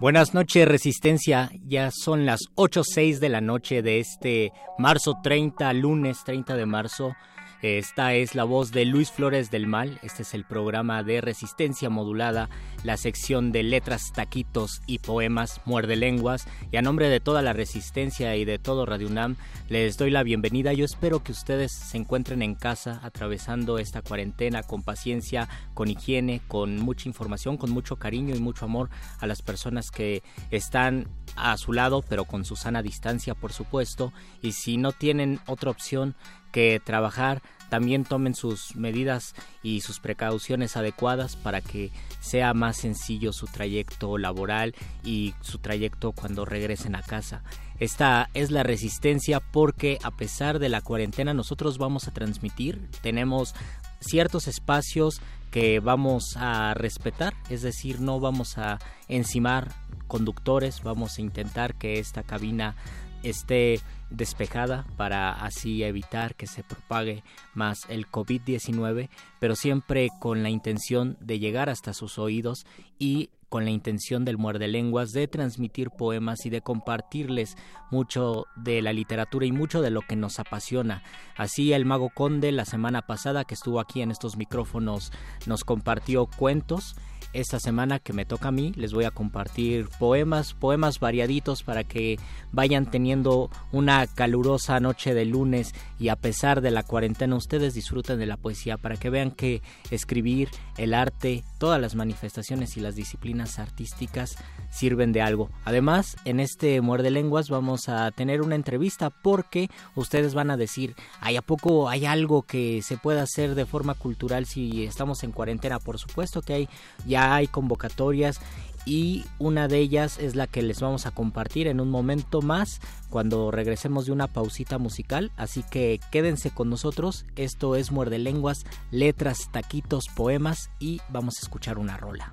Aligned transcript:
Buenas 0.00 0.32
noches, 0.32 0.66
Resistencia. 0.66 1.50
Ya 1.66 1.90
son 1.90 2.24
las 2.24 2.40
8.06 2.54 3.18
de 3.18 3.28
la 3.28 3.42
noche 3.42 3.82
de 3.82 4.00
este 4.00 4.50
marzo 4.78 5.18
30, 5.22 5.70
lunes 5.74 6.24
30 6.24 6.56
de 6.56 6.64
marzo. 6.64 7.14
Esta 7.60 8.14
es 8.14 8.34
la 8.34 8.44
voz 8.44 8.72
de 8.72 8.86
Luis 8.86 9.10
Flores 9.10 9.50
del 9.50 9.66
Mal. 9.66 10.00
Este 10.02 10.22
es 10.22 10.32
el 10.32 10.46
programa 10.46 11.02
de 11.02 11.20
resistencia 11.20 11.90
modulada, 11.90 12.48
la 12.84 12.96
sección 12.96 13.52
de 13.52 13.62
letras, 13.62 14.12
taquitos 14.12 14.82
y 14.86 14.98
poemas, 14.98 15.60
muerde 15.64 15.96
lenguas. 15.96 16.46
Y 16.72 16.76
a 16.76 16.82
nombre 16.82 17.08
de 17.08 17.20
toda 17.20 17.42
la 17.42 17.52
resistencia 17.52 18.36
y 18.36 18.44
de 18.44 18.58
todo 18.58 18.86
Radio 18.86 19.08
UNAM, 19.08 19.36
les 19.68 19.96
doy 19.96 20.10
la 20.10 20.22
bienvenida. 20.22 20.72
Yo 20.72 20.84
espero 20.84 21.22
que 21.22 21.32
ustedes 21.32 21.72
se 21.72 21.96
encuentren 21.96 22.42
en 22.42 22.54
casa 22.54 23.00
atravesando 23.02 23.78
esta 23.78 24.02
cuarentena 24.02 24.62
con 24.62 24.82
paciencia, 24.82 25.48
con 25.74 25.88
higiene, 25.88 26.40
con 26.48 26.78
mucha 26.78 27.08
información, 27.08 27.56
con 27.56 27.70
mucho 27.70 27.96
cariño 27.96 28.34
y 28.34 28.40
mucho 28.40 28.64
amor 28.64 28.90
a 29.18 29.26
las 29.26 29.42
personas 29.42 29.90
que 29.90 30.22
están 30.50 31.08
a 31.36 31.56
su 31.56 31.72
lado, 31.72 32.02
pero 32.08 32.24
con 32.24 32.44
su 32.44 32.56
sana 32.56 32.82
distancia, 32.82 33.34
por 33.34 33.52
supuesto. 33.52 34.12
Y 34.42 34.52
si 34.52 34.76
no 34.76 34.92
tienen 34.92 35.40
otra 35.46 35.70
opción, 35.70 36.14
que 36.50 36.80
trabajar, 36.84 37.42
también 37.70 38.04
tomen 38.04 38.34
sus 38.34 38.76
medidas 38.76 39.34
y 39.62 39.80
sus 39.80 40.00
precauciones 40.00 40.76
adecuadas 40.76 41.36
para 41.36 41.62
que 41.62 41.90
sea 42.20 42.52
más 42.52 42.76
sencillo 42.76 43.32
su 43.32 43.46
trayecto 43.46 44.18
laboral 44.18 44.74
y 45.04 45.34
su 45.40 45.58
trayecto 45.58 46.12
cuando 46.12 46.44
regresen 46.44 46.94
a 46.94 47.02
casa. 47.02 47.42
Esta 47.78 48.28
es 48.34 48.50
la 48.50 48.62
resistencia 48.62 49.40
porque 49.40 49.98
a 50.02 50.10
pesar 50.10 50.58
de 50.58 50.68
la 50.68 50.82
cuarentena 50.82 51.32
nosotros 51.32 51.78
vamos 51.78 52.08
a 52.08 52.10
transmitir, 52.12 52.90
tenemos 53.00 53.54
ciertos 54.00 54.48
espacios 54.48 55.22
que 55.50 55.80
vamos 55.80 56.36
a 56.36 56.74
respetar, 56.74 57.34
es 57.48 57.62
decir, 57.62 58.00
no 58.00 58.20
vamos 58.20 58.58
a 58.58 58.78
encimar 59.08 59.72
conductores, 60.06 60.82
vamos 60.82 61.18
a 61.18 61.22
intentar 61.22 61.74
que 61.74 61.98
esta 61.98 62.22
cabina 62.22 62.76
esté 63.22 63.80
despejada 64.10 64.86
para 64.96 65.32
así 65.32 65.82
evitar 65.84 66.34
que 66.34 66.46
se 66.46 66.62
propague 66.62 67.22
más 67.54 67.86
el 67.88 68.06
COVID-19, 68.08 69.08
pero 69.38 69.56
siempre 69.56 70.08
con 70.18 70.42
la 70.42 70.50
intención 70.50 71.16
de 71.20 71.38
llegar 71.38 71.68
hasta 71.68 71.92
sus 71.92 72.18
oídos 72.18 72.66
y 72.98 73.30
con 73.50 73.64
la 73.64 73.70
intención 73.70 74.24
del 74.24 74.38
muerde 74.38 74.68
lenguas 74.68 75.10
de 75.10 75.26
transmitir 75.26 75.90
poemas 75.90 76.46
y 76.46 76.50
de 76.50 76.62
compartirles 76.62 77.56
mucho 77.90 78.46
de 78.56 78.80
la 78.80 78.92
literatura 78.92 79.44
y 79.44 79.52
mucho 79.52 79.82
de 79.82 79.90
lo 79.90 80.02
que 80.02 80.14
nos 80.14 80.38
apasiona. 80.38 81.02
Así 81.36 81.72
el 81.72 81.84
mago 81.84 82.10
Conde 82.14 82.52
la 82.52 82.64
semana 82.64 83.02
pasada 83.02 83.44
que 83.44 83.54
estuvo 83.54 83.80
aquí 83.80 84.02
en 84.02 84.12
estos 84.12 84.36
micrófonos 84.36 85.12
nos 85.46 85.64
compartió 85.64 86.26
cuentos 86.26 86.94
esta 87.32 87.60
semana 87.60 87.98
que 87.98 88.12
me 88.12 88.24
toca 88.24 88.48
a 88.48 88.52
mí 88.52 88.72
les 88.76 88.92
voy 88.92 89.04
a 89.04 89.10
compartir 89.10 89.88
poemas, 89.98 90.54
poemas 90.54 90.98
variaditos 90.98 91.62
para 91.62 91.84
que 91.84 92.18
vayan 92.52 92.90
teniendo 92.90 93.50
una 93.72 94.06
calurosa 94.06 94.80
noche 94.80 95.14
de 95.14 95.24
lunes 95.24 95.74
y 95.98 96.08
a 96.08 96.16
pesar 96.16 96.60
de 96.60 96.70
la 96.70 96.82
cuarentena 96.82 97.36
ustedes 97.36 97.74
disfruten 97.74 98.18
de 98.18 98.26
la 98.26 98.36
poesía 98.36 98.76
para 98.76 98.96
que 98.96 99.10
vean 99.10 99.30
que 99.30 99.62
escribir, 99.90 100.48
el 100.76 100.94
arte, 100.94 101.44
todas 101.58 101.80
las 101.80 101.94
manifestaciones 101.94 102.76
y 102.76 102.80
las 102.80 102.94
disciplinas 102.94 103.58
artísticas 103.58 104.36
sirven 104.70 105.12
de 105.12 105.20
algo. 105.20 105.50
Además, 105.64 106.16
en 106.24 106.40
este 106.40 106.80
Muerde 106.80 107.10
Lenguas 107.10 107.50
vamos 107.50 107.88
a 107.88 108.10
tener 108.12 108.40
una 108.40 108.54
entrevista 108.54 109.10
porque 109.10 109.68
ustedes 109.94 110.34
van 110.34 110.50
a 110.50 110.56
decir, 110.56 110.94
¿hay 111.20 111.36
a 111.36 111.42
poco 111.42 111.88
hay 111.88 112.06
algo 112.06 112.42
que 112.42 112.80
se 112.82 112.96
pueda 112.96 113.22
hacer 113.22 113.54
de 113.54 113.66
forma 113.66 113.94
cultural 113.94 114.46
si 114.46 114.84
estamos 114.84 115.22
en 115.22 115.32
cuarentena? 115.32 115.78
Por 115.78 115.98
supuesto 115.98 116.40
que 116.42 116.54
hay 116.54 116.68
ya 117.06 117.19
hay 117.20 117.46
convocatorias 117.46 118.40
y 118.84 119.24
una 119.38 119.68
de 119.68 119.78
ellas 119.78 120.18
es 120.18 120.34
la 120.34 120.46
que 120.46 120.62
les 120.62 120.80
vamos 120.80 121.06
a 121.06 121.10
compartir 121.10 121.66
en 121.66 121.80
un 121.80 121.90
momento 121.90 122.40
más 122.42 122.80
cuando 123.10 123.50
regresemos 123.50 124.06
de 124.06 124.12
una 124.12 124.26
pausita 124.26 124.78
musical, 124.78 125.32
así 125.36 125.62
que 125.62 126.00
quédense 126.10 126.50
con 126.50 126.70
nosotros, 126.70 127.26
esto 127.36 127.76
es 127.76 127.90
Muerde 127.90 128.18
Lenguas, 128.18 128.64
letras, 128.90 129.50
taquitos, 129.52 130.06
poemas 130.14 130.70
y 130.78 131.00
vamos 131.08 131.36
a 131.38 131.40
escuchar 131.42 131.78
una 131.78 131.96
rola. 131.96 132.30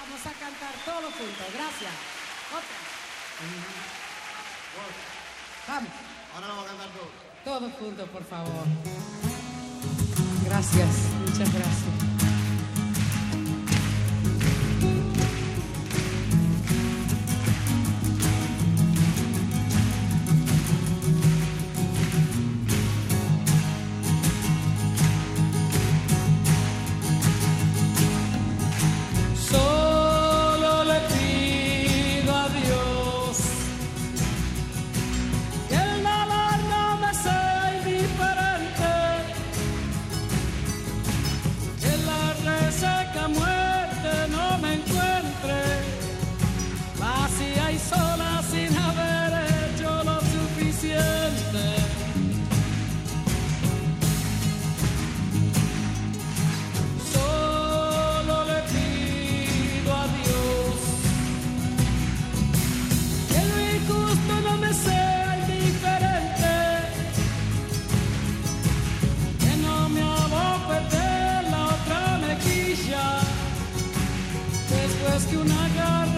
Vamos 0.00 0.20
a 0.26 0.32
cantar 0.38 0.74
todo 0.84 1.10
juntos, 1.10 1.46
gracias. 1.54 1.92
Vamos. 5.68 5.90
Ahora 6.34 6.46
vamos 6.48 6.64
a 6.64 6.68
cantar 6.68 6.88
todos. 6.92 7.28
Todos 7.44 7.72
juntos, 7.74 8.08
por 8.10 8.24
favor. 8.24 8.64
Gracias, 10.44 10.88
muchas 11.26 11.52
gracias. 11.52 12.17
que 75.26 75.36
una 75.36 75.68
garra 75.74 76.17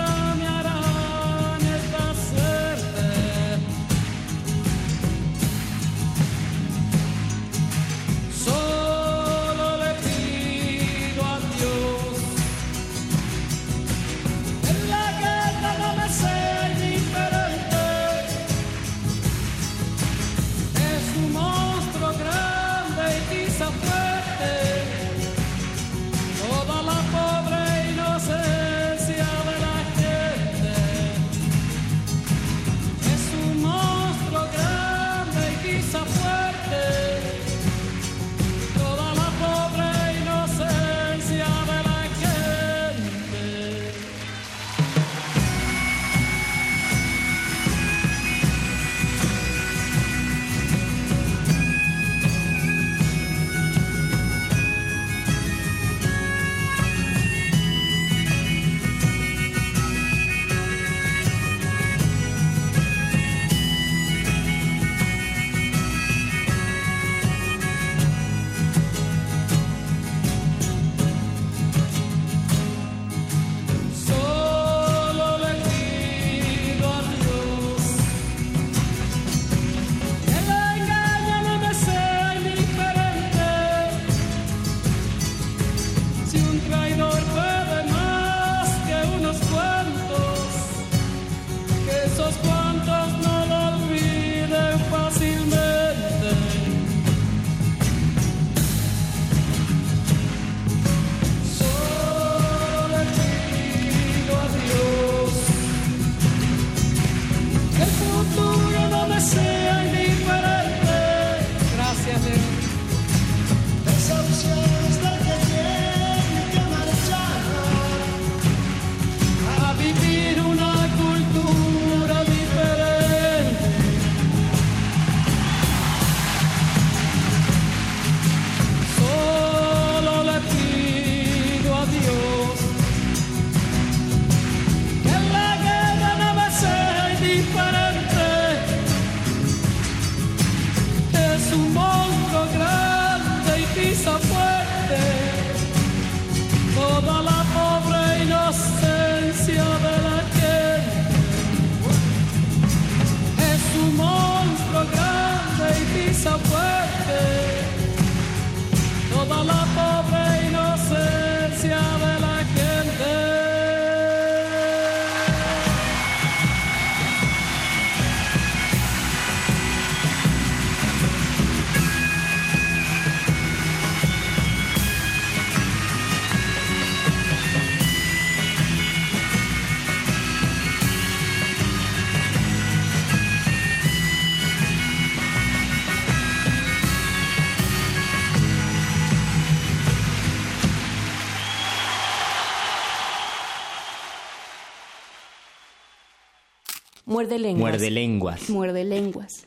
Muerde 197.20 197.38
lenguas. 197.38 197.60
Muerde 197.60 197.90
lenguas. 197.90 198.48
Muerde 198.48 198.84
lenguas. 198.84 199.46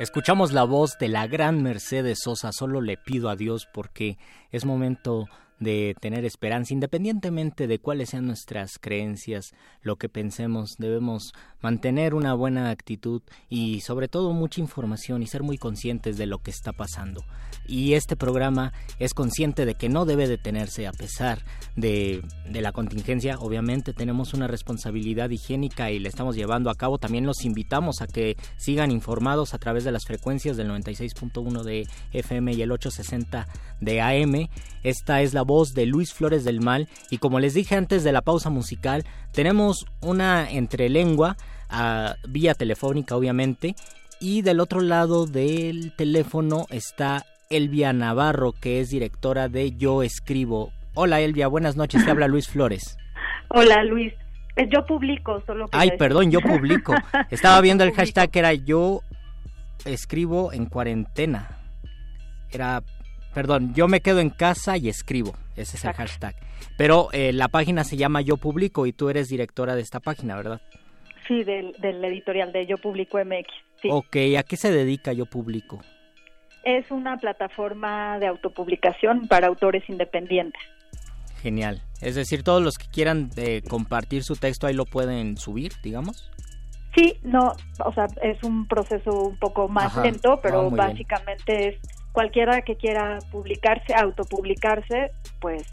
Escuchamos 0.00 0.50
la 0.50 0.64
voz 0.64 0.98
de 0.98 1.06
la 1.06 1.28
gran 1.28 1.62
Mercedes 1.62 2.18
Sosa, 2.24 2.50
solo 2.50 2.80
le 2.80 2.96
pido 2.96 3.30
a 3.30 3.36
Dios 3.36 3.68
porque 3.72 4.18
es 4.50 4.64
momento 4.64 5.28
de 5.62 5.94
tener 6.00 6.24
esperanza, 6.24 6.74
independientemente 6.74 7.66
de 7.66 7.78
cuáles 7.78 8.10
sean 8.10 8.26
nuestras 8.26 8.78
creencias, 8.80 9.52
lo 9.82 9.96
que 9.96 10.08
pensemos, 10.08 10.76
debemos 10.78 11.32
mantener 11.60 12.14
una 12.14 12.34
buena 12.34 12.70
actitud 12.70 13.22
y 13.48 13.80
sobre 13.80 14.08
todo 14.08 14.32
mucha 14.32 14.60
información 14.60 15.22
y 15.22 15.26
ser 15.26 15.42
muy 15.42 15.58
conscientes 15.58 16.16
de 16.18 16.26
lo 16.26 16.38
que 16.38 16.50
está 16.50 16.72
pasando. 16.72 17.24
Y 17.66 17.94
este 17.94 18.16
programa 18.16 18.72
es 18.98 19.14
consciente 19.14 19.64
de 19.64 19.74
que 19.74 19.88
no 19.88 20.04
debe 20.04 20.26
detenerse 20.26 20.86
a 20.86 20.92
pesar 20.92 21.44
de, 21.76 22.22
de 22.50 22.60
la 22.60 22.72
contingencia. 22.72 23.38
Obviamente 23.38 23.92
tenemos 23.92 24.34
una 24.34 24.48
responsabilidad 24.48 25.30
higiénica 25.30 25.90
y 25.90 26.00
la 26.00 26.08
estamos 26.08 26.34
llevando 26.34 26.70
a 26.70 26.74
cabo. 26.74 26.98
También 26.98 27.24
los 27.24 27.44
invitamos 27.44 28.02
a 28.02 28.08
que 28.08 28.36
sigan 28.56 28.90
informados 28.90 29.54
a 29.54 29.58
través 29.58 29.84
de 29.84 29.92
las 29.92 30.04
frecuencias 30.04 30.56
del 30.56 30.70
96.1 30.70 31.62
de 31.62 31.86
FM 32.12 32.52
y 32.52 32.62
el 32.62 32.72
860 32.72 33.46
de 33.80 34.00
AM. 34.00 34.48
Esta 34.82 35.22
es 35.22 35.32
la 35.32 35.42
de 35.74 35.86
Luis 35.86 36.14
Flores 36.14 36.44
del 36.44 36.60
Mal 36.60 36.88
y 37.10 37.18
como 37.18 37.38
les 37.38 37.54
dije 37.54 37.76
antes 37.76 38.04
de 38.04 38.12
la 38.12 38.22
pausa 38.22 38.48
musical, 38.50 39.04
tenemos 39.32 39.86
una 40.00 40.50
entrelengua 40.50 41.36
a, 41.68 42.16
vía 42.26 42.54
telefónica 42.54 43.16
obviamente 43.16 43.74
y 44.18 44.42
del 44.42 44.60
otro 44.60 44.80
lado 44.80 45.26
del 45.26 45.92
teléfono 45.94 46.66
está 46.70 47.24
Elvia 47.50 47.92
Navarro 47.92 48.52
que 48.52 48.80
es 48.80 48.88
directora 48.88 49.48
de 49.48 49.76
Yo 49.76 50.02
Escribo. 50.02 50.72
Hola 50.94 51.20
Elvia, 51.20 51.48
buenas 51.48 51.76
noches, 51.76 52.04
te 52.04 52.10
habla 52.10 52.28
Luis 52.28 52.48
Flores. 52.48 52.96
Hola 53.48 53.84
Luis, 53.84 54.14
yo 54.70 54.86
publico 54.86 55.42
solo. 55.46 55.66
Ay, 55.72 55.90
perdón, 55.98 56.30
yo 56.30 56.40
publico. 56.40 56.94
Estaba 57.30 57.60
viendo 57.60 57.84
el 57.84 57.92
hashtag 57.92 58.30
que 58.30 58.38
era 58.38 58.54
yo 58.54 59.02
escribo 59.84 60.54
en 60.54 60.66
cuarentena. 60.66 61.58
Era 62.50 62.82
Perdón, 63.34 63.72
yo 63.74 63.88
me 63.88 64.00
quedo 64.00 64.20
en 64.20 64.30
casa 64.30 64.76
y 64.76 64.88
escribo. 64.88 65.34
Ese 65.56 65.76
es 65.76 65.84
el 65.84 65.92
hashtag. 65.92 66.34
Pero 66.76 67.08
eh, 67.12 67.32
la 67.32 67.48
página 67.48 67.84
se 67.84 67.96
llama 67.96 68.20
Yo 68.20 68.36
Publico 68.36 68.86
y 68.86 68.92
tú 68.92 69.08
eres 69.08 69.28
directora 69.28 69.74
de 69.74 69.82
esta 69.82 70.00
página, 70.00 70.36
¿verdad? 70.36 70.60
Sí, 71.26 71.44
del, 71.44 71.74
editorial 71.82 72.52
de 72.52 72.66
Yo 72.66 72.78
Publico 72.78 73.18
MX. 73.18 73.48
Sí. 73.80 73.88
Ok, 73.90 74.16
¿a 74.38 74.42
qué 74.42 74.56
se 74.56 74.70
dedica 74.70 75.12
Yo 75.12 75.26
Publico? 75.26 75.80
Es 76.64 76.90
una 76.90 77.16
plataforma 77.16 78.18
de 78.18 78.26
autopublicación 78.26 79.26
para 79.28 79.48
autores 79.48 79.82
independientes. 79.88 80.62
Genial. 81.42 81.82
Es 82.00 82.14
decir, 82.14 82.44
todos 82.44 82.62
los 82.62 82.76
que 82.76 82.86
quieran 82.86 83.30
eh, 83.36 83.62
compartir 83.68 84.22
su 84.22 84.36
texto 84.36 84.66
ahí 84.66 84.74
lo 84.74 84.84
pueden 84.84 85.36
subir, 85.36 85.72
digamos. 85.82 86.30
Sí, 86.94 87.18
no, 87.22 87.52
o 87.84 87.92
sea, 87.94 88.06
es 88.22 88.42
un 88.42 88.68
proceso 88.68 89.10
un 89.28 89.38
poco 89.38 89.66
más 89.66 89.96
lento, 89.96 90.40
pero 90.42 90.60
ah, 90.60 90.68
básicamente 90.70 91.68
es 91.68 91.76
cualquiera 92.12 92.62
que 92.62 92.76
quiera 92.76 93.18
publicarse, 93.30 93.94
autopublicarse, 93.94 95.10
pues 95.40 95.64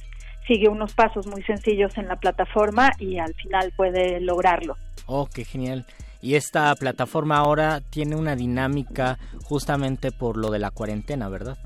sigue 0.48 0.67
unos 0.67 0.93
pasos 0.96 1.27
muy 1.27 1.43
sencillos 1.43 1.96
en 1.98 2.08
la 2.08 2.15
plataforma 2.15 2.89
y 2.98 3.19
al 3.19 3.34
final 3.36 3.72
puede 3.75 4.19
lograrlo. 4.19 4.77
Oh, 5.05 5.27
qué 5.31 5.46
genial. 5.46 5.86
Y 6.22 6.36
esta 6.36 6.74
plataforma 6.75 7.38
ahora 7.38 7.81
tiene 7.81 8.15
una 8.15 8.36
dinámica 8.36 9.17
justamente 9.43 10.12
por 10.12 10.38
lo 10.38 10.50
de 10.50 10.60
la 10.60 10.72
cuarentena, 10.72 11.29
¿verdad? 11.29 11.58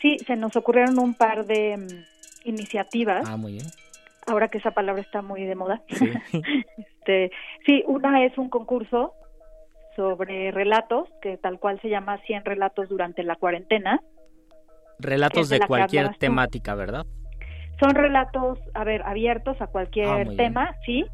Sí, 0.00 0.16
se 0.26 0.36
nos 0.36 0.54
ocurrieron 0.56 0.98
un 0.98 1.14
par 1.14 1.46
de 1.46 1.76
mm, 1.76 2.48
iniciativas. 2.48 3.26
Ah, 3.26 3.36
muy 3.36 3.52
bien. 3.52 3.66
Ahora 4.26 4.48
que 4.48 4.58
esa 4.58 4.72
palabra 4.72 5.00
está 5.00 5.22
muy 5.22 5.44
de 5.44 5.54
moda. 5.54 5.82
Sí. 5.88 6.10
este, 6.76 7.30
sí, 7.64 7.82
una 7.86 8.24
es 8.24 8.36
un 8.36 8.50
concurso 8.50 9.14
sobre 9.96 10.52
relatos, 10.52 11.08
que 11.20 11.38
tal 11.38 11.58
cual 11.58 11.80
se 11.80 11.88
llama 11.88 12.18
100 12.18 12.44
relatos 12.44 12.88
durante 12.88 13.22
la 13.22 13.34
cuarentena. 13.36 14.00
Relatos 14.98 15.48
de, 15.48 15.60
cualquier 15.60 16.14
temática, 16.16 16.74
¿verdad? 16.74 17.04
Son 17.80 17.94
relatos, 17.94 18.58
a 18.74 18.84
ver, 18.84 19.02
abiertos 19.02 19.60
a 19.60 19.66
cualquier 19.66 20.08
ah, 20.08 20.24
tema, 20.36 20.74
sí, 20.86 21.04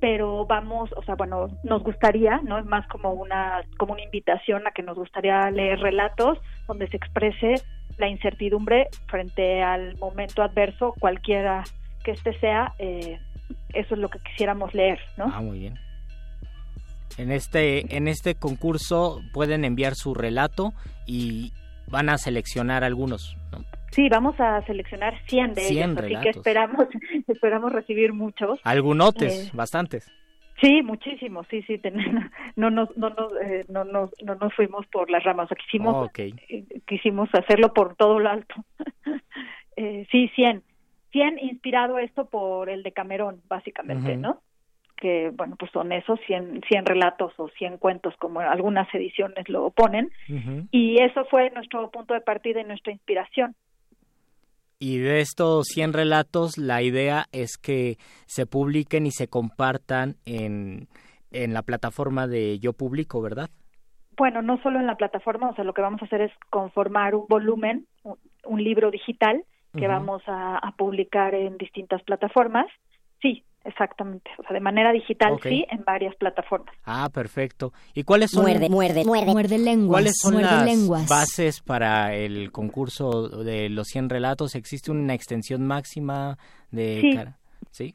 pero 0.00 0.46
vamos, 0.46 0.90
o 0.96 1.02
sea, 1.02 1.14
bueno, 1.14 1.48
nos 1.62 1.82
gustaría, 1.82 2.40
¿no? 2.44 2.58
Es 2.58 2.64
más 2.66 2.86
como 2.88 3.12
una, 3.12 3.62
como 3.78 3.94
una 3.94 4.02
invitación 4.02 4.66
a 4.66 4.70
que 4.70 4.82
nos 4.82 4.96
gustaría 4.96 5.50
leer 5.50 5.80
relatos 5.80 6.38
donde 6.68 6.88
se 6.88 6.96
exprese 6.96 7.54
la 7.98 8.08
incertidumbre 8.08 8.88
frente 9.08 9.62
al 9.62 9.96
momento 9.98 10.42
adverso, 10.42 10.94
cualquiera 10.98 11.64
que 12.04 12.12
este 12.12 12.38
sea, 12.38 12.74
eh, 12.78 13.18
eso 13.74 13.94
es 13.94 14.00
lo 14.00 14.08
que 14.08 14.18
quisiéramos 14.20 14.74
leer, 14.74 14.98
¿no? 15.16 15.30
Ah, 15.32 15.40
muy 15.40 15.58
bien. 15.58 15.85
En 17.18 17.32
este, 17.32 17.96
en 17.96 18.08
este 18.08 18.34
concurso 18.34 19.20
pueden 19.32 19.64
enviar 19.64 19.94
su 19.94 20.14
relato 20.14 20.72
y 21.06 21.52
van 21.88 22.08
a 22.08 22.18
seleccionar 22.18 22.84
algunos. 22.84 23.36
Sí, 23.90 24.08
vamos 24.10 24.38
a 24.38 24.62
seleccionar 24.66 25.14
100 25.26 25.54
de 25.54 25.68
ellos, 25.68 25.96
así 25.96 26.14
que 26.20 26.28
esperamos, 26.30 26.86
esperamos 27.28 27.72
recibir 27.72 28.12
muchos. 28.12 28.60
Algunotes, 28.64 29.48
eh, 29.48 29.50
bastantes. 29.54 30.12
Sí, 30.60 30.82
muchísimos, 30.82 31.46
sí, 31.48 31.62
sí, 31.62 31.80
no 32.56 32.70
nos, 32.70 32.94
no, 32.96 33.10
nos, 33.10 33.32
eh, 33.42 33.64
no, 33.68 33.84
nos, 33.84 34.10
no 34.22 34.34
nos 34.34 34.54
fuimos 34.54 34.86
por 34.88 35.10
las 35.10 35.22
ramas, 35.24 35.48
quisimos, 35.64 36.10
eh, 36.18 36.64
quisimos 36.86 37.28
hacerlo 37.34 37.72
por 37.72 37.94
todo 37.96 38.18
lo 38.18 38.28
alto. 38.28 38.54
sí, 40.10 40.28
100. 40.34 40.62
100 41.12 41.38
inspirado 41.38 41.98
esto 41.98 42.26
por 42.26 42.68
el 42.68 42.82
de 42.82 42.92
Camerón, 42.92 43.40
básicamente, 43.48 44.16
¿no? 44.16 44.42
Que 44.96 45.30
bueno 45.34 45.56
pues 45.56 45.70
son 45.72 45.92
esos 45.92 46.18
100, 46.26 46.62
100 46.68 46.86
relatos 46.86 47.32
o 47.38 47.48
100 47.48 47.78
cuentos 47.78 48.14
como 48.18 48.40
algunas 48.40 48.92
ediciones 48.94 49.48
lo 49.48 49.70
ponen 49.70 50.10
y 50.70 51.00
eso 51.02 51.24
fue 51.26 51.50
nuestro 51.50 51.90
punto 51.90 52.14
de 52.14 52.20
partida 52.20 52.60
y 52.60 52.64
nuestra 52.64 52.92
inspiración. 52.92 53.54
Y 54.78 54.98
de 54.98 55.20
estos 55.20 55.66
100 55.68 55.94
relatos 55.94 56.58
la 56.58 56.82
idea 56.82 57.24
es 57.32 57.56
que 57.56 57.96
se 58.26 58.44
publiquen 58.46 59.06
y 59.06 59.10
se 59.10 59.28
compartan 59.28 60.16
en, 60.26 60.88
en 61.30 61.54
la 61.54 61.62
plataforma 61.62 62.26
de 62.26 62.58
Yo 62.58 62.74
Publico, 62.74 63.22
¿verdad? 63.22 63.48
Bueno, 64.16 64.42
no 64.42 64.60
solo 64.62 64.78
en 64.78 64.86
la 64.86 64.96
plataforma, 64.96 65.50
o 65.50 65.54
sea, 65.54 65.64
lo 65.64 65.74
que 65.74 65.82
vamos 65.82 66.00
a 66.02 66.06
hacer 66.06 66.22
es 66.22 66.32
conformar 66.50 67.14
un 67.14 67.26
volumen, 67.28 67.86
un, 68.44 68.64
libro 68.64 68.90
digital 68.90 69.44
que 69.76 69.88
vamos 69.88 70.22
a, 70.26 70.56
a 70.56 70.72
publicar 70.72 71.34
en 71.34 71.58
distintas 71.58 72.02
plataformas. 72.02 72.66
Sí, 73.20 73.44
Exactamente, 73.66 74.30
o 74.38 74.42
sea, 74.42 74.54
de 74.54 74.60
manera 74.60 74.92
digital 74.92 75.38
sí, 75.42 75.66
en 75.68 75.84
varias 75.84 76.14
plataformas. 76.14 76.72
Ah, 76.84 77.08
perfecto. 77.12 77.72
¿Y 77.94 78.04
cuáles 78.04 78.30
son 78.30 78.44
muerde, 78.44 78.68
muerde, 78.68 79.04
muerde, 79.04 79.32
muerde 79.32 79.58
lenguas, 79.58 79.90
¿Cuáles 79.90 80.18
son 80.18 80.40
las 80.40 81.08
bases 81.08 81.60
para 81.62 82.14
el 82.14 82.52
concurso 82.52 83.28
de 83.28 83.68
los 83.68 83.88
100 83.88 84.08
relatos? 84.08 84.54
¿Existe 84.54 84.92
una 84.92 85.14
extensión 85.14 85.66
máxima 85.66 86.38
de 86.70 87.00
sí? 87.00 87.18
¿Sí? 87.70 87.94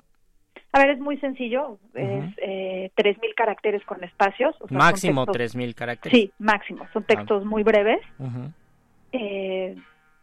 A 0.73 0.79
ver, 0.79 0.91
es 0.91 0.99
muy 0.99 1.17
sencillo, 1.17 1.79
es 1.93 2.25
eh, 2.37 2.91
3.000 2.95 3.35
caracteres 3.35 3.83
con 3.85 4.03
espacios. 4.03 4.55
máximo 4.69 5.25
tres 5.25 5.55
3.000 5.55 5.73
caracteres. 5.73 6.19
Sí, 6.19 6.31
máximo, 6.39 6.85
son 6.91 7.03
textos 7.03 7.45
muy 7.45 7.63
breves. 7.63 8.01
eh, 9.13 9.75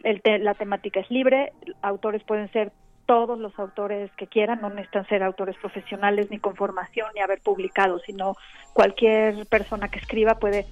el 0.03 0.23
la 0.45 0.55
temática 0.55 1.01
es 1.01 1.11
libre, 1.11 1.53
autores 1.83 2.23
pueden 2.25 2.51
ser 2.53 2.73
todos 3.09 3.39
los 3.39 3.59
autores 3.59 4.11
que 4.19 4.27
quieran, 4.27 4.61
no 4.61 4.69
necesitan 4.69 5.09
ser 5.09 5.23
autores 5.23 5.57
profesionales 5.57 6.31
ni 6.31 6.39
con 6.39 6.55
formación 6.55 7.09
ni 7.15 7.23
haber 7.23 7.41
publicado, 7.41 7.99
sino 8.01 8.35
cualquier 8.75 9.47
persona 9.47 9.89
que 9.89 9.99
escriba 9.99 10.35
puede 10.35 10.67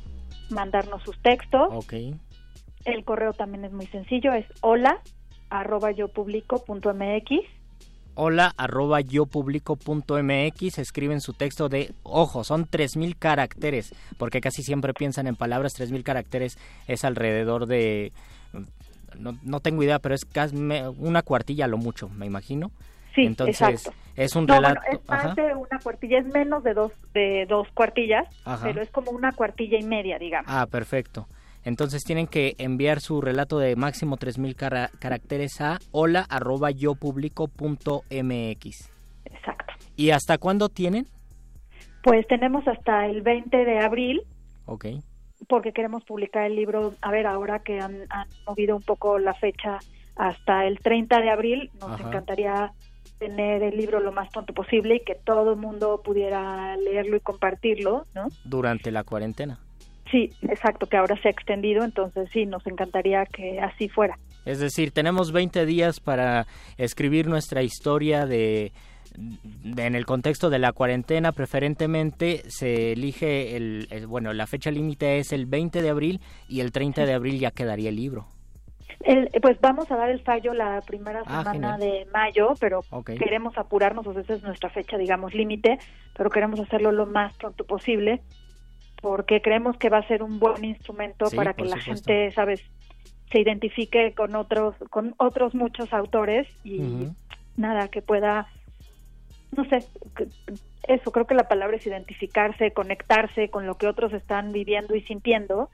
mandarnos 0.51 1.03
sus 1.03 1.19
textos. 1.23 1.69
Okay. 1.73 2.15
El 2.85 3.07
correo 3.07 3.33
también 3.33 3.65
es 3.65 3.73
muy 3.73 3.87
sencillo, 3.87 4.35
es 4.35 4.45
hola 4.61 5.01
arroba 5.49 5.93
yo 5.93 6.09
publico 6.09 6.63
punto 6.63 6.93
mx. 6.93 7.41
Hola 8.15 8.53
arroba 8.59 9.01
yo 9.01 9.25
publico 9.25 9.77
punto 9.77 10.23
mx, 10.23 10.79
escriben 10.79 11.23
su 11.23 11.33
texto 11.33 11.71
de, 11.71 11.95
ojo, 12.03 12.45
son 12.45 12.67
3.000 12.67 13.17
caracteres, 13.19 13.95
porque 14.19 14.43
casi 14.43 14.63
siempre 14.63 14.93
piensan 14.93 15.27
en 15.27 15.37
palabras, 15.37 15.73
3.000 15.81 16.03
caracteres 16.03 16.59
es 16.87 17.03
alrededor 17.03 17.65
de 17.65 18.13
no, 19.19 19.39
no 19.43 19.61
tengo 19.61 19.83
idea, 19.83 19.99
pero 19.99 20.15
es 20.15 20.25
casi 20.25 20.57
una 20.57 21.23
cuartilla 21.23 21.67
lo 21.67 21.79
mucho, 21.79 22.09
me 22.09 22.27
imagino. 22.27 22.71
Sí, 23.15 23.23
Entonces, 23.23 23.91
es 24.15 24.37
un 24.37 24.47
relato. 24.47 24.81
es 24.93 25.01
más 25.09 25.35
de 25.35 25.55
una 25.55 25.79
cuartilla, 25.83 26.19
es 26.19 26.27
menos 26.27 26.63
de 26.63 26.75
dos, 26.75 26.93
de 27.15 27.47
dos 27.49 27.67
cuartillas, 27.73 28.27
pero 28.63 28.83
es 28.83 28.91
como 28.91 29.11
una 29.11 29.33
cuartilla 29.33 29.79
y 29.79 29.85
media, 29.85 30.19
digamos. 30.19 30.51
Ah, 30.53 30.67
perfecto. 30.67 31.27
Entonces 31.65 32.05
tienen 32.05 32.27
que 32.27 32.55
enviar 32.59 33.01
su 33.01 33.21
relato 33.21 33.59
de 33.59 33.75
máximo 33.75 34.19
3.000 34.19 34.91
caracteres 34.99 35.61
a 35.61 35.79
hola 35.91 36.25
arroba 36.29 36.71
yo 36.71 36.95
publico 36.95 37.49
punto 37.49 38.03
mx. 38.11 38.93
Exacto. 39.25 39.75
¿Y 39.97 40.11
hasta 40.11 40.39
cuándo 40.39 40.69
tienen? 40.69 41.09
Pues 42.03 42.25
tenemos 42.29 42.69
hasta 42.69 43.07
el 43.07 43.23
20 43.23 43.57
de 43.57 43.79
abril. 43.81 44.23
Ok 44.67 44.87
porque 45.49 45.73
queremos 45.73 46.05
publicar 46.05 46.45
el 46.45 46.57
libro, 46.57 46.95
a 47.01 47.11
ver, 47.11 47.27
ahora 47.27 47.61
que 47.61 47.81
han, 47.81 48.07
movido 48.47 48.77
un 48.77 48.83
poco 48.83 49.19
la 49.19 49.35
fecha 49.35 49.79
hasta 50.17 50.67
el 50.67 50.79
30 50.81 51.21
de 51.21 51.31
abril. 51.31 51.71
Nos 51.81 52.01
encantaría 52.01 52.73
tener 53.19 53.63
el 53.63 53.77
libro 53.77 54.01
lo 54.01 54.13
más 54.13 54.29
pronto 54.31 54.53
posible 54.53 54.97
y 54.97 55.01
que 55.01 55.15
todo 55.15 55.53
el 55.53 55.59
mundo 55.59 56.03
pudiera 56.05 56.77
leerlo 56.77 57.17
y 57.17 57.21
compartirlo, 57.21 58.07
¿no? 58.15 58.29
Durante 58.45 58.91
la 58.91 59.05
cuarentena. 59.05 59.59
Sí, 60.11 60.31
exacto, 60.43 60.87
que 60.87 60.97
ahora 60.97 61.21
se 61.21 61.29
ha 61.29 61.31
extendido, 61.31 61.85
entonces 61.85 62.29
sí, 62.33 62.47
nos 62.47 62.67
encantaría 62.67 63.25
que 63.27 63.61
así 63.61 63.89
fuera. 63.89 64.19
Es 64.45 64.61
decir, 64.61 64.93
tenemos 64.93 65.33
20 65.33 65.67
días 65.67 65.99
para 65.99 66.47
escribir 66.77 67.27
nuestra 67.27 67.63
historia 67.63 68.27
de, 68.27 68.73
en 69.17 69.95
el 69.95 70.07
contexto 70.07 70.51
de 70.51 70.59
la 70.59 70.73
cuarentena, 70.73 71.33
preferentemente 71.33 72.43
se 72.49 72.93
elige 72.93 73.57
el, 73.57 74.07
bueno, 74.07 74.33
la 74.33 74.47
fecha 74.47 74.71
límite 74.71 75.19
es 75.19 75.33
el 75.33 75.47
20 75.47 75.83
de 75.83 75.91
abril 75.91 76.21
y 76.49 76.61
el 76.61 76.73
30 76.73 77.07
de 77.07 77.15
abril 77.15 77.39
ya 77.39 77.51
quedaría 77.51 77.89
el 77.89 77.97
libro. 77.97 78.27
pues 79.43 79.61
vamos 79.61 79.91
a 79.91 79.97
dar 79.97 80.11
el 80.11 80.21
fallo 80.23 80.55
la 80.55 80.81
primera 80.87 81.23
ah, 81.27 81.43
semana 81.43 81.79
de 81.79 82.07
mayo, 82.13 82.55
pero 82.61 82.81
queremos 83.05 83.57
apurarnos, 83.59 84.07
o 84.07 84.13
sea, 84.13 84.23
esa 84.23 84.35
es 84.35 84.43
nuestra 84.43 84.71
fecha, 84.71 84.97
digamos, 84.97 85.35
límite, 85.35 85.79
pero 86.17 86.31
queremos 86.31 86.61
hacerlo 86.61 86.93
lo 86.93 87.07
más 87.07 87.35
pronto 87.37 87.65
posible 87.65 88.23
porque 89.01 89.41
creemos 89.41 89.77
que 89.77 89.89
va 89.89 89.99
a 89.99 90.09
ser 90.09 90.23
un 90.23 90.39
buen 90.39 90.65
instrumento 90.65 91.27
para 91.35 91.55
que 91.55 91.65
la 91.65 91.79
gente, 91.79 92.31
sabes, 92.33 92.61
se 93.31 93.41
identifique 93.41 94.15
con 94.15 94.35
otros, 94.35 94.75
con 94.91 95.15
otros 95.19 95.55
muchos 95.55 95.93
autores 95.93 96.49
y 96.65 97.09
nada, 97.57 97.89
que 97.89 98.03
pueda, 98.03 98.49
no 99.57 99.65
sé, 99.65 99.85
eso, 100.87 101.11
creo 101.13 101.27
que 101.27 101.35
la 101.35 101.49
palabra 101.49 101.77
es 101.77 101.87
identificarse, 101.87 102.73
conectarse 102.73 103.49
con 103.49 103.67
lo 103.67 103.77
que 103.77 103.89
otros 103.89 104.13
están 104.13 104.53
viviendo 104.53 104.95
y 104.95 105.03
sintiendo 105.03 105.71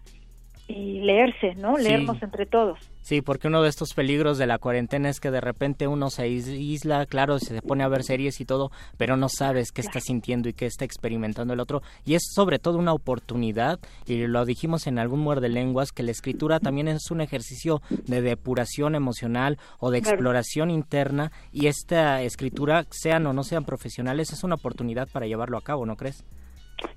y 0.69 1.01
leerse, 1.01 1.55
¿no? 1.57 1.77
Leernos 1.77 2.23
entre 2.23 2.47
todos. 2.47 2.79
Sí, 3.03 3.21
porque 3.21 3.49
uno 3.49 3.63
de 3.63 3.69
estos 3.69 3.95
peligros 3.95 4.39
de 4.39 4.47
la 4.47 4.59
cuarentena 4.59 5.09
es 5.09 5.19
que 5.19 5.33
de 5.33 5.41
repente 5.41 5.89
uno 5.89 6.09
se 6.09 6.23
aísla, 6.23 7.05
claro, 7.07 7.41
se 7.41 7.61
pone 7.61 7.83
a 7.83 7.89
ver 7.89 8.05
series 8.05 8.41
y 8.41 8.45
todo, 8.45 8.71
pero 8.97 9.17
no 9.17 9.29
sabes 9.29 9.73
qué 9.73 9.81
está 9.81 9.99
sintiendo 9.99 10.49
y 10.49 10.53
qué 10.53 10.67
está 10.67 10.85
experimentando 10.85 11.53
el 11.53 11.61
otro. 11.61 11.83
Y 12.05 12.15
es 12.15 12.23
sobre 12.33 12.61
todo 12.61 12.79
una 12.79 12.93
oportunidad, 12.93 13.81
y 14.07 14.27
lo 14.29 14.45
dijimos 14.45 14.87
en 14.87 15.01
algún 15.01 15.19
muerde 15.19 15.49
lenguas, 15.49 15.91
que 15.91 16.05
la 16.05 16.13
escritura 16.13 16.61
también 16.61 16.87
es 16.87 17.11
un 17.11 17.21
ejercicio 17.21 17.83
de 17.91 18.23
depuración 18.23 18.95
emocional 18.95 19.59
o 19.81 19.91
de 19.91 19.99
exploración 19.99 20.71
interna, 20.71 21.33
y 21.51 21.67
esta 21.67 22.23
escritura, 22.23 22.87
sean 22.91 23.27
o 23.27 23.33
no 23.33 23.43
sean 23.43 23.65
profesionales, 23.65 24.33
es 24.33 24.45
una 24.45 24.55
oportunidad 24.55 25.09
para 25.09 25.27
llevarlo 25.27 25.59
a 25.59 25.63
cabo, 25.63 25.87
¿no 25.87 25.97
crees? 25.97 26.25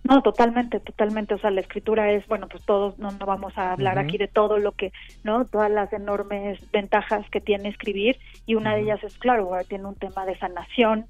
No, 0.04 0.22
totalmente, 0.22 0.80
totalmente. 0.80 1.34
O 1.34 1.40
sea, 1.40 1.50
la 1.50 1.62
escritura 1.62 2.12
es, 2.12 2.28
bueno, 2.28 2.48
pues 2.48 2.64
todos, 2.64 2.98
no, 3.00 3.12
no 3.12 3.26
vamos 3.26 3.58
a 3.58 3.72
hablar 3.72 3.98
aquí 3.98 4.18
de 4.18 4.28
todo 4.28 4.58
lo 4.58 4.72
que, 4.74 4.92
¿no? 5.24 5.46
Todas 5.46 5.72
las 5.72 5.92
enormes 5.94 6.60
ventajas 6.72 7.28
que 7.32 7.42
tiene 7.42 7.70
escribir 7.70 8.18
y 8.46 8.56
una 8.56 8.76
de 8.76 8.82
ellas 8.82 9.04
es, 9.04 9.18
claro, 9.18 9.50
tiene 9.68 9.86
un 9.86 9.96
tema 9.96 10.26
de 10.26 10.38
sanación, 10.38 11.06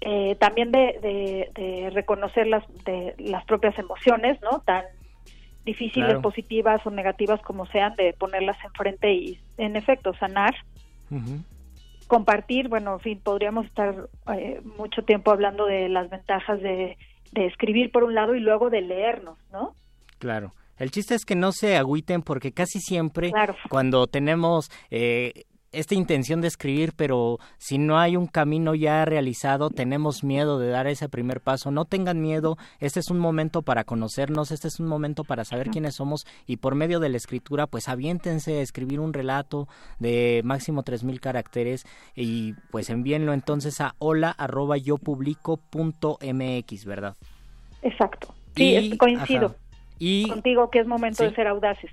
eh, 0.00 0.36
también 0.36 0.72
de, 0.72 1.50
de, 1.54 1.90
reconocer 1.90 2.46
las, 2.46 2.64
de 2.84 3.14
las 3.18 3.44
propias 3.44 3.78
emociones, 3.78 4.40
¿no? 4.42 4.60
Tan 4.60 4.84
difíciles, 5.64 6.18
positivas 6.18 6.84
o 6.86 6.90
negativas 6.90 7.40
como 7.42 7.66
sean, 7.66 7.94
de 7.96 8.12
ponerlas 8.12 8.56
enfrente 8.64 9.12
y, 9.12 9.40
en 9.58 9.76
efecto, 9.76 10.14
sanar. 10.14 10.54
Compartir, 12.06 12.68
bueno, 12.68 12.94
en 12.94 13.00
fin, 13.00 13.20
podríamos 13.22 13.66
estar 13.66 14.08
eh, 14.34 14.60
mucho 14.76 15.02
tiempo 15.02 15.30
hablando 15.30 15.66
de 15.66 15.88
las 15.88 16.10
ventajas 16.10 16.60
de 16.60 16.96
de 17.32 17.46
escribir 17.46 17.90
por 17.90 18.04
un 18.04 18.14
lado 18.14 18.34
y 18.34 18.40
luego 18.40 18.70
de 18.70 18.82
leernos, 18.82 19.38
¿no? 19.50 19.74
Claro. 20.18 20.52
El 20.78 20.90
chiste 20.90 21.14
es 21.14 21.24
que 21.24 21.36
no 21.36 21.52
se 21.52 21.76
agüiten 21.76 22.22
porque 22.22 22.52
casi 22.52 22.80
siempre 22.80 23.32
cuando 23.68 24.06
tenemos 24.06 24.70
eh, 24.90 25.44
esta 25.72 25.94
intención 25.94 26.40
de 26.40 26.48
escribir, 26.48 26.92
pero 26.94 27.38
si 27.58 27.78
no 27.78 27.98
hay 27.98 28.16
un 28.16 28.26
camino 28.26 28.74
ya 28.74 29.04
realizado, 29.04 29.70
tenemos 29.70 30.22
miedo 30.22 30.58
de 30.58 30.68
dar 30.68 30.86
ese 30.86 31.08
primer 31.08 31.40
paso. 31.40 31.70
No 31.70 31.84
tengan 31.86 32.20
miedo, 32.20 32.58
este 32.78 33.00
es 33.00 33.10
un 33.10 33.18
momento 33.18 33.62
para 33.62 33.84
conocernos, 33.84 34.50
este 34.50 34.68
es 34.68 34.80
un 34.80 34.86
momento 34.86 35.24
para 35.24 35.44
saber 35.44 35.70
quiénes 35.70 35.96
somos 35.96 36.26
y 36.46 36.58
por 36.58 36.74
medio 36.74 37.00
de 37.00 37.08
la 37.08 37.16
escritura, 37.16 37.66
pues 37.66 37.88
aviéntense 37.88 38.58
a 38.58 38.62
escribir 38.62 39.00
un 39.00 39.12
relato 39.12 39.66
de 39.98 40.42
máximo 40.44 40.82
tres 40.82 41.04
mil 41.04 41.20
caracteres 41.20 41.86
y 42.14 42.52
pues 42.70 42.90
envíenlo 42.90 43.32
entonces 43.32 43.80
a 43.80 43.94
hola 43.98 44.30
arroba 44.30 44.76
yo 44.76 44.98
publico 44.98 45.56
punto 45.56 46.18
mx, 46.20 46.84
¿verdad? 46.84 47.16
Exacto. 47.82 48.34
Sí, 48.54 48.96
coincido. 48.98 49.56
Y, 49.98 50.28
contigo 50.28 50.68
que 50.68 50.80
es 50.80 50.86
momento 50.86 51.22
de 51.22 51.34
ser 51.34 51.46
audaces. 51.46 51.90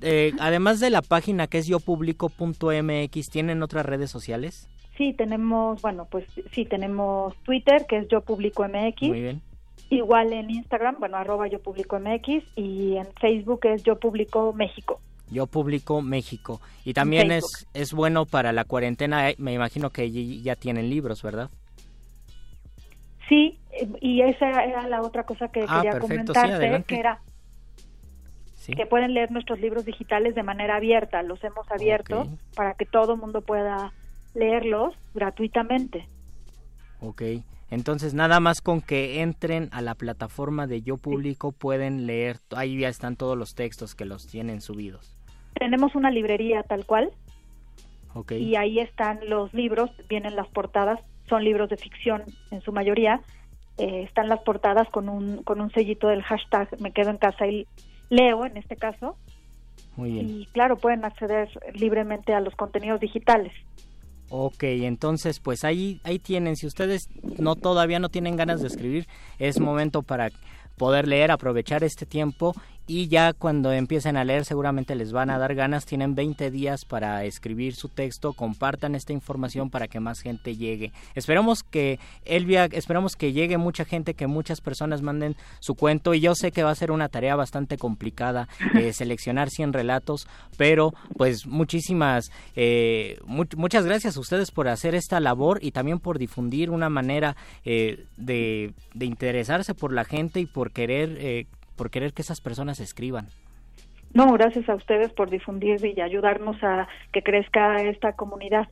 Eh, 0.00 0.32
además 0.38 0.80
de 0.80 0.90
la 0.90 1.02
página 1.02 1.46
que 1.46 1.58
es 1.58 1.66
yopublico.mx, 1.66 3.30
¿tienen 3.30 3.62
otras 3.62 3.86
redes 3.86 4.10
sociales? 4.10 4.68
Sí, 4.96 5.12
tenemos, 5.12 5.80
bueno, 5.80 6.06
pues 6.10 6.26
sí, 6.52 6.64
tenemos 6.64 7.36
Twitter, 7.44 7.86
que 7.86 7.98
es 7.98 8.08
yo 8.08 8.20
publico 8.20 8.64
MX. 8.64 9.02
Muy 9.08 9.20
bien. 9.20 9.42
Igual 9.90 10.32
en 10.32 10.50
Instagram, 10.50 10.96
bueno, 10.98 11.16
arroba 11.16 11.46
yo 11.46 11.60
publico 11.60 11.98
MX 11.98 12.44
y 12.56 12.96
en 12.96 13.06
Facebook 13.20 13.60
es 13.64 13.82
yo 13.84 13.98
publico 13.98 14.52
México. 14.52 15.00
Yo 15.30 15.46
publico 15.46 16.02
México. 16.02 16.60
Y 16.84 16.94
también 16.94 17.30
es, 17.30 17.66
es 17.74 17.92
bueno 17.92 18.26
para 18.26 18.52
la 18.52 18.64
cuarentena, 18.64 19.30
eh, 19.30 19.36
me 19.38 19.52
imagino 19.52 19.90
que 19.90 20.10
ya 20.42 20.56
tienen 20.56 20.90
libros, 20.90 21.22
¿verdad? 21.22 21.50
Sí, 23.28 23.58
y 24.00 24.22
esa 24.22 24.64
era 24.64 24.88
la 24.88 25.02
otra 25.02 25.24
cosa 25.24 25.48
que 25.48 25.64
ah, 25.68 25.82
quería 25.82 25.98
comentarte, 26.00 26.82
que 26.84 26.96
era 26.96 27.20
que 28.74 28.86
pueden 28.86 29.14
leer 29.14 29.30
nuestros 29.30 29.60
libros 29.60 29.84
digitales 29.84 30.34
de 30.34 30.42
manera 30.42 30.76
abierta. 30.76 31.22
Los 31.22 31.42
hemos 31.42 31.70
abierto 31.70 32.28
para 32.54 32.74
que 32.74 32.84
todo 32.84 33.14
el 33.14 33.20
mundo 33.20 33.40
pueda 33.40 33.92
leerlos 34.34 34.94
gratuitamente. 35.14 36.06
Ok, 37.00 37.22
entonces 37.70 38.14
nada 38.14 38.40
más 38.40 38.60
con 38.60 38.80
que 38.80 39.22
entren 39.22 39.68
a 39.72 39.82
la 39.82 39.94
plataforma 39.94 40.66
de 40.66 40.82
Yo 40.82 40.96
Publico 40.96 41.52
pueden 41.52 42.06
leer, 42.06 42.38
ahí 42.56 42.78
ya 42.78 42.88
están 42.88 43.16
todos 43.16 43.36
los 43.36 43.54
textos 43.54 43.94
que 43.94 44.04
los 44.04 44.26
tienen 44.26 44.60
subidos. 44.60 45.14
Tenemos 45.54 45.94
una 45.94 46.10
librería 46.10 46.62
tal 46.62 46.86
cual. 46.86 47.10
Okay. 48.14 48.42
Y 48.42 48.56
ahí 48.56 48.80
están 48.80 49.20
los 49.28 49.52
libros, 49.52 49.90
vienen 50.08 50.34
las 50.34 50.48
portadas, 50.48 50.98
son 51.28 51.44
libros 51.44 51.68
de 51.68 51.76
ficción 51.76 52.24
en 52.50 52.62
su 52.62 52.72
mayoría. 52.72 53.20
Eh, 53.76 54.02
están 54.02 54.28
las 54.28 54.40
portadas 54.40 54.88
con 54.88 55.08
un, 55.08 55.42
con 55.44 55.60
un 55.60 55.70
sellito 55.70 56.08
del 56.08 56.22
hashtag 56.22 56.68
Me 56.80 56.90
quedo 56.90 57.10
en 57.10 57.18
casa 57.18 57.46
y 57.46 57.66
leo 58.08 58.44
en 58.44 58.56
este 58.56 58.76
caso. 58.76 59.16
Muy 59.96 60.12
bien. 60.12 60.28
Y 60.28 60.46
claro, 60.46 60.76
pueden 60.76 61.04
acceder 61.04 61.48
libremente 61.74 62.32
a 62.32 62.40
los 62.40 62.54
contenidos 62.54 63.00
digitales. 63.00 63.52
Ok, 64.30 64.62
entonces 64.62 65.40
pues 65.40 65.64
ahí 65.64 66.00
ahí 66.04 66.18
tienen, 66.18 66.56
si 66.56 66.66
ustedes 66.66 67.08
no 67.38 67.56
todavía 67.56 67.98
no 67.98 68.10
tienen 68.10 68.36
ganas 68.36 68.60
de 68.60 68.66
escribir, 68.66 69.06
es 69.38 69.58
momento 69.58 70.02
para 70.02 70.30
poder 70.76 71.08
leer, 71.08 71.30
aprovechar 71.30 71.82
este 71.82 72.04
tiempo 72.04 72.54
y 72.88 73.08
ya 73.08 73.34
cuando 73.34 73.70
empiecen 73.70 74.16
a 74.16 74.24
leer 74.24 74.46
seguramente 74.46 74.94
les 74.96 75.12
van 75.12 75.28
a 75.28 75.38
dar 75.38 75.54
ganas, 75.54 75.84
tienen 75.84 76.14
20 76.14 76.50
días 76.50 76.86
para 76.86 77.24
escribir 77.24 77.74
su 77.74 77.90
texto, 77.90 78.32
compartan 78.32 78.94
esta 78.94 79.12
información 79.12 79.68
para 79.68 79.88
que 79.88 80.00
más 80.00 80.20
gente 80.20 80.56
llegue. 80.56 80.92
Esperamos 81.14 81.62
que 81.62 82.00
Elvia, 82.24 82.64
esperamos 82.64 83.14
que 83.14 83.32
llegue 83.32 83.58
mucha 83.58 83.84
gente, 83.84 84.14
que 84.14 84.26
muchas 84.26 84.62
personas 84.62 85.02
manden 85.02 85.36
su 85.60 85.74
cuento 85.74 86.14
y 86.14 86.20
yo 86.20 86.34
sé 86.34 86.50
que 86.50 86.62
va 86.62 86.70
a 86.70 86.74
ser 86.74 86.90
una 86.90 87.10
tarea 87.10 87.36
bastante 87.36 87.76
complicada 87.76 88.48
eh, 88.74 88.94
seleccionar 88.94 89.50
100 89.50 89.74
relatos, 89.74 90.26
pero 90.56 90.94
pues 91.18 91.46
muchísimas, 91.46 92.30
eh, 92.56 93.18
muchas 93.26 93.84
gracias 93.84 94.16
a 94.16 94.20
ustedes 94.20 94.50
por 94.50 94.66
hacer 94.66 94.94
esta 94.94 95.20
labor 95.20 95.58
y 95.60 95.72
también 95.72 95.98
por 95.98 96.18
difundir 96.18 96.70
una 96.70 96.88
manera 96.88 97.36
eh, 97.66 98.06
de, 98.16 98.72
de, 98.94 99.04
interesarse 99.04 99.74
por 99.74 99.92
la 99.92 100.04
gente 100.04 100.40
y 100.40 100.46
por 100.46 100.72
querer 100.72 101.46
por 101.78 101.90
querer 101.90 102.12
que 102.12 102.20
esas 102.20 102.42
personas 102.42 102.80
escriban. 102.80 103.28
No, 104.12 104.30
gracias 104.32 104.68
a 104.68 104.74
ustedes 104.74 105.10
por 105.12 105.30
difundir 105.30 105.78
y 105.84 106.00
ayudarnos 106.00 106.62
a 106.62 106.88
que 107.12 107.22
crezca 107.22 107.76
esta 107.76 108.12
comunidad. 108.12 108.68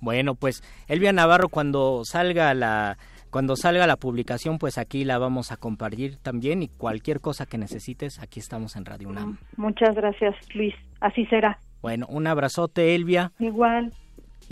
Bueno, 0.00 0.34
pues 0.34 0.62
Elvia 0.88 1.12
Navarro, 1.12 1.48
cuando 1.48 2.04
salga 2.04 2.52
la 2.52 2.98
cuando 3.30 3.56
salga 3.56 3.86
la 3.86 3.96
publicación, 3.96 4.58
pues 4.58 4.76
aquí 4.76 5.04
la 5.04 5.16
vamos 5.16 5.52
a 5.52 5.56
compartir 5.56 6.18
también 6.18 6.62
y 6.62 6.68
cualquier 6.68 7.20
cosa 7.20 7.46
que 7.46 7.56
necesites, 7.56 8.18
aquí 8.18 8.40
estamos 8.40 8.76
en 8.76 8.84
Radio 8.84 9.08
UNAM. 9.08 9.38
Muchas 9.56 9.94
gracias, 9.94 10.34
Luis. 10.54 10.74
Así 11.00 11.24
será. 11.26 11.58
Bueno, 11.80 12.06
un 12.10 12.26
abrazote, 12.26 12.94
Elvia. 12.94 13.32
Igual. 13.38 13.92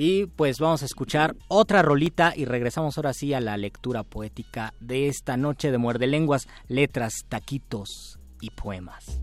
Y 0.03 0.25
pues 0.25 0.59
vamos 0.61 0.81
a 0.81 0.87
escuchar 0.87 1.37
otra 1.49 1.83
rolita 1.83 2.33
y 2.35 2.47
regresamos 2.47 2.97
ahora 2.97 3.13
sí 3.13 3.35
a 3.35 3.41
la 3.41 3.59
lectura 3.59 4.03
poética 4.03 4.73
de 4.81 5.09
esta 5.09 5.37
noche 5.37 5.71
de 5.71 5.77
Muerde 5.77 6.07
Lenguas, 6.07 6.49
letras, 6.69 7.13
taquitos 7.29 8.19
y 8.41 8.49
poemas. 8.49 9.21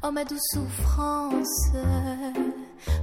Oh 0.00 0.12
ma 0.12 0.22
douce 0.22 0.60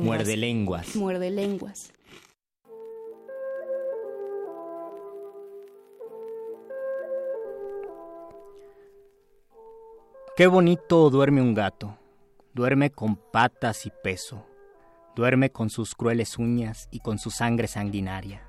Lenguas. 0.00 0.18
Muerde 0.18 0.36
lenguas. 0.36 0.96
Muerde 0.96 1.30
lenguas. 1.30 1.92
Qué 10.36 10.46
bonito 10.46 11.10
duerme 11.10 11.42
un 11.42 11.54
gato. 11.54 11.98
Duerme 12.54 12.90
con 12.90 13.16
patas 13.16 13.84
y 13.84 13.92
peso. 14.02 14.46
Duerme 15.14 15.50
con 15.50 15.68
sus 15.68 15.94
crueles 15.94 16.38
uñas 16.38 16.88
y 16.90 17.00
con 17.00 17.18
su 17.18 17.30
sangre 17.30 17.68
sanguinaria. 17.68 18.46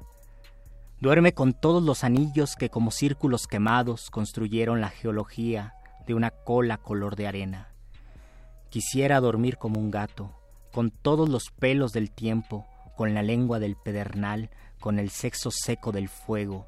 Duerme 1.01 1.33
con 1.33 1.53
todos 1.53 1.83
los 1.83 2.03
anillos 2.03 2.55
que 2.55 2.69
como 2.69 2.91
círculos 2.91 3.47
quemados 3.47 4.09
construyeron 4.09 4.79
la 4.79 4.89
geología 4.89 5.73
de 6.07 6.13
una 6.13 6.29
cola 6.29 6.77
color 6.77 7.15
de 7.15 7.27
arena. 7.27 7.73
Quisiera 8.69 9.19
dormir 9.19 9.57
como 9.57 9.79
un 9.79 9.91
gato, 9.91 10.40
con 10.71 10.91
todos 10.91 11.29
los 11.29 11.51
pelos 11.51 11.91
del 11.91 12.11
tiempo, 12.11 12.65
con 12.95 13.13
la 13.13 13.23
lengua 13.23 13.59
del 13.59 13.75
pedernal, 13.75 14.49
con 14.79 14.99
el 14.99 15.09
sexo 15.09 15.51
seco 15.51 15.91
del 15.91 16.09
fuego, 16.09 16.67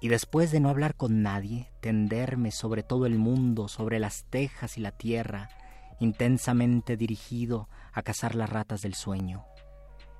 y 0.00 0.08
después 0.08 0.52
de 0.52 0.60
no 0.60 0.68
hablar 0.68 0.94
con 0.94 1.22
nadie, 1.22 1.70
tenderme 1.80 2.52
sobre 2.52 2.82
todo 2.82 3.06
el 3.06 3.18
mundo, 3.18 3.68
sobre 3.68 3.98
las 3.98 4.24
tejas 4.30 4.78
y 4.78 4.80
la 4.80 4.92
tierra, 4.92 5.48
intensamente 5.98 6.96
dirigido 6.96 7.68
a 7.92 8.02
cazar 8.02 8.34
las 8.34 8.50
ratas 8.50 8.80
del 8.80 8.94
sueño. 8.94 9.44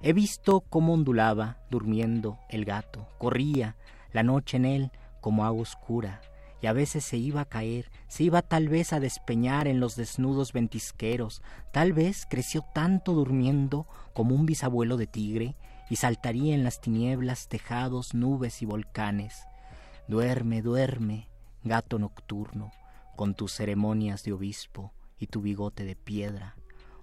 He 0.01 0.13
visto 0.13 0.61
cómo 0.61 0.95
ondulaba, 0.95 1.59
durmiendo, 1.71 2.39
el 2.49 2.65
gato, 2.65 3.09
corría, 3.19 3.77
la 4.13 4.23
noche 4.23 4.57
en 4.57 4.65
él 4.65 4.91
como 5.21 5.45
agua 5.45 5.63
oscura, 5.63 6.21
y 6.61 6.67
a 6.67 6.73
veces 6.73 7.05
se 7.05 7.17
iba 7.17 7.43
a 7.43 7.49
caer, 7.49 7.91
se 8.09 8.25
iba 8.25 8.43
tal 8.43 8.69
vez 8.69 8.93
a 8.93 9.01
despeñar 9.01 9.69
en 9.69 9.81
los 9.81 9.97
desnudos 9.97 10.53
ventisqueros, 10.53 11.43
tal 11.73 11.93
vez 11.93 12.27
creció 12.29 12.65
tanto 12.75 13.13
durmiendo 13.13 13.87
como 14.13 14.35
un 14.35 14.47
bisabuelo 14.47 14.97
de 14.97 15.07
tigre 15.07 15.57
y 15.89 15.97
saltaría 15.97 16.55
en 16.55 16.65
las 16.65 16.81
tinieblas, 16.81 17.49
tejados, 17.49 18.15
nubes 18.15 18.61
y 18.63 18.67
volcanes. 18.67 19.47
Duerme, 20.09 20.63
duerme, 20.63 21.29
gato 21.63 21.99
nocturno, 21.99 22.73
con 23.17 23.35
tus 23.35 23.53
ceremonias 23.53 24.25
de 24.25 24.33
obispo 24.33 24.93
y 25.19 25.29
tu 25.29 25.41
bigote 25.41 25.85
de 25.85 25.97
piedra. 25.97 26.57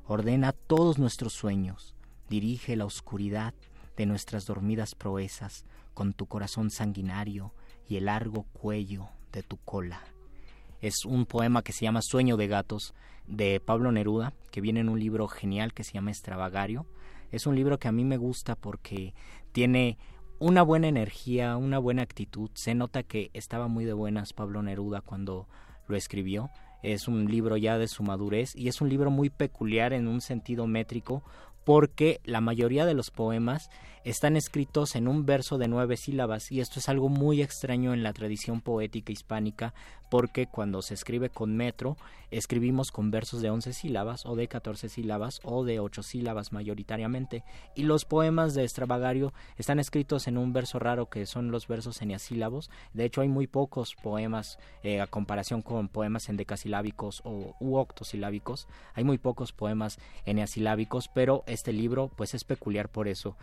Ordena 0.07 0.51
todos 0.51 0.99
nuestros 0.99 1.33
sueños, 1.33 1.95
dirige 2.29 2.75
la 2.75 2.85
oscuridad 2.85 3.53
de 3.95 4.05
nuestras 4.05 4.45
dormidas 4.45 4.95
proezas 4.95 5.65
con 5.93 6.13
tu 6.13 6.25
corazón 6.25 6.69
sanguinario 6.69 7.53
y 7.87 7.95
el 7.95 8.05
largo 8.05 8.43
cuello 8.43 9.09
de 9.35 9.43
tu 9.43 9.57
cola. 9.57 10.01
Es 10.81 11.05
un 11.05 11.25
poema 11.25 11.61
que 11.61 11.73
se 11.73 11.85
llama 11.85 12.01
Sueño 12.01 12.37
de 12.37 12.47
Gatos 12.47 12.93
de 13.27 13.59
Pablo 13.59 13.91
Neruda, 13.91 14.33
que 14.51 14.61
viene 14.61 14.79
en 14.79 14.89
un 14.89 14.99
libro 14.99 15.27
genial 15.27 15.73
que 15.73 15.83
se 15.83 15.93
llama 15.93 16.11
Extravagario. 16.11 16.85
Es 17.31 17.45
un 17.45 17.55
libro 17.55 17.77
que 17.77 17.87
a 17.87 17.91
mí 17.91 18.03
me 18.03 18.17
gusta 18.17 18.55
porque 18.55 19.13
tiene 19.51 19.97
una 20.39 20.63
buena 20.63 20.87
energía, 20.87 21.57
una 21.57 21.79
buena 21.79 22.01
actitud. 22.01 22.49
Se 22.53 22.75
nota 22.75 23.03
que 23.03 23.29
estaba 23.33 23.67
muy 23.67 23.85
de 23.85 23.93
buenas 23.93 24.33
Pablo 24.33 24.61
Neruda 24.61 25.01
cuando 25.01 25.47
lo 25.87 25.95
escribió. 25.95 26.49
Es 26.83 27.07
un 27.07 27.25
libro 27.25 27.57
ya 27.57 27.77
de 27.77 27.87
su 27.87 28.03
madurez 28.03 28.55
y 28.55 28.67
es 28.67 28.79
un 28.79 28.89
libro 28.89 29.09
muy 29.11 29.29
peculiar 29.29 29.91
en 29.93 30.07
un 30.07 30.21
sentido 30.21 30.67
métrico 30.67 31.23
porque 31.63 32.21
la 32.23 32.41
mayoría 32.41 32.85
de 32.85 32.93
los 32.93 33.09
poemas 33.09 33.69
están 34.05 34.37
escritos 34.37 34.95
en 34.95 35.07
un 35.07 35.25
verso 35.25 35.57
de 35.57 35.67
nueve 35.67 35.97
sílabas 35.97 36.51
y 36.51 36.61
esto 36.61 36.79
es 36.79 36.89
algo 36.89 37.09
muy 37.09 37.41
extraño 37.41 37.91
en 37.91 38.03
la 38.03 38.13
tradición 38.13 38.61
poética 38.61 39.11
hispánica 39.11 39.73
porque 40.11 40.45
cuando 40.45 40.83
se 40.83 40.93
escribe 40.93 41.31
con 41.31 41.57
metro 41.57 41.97
escribimos 42.29 42.91
con 42.91 43.09
versos 43.09 43.41
de 43.41 43.49
once 43.49 43.73
sílabas 43.73 44.27
o 44.27 44.35
de 44.35 44.47
catorce 44.47 44.89
sílabas 44.89 45.39
o 45.43 45.65
de 45.65 45.79
ocho 45.79 46.03
sílabas 46.03 46.51
mayoritariamente. 46.51 47.43
Y 47.75 47.83
los 47.83 48.05
poemas 48.05 48.53
de 48.53 48.63
Extravagario 48.63 49.33
están 49.57 49.79
escritos 49.79 50.27
en 50.27 50.37
un 50.37 50.53
verso 50.53 50.77
raro 50.77 51.09
que 51.09 51.25
son 51.25 51.49
los 51.49 51.67
versos 51.67 51.99
eneasílabos 52.03 52.69
de 52.93 53.05
hecho 53.05 53.21
hay 53.21 53.27
muy 53.27 53.47
pocos 53.47 53.95
poemas 53.95 54.59
eh, 54.83 55.01
a 55.01 55.07
comparación 55.07 55.63
con 55.63 55.87
poemas 55.87 56.29
endecasilábicos 56.29 57.21
o 57.25 57.55
u 57.59 57.77
octosilábicos. 57.77 58.67
Hay 58.93 59.03
muy 59.03 59.17
pocos 59.17 59.51
poemas 59.51 59.97
eneasilábicos 60.25 61.07
pero 61.07 61.43
este 61.47 61.73
libro 61.73 62.11
pues 62.15 62.35
es 62.35 62.43
peculiar 62.43 62.89
por 62.89 63.07
eso 63.07 63.35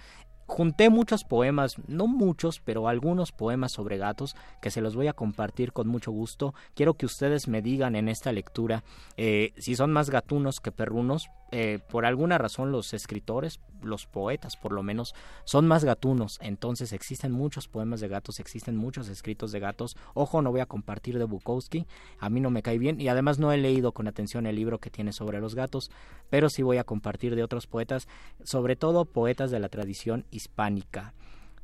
junté 0.46 0.90
muchos 0.90 1.24
poemas, 1.24 1.76
no 1.86 2.06
muchos, 2.06 2.60
pero 2.60 2.88
algunos 2.88 3.32
poemas 3.32 3.72
sobre 3.72 3.98
gatos 3.98 4.36
que 4.60 4.70
se 4.70 4.80
los 4.80 4.94
voy 4.94 5.08
a 5.08 5.12
compartir 5.12 5.72
con 5.72 5.88
mucho 5.88 6.12
gusto. 6.12 6.54
Quiero 6.74 6.94
que 6.94 7.06
ustedes 7.06 7.48
me 7.48 7.62
digan 7.62 7.96
en 7.96 8.08
esta 8.08 8.32
lectura 8.32 8.84
eh, 9.16 9.52
si 9.56 9.74
son 9.74 9.92
más 9.92 10.10
gatunos 10.10 10.60
que 10.60 10.72
perrunos, 10.72 11.28
eh, 11.54 11.80
por 11.90 12.06
alguna 12.06 12.38
razón 12.38 12.72
los 12.72 12.94
escritores, 12.94 13.60
los 13.82 14.06
poetas 14.06 14.56
por 14.56 14.72
lo 14.72 14.82
menos, 14.82 15.14
son 15.44 15.68
más 15.68 15.84
gatunos. 15.84 16.38
Entonces 16.40 16.94
existen 16.94 17.30
muchos 17.30 17.68
poemas 17.68 18.00
de 18.00 18.08
gatos, 18.08 18.40
existen 18.40 18.74
muchos 18.74 19.08
escritos 19.08 19.52
de 19.52 19.60
gatos. 19.60 19.94
Ojo, 20.14 20.40
no 20.40 20.50
voy 20.50 20.60
a 20.60 20.66
compartir 20.66 21.18
de 21.18 21.24
Bukowski, 21.24 21.86
a 22.18 22.30
mí 22.30 22.40
no 22.40 22.48
me 22.48 22.62
cae 22.62 22.78
bien 22.78 23.02
y 23.02 23.08
además 23.08 23.38
no 23.38 23.52
he 23.52 23.58
leído 23.58 23.92
con 23.92 24.08
atención 24.08 24.46
el 24.46 24.56
libro 24.56 24.78
que 24.78 24.88
tiene 24.88 25.12
sobre 25.12 25.40
los 25.40 25.54
gatos, 25.54 25.90
pero 26.30 26.48
sí 26.48 26.62
voy 26.62 26.78
a 26.78 26.84
compartir 26.84 27.36
de 27.36 27.44
otros 27.44 27.66
poetas, 27.66 28.08
sobre 28.42 28.74
todo 28.74 29.04
poetas 29.04 29.50
de 29.50 29.60
la 29.60 29.68
tradición 29.68 30.24
hispánica. 30.30 31.12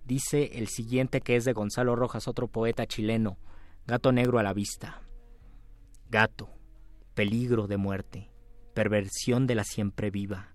Dice 0.05 0.59
el 0.59 0.69
siguiente 0.69 1.23
que 1.23 1.37
es 1.37 1.47
de 1.47 1.55
Gonzalo 1.55 1.97
Rojas, 1.97 2.29
otro 2.29 2.47
poeta 2.47 2.87
chileno, 2.87 3.39
Gato 3.87 4.13
Negro 4.13 4.39
a 4.39 4.43
la 4.43 4.53
vista. 4.53 5.01
Gato, 6.11 6.51
peligro 7.15 7.67
de 7.67 7.79
muerte 7.79 8.29
perversión 8.75 9.47
de 9.47 9.55
la 9.55 9.65
siempre 9.65 10.11
viva, 10.11 10.49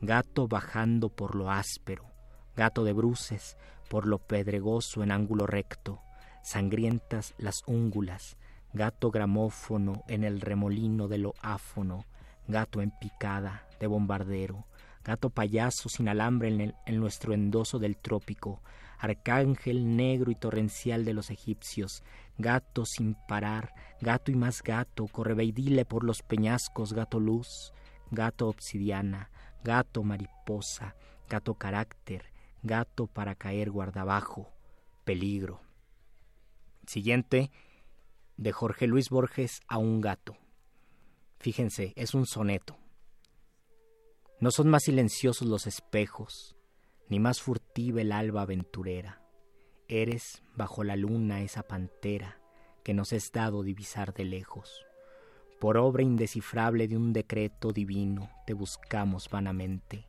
gato 0.00 0.48
bajando 0.48 1.08
por 1.08 1.34
lo 1.34 1.50
áspero, 1.50 2.04
gato 2.56 2.84
de 2.84 2.92
bruces 2.92 3.56
por 3.88 4.06
lo 4.06 4.18
pedregoso 4.18 5.02
en 5.02 5.10
ángulo 5.10 5.46
recto, 5.46 6.00
sangrientas 6.42 7.34
las 7.38 7.62
úngulas, 7.66 8.36
gato 8.72 9.10
gramófono 9.10 10.04
en 10.06 10.24
el 10.24 10.40
remolino 10.40 11.08
de 11.08 11.18
lo 11.18 11.34
áfono, 11.42 12.04
gato 12.46 12.80
en 12.82 12.92
picada 13.00 13.66
de 13.80 13.86
bombardero, 13.86 14.64
gato 15.04 15.30
payaso 15.30 15.88
sin 15.88 16.08
alambre 16.08 16.48
en, 16.48 16.74
en 16.86 17.00
nuestro 17.00 17.34
endoso 17.34 17.78
del 17.78 17.96
trópico, 17.96 18.62
arcángel 19.00 19.96
negro 19.96 20.30
y 20.30 20.34
torrencial 20.34 21.04
de 21.04 21.14
los 21.14 21.30
egipcios, 21.30 22.04
gato 22.36 22.84
sin 22.84 23.16
parar, 23.26 23.72
gato 24.00 24.30
y 24.30 24.34
más 24.34 24.62
gato, 24.62 25.06
correveidile 25.06 25.86
por 25.86 26.04
los 26.04 26.22
peñascos, 26.22 26.92
gato 26.92 27.18
luz, 27.18 27.72
gato 28.10 28.48
obsidiana, 28.48 29.30
gato 29.64 30.02
mariposa, 30.02 30.96
gato 31.28 31.54
carácter, 31.54 32.26
gato 32.62 33.06
para 33.06 33.34
caer 33.34 33.70
guardabajo, 33.70 34.52
peligro. 35.04 35.62
Siguiente, 36.86 37.50
de 38.36 38.52
Jorge 38.52 38.86
Luis 38.86 39.08
Borges 39.08 39.60
a 39.66 39.78
un 39.78 40.00
gato. 40.02 40.36
Fíjense, 41.38 41.94
es 41.96 42.12
un 42.12 42.26
soneto. 42.26 42.76
No 44.40 44.50
son 44.50 44.68
más 44.68 44.84
silenciosos 44.84 45.48
los 45.48 45.66
espejos, 45.66 46.56
ni 47.10 47.20
más 47.20 47.42
furtiva 47.42 48.00
el 48.00 48.12
alba 48.12 48.42
aventurera 48.42 49.20
Eres 49.92 50.44
bajo 50.54 50.84
la 50.84 50.94
luna 50.94 51.42
esa 51.42 51.64
pantera 51.64 52.38
que 52.84 52.94
nos 52.94 53.12
es 53.12 53.32
dado 53.32 53.64
divisar 53.64 54.14
de 54.14 54.24
lejos. 54.24 54.86
Por 55.58 55.76
obra 55.76 56.04
indescifrable 56.04 56.86
de 56.86 56.96
un 56.96 57.12
decreto 57.12 57.72
divino 57.72 58.30
te 58.46 58.54
buscamos 58.54 59.28
vanamente. 59.28 60.06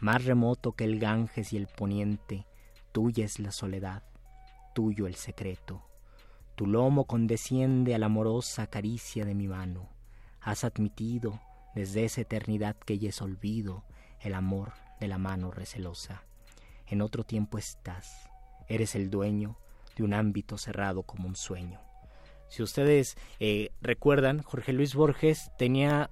Más 0.00 0.24
remoto 0.24 0.72
que 0.72 0.82
el 0.82 0.98
Ganges 0.98 1.52
y 1.52 1.58
el 1.58 1.68
poniente, 1.68 2.48
tuya 2.90 3.24
es 3.24 3.38
la 3.38 3.52
soledad, 3.52 4.02
tuyo 4.74 5.06
el 5.06 5.14
secreto. 5.14 5.86
Tu 6.56 6.66
lomo 6.66 7.04
condesciende 7.04 7.94
a 7.94 7.98
la 7.98 8.06
amorosa 8.06 8.66
caricia 8.66 9.24
de 9.24 9.36
mi 9.36 9.46
mano. 9.46 9.90
Has 10.40 10.64
admitido, 10.64 11.40
desde 11.76 12.04
esa 12.04 12.22
eternidad 12.22 12.76
que 12.76 12.98
ya 12.98 13.10
es 13.10 13.22
olvido, 13.22 13.84
el 14.18 14.34
amor 14.34 14.72
de 14.98 15.06
la 15.06 15.18
mano 15.18 15.52
recelosa. 15.52 16.24
En 16.90 17.02
otro 17.02 17.24
tiempo 17.24 17.56
estás, 17.56 18.28
Eres 18.68 18.94
el 18.94 19.10
dueño 19.10 19.56
de 19.96 20.04
un 20.04 20.12
ámbito 20.12 20.56
cerrado 20.56 21.02
como 21.02 21.26
un 21.26 21.34
sueño. 21.34 21.80
Si 22.48 22.62
ustedes 22.62 23.16
eh, 23.40 23.70
recuerdan, 23.80 24.42
Jorge 24.42 24.72
Luis 24.72 24.94
Borges 24.94 25.50
tenía 25.58 26.08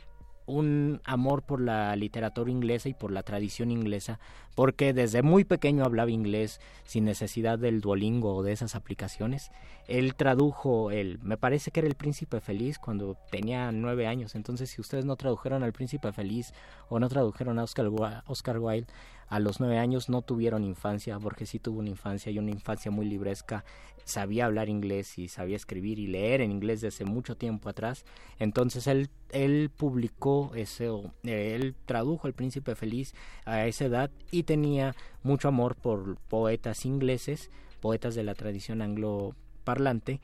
un 0.48 1.00
amor 1.04 1.42
por 1.42 1.60
la 1.60 1.94
literatura 1.94 2.50
inglesa 2.50 2.88
y 2.88 2.94
por 2.94 3.12
la 3.12 3.22
tradición 3.22 3.70
inglesa, 3.70 4.18
porque 4.54 4.92
desde 4.92 5.22
muy 5.22 5.44
pequeño 5.44 5.84
hablaba 5.84 6.10
inglés 6.10 6.60
sin 6.84 7.04
necesidad 7.04 7.58
del 7.58 7.80
Duolingo 7.80 8.34
o 8.34 8.42
de 8.42 8.52
esas 8.52 8.74
aplicaciones. 8.74 9.50
Él 9.86 10.14
tradujo 10.14 10.90
el, 10.90 11.18
me 11.22 11.36
parece 11.36 11.70
que 11.70 11.80
era 11.80 11.88
el 11.88 11.94
Príncipe 11.94 12.40
Feliz 12.40 12.78
cuando 12.78 13.16
tenía 13.30 13.70
nueve 13.72 14.06
años. 14.06 14.34
Entonces, 14.34 14.70
si 14.70 14.80
ustedes 14.80 15.04
no 15.04 15.16
tradujeron 15.16 15.62
al 15.62 15.72
Príncipe 15.72 16.12
Feliz 16.12 16.52
o 16.88 16.98
no 16.98 17.08
tradujeron 17.08 17.58
a 17.58 17.64
Oscar, 17.64 17.88
Oscar 18.26 18.58
Wilde, 18.58 18.88
a 19.28 19.40
los 19.40 19.60
nueve 19.60 19.78
años 19.78 20.08
no 20.08 20.22
tuvieron 20.22 20.64
infancia, 20.64 21.18
Borges 21.18 21.50
sí 21.50 21.58
tuvo 21.58 21.80
una 21.80 21.90
infancia 21.90 22.32
y 22.32 22.38
una 22.38 22.50
infancia 22.50 22.90
muy 22.90 23.06
libresca, 23.06 23.64
sabía 24.04 24.46
hablar 24.46 24.68
inglés 24.68 25.18
y 25.18 25.28
sabía 25.28 25.56
escribir 25.56 25.98
y 25.98 26.06
leer 26.06 26.40
en 26.40 26.50
inglés 26.50 26.80
desde 26.80 27.04
mucho 27.04 27.36
tiempo 27.36 27.68
atrás, 27.68 28.04
entonces 28.38 28.86
él, 28.86 29.10
él 29.30 29.70
publicó 29.76 30.52
ese, 30.54 30.88
él 31.24 31.74
tradujo 31.84 32.26
El 32.26 32.32
Príncipe 32.32 32.74
Feliz 32.74 33.14
a 33.44 33.66
esa 33.66 33.84
edad 33.84 34.10
y 34.30 34.44
tenía 34.44 34.94
mucho 35.22 35.48
amor 35.48 35.76
por 35.76 36.16
poetas 36.28 36.84
ingleses, 36.86 37.50
poetas 37.80 38.14
de 38.14 38.24
la 38.24 38.34
tradición 38.34 38.82
angloparlante, 38.82 40.20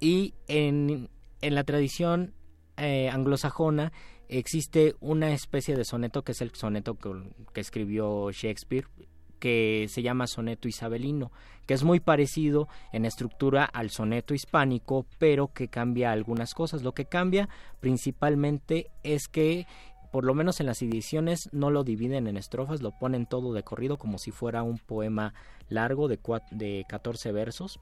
y 0.00 0.34
en, 0.48 1.08
en 1.40 1.54
la 1.54 1.64
tradición 1.64 2.34
eh, 2.76 3.08
anglosajona 3.08 3.92
existe 4.28 4.94
una 5.00 5.32
especie 5.32 5.76
de 5.76 5.84
soneto 5.84 6.22
que 6.22 6.32
es 6.32 6.40
el 6.40 6.54
soneto 6.54 6.96
que, 7.52 7.60
escribió 7.60 8.30
Shakespeare 8.30 8.86
que 9.38 9.86
se 9.90 10.02
llama 10.02 10.26
soneto 10.26 10.66
isabelino, 10.66 11.30
que 11.66 11.74
es 11.74 11.84
muy 11.84 12.00
parecido 12.00 12.68
en 12.92 13.04
estructura 13.04 13.64
al 13.64 13.90
soneto 13.90 14.32
hispánico, 14.32 15.06
pero 15.18 15.52
que 15.52 15.68
cambia 15.68 16.10
algunas 16.10 16.54
cosas. 16.54 16.82
Lo 16.82 16.94
que 16.94 17.04
cambia 17.04 17.48
principalmente 17.80 18.90
es 19.02 19.28
que 19.28 19.66
por 20.10 20.24
lo 20.24 20.32
menos 20.32 20.60
en 20.60 20.66
las 20.66 20.80
ediciones 20.80 21.50
no 21.52 21.70
lo 21.70 21.84
dividen 21.84 22.26
en 22.26 22.38
estrofas, 22.38 22.80
lo 22.80 22.92
ponen 22.92 23.26
todo 23.26 23.52
de 23.52 23.62
corrido 23.62 23.98
como 23.98 24.16
si 24.16 24.30
fuera 24.30 24.62
un 24.62 24.78
poema 24.78 25.34
largo 25.68 26.08
de, 26.08 26.18
de 26.52 26.86
14 26.88 27.32
versos 27.32 27.78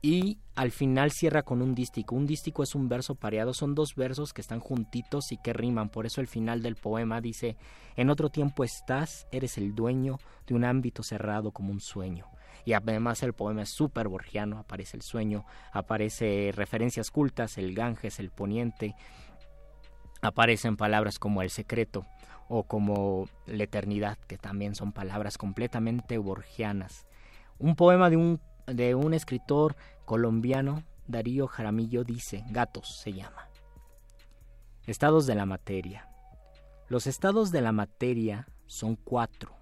y 0.00 0.38
al 0.54 0.70
final 0.70 1.10
cierra 1.10 1.42
con 1.42 1.60
un 1.60 1.74
dístico. 1.74 2.14
Un 2.14 2.26
dístico 2.26 2.62
es 2.62 2.74
un 2.74 2.88
verso 2.88 3.14
pareado, 3.14 3.52
son 3.52 3.74
dos 3.74 3.94
versos 3.94 4.32
que 4.32 4.40
están 4.40 4.60
juntitos 4.60 5.32
y 5.32 5.38
que 5.38 5.52
riman. 5.52 5.88
Por 5.88 6.06
eso 6.06 6.20
el 6.20 6.28
final 6.28 6.62
del 6.62 6.76
poema 6.76 7.20
dice, 7.20 7.56
en 7.96 8.10
otro 8.10 8.28
tiempo 8.28 8.64
estás, 8.64 9.26
eres 9.32 9.58
el 9.58 9.74
dueño 9.74 10.18
de 10.46 10.54
un 10.54 10.64
ámbito 10.64 11.02
cerrado 11.02 11.50
como 11.52 11.72
un 11.72 11.80
sueño. 11.80 12.26
Y 12.64 12.74
además 12.74 13.22
el 13.22 13.32
poema 13.32 13.62
es 13.62 13.70
súper 13.70 14.08
borgiano, 14.08 14.58
aparece 14.58 14.96
el 14.96 15.02
sueño, 15.02 15.44
aparece 15.72 16.52
referencias 16.54 17.10
cultas, 17.10 17.56
el 17.56 17.74
Ganges, 17.74 18.18
el 18.18 18.30
poniente, 18.30 18.94
aparecen 20.20 20.76
palabras 20.76 21.18
como 21.18 21.42
el 21.42 21.50
secreto 21.50 22.04
o 22.48 22.64
como 22.64 23.28
la 23.46 23.64
eternidad, 23.64 24.18
que 24.26 24.38
también 24.38 24.74
son 24.74 24.92
palabras 24.92 25.38
completamente 25.38 26.18
borgianas. 26.18 27.06
Un 27.58 27.74
poema 27.74 28.10
de 28.10 28.16
un 28.16 28.40
de 28.74 28.94
un 28.94 29.14
escritor 29.14 29.76
colombiano, 30.04 30.82
Darío 31.06 31.46
Jaramillo, 31.46 32.04
dice, 32.04 32.44
Gatos 32.50 33.00
se 33.02 33.12
llama. 33.12 33.48
Estados 34.86 35.26
de 35.26 35.34
la 35.34 35.46
materia. 35.46 36.08
Los 36.88 37.06
estados 37.06 37.50
de 37.50 37.60
la 37.60 37.72
materia 37.72 38.48
son 38.66 38.96
cuatro, 38.96 39.54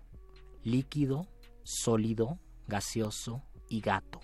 líquido, 0.63 1.27
sólido, 1.63 2.39
gaseoso 2.69 3.43
y 3.69 3.81
gato. 3.81 4.21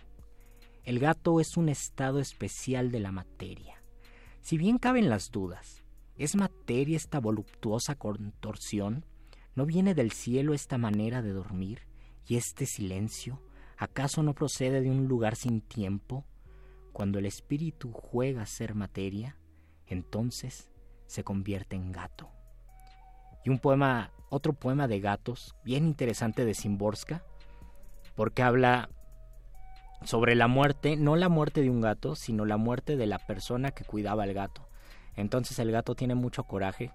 El 0.85 0.99
gato 0.99 1.41
es 1.41 1.57
un 1.57 1.69
estado 1.69 2.19
especial 2.21 2.91
de 2.91 3.01
la 3.01 3.13
materia. 3.13 3.83
Si 4.41 4.59
bien 4.59 4.79
caben 4.79 5.09
las 5.09 5.31
dudas, 5.31 5.85
¿es 6.17 6.35
materia 6.35 6.97
esta 6.97 7.21
voluptuosa 7.21 7.95
contorsión? 7.95 9.05
¿No 9.55 9.67
viene 9.67 9.95
del 9.95 10.13
cielo 10.13 10.55
esta 10.55 10.79
manera 10.79 11.23
de 11.23 11.33
dormir 11.33 11.81
y 12.27 12.37
este 12.37 12.67
silencio? 12.67 13.41
¿Acaso 13.83 14.23
no 14.23 14.33
procede 14.33 14.81
de 14.81 14.93
un 14.93 15.09
lugar 15.09 15.35
sin 15.35 15.61
tiempo? 15.61 16.25
Cuando 16.93 17.19
el 17.19 17.27
espíritu 17.27 17.91
juega 17.91 18.43
a 18.43 18.47
ser 18.47 18.77
materia, 18.77 19.37
entonces 19.89 20.71
se 21.07 21.25
convierte 21.25 21.75
en 21.75 21.91
gato. 21.91 22.31
Y 23.45 23.51
un 23.51 23.59
poema 23.59 24.13
otro 24.31 24.53
poema 24.53 24.87
de 24.87 25.01
gatos, 25.01 25.57
bien 25.65 25.85
interesante 25.85 26.45
de 26.45 26.55
Simborska, 26.55 27.25
porque 28.15 28.45
habla 28.45 28.89
sobre 30.05 30.37
la 30.37 30.47
muerte, 30.47 30.97
no 30.97 31.17
la 31.17 31.29
muerte 31.29 31.61
de 31.61 31.69
un 31.69 31.81
gato, 31.81 32.15
sino 32.15 32.45
la 32.45 32.59
muerte 32.59 32.97
de 32.97 33.07
la 33.07 33.19
persona 33.19 33.73
que 33.73 33.85
cuidaba 33.85 34.23
al 34.23 34.33
gato. 34.33 34.69
Entonces 35.17 35.59
el 35.59 35.73
gato 35.73 35.97
tiene 35.97 36.15
mucho 36.15 36.45
coraje, 36.45 36.93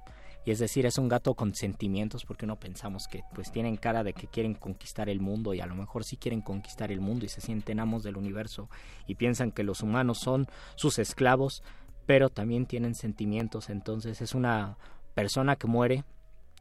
y 0.48 0.52
es 0.52 0.60
decir, 0.60 0.86
es 0.86 0.98
un 0.98 1.10
gato 1.10 1.34
con 1.34 1.54
sentimientos 1.54 2.24
porque 2.24 2.46
no 2.46 2.56
pensamos 2.56 3.10
que 3.10 3.22
pues 3.36 3.52
tienen 3.52 3.76
cara 3.76 4.06
de 4.06 4.14
que 4.14 4.28
quieren 4.28 4.54
conquistar 4.54 5.10
el 5.10 5.20
mundo 5.20 5.54
y 5.54 5.60
a 5.60 5.66
lo 5.66 5.76
mejor 5.76 6.06
sí 6.06 6.16
quieren 6.16 6.40
conquistar 6.40 6.90
el 6.90 7.02
mundo 7.02 7.26
y 7.26 7.28
se 7.28 7.42
sienten 7.42 7.82
amos 7.82 8.02
del 8.02 8.16
universo 8.16 8.70
y 9.08 9.16
piensan 9.16 9.52
que 9.52 9.64
los 9.64 9.84
humanos 9.84 10.20
son 10.20 10.48
sus 10.76 11.00
esclavos, 11.00 11.64
pero 12.06 12.30
también 12.30 12.66
tienen 12.66 12.96
sentimientos, 12.96 13.70
entonces 13.70 14.22
es 14.22 14.34
una 14.34 14.78
persona 15.16 15.58
que 15.58 15.68
muere 15.68 16.06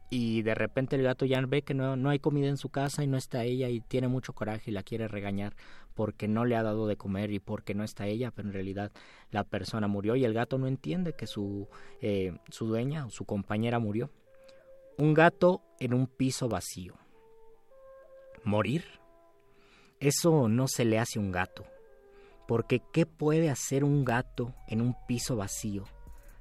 y 0.09 0.41
de 0.41 0.53
repente 0.53 0.97
el 0.97 1.03
gato 1.03 1.25
ya 1.25 1.39
ve 1.47 1.61
que 1.61 1.73
no, 1.73 1.95
no 1.95 2.09
hay 2.09 2.19
comida 2.19 2.49
en 2.49 2.57
su 2.57 2.67
casa 2.67 3.05
y 3.05 3.07
no 3.07 3.15
está 3.15 3.45
ella 3.45 3.69
y 3.69 3.79
tiene 3.79 4.09
mucho 4.09 4.33
coraje 4.33 4.69
y 4.69 4.73
la 4.73 4.83
quiere 4.83 5.07
regañar 5.07 5.55
porque 5.97 6.29
no 6.29 6.45
le 6.45 6.55
ha 6.55 6.63
dado 6.63 6.87
de 6.87 6.95
comer 6.95 7.31
y 7.31 7.39
porque 7.39 7.75
no 7.75 7.83
está 7.83 8.07
ella, 8.07 8.31
pero 8.31 8.47
en 8.47 8.53
realidad 8.53 8.93
la 9.31 9.43
persona 9.43 9.89
murió 9.89 10.15
y 10.15 10.23
el 10.23 10.33
gato 10.33 10.57
no 10.57 10.67
entiende 10.67 11.11
que 11.11 11.27
su, 11.27 11.67
eh, 11.99 12.37
su 12.49 12.67
dueña 12.67 13.05
o 13.05 13.09
su 13.09 13.25
compañera 13.25 13.79
murió. 13.79 14.09
Un 14.97 15.13
gato 15.13 15.61
en 15.79 15.93
un 15.93 16.07
piso 16.07 16.47
vacío. 16.47 16.93
¿Morir? 18.45 18.85
Eso 19.99 20.47
no 20.47 20.69
se 20.69 20.85
le 20.85 20.99
hace 20.99 21.19
un 21.19 21.31
gato, 21.31 21.65
porque 22.47 22.81
¿qué 22.93 23.05
puede 23.05 23.49
hacer 23.49 23.83
un 23.83 24.05
gato 24.05 24.53
en 24.67 24.79
un 24.79 24.95
piso 25.07 25.35
vacío? 25.35 25.83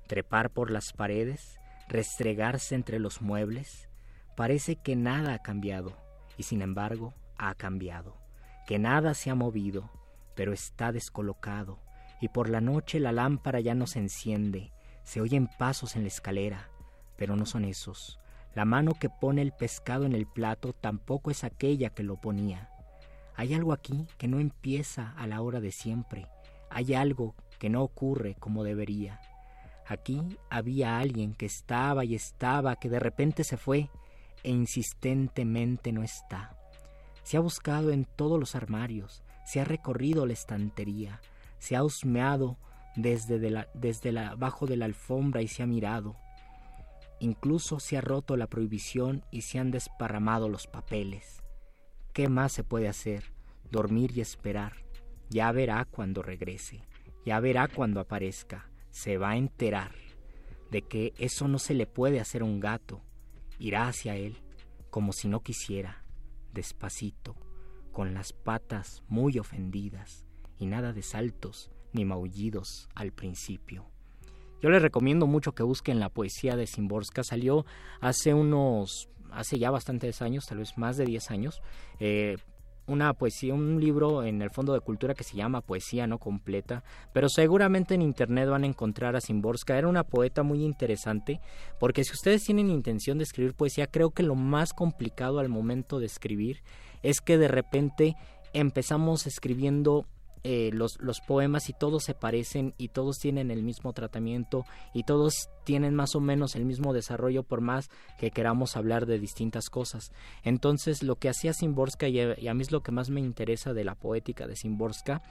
¿Trepar 0.07 0.51
por 0.51 0.71
las 0.71 0.93
paredes? 0.93 1.59
restregarse 1.89 2.75
entre 2.75 2.99
los 2.99 3.23
muebles, 3.23 3.89
parece 4.37 4.77
que 4.77 4.97
nada 4.97 5.35
ha 5.35 5.39
cambiado, 5.39 5.97
y 6.37 6.43
sin 6.43 6.63
embargo 6.63 7.15
ha 7.39 7.55
cambiado, 7.55 8.17
que 8.67 8.79
nada 8.79 9.15
se 9.15 9.31
ha 9.31 9.35
movido, 9.35 9.91
pero 10.35 10.53
está 10.53 10.93
descolocado, 10.93 11.79
y 12.21 12.29
por 12.29 12.49
la 12.49 12.61
noche 12.61 13.01
la 13.01 13.13
lámpara 13.13 13.61
ya 13.61 13.75
no 13.75 13.87
se 13.87 14.01
enciende, 14.01 14.73
se 15.05 15.21
oyen 15.21 15.49
pasos 15.59 15.97
en 15.97 16.03
la 16.03 16.09
escalera, 16.09 16.69
pero 17.17 17.37
no 17.37 17.47
son 17.47 17.65
esos. 17.65 18.19
La 18.55 18.65
mano 18.65 18.95
que 18.95 19.11
pone 19.11 19.43
el 19.43 19.53
pescado 19.53 20.07
en 20.07 20.15
el 20.15 20.27
plato 20.27 20.73
tampoco 20.73 21.31
es 21.31 21.45
aquella 21.45 21.91
que 21.91 22.03
lo 22.03 22.17
ponía. 22.17 22.71
Hay 23.37 23.53
algo 23.53 23.73
aquí 23.73 24.07
que 24.17 24.29
no 24.29 24.41
empieza 24.41 25.13
a 25.17 25.27
la 25.27 25.43
hora 25.43 25.61
de 25.61 25.71
siempre. 25.71 26.27
Hay 26.71 26.95
algo 26.95 27.35
que 27.59 27.69
no 27.69 27.83
ocurre 27.83 28.35
como 28.35 28.65
debería. 28.65 29.21
Aquí 29.87 30.39
había 30.51 30.99
alguien 30.99 31.35
que 31.35 31.47
estaba 31.47 32.05
y 32.05 32.15
estaba, 32.15 32.77
que 32.77 32.89
de 32.89 32.99
repente 32.99 33.45
se 33.45 33.57
fue 33.59 33.91
e 34.43 34.51
insistentemente 34.51 35.93
no 35.93 36.03
está. 36.03 36.56
Se 37.27 37.37
ha 37.37 37.41
buscado 37.41 37.91
en 37.91 38.05
todos 38.05 38.39
los 38.39 38.55
armarios, 38.55 39.25
se 39.45 39.61
ha 39.61 39.65
recorrido 39.65 40.27
la 40.27 40.33
estantería, 40.33 41.21
se 41.59 41.75
ha 41.75 41.83
husmeado 41.83 42.57
desde, 42.95 43.51
la, 43.51 43.67
desde 43.75 44.13
la, 44.13 44.29
abajo 44.29 44.69
de 44.69 44.77
la 44.77 44.85
alfombra 44.85 45.43
y 45.43 45.49
se 45.49 45.65
ha 45.65 45.67
mirado. 45.67 46.15
Incluso 47.19 47.81
se 47.81 47.97
ha 47.97 48.01
roto 48.01 48.37
la 48.37 48.47
prohibición 48.47 49.25
y 49.33 49.41
se 49.41 49.59
han 49.59 49.73
desparramado 49.73 50.49
los 50.49 50.69
papeles. 50.69 51.43
¿Qué 52.13 52.29
más 52.29 52.53
se 52.53 52.63
puede 52.63 52.87
hacer? 52.87 53.33
Dormir 53.73 54.13
y 54.17 54.21
esperar. 54.21 54.75
Ya 55.29 55.51
verá 55.51 55.85
cuando 55.85 56.23
regrese, 56.23 56.85
ya 57.25 57.41
verá 57.41 57.67
cuando 57.67 57.99
aparezca 57.99 58.71
se 58.93 59.19
va 59.19 59.31
a 59.31 59.37
enterar 59.37 59.97
de 60.71 60.83
que 60.83 61.13
eso 61.19 61.49
no 61.49 61.59
se 61.59 61.75
le 61.75 61.89
puede 61.89 62.21
hacer 62.21 62.43
a 62.43 62.45
un 62.45 62.61
gato. 62.61 63.03
Irá 63.59 63.89
hacia 63.89 64.15
él 64.15 64.37
como 64.91 65.13
si 65.13 65.27
no 65.27 65.41
quisiera, 65.41 66.06
despacito, 66.57 67.37
con 67.93 68.15
las 68.15 68.33
patas 68.33 69.05
muy 69.09 69.39
ofendidas 69.39 70.27
y 70.59 70.67
nada 70.67 70.93
de 70.93 71.03
saltos 71.03 71.71
ni 71.93 72.05
maullidos 72.05 72.89
al 72.95 73.13
principio. 73.13 73.87
Yo 74.61 74.71
les 74.71 74.83
recomiendo 74.83 75.27
mucho 75.27 75.55
que 75.55 75.63
busquen 75.63 76.01
la 76.01 76.09
poesía 76.09 76.57
de 76.57 76.67
Simborska. 76.67 77.23
Salió 77.23 77.67
hace 78.01 78.35
unos, 78.35 79.09
hace 79.31 79.59
ya 79.59 79.71
bastantes 79.71 80.23
años, 80.23 80.47
tal 80.47 80.59
vez 80.59 80.77
más 80.79 80.97
de 80.97 81.05
10 81.05 81.31
años. 81.31 81.61
Eh, 82.01 82.39
una 82.87 83.13
poesía, 83.15 83.55
un 83.55 83.81
libro 83.81 84.23
en 84.23 84.43
el 84.43 84.51
Fondo 84.51 84.73
de 84.73 84.81
Cultura 84.81 85.15
que 85.15 85.25
se 85.25 85.37
llama 85.37 85.61
Poesía 85.61 86.07
no 86.07 86.19
completa, 86.19 86.85
pero 87.13 87.29
seguramente 87.29 87.95
en 87.95 88.03
internet 88.03 88.49
van 88.49 88.65
a 88.65 88.67
encontrar 88.67 89.17
a 89.17 89.21
Simborska. 89.21 89.77
Era 89.77 89.89
una 89.89 90.05
poeta 90.05 90.43
muy 90.43 90.65
interesante, 90.65 91.41
porque 91.79 92.05
si 92.05 92.13
ustedes 92.13 92.45
tienen 92.45 92.71
intención 92.71 93.19
de 93.19 93.25
escribir 93.25 93.55
poesía, 93.55 93.87
creo 93.87 94.11
que 94.11 94.23
lo 94.23 94.35
más 94.35 94.73
complicado 94.73 95.39
al 95.39 95.49
momento 95.49 95.99
de 95.99 96.07
escribir 96.07 96.63
es 97.03 97.21
que 97.21 97.39
de 97.39 97.49
repente 97.49 98.17
empezamos 98.53 99.27
escribiendo 99.27 100.07
eh, 100.43 100.71
los, 100.73 101.01
los 101.01 101.21
poemas 101.21 101.69
y 101.69 101.73
todos 101.73 102.05
se 102.05 102.15
parecen 102.15 102.75
y 102.79 102.89
todos 102.89 103.19
tienen 103.19 103.51
el 103.51 103.63
mismo 103.63 103.93
tratamiento 103.93 104.65
y 104.95 105.05
todos 105.05 105.49
tienen 105.65 105.95
más 105.95 106.15
o 106.15 106.21
menos 106.21 106.57
el 106.57 106.65
mismo 106.65 106.93
desarrollo 106.93 107.43
por 107.43 107.61
más 107.61 107.89
que 108.19 108.31
queramos 108.31 108.77
hablar 108.77 109.07
de 109.07 109.19
distintas 109.19 109.71
cosas. 109.71 110.13
Entonces 110.43 111.03
lo 111.03 111.17
que 111.17 111.29
hacía 111.29 111.53
Simborska 111.53 112.09
y 112.09 112.17
y 112.17 112.49
a 112.49 112.55
mí 112.55 112.63
es 112.63 112.73
lo 112.73 112.83
que 112.83 112.93
más 112.93 113.11
me 113.11 113.21
interesa 113.21 113.75
de 113.75 113.85
la 113.85 113.95
poética 113.95 114.47
de 114.47 114.57
Simborska 114.57 115.23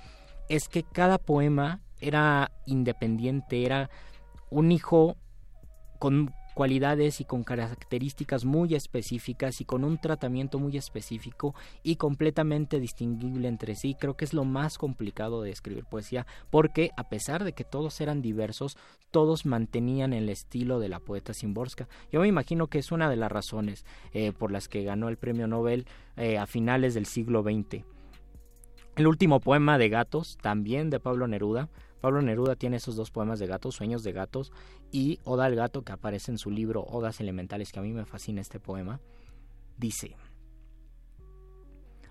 es 0.50 0.68
que 0.70 0.84
cada 0.84 1.18
poema 1.18 1.82
era 2.00 2.52
independiente, 2.66 3.66
era 3.66 3.90
un 4.50 4.72
hijo 4.72 5.18
con 6.00 6.34
cualidades 6.56 7.22
y 7.22 7.26
con 7.26 7.44
características 7.44 8.46
muy 8.46 8.74
específicas 8.74 9.62
y 9.62 9.66
con 9.66 9.84
un 9.84 10.00
tratamiento 10.00 10.58
muy 10.58 10.78
específico 10.78 11.54
y 11.84 11.98
completamente 11.98 12.80
distinguible 12.80 13.50
entre 13.50 13.76
sí. 13.76 13.96
Creo 14.00 14.16
que 14.16 14.26
es 14.26 14.34
lo 14.34 14.46
más 14.46 14.80
complicado 14.80 15.44
de 15.44 15.52
escribir 15.52 15.86
poesía 15.86 16.26
porque 16.50 16.92
a 16.98 17.10
pesar 17.10 17.44
de 17.44 17.54
que 17.54 17.66
todos 17.66 18.00
eran 18.02 18.22
diversos, 18.22 18.78
todos 19.12 19.46
mantenían 19.46 20.14
el 20.14 20.30
estilo 20.30 20.80
de 20.80 20.90
la 20.90 21.00
poeta 21.00 21.34
Simborska. 21.34 21.88
Yo 22.12 22.22
me 22.22 22.28
imagino 22.28 22.68
que 22.68 22.80
es 22.80 22.92
una 22.92 23.10
de 23.10 23.18
las 23.18 23.32
razones 23.32 23.86
eh, 24.14 24.32
por 24.32 24.52
las 24.52 24.70
que 24.70 24.84
ganó 24.84 25.10
el 25.10 25.18
premio 25.18 25.48
Nobel 25.48 25.86
eh, 26.16 26.38
a 26.38 26.48
finales 26.48 26.94
del 26.94 27.06
siglo 27.06 27.44
XX. 27.44 27.84
El 28.96 29.08
último 29.08 29.42
poema 29.42 29.78
de 29.78 29.90
gatos, 29.90 30.38
también 30.42 30.90
de 30.90 31.02
Pablo 31.02 31.28
Neruda, 31.28 31.68
Pablo 32.06 32.22
Neruda 32.22 32.56
tiene 32.56 32.78
esos 32.78 32.96
dos 32.96 33.10
poemas 33.10 33.40
de 33.40 33.48
gatos, 33.48 33.74
Sueños 33.74 34.04
de 34.04 34.12
gatos 34.12 34.52
y 34.92 35.20
Oda 35.24 35.46
al 35.46 35.56
gato 35.56 35.82
que 35.82 35.92
aparece 35.92 36.30
en 36.30 36.38
su 36.38 36.52
libro 36.52 36.84
Odas 36.84 37.20
elementales, 37.20 37.72
que 37.72 37.80
a 37.80 37.82
mí 37.82 37.94
me 37.94 38.06
fascina 38.06 38.42
este 38.42 38.60
poema. 38.60 39.02
Dice, 39.76 40.16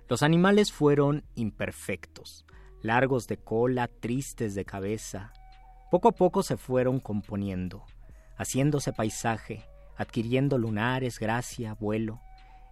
Los 0.09 0.25
animales 0.25 0.73
fueron 0.73 1.23
imperfectos, 1.37 2.45
largos 2.83 3.29
de 3.29 3.37
cola, 3.37 3.87
tristes 3.87 4.57
de 4.57 4.65
cabeza. 4.65 5.33
Poco 5.93 6.09
a 6.09 6.13
poco 6.13 6.43
se 6.43 6.57
fueron 6.57 6.99
componiendo, 6.99 7.85
haciéndose 8.37 8.93
paisaje, 8.93 9.65
adquiriendo 9.97 10.59
lunares, 10.59 11.21
gracia, 11.21 11.75
vuelo. 11.75 12.19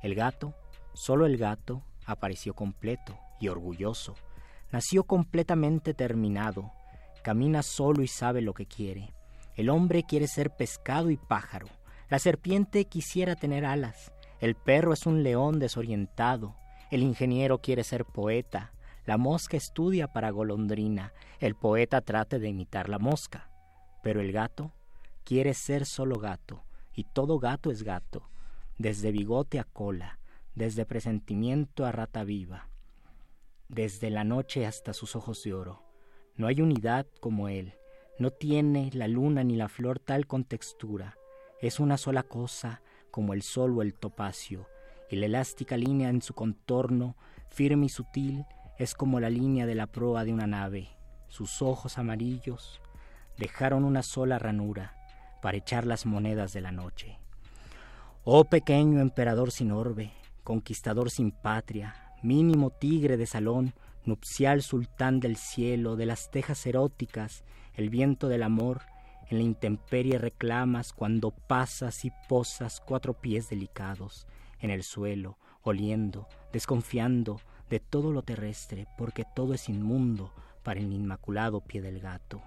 El 0.02 0.16
gato, 0.16 0.56
solo 0.92 1.26
el 1.26 1.36
gato, 1.36 1.84
apareció 2.04 2.54
completo 2.54 3.16
y 3.38 3.46
orgulloso. 3.46 4.16
Nació 4.72 5.04
completamente 5.04 5.94
terminado, 5.94 6.72
camina 7.22 7.62
solo 7.62 8.02
y 8.02 8.08
sabe 8.08 8.42
lo 8.42 8.52
que 8.52 8.66
quiere. 8.66 9.14
El 9.54 9.70
hombre 9.70 10.02
quiere 10.02 10.26
ser 10.26 10.50
pescado 10.50 11.10
y 11.10 11.16
pájaro. 11.16 11.68
La 12.08 12.18
serpiente 12.18 12.84
quisiera 12.86 13.36
tener 13.36 13.64
alas. 13.64 14.12
El 14.40 14.54
perro 14.54 14.92
es 14.92 15.06
un 15.06 15.22
león 15.22 15.58
desorientado. 15.58 16.56
El 16.90 17.02
ingeniero 17.02 17.58
quiere 17.58 17.84
ser 17.84 18.04
poeta. 18.04 18.72
La 19.06 19.16
mosca 19.16 19.56
estudia 19.56 20.08
para 20.08 20.30
golondrina. 20.30 21.12
El 21.38 21.54
poeta 21.54 22.00
trata 22.00 22.38
de 22.38 22.48
imitar 22.48 22.88
la 22.88 22.98
mosca. 22.98 23.50
Pero 24.02 24.20
el 24.20 24.32
gato 24.32 24.72
quiere 25.24 25.54
ser 25.54 25.86
solo 25.86 26.16
gato. 26.16 26.64
Y 26.94 27.04
todo 27.04 27.38
gato 27.38 27.70
es 27.70 27.82
gato. 27.82 28.28
Desde 28.78 29.12
bigote 29.12 29.58
a 29.58 29.64
cola. 29.64 30.18
Desde 30.54 30.86
presentimiento 30.86 31.86
a 31.86 31.92
rata 31.92 32.24
viva. 32.24 32.68
Desde 33.68 34.10
la 34.10 34.24
noche 34.24 34.66
hasta 34.66 34.92
sus 34.92 35.16
ojos 35.16 35.42
de 35.44 35.54
oro 35.54 35.91
no 36.36 36.46
hay 36.46 36.60
unidad 36.60 37.06
como 37.20 37.48
él. 37.48 37.74
No 38.18 38.30
tiene 38.30 38.90
la 38.94 39.08
luna 39.08 39.44
ni 39.44 39.56
la 39.56 39.68
flor 39.68 39.98
tal 39.98 40.26
contextura. 40.26 41.16
Es 41.60 41.80
una 41.80 41.98
sola 41.98 42.22
cosa, 42.22 42.82
como 43.10 43.34
el 43.34 43.42
sol 43.42 43.76
o 43.76 43.82
el 43.82 43.94
topacio, 43.94 44.66
y 45.10 45.16
la 45.16 45.26
elástica 45.26 45.76
línea 45.76 46.08
en 46.08 46.22
su 46.22 46.34
contorno, 46.34 47.16
firme 47.50 47.86
y 47.86 47.88
sutil, 47.90 48.44
es 48.78 48.94
como 48.94 49.20
la 49.20 49.30
línea 49.30 49.66
de 49.66 49.74
la 49.74 49.86
proa 49.86 50.24
de 50.24 50.32
una 50.32 50.46
nave. 50.46 50.88
Sus 51.28 51.62
ojos 51.62 51.98
amarillos 51.98 52.80
dejaron 53.38 53.84
una 53.84 54.02
sola 54.02 54.38
ranura 54.38 54.96
para 55.42 55.58
echar 55.58 55.86
las 55.86 56.06
monedas 56.06 56.52
de 56.52 56.60
la 56.60 56.72
noche. 56.72 57.18
Oh 58.24 58.44
pequeño 58.44 59.00
emperador 59.00 59.50
sin 59.50 59.72
orbe, 59.72 60.12
conquistador 60.44 61.10
sin 61.10 61.32
patria, 61.32 61.94
mínimo 62.22 62.70
tigre 62.70 63.16
de 63.16 63.26
salón, 63.26 63.74
nupcial 64.04 64.62
sultán 64.62 65.20
del 65.20 65.36
cielo, 65.36 65.96
de 65.96 66.06
las 66.06 66.30
tejas 66.30 66.66
eróticas, 66.66 67.44
el 67.74 67.90
viento 67.90 68.28
del 68.28 68.42
amor, 68.42 68.82
En 69.30 69.38
la 69.38 69.44
intemperie 69.44 70.18
reclamas 70.18 70.92
cuando 70.92 71.30
pasas 71.30 72.04
y 72.04 72.12
posas 72.28 72.80
cuatro 72.80 73.14
pies 73.14 73.48
delicados 73.48 74.26
en 74.60 74.70
el 74.70 74.82
suelo, 74.82 75.38
oliendo, 75.62 76.28
desconfiando 76.52 77.40
de 77.70 77.80
todo 77.80 78.12
lo 78.12 78.22
terrestre, 78.22 78.86
porque 78.98 79.24
todo 79.34 79.54
es 79.54 79.70
inmundo 79.70 80.34
para 80.62 80.80
el 80.80 80.92
inmaculado 80.92 81.62
pie 81.62 81.80
del 81.80 82.00
gato. 82.00 82.42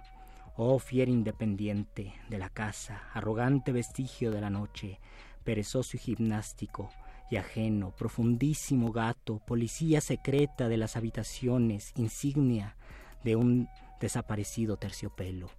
Oh 0.58 0.78
fiera 0.78 1.10
independiente 1.10 2.14
de 2.30 2.38
la 2.38 2.50
casa, 2.50 3.10
arrogante 3.14 3.72
vestigio 3.72 4.32
de 4.32 4.42
la 4.42 4.50
noche, 4.50 5.00
perezoso 5.44 5.98
y 5.98 6.00
gimnástico, 6.00 6.92
y 7.30 7.38
ajeno, 7.38 7.92
profundísimo 7.92 8.92
gato, 8.92 9.40
policía 9.46 10.02
secreta 10.02 10.70
de 10.70 10.78
las 10.78 10.96
habitaciones, 10.96 11.92
insignia 11.96 12.76
de 13.24 13.36
un 13.36 13.68
desaparecido 14.00 14.78
terciopelo. 14.78 15.50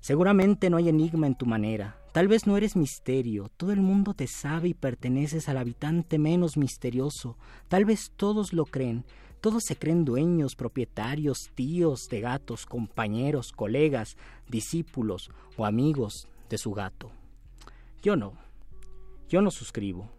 Seguramente 0.00 0.68
no 0.68 0.78
hay 0.78 0.88
enigma 0.88 1.28
en 1.28 1.36
tu 1.36 1.46
manera, 1.46 1.96
tal 2.10 2.26
vez 2.26 2.46
no 2.48 2.56
eres 2.56 2.74
misterio, 2.74 3.48
todo 3.56 3.70
el 3.70 3.80
mundo 3.80 4.14
te 4.14 4.26
sabe 4.26 4.68
y 4.68 4.74
perteneces 4.74 5.48
al 5.48 5.58
habitante 5.58 6.18
menos 6.18 6.56
misterioso, 6.56 7.36
tal 7.68 7.84
vez 7.84 8.10
todos 8.16 8.52
lo 8.52 8.64
creen, 8.64 9.04
todos 9.40 9.62
se 9.64 9.76
creen 9.76 10.04
dueños, 10.04 10.56
propietarios, 10.56 11.50
tíos 11.54 12.08
de 12.08 12.20
gatos, 12.20 12.66
compañeros, 12.66 13.52
colegas, 13.52 14.16
discípulos 14.48 15.30
o 15.56 15.66
amigos 15.66 16.26
de 16.48 16.58
su 16.58 16.72
gato. 16.72 17.12
Yo 18.02 18.16
no, 18.16 18.32
yo 19.28 19.40
no 19.40 19.52
suscribo, 19.52 20.10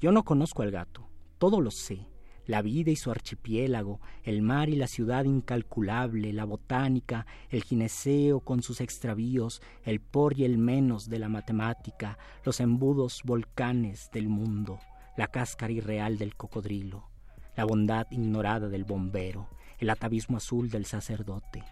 yo 0.00 0.12
no 0.12 0.24
conozco 0.24 0.62
al 0.62 0.70
gato, 0.70 1.08
todo 1.38 1.60
lo 1.60 1.70
sé, 1.70 2.06
la 2.48 2.62
vida 2.62 2.90
y 2.90 2.96
su 2.96 3.10
archipiélago, 3.10 4.00
el 4.22 4.42
mar 4.42 4.70
y 4.70 4.76
la 4.76 4.86
ciudad 4.86 5.24
incalculable, 5.24 6.32
la 6.32 6.44
botánica, 6.44 7.26
el 7.50 7.62
gineceo 7.62 8.40
con 8.40 8.62
sus 8.62 8.80
extravíos, 8.80 9.60
el 9.84 10.00
por 10.00 10.38
y 10.38 10.44
el 10.44 10.56
menos 10.56 11.08
de 11.10 11.18
la 11.18 11.28
matemática, 11.28 12.16
los 12.44 12.60
embudos 12.60 13.20
volcanes 13.24 14.08
del 14.12 14.28
mundo, 14.28 14.78
la 15.16 15.26
cáscara 15.26 15.72
irreal 15.72 16.16
del 16.16 16.36
cocodrilo, 16.36 17.10
la 17.54 17.64
bondad 17.64 18.06
ignorada 18.10 18.68
del 18.68 18.84
bombero, 18.84 19.48
el 19.78 19.90
atavismo 19.90 20.38
azul 20.38 20.70
del 20.70 20.86
sacerdote. 20.86 21.64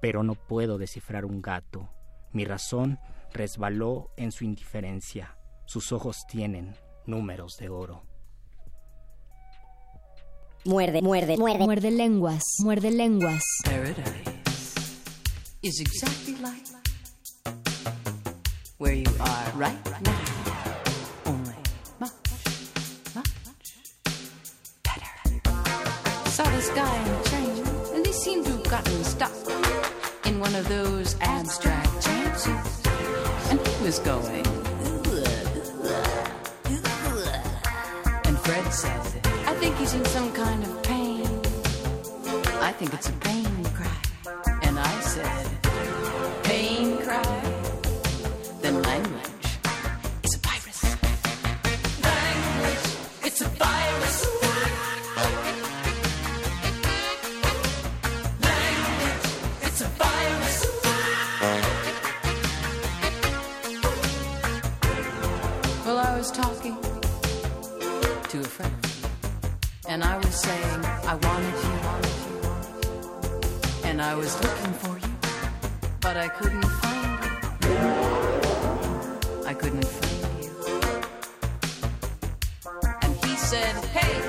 Pero 0.00 0.22
no 0.22 0.34
puedo 0.34 0.78
descifrar 0.78 1.24
un 1.24 1.42
gato. 1.42 1.90
Mi 2.32 2.44
razón 2.44 3.00
resbaló 3.32 4.10
en 4.16 4.30
su 4.30 4.44
indiferencia. 4.44 5.36
Sus 5.64 5.90
ojos 5.90 6.26
tienen 6.28 6.76
números 7.06 7.56
de 7.58 7.68
oro. 7.68 8.02
Muerde, 10.64 11.00
muerde, 11.00 11.36
muerde. 11.36 11.64
Muerde 11.64 11.90
lenguas, 11.90 12.42
muerde 12.58 12.90
lenguas. 12.90 13.42
Paradise 13.64 14.74
is 15.62 15.80
exactly 15.80 16.34
like 16.36 16.64
where 18.78 18.94
you 18.94 19.10
are 19.20 19.52
right 19.54 20.02
now. 20.02 20.12
Only 21.24 21.54
much, 22.00 22.12
much 23.14 23.76
better. 24.82 26.30
Saw 26.30 26.44
this 26.50 26.68
guy 26.70 26.96
in 26.96 27.12
a 27.12 27.22
train, 27.24 27.64
and 27.94 28.04
they 28.04 28.12
seem 28.12 28.44
to 28.44 28.50
have 28.50 28.68
gotten 28.68 29.04
stuck 29.04 29.32
in 30.26 30.40
one 30.40 30.54
of 30.56 30.68
those 30.68 31.16
abstract 31.20 32.02
chances. 32.04 32.82
And 33.50 33.60
he 33.64 33.84
was 33.84 34.00
going. 34.00 34.44
Fred 38.46 38.72
said, 38.72 39.00
I 39.44 39.54
think 39.54 39.74
he's 39.76 39.92
in 39.92 40.04
some 40.04 40.32
kind 40.32 40.62
of 40.62 40.80
pain. 40.84 41.26
I 42.62 42.70
think 42.78 42.94
it's 42.94 43.08
a 43.08 43.12
pain 43.14 43.64
cry. 43.74 44.00
And 44.62 44.78
I 44.78 45.00
said, 45.00 45.55
And 69.96 70.04
I 70.04 70.18
was 70.18 70.34
saying, 70.34 70.84
I 70.84 71.14
wanted 71.14 71.56
you. 71.64 71.78
And 73.88 74.02
I 74.02 74.14
was 74.14 74.38
looking 74.42 74.74
for 74.74 74.98
you, 74.98 75.14
but 76.02 76.18
I 76.18 76.28
couldn't 76.28 76.68
find 76.82 77.18
you. 77.64 77.78
I 79.46 79.54
couldn't 79.54 79.86
find 79.86 80.44
you. 80.44 80.50
And 83.00 83.16
he 83.24 83.36
said, 83.36 83.74
Hey, 83.96 84.20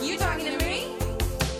you 0.00 0.16
talking 0.16 0.56
to 0.56 0.64
me? 0.64 0.96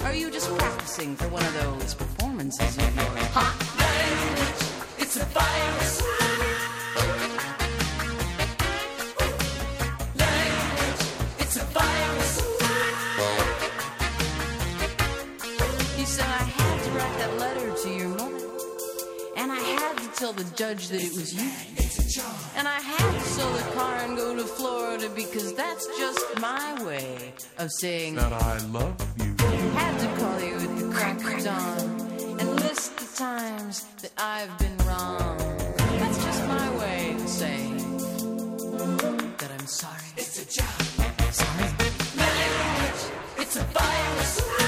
Or 0.02 0.10
are 0.10 0.14
you 0.14 0.30
just 0.30 0.48
practicing 0.56 1.16
for 1.16 1.26
one 1.26 1.44
of 1.44 1.54
those 1.54 1.92
performances 1.92 2.78
of 2.78 2.94
yours? 2.94 3.26
Hot 3.34 3.56
language, 3.80 4.62
it's 5.00 5.16
a 5.16 5.24
virus. 5.24 6.23
The 20.36 20.44
judge 20.56 20.88
that 20.88 21.02
it 21.02 21.12
was 21.12 21.32
you. 21.34 21.50
And 22.56 22.66
I 22.66 22.80
had 22.80 23.12
to 23.12 23.20
sell 23.20 23.52
the 23.52 23.62
car 23.72 23.96
and 23.98 24.16
go 24.16 24.34
to 24.34 24.44
Florida 24.44 25.08
because 25.14 25.54
that's 25.54 25.86
just 25.98 26.40
my 26.40 26.82
way 26.84 27.32
of 27.58 27.70
saying 27.80 28.16
that 28.16 28.32
I 28.32 28.58
love 28.66 28.96
you. 29.18 29.34
Had 29.74 29.98
to 30.00 30.08
call 30.20 30.40
you 30.40 30.54
at 30.54 30.78
the 30.78 30.90
crack 30.92 31.16
of 31.16 31.44
dawn 31.44 32.40
and 32.40 32.56
list 32.56 32.96
the 32.96 33.16
times 33.16 33.84
that 34.02 34.12
I've 34.18 34.58
been 34.58 34.76
wrong. 34.86 35.38
That's 35.76 36.24
just 36.24 36.46
my 36.48 36.78
way 36.78 37.14
of 37.14 37.28
saying 37.28 37.78
that 39.38 39.50
I'm 39.56 39.66
sorry. 39.66 40.08
It's 40.16 40.38
a 40.42 40.46
job. 40.46 40.80
Sorry. 41.32 41.68
Language. 42.16 43.02
It's 43.38 43.56
a 43.56 43.64
virus. 43.64 44.63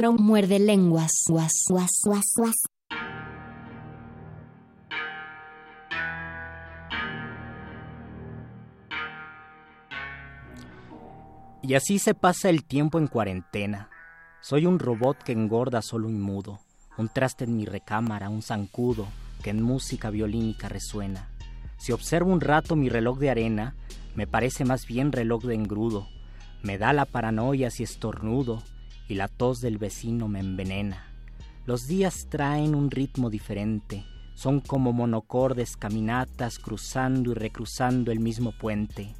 Muerde 0.00 0.58
lenguas. 0.58 1.12
Guas, 1.28 1.52
guas, 1.68 1.90
guas, 2.04 2.24
guas. 2.36 2.54
Y 11.62 11.74
así 11.74 11.98
se 11.98 12.14
pasa 12.14 12.48
el 12.48 12.64
tiempo 12.64 12.98
en 12.98 13.06
cuarentena. 13.06 13.90
Soy 14.40 14.64
un 14.66 14.78
robot 14.78 15.22
que 15.22 15.32
engorda 15.32 15.82
solo 15.82 16.08
y 16.08 16.14
mudo, 16.14 16.58
un 16.96 17.08
traste 17.08 17.44
en 17.44 17.56
mi 17.56 17.66
recámara, 17.66 18.30
un 18.30 18.42
zancudo 18.42 19.06
que 19.42 19.50
en 19.50 19.62
música 19.62 20.10
violínica 20.10 20.68
resuena. 20.68 21.28
Si 21.76 21.92
observo 21.92 22.32
un 22.32 22.40
rato 22.40 22.76
mi 22.76 22.88
reloj 22.88 23.18
de 23.18 23.30
arena, 23.30 23.76
me 24.16 24.26
parece 24.26 24.64
más 24.64 24.86
bien 24.86 25.12
reloj 25.12 25.44
de 25.44 25.54
engrudo. 25.54 26.08
Me 26.62 26.78
da 26.78 26.92
la 26.92 27.04
paranoia 27.04 27.70
si 27.70 27.82
estornudo 27.82 28.62
y 29.08 29.14
la 29.14 29.28
tos 29.28 29.60
del 29.60 29.78
vecino 29.78 30.28
me 30.28 30.40
envenena. 30.40 31.06
Los 31.64 31.86
días 31.86 32.26
traen 32.28 32.74
un 32.74 32.90
ritmo 32.90 33.30
diferente, 33.30 34.04
son 34.34 34.60
como 34.60 34.92
monocordes 34.92 35.76
caminatas 35.76 36.58
cruzando 36.58 37.30
y 37.30 37.34
recruzando 37.34 38.10
el 38.10 38.20
mismo 38.20 38.52
puente. 38.52 39.14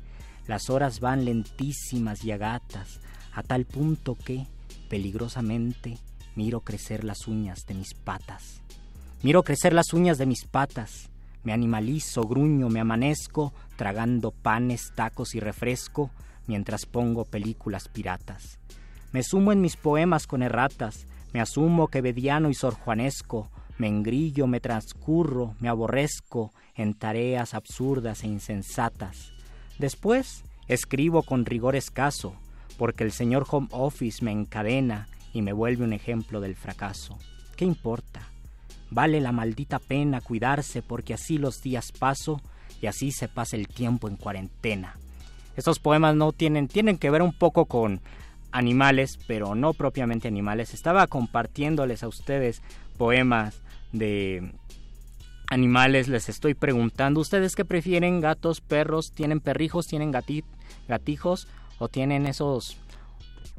Las 0.47 0.71
horas 0.71 1.01
van 1.01 1.25
lentísimas 1.25 2.25
y 2.25 2.33
agatas, 2.33 3.01
a 3.33 3.43
tal 3.43 3.65
punto 3.65 4.17
que, 4.17 4.47
peligrosamente, 4.89 5.99
miro 6.35 6.61
crecer 6.61 7.05
las 7.05 7.29
uñas 7.29 7.65
de 7.67 7.75
mis 7.75 7.95
patas. 7.95 8.63
Miro 9.23 9.45
crecer 9.45 9.73
las 9.73 9.93
uñas 9.93 10.19
de 10.19 10.27
mis 10.27 10.45
patas. 10.45 11.11
Me 11.45 11.53
animalizo, 11.53 12.23
gruño, 12.23 12.69
me 12.69 12.81
amanezco, 12.81 13.53
tragando 13.77 14.33
panes, 14.33 14.93
tacos 14.97 15.35
y 15.37 15.41
refresco, 15.41 16.11
mientras 16.47 16.87
pongo 16.87 17.25
películas 17.25 17.89
piratas. 17.89 18.59
Me 19.13 19.23
sumo 19.23 19.53
en 19.53 19.61
mis 19.61 19.77
poemas 19.77 20.27
con 20.27 20.43
erratas, 20.43 21.07
me 21.33 21.41
asumo 21.41 21.89
quevediano 21.89 22.49
y 22.49 22.55
sorjuanesco, 22.55 23.51
me 23.77 23.87
engrillo, 23.87 24.47
me 24.47 24.61
transcurro, 24.61 25.55
me 25.61 25.69
aborrezco 25.69 26.53
en 26.75 26.95
tareas 26.95 27.53
absurdas 27.53 28.25
e 28.25 28.29
insensatas. 28.29 29.33
Después 29.79 30.45
escribo 30.67 31.23
con 31.23 31.45
rigor 31.45 31.77
escaso, 31.77 32.35
porque 32.79 33.05
el 33.05 33.13
señor 33.13 33.47
Home 33.51 33.69
Office 33.71 34.25
me 34.25 34.33
encadena 34.33 35.09
y 35.35 35.43
me 35.43 35.53
vuelve 35.53 35.85
un 35.85 35.93
ejemplo 35.93 36.41
del 36.41 36.57
fracaso. 36.57 37.19
¿Qué 37.57 37.67
importa? 37.67 38.29
Vale 38.91 39.21
la 39.21 39.33
maldita 39.33 39.79
pena 39.79 40.21
cuidarse 40.21 40.83
porque 40.83 41.15
así 41.15 41.39
los 41.39 41.63
días 41.63 41.93
paso 41.93 42.41
y 42.81 42.87
así 42.87 43.13
se 43.13 43.29
pasa 43.29 43.57
el 43.57 43.69
tiempo 43.69 44.09
en 44.09 44.17
cuarentena. 44.17 44.97
Estos 45.57 45.79
poemas 45.79 46.15
no 46.15 46.33
tienen, 46.33 46.69
tienen 46.69 46.97
que 46.97 47.11
ver 47.11 47.21
un 47.21 47.33
poco 47.33 47.67
con 47.67 48.01
animales, 48.53 49.19
pero 49.27 49.55
no 49.55 49.73
propiamente 49.73 50.29
animales. 50.29 50.75
Estaba 50.75 51.07
compartiéndoles 51.07 52.03
a 52.03 52.09
ustedes 52.09 52.63
poemas 52.97 53.63
de 53.93 54.53
animales 55.53 56.09
les 56.09 56.31
estoy 56.31 56.55
preguntando, 56.55 57.21
¿ustedes 57.21 57.55
qué 57.55 57.67
prefieren? 57.67 58.21
¿Gatos, 58.21 58.63
perros? 58.63 59.13
¿Tienen 59.13 59.41
perrijos? 59.41 59.87
¿Tienen 59.87 60.11
gatijos? 60.89 61.47
¿O 61.79 61.89
tienen 61.89 62.27
esos 62.27 62.79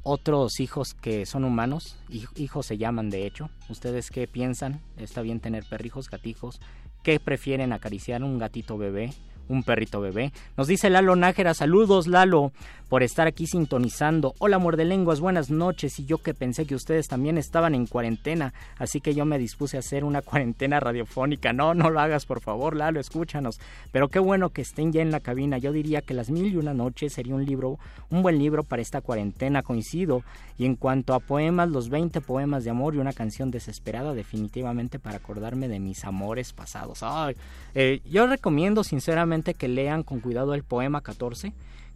otros 0.01 0.59
hijos 0.59 0.95
que 0.95 1.27
son 1.27 1.43
humanos? 1.43 1.97
Hijos 2.35 2.65
se 2.65 2.79
llaman, 2.79 3.11
de 3.11 3.27
hecho. 3.27 3.49
¿Ustedes 3.69 4.09
qué 4.09 4.27
piensan? 4.27 4.81
¿Está 4.97 5.21
bien 5.21 5.39
tener 5.39 5.65
perrijos, 5.69 6.09
gatijos? 6.09 6.59
¿Qué 7.03 7.19
prefieren 7.19 7.73
acariciar 7.73 8.23
un 8.23 8.39
gatito 8.39 8.77
bebé? 8.77 9.11
un 9.47 9.63
perrito 9.63 10.01
bebé. 10.01 10.31
Nos 10.57 10.67
dice 10.67 10.89
Lalo 10.89 11.15
Nájera, 11.15 11.53
saludos 11.53 12.07
Lalo, 12.07 12.53
por 12.93 13.01
estar 13.01 13.25
aquí 13.25 13.47
sintonizando. 13.47 14.35
Hola 14.37 14.59
muerde 14.59 14.85
lenguas, 14.85 15.19
buenas 15.19 15.49
noches. 15.49 15.97
Y 15.97 16.05
yo 16.05 16.19
que 16.19 16.35
pensé 16.35 16.67
que 16.67 16.75
ustedes 16.75 17.07
también 17.07 17.39
estaban 17.39 17.73
en 17.73 17.87
cuarentena, 17.87 18.53
así 18.77 19.01
que 19.01 19.15
yo 19.15 19.25
me 19.25 19.39
dispuse 19.39 19.77
a 19.77 19.79
hacer 19.79 20.03
una 20.03 20.21
cuarentena 20.21 20.79
radiofónica. 20.79 21.53
No, 21.53 21.73
no 21.73 21.89
lo 21.89 21.99
hagas 21.99 22.27
por 22.27 22.39
favor, 22.39 22.75
Lalo, 22.75 22.99
escúchanos. 22.99 23.59
Pero 23.91 24.09
qué 24.09 24.19
bueno 24.19 24.51
que 24.51 24.61
estén 24.61 24.91
ya 24.91 25.01
en 25.01 25.09
la 25.09 25.21
cabina. 25.21 25.57
Yo 25.57 25.71
diría 25.71 26.03
que 26.03 26.13
Las 26.13 26.29
Mil 26.29 26.53
y 26.53 26.57
Una 26.57 26.75
Noches 26.75 27.13
sería 27.13 27.33
un 27.33 27.47
libro, 27.47 27.79
un 28.11 28.21
buen 28.21 28.37
libro 28.37 28.63
para 28.63 28.83
esta 28.83 29.01
cuarentena, 29.01 29.63
coincido. 29.63 30.21
Y 30.59 30.67
en 30.67 30.75
cuanto 30.75 31.15
a 31.15 31.19
poemas, 31.19 31.69
los 31.69 31.89
20 31.89 32.21
poemas 32.21 32.63
de 32.63 32.69
amor 32.69 32.93
y 32.93 32.99
una 32.99 33.13
canción 33.13 33.49
desesperada, 33.49 34.13
definitivamente 34.13 34.99
para 34.99 35.17
acordarme 35.17 35.67
de 35.67 35.79
mis 35.79 36.05
amores 36.05 36.53
pasados. 36.53 36.99
Ay, 37.01 37.35
eh, 37.73 38.01
yo 38.05 38.27
recomiendo 38.27 38.83
sinceramente 38.83 39.55
que 39.55 39.67
lean 39.67 40.03
con 40.03 40.19
cuidado 40.19 40.53
el 40.53 40.61
poema 40.61 41.01
14, 41.01 41.53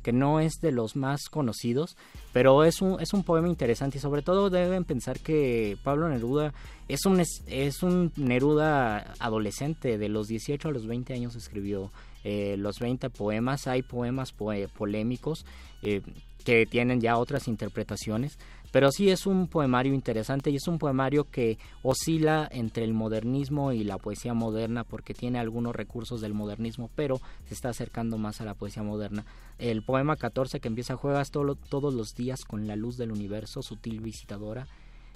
que 0.08 0.14
no 0.14 0.40
es 0.40 0.62
de 0.62 0.72
los 0.72 0.96
más 0.96 1.28
conocidos, 1.28 1.98
pero 2.32 2.64
es 2.64 2.82
un, 2.82 2.98
es 3.02 3.12
un 3.12 3.24
poema 3.24 3.50
interesante 3.50 3.98
y 3.98 4.00
sobre 4.00 4.22
todo 4.22 4.50
deben 4.50 4.86
pensar 4.86 5.20
que 5.20 5.78
Pablo 5.84 6.08
Neruda 6.08 6.54
es 6.88 7.06
un, 7.06 7.20
es 7.20 7.84
un 7.84 8.14
Neruda 8.16 9.16
adolescente, 9.20 9.98
de 9.98 10.08
los 10.08 10.30
18 10.30 10.70
a 10.70 10.72
los 10.72 10.88
20 10.88 11.14
años 11.14 11.36
escribió 11.36 11.92
eh, 12.24 12.56
los 12.58 12.80
20 12.80 13.10
poemas, 13.10 13.68
hay 13.68 13.82
poemas 13.82 14.32
polémicos 14.32 15.46
eh, 15.82 16.02
que 16.46 16.66
tienen 16.66 17.02
ya 17.02 17.18
otras 17.18 17.50
interpretaciones, 17.50 18.40
pero 18.72 18.92
sí 18.92 19.10
es 19.10 19.26
un 19.26 19.48
poemario 19.48 19.94
interesante 19.94 20.50
y 20.50 20.56
es 20.58 20.68
un 20.68 20.78
poemario 20.78 21.26
que 21.26 21.58
oscila 21.84 22.48
entre 22.52 22.84
el 22.84 22.94
modernismo 22.94 23.72
y 23.72 23.84
la 23.84 23.98
poesía 23.98 24.34
moderna 24.34 24.84
porque 24.84 25.14
tiene 25.14 25.40
algunos 25.40 25.76
recursos 25.76 26.22
del 26.22 26.34
modernismo, 26.34 26.90
pero 26.96 27.20
se 27.48 27.54
está 27.54 27.70
acercando 27.70 28.18
más 28.18 28.42
a 28.42 28.46
la 28.46 28.54
poesía 28.54 28.84
moderna. 28.84 29.26
El 29.58 29.84
poema 29.84 30.16
14 30.16 30.60
que 30.60 30.68
empieza 30.68 30.98
Juegas 30.98 31.32
todos 31.32 31.94
los 31.94 32.14
días 32.16 32.44
con 32.46 32.68
la 32.68 32.76
luz 32.76 32.98
del 32.98 33.12
universo, 33.12 33.62
sutil 33.62 34.02
visitadora. 34.02 34.68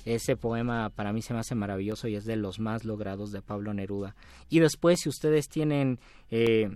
Ese 0.06 0.36
poema 0.36 0.90
para 0.90 1.14
mí 1.14 1.22
se 1.22 1.34
me 1.34 1.40
hace 1.40 1.54
maravilloso 1.54 2.08
y 2.08 2.16
es 2.16 2.26
de 2.26 2.36
los 2.36 2.60
más 2.60 2.86
logrados 2.86 3.32
de 3.32 3.42
Pablo 3.42 3.74
Neruda. 3.74 4.16
Y 4.50 4.60
después, 4.60 5.02
si 5.02 5.10
ustedes 5.10 5.48
tienen 5.48 6.00
eh, 6.32 6.70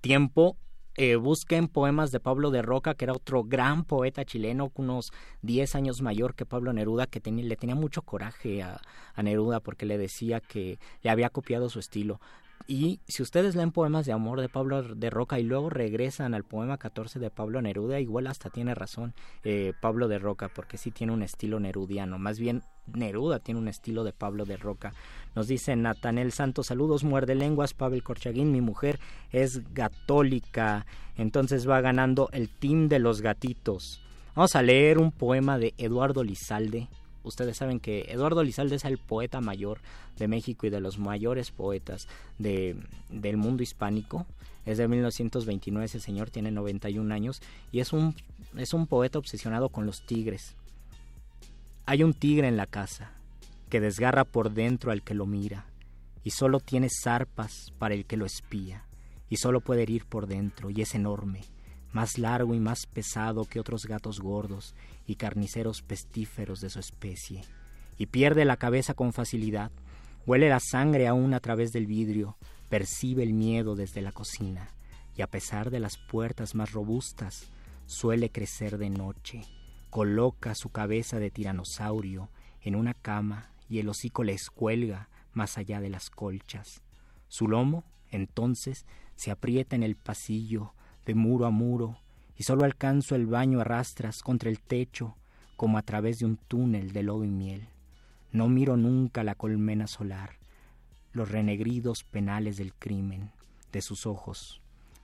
tiempo, 0.00 0.56
eh, 0.96 1.16
busquen 1.16 1.68
poemas 1.68 2.12
de 2.12 2.20
Pablo 2.20 2.50
de 2.50 2.62
Roca, 2.62 2.94
que 2.94 3.04
era 3.04 3.12
otro 3.12 3.42
gran 3.42 3.84
poeta 3.84 4.24
chileno, 4.24 4.70
unos 4.76 5.12
10 5.42 5.74
años 5.74 6.02
mayor 6.02 6.34
que 6.34 6.46
Pablo 6.46 6.72
Neruda, 6.72 7.06
que 7.06 7.20
le 7.20 7.56
tenía 7.56 7.74
mucho 7.74 8.02
coraje 8.02 8.62
a, 8.62 8.80
Neruda 9.20 9.60
porque 9.60 9.86
le 9.86 9.98
decía 9.98 10.40
que 10.40 10.78
le 11.02 11.10
había 11.10 11.30
copiado 11.30 11.68
su 11.68 11.78
estilo. 11.78 12.20
Y 12.66 13.00
si 13.06 13.22
ustedes 13.22 13.56
leen 13.56 13.72
poemas 13.72 14.06
de 14.06 14.12
amor 14.12 14.40
de 14.40 14.48
Pablo 14.48 14.82
de 14.82 15.10
Roca 15.10 15.38
y 15.38 15.42
luego 15.42 15.68
regresan 15.68 16.32
al 16.32 16.44
poema 16.44 16.78
14 16.78 17.18
de 17.18 17.30
Pablo 17.30 17.60
Neruda, 17.60 18.00
igual 18.00 18.26
hasta 18.26 18.48
tiene 18.48 18.74
razón 18.74 19.12
eh, 19.42 19.74
Pablo 19.82 20.08
de 20.08 20.18
Roca, 20.18 20.48
porque 20.48 20.78
sí 20.78 20.90
tiene 20.90 21.12
un 21.12 21.22
estilo 21.22 21.60
nerudiano. 21.60 22.18
Más 22.18 22.38
bien, 22.38 22.62
Neruda 22.86 23.38
tiene 23.38 23.60
un 23.60 23.68
estilo 23.68 24.02
de 24.02 24.14
Pablo 24.14 24.46
de 24.46 24.56
Roca. 24.56 24.94
Nos 25.34 25.46
dice 25.46 25.76
Natanel 25.76 26.32
Santos, 26.32 26.68
saludos, 26.68 27.04
muerde 27.04 27.34
lenguas, 27.34 27.74
Pavel 27.74 28.02
Corchaguín, 28.02 28.50
mi 28.50 28.62
mujer 28.62 28.98
es 29.30 29.74
gatólica, 29.74 30.86
entonces 31.16 31.68
va 31.68 31.82
ganando 31.82 32.30
el 32.32 32.48
team 32.48 32.88
de 32.88 32.98
los 32.98 33.20
gatitos. 33.20 34.00
Vamos 34.34 34.56
a 34.56 34.62
leer 34.62 34.98
un 34.98 35.12
poema 35.12 35.58
de 35.58 35.74
Eduardo 35.76 36.24
Lizalde, 36.24 36.88
ustedes 37.24 37.56
saben 37.56 37.80
que 37.80 38.02
Eduardo 38.08 38.44
Lizalde 38.44 38.76
es 38.76 38.84
el 38.84 38.98
poeta 38.98 39.40
mayor 39.40 39.80
de 40.16 40.28
México 40.28 40.66
y 40.66 40.70
de 40.70 40.80
los 40.80 40.98
mayores 40.98 41.50
poetas 41.50 42.06
de, 42.38 42.76
del 43.08 43.36
mundo 43.36 43.62
hispánico. 43.62 44.26
Es 44.64 44.78
de 44.78 44.88
1929, 44.88 45.84
ese 45.84 46.00
señor 46.00 46.30
tiene 46.30 46.50
91 46.50 47.12
años 47.12 47.42
y 47.72 47.80
es 47.80 47.92
un, 47.92 48.14
es 48.56 48.72
un 48.72 48.86
poeta 48.86 49.18
obsesionado 49.18 49.68
con 49.68 49.84
los 49.86 50.06
tigres. 50.06 50.54
Hay 51.86 52.02
un 52.02 52.14
tigre 52.14 52.48
en 52.48 52.56
la 52.56 52.66
casa 52.66 53.12
que 53.68 53.80
desgarra 53.80 54.24
por 54.24 54.52
dentro 54.52 54.92
al 54.92 55.02
que 55.02 55.14
lo 55.14 55.26
mira 55.26 55.66
y 56.22 56.30
solo 56.30 56.60
tiene 56.60 56.88
zarpas 56.88 57.72
para 57.78 57.94
el 57.94 58.06
que 58.06 58.16
lo 58.16 58.24
espía 58.24 58.84
y 59.28 59.36
solo 59.36 59.60
puede 59.60 59.82
herir 59.82 60.06
por 60.06 60.26
dentro 60.26 60.70
y 60.70 60.80
es 60.80 60.94
enorme, 60.94 61.42
más 61.92 62.18
largo 62.18 62.54
y 62.54 62.60
más 62.60 62.86
pesado 62.86 63.44
que 63.44 63.60
otros 63.60 63.84
gatos 63.86 64.20
gordos 64.20 64.74
y 65.06 65.16
carniceros 65.16 65.82
pestíferos 65.82 66.60
de 66.60 66.70
su 66.70 66.78
especie, 66.78 67.42
y 67.96 68.06
pierde 68.06 68.44
la 68.44 68.56
cabeza 68.56 68.94
con 68.94 69.12
facilidad, 69.12 69.70
huele 70.26 70.48
la 70.48 70.60
sangre 70.60 71.06
aún 71.06 71.34
a 71.34 71.40
través 71.40 71.72
del 71.72 71.86
vidrio, 71.86 72.36
percibe 72.68 73.22
el 73.22 73.34
miedo 73.34 73.76
desde 73.76 74.02
la 74.02 74.12
cocina, 74.12 74.70
y 75.16 75.22
a 75.22 75.26
pesar 75.26 75.70
de 75.70 75.80
las 75.80 75.96
puertas 75.96 76.54
más 76.54 76.72
robustas, 76.72 77.50
suele 77.86 78.30
crecer 78.30 78.78
de 78.78 78.90
noche, 78.90 79.42
coloca 79.90 80.54
su 80.54 80.70
cabeza 80.70 81.18
de 81.18 81.30
tiranosaurio 81.30 82.30
en 82.62 82.74
una 82.74 82.94
cama 82.94 83.50
y 83.68 83.78
el 83.78 83.88
hocico 83.88 84.24
le 84.24 84.32
escuelga 84.32 85.08
más 85.32 85.58
allá 85.58 85.80
de 85.80 85.90
las 85.90 86.10
colchas. 86.10 86.82
Su 87.28 87.48
lomo, 87.48 87.84
entonces, 88.10 88.86
se 89.16 89.30
aprieta 89.30 89.76
en 89.76 89.82
el 89.82 89.96
pasillo, 89.96 90.72
de 91.04 91.14
muro 91.14 91.46
a 91.46 91.50
muro, 91.50 91.98
solo 92.44 92.64
alcanzo 92.64 93.16
el 93.16 93.26
baño 93.26 93.60
a 93.60 93.64
rastras 93.64 94.20
contra 94.22 94.50
el 94.50 94.60
techo 94.60 95.16
como 95.56 95.78
a 95.78 95.82
través 95.82 96.18
de 96.18 96.26
un 96.26 96.36
túnel 96.36 96.92
de 96.92 97.02
lodo 97.02 97.24
y 97.24 97.30
miel. 97.30 97.68
No 98.32 98.48
miro 98.48 98.76
nunca 98.76 99.24
la 99.24 99.34
colmena 99.34 99.86
solar, 99.86 100.36
los 101.12 101.30
renegridos 101.30 102.04
penales 102.04 102.56
del 102.56 102.74
crimen, 102.74 103.30
de 103.72 103.80
sus 103.80 104.06
ojos, 104.06 104.60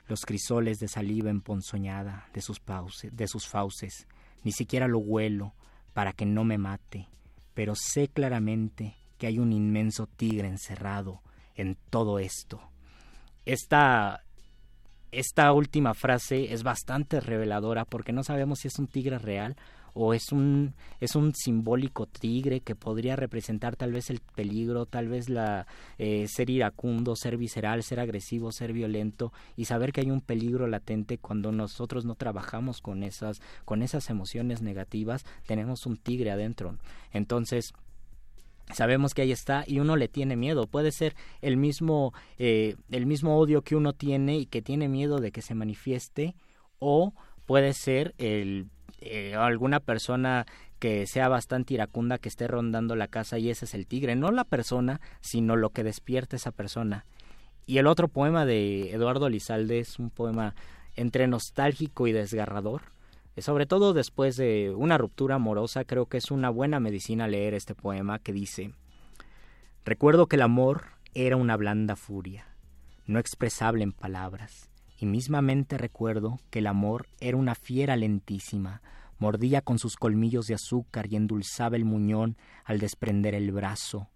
los 0.08 0.22
crisoles 0.22 0.78
de 0.78 0.88
saliva 0.88 1.30
emponzoñada 1.30 2.28
de 2.34 2.42
sus, 2.42 2.60
de 3.12 3.28
sus 3.28 3.46
fauces, 3.46 4.06
ni 4.44 4.52
siquiera 4.52 4.88
lo 4.88 4.98
huelo 4.98 5.54
para 5.94 6.12
que 6.12 6.26
no 6.26 6.44
me 6.44 6.58
mate, 6.58 7.08
pero 7.54 7.74
sé 7.74 8.08
claramente 8.08 8.96
que 9.18 9.26
hay 9.26 9.38
un 9.38 9.52
inmenso 9.52 10.06
tigre 10.06 10.48
encerrado 10.48 11.20
en 11.54 11.76
todo 11.90 12.18
esto. 12.18 12.60
Esta, 13.44 14.22
esta 15.12 15.52
última 15.52 15.94
frase 15.94 16.52
es 16.52 16.62
bastante 16.62 17.20
reveladora 17.20 17.84
porque 17.84 18.12
no 18.12 18.22
sabemos 18.22 18.60
si 18.60 18.68
es 18.68 18.78
un 18.78 18.86
tigre 18.86 19.18
real 19.18 19.56
o 19.94 20.14
es 20.14 20.30
un 20.32 20.74
es 21.00 21.14
un 21.16 21.34
simbólico 21.34 22.06
tigre 22.06 22.60
que 22.60 22.74
podría 22.74 23.16
representar 23.16 23.76
tal 23.76 23.92
vez 23.92 24.10
el 24.10 24.20
peligro 24.20 24.86
tal 24.86 25.08
vez 25.08 25.28
la 25.28 25.66
eh, 25.98 26.26
ser 26.28 26.50
iracundo 26.50 27.16
ser 27.16 27.36
visceral 27.36 27.82
ser 27.82 28.00
agresivo 28.00 28.52
ser 28.52 28.72
violento 28.72 29.32
y 29.56 29.64
saber 29.64 29.92
que 29.92 30.02
hay 30.02 30.10
un 30.10 30.20
peligro 30.20 30.66
latente 30.66 31.18
cuando 31.18 31.52
nosotros 31.52 32.04
no 32.04 32.14
trabajamos 32.14 32.80
con 32.80 33.02
esas 33.02 33.40
con 33.64 33.82
esas 33.82 34.10
emociones 34.10 34.62
negativas 34.62 35.24
tenemos 35.46 35.86
un 35.86 35.96
tigre 35.96 36.30
adentro. 36.30 36.76
Entonces 37.12 37.72
sabemos 38.74 39.14
que 39.14 39.22
ahí 39.22 39.32
está 39.32 39.64
y 39.66 39.78
uno 39.80 39.96
le 39.96 40.08
tiene 40.08 40.36
miedo 40.36 40.66
puede 40.66 40.92
ser 40.92 41.14
el 41.40 41.56
mismo 41.56 42.12
eh, 42.38 42.76
el 42.90 43.06
mismo 43.06 43.38
odio 43.38 43.62
que 43.62 43.76
uno 43.76 43.92
tiene 43.92 44.36
y 44.38 44.46
que 44.46 44.62
tiene 44.62 44.88
miedo 44.88 45.18
de 45.18 45.32
que 45.32 45.42
se 45.42 45.54
manifieste 45.54 46.34
o 46.78 47.14
puede 47.46 47.72
ser 47.72 48.14
el 48.18 48.68
eh, 49.00 49.34
alguna 49.34 49.80
persona 49.80 50.46
que 50.78 51.06
sea 51.06 51.28
bastante 51.28 51.74
iracunda 51.74 52.18
que 52.18 52.28
esté 52.28 52.48
rondando 52.48 52.96
la 52.96 53.06
casa 53.06 53.38
y 53.38 53.50
ese 53.50 53.66
es 53.66 53.74
el 53.74 53.86
tigre, 53.86 54.16
no 54.16 54.30
la 54.30 54.44
persona, 54.44 55.00
sino 55.20 55.56
lo 55.56 55.70
que 55.70 55.84
despierta 55.84 56.36
esa 56.36 56.52
persona. 56.52 57.06
Y 57.66 57.78
el 57.78 57.86
otro 57.86 58.08
poema 58.08 58.46
de 58.46 58.90
Eduardo 58.90 59.28
Lizalde 59.28 59.78
es 59.78 59.98
un 59.98 60.10
poema 60.10 60.54
entre 60.96 61.28
nostálgico 61.28 62.06
y 62.06 62.12
desgarrador. 62.12 62.82
Eh, 63.40 63.42
sobre 63.42 63.64
todo 63.64 63.94
después 63.94 64.36
de 64.36 64.70
una 64.76 64.98
ruptura 64.98 65.36
amorosa, 65.36 65.84
creo 65.84 66.04
que 66.04 66.18
es 66.18 66.30
una 66.30 66.50
buena 66.50 66.78
medicina 66.78 67.26
leer 67.26 67.54
este 67.54 67.74
poema 67.74 68.18
que 68.18 68.34
dice 68.34 68.72
Recuerdo 69.82 70.26
que 70.26 70.36
el 70.36 70.42
amor 70.42 70.84
era 71.14 71.36
una 71.36 71.56
blanda 71.56 71.96
furia, 71.96 72.46
no 73.06 73.18
expresable 73.18 73.82
en 73.82 73.92
palabras 73.92 74.68
y 74.98 75.06
mismamente 75.06 75.78
recuerdo 75.78 76.38
que 76.50 76.58
el 76.58 76.66
amor 76.66 77.06
era 77.18 77.38
una 77.38 77.54
fiera 77.54 77.96
lentísima, 77.96 78.82
mordía 79.18 79.62
con 79.62 79.78
sus 79.78 79.96
colmillos 79.96 80.46
de 80.46 80.54
azúcar 80.54 81.06
y 81.10 81.16
endulzaba 81.16 81.76
el 81.76 81.86
muñón 81.86 82.36
al 82.64 82.78
desprender 82.78 83.34
el 83.34 83.52
brazo. 83.52 84.10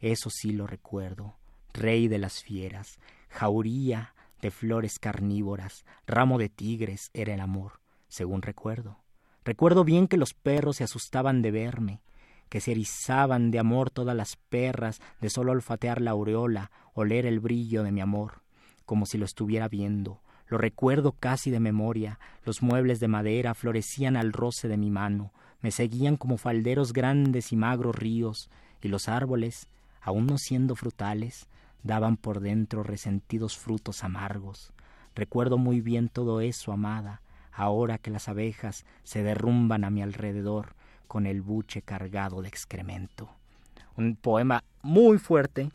Eso 0.00 0.28
sí 0.28 0.52
lo 0.52 0.66
recuerdo, 0.66 1.38
rey 1.72 2.08
de 2.08 2.18
las 2.18 2.42
fieras, 2.42 2.98
jauría 3.30 4.14
de 4.42 4.50
flores 4.50 4.98
carnívoras, 4.98 5.86
ramo 6.06 6.36
de 6.36 6.50
tigres 6.50 7.10
era 7.14 7.32
el 7.32 7.40
amor, 7.40 7.80
según 8.16 8.40
recuerdo. 8.42 8.98
Recuerdo 9.44 9.84
bien 9.84 10.08
que 10.08 10.16
los 10.16 10.32
perros 10.32 10.76
se 10.76 10.84
asustaban 10.84 11.42
de 11.42 11.50
verme, 11.50 12.00
que 12.48 12.60
se 12.60 12.72
erizaban 12.72 13.50
de 13.50 13.58
amor 13.58 13.90
todas 13.90 14.16
las 14.16 14.36
perras 14.36 15.00
de 15.20 15.28
solo 15.28 15.52
olfatear 15.52 16.00
la 16.00 16.12
aureola, 16.12 16.70
oler 16.94 17.26
el 17.26 17.40
brillo 17.40 17.82
de 17.82 17.92
mi 17.92 18.00
amor, 18.00 18.42
como 18.86 19.04
si 19.04 19.18
lo 19.18 19.26
estuviera 19.26 19.68
viendo, 19.68 20.20
lo 20.48 20.58
recuerdo 20.58 21.12
casi 21.12 21.50
de 21.50 21.60
memoria. 21.60 22.18
Los 22.44 22.62
muebles 22.62 23.00
de 23.00 23.08
madera 23.08 23.54
florecían 23.54 24.16
al 24.16 24.32
roce 24.32 24.68
de 24.68 24.76
mi 24.76 24.90
mano, 24.90 25.32
me 25.60 25.70
seguían 25.70 26.16
como 26.16 26.38
falderos 26.38 26.92
grandes 26.92 27.52
y 27.52 27.56
magros 27.56 27.96
ríos, 27.96 28.48
y 28.80 28.88
los 28.88 29.08
árboles, 29.08 29.68
aun 30.00 30.26
no 30.26 30.38
siendo 30.38 30.74
frutales, 30.74 31.48
daban 31.82 32.16
por 32.16 32.40
dentro 32.40 32.82
resentidos 32.82 33.58
frutos 33.58 34.04
amargos. 34.04 34.72
Recuerdo 35.14 35.58
muy 35.58 35.80
bien 35.80 36.08
todo 36.08 36.40
eso, 36.40 36.72
amada, 36.72 37.22
ahora 37.56 37.98
que 37.98 38.10
las 38.10 38.28
abejas 38.28 38.84
se 39.02 39.22
derrumban 39.22 39.82
a 39.84 39.90
mi 39.90 40.02
alrededor 40.02 40.74
con 41.08 41.26
el 41.26 41.40
buche 41.40 41.82
cargado 41.82 42.42
de 42.42 42.48
excremento. 42.48 43.30
Un 43.96 44.16
poema 44.16 44.62
muy 44.82 45.18
fuerte 45.18 45.70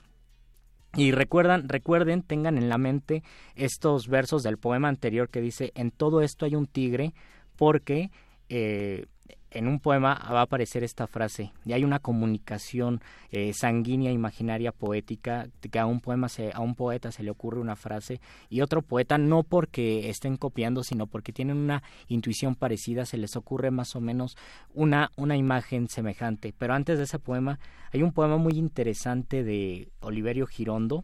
y 0.96 1.12
recuerdan, 1.12 1.68
recuerden, 1.68 2.22
tengan 2.22 2.58
en 2.58 2.70
la 2.70 2.78
mente 2.78 3.24
estos 3.56 4.08
versos 4.08 4.44
del 4.44 4.58
poema 4.58 4.90
anterior 4.90 5.30
que 5.30 5.42
dice, 5.42 5.72
en 5.74 5.90
todo 5.90 6.22
esto 6.22 6.46
hay 6.46 6.56
un 6.56 6.68
tigre, 6.68 7.14
porque 7.56 8.12
eh, 8.50 9.06
en 9.52 9.68
un 9.68 9.80
poema 9.80 10.14
va 10.32 10.40
a 10.40 10.44
aparecer 10.44 10.84
esta 10.84 11.08
frase 11.08 11.52
y 11.66 11.74
hay 11.74 11.84
una 11.84 12.00
comunicación 12.00 13.02
eh, 13.32 13.54
sanguínea, 13.54 14.12
imaginaria, 14.12 14.72
poética, 14.72 15.48
que 15.60 15.78
a 15.78 15.86
un 15.86 16.00
poema 16.00 16.30
se, 16.30 16.52
a 16.54 16.62
un 16.62 16.74
poeta 16.74 17.12
se 17.12 17.22
le 17.22 17.32
ocurre 17.32 17.60
una 17.60 17.76
frase 17.76 18.22
y 18.50 18.62
otro 18.62 18.82
poeta 18.82 19.18
no 19.18 19.44
porque 19.44 20.10
estén 20.10 20.38
copiando, 20.38 20.84
sino 20.84 21.06
porque 21.06 21.34
tienen 21.34 21.58
una 21.58 21.84
intuición 22.08 22.56
parecida, 22.56 23.06
se 23.06 23.18
les 23.18 23.36
ocurre 23.36 23.72
más 23.72 23.96
o 23.96 24.02
menos 24.02 24.38
una, 24.74 25.12
una 25.18 25.36
imagen 25.36 25.90
semejante. 25.90 26.54
Pero 26.58 26.74
antes 26.74 26.98
de 26.98 27.04
ese 27.04 27.20
poema 27.20 27.60
hay 27.92 28.04
un 28.04 28.14
poema 28.14 28.38
muy 28.38 28.54
interesante 28.54 29.44
de 29.44 29.90
Oliverio 30.00 30.48
Girondo, 30.48 31.04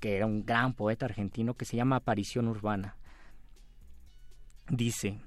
que 0.00 0.16
era 0.16 0.26
un 0.26 0.44
gran 0.44 0.74
poeta 0.74 1.06
argentino, 1.06 1.54
que 1.54 1.64
se 1.64 1.76
llama 1.76 1.96
Aparición 1.96 2.48
Urbana. 2.48 2.96
Dice, 4.68 5.18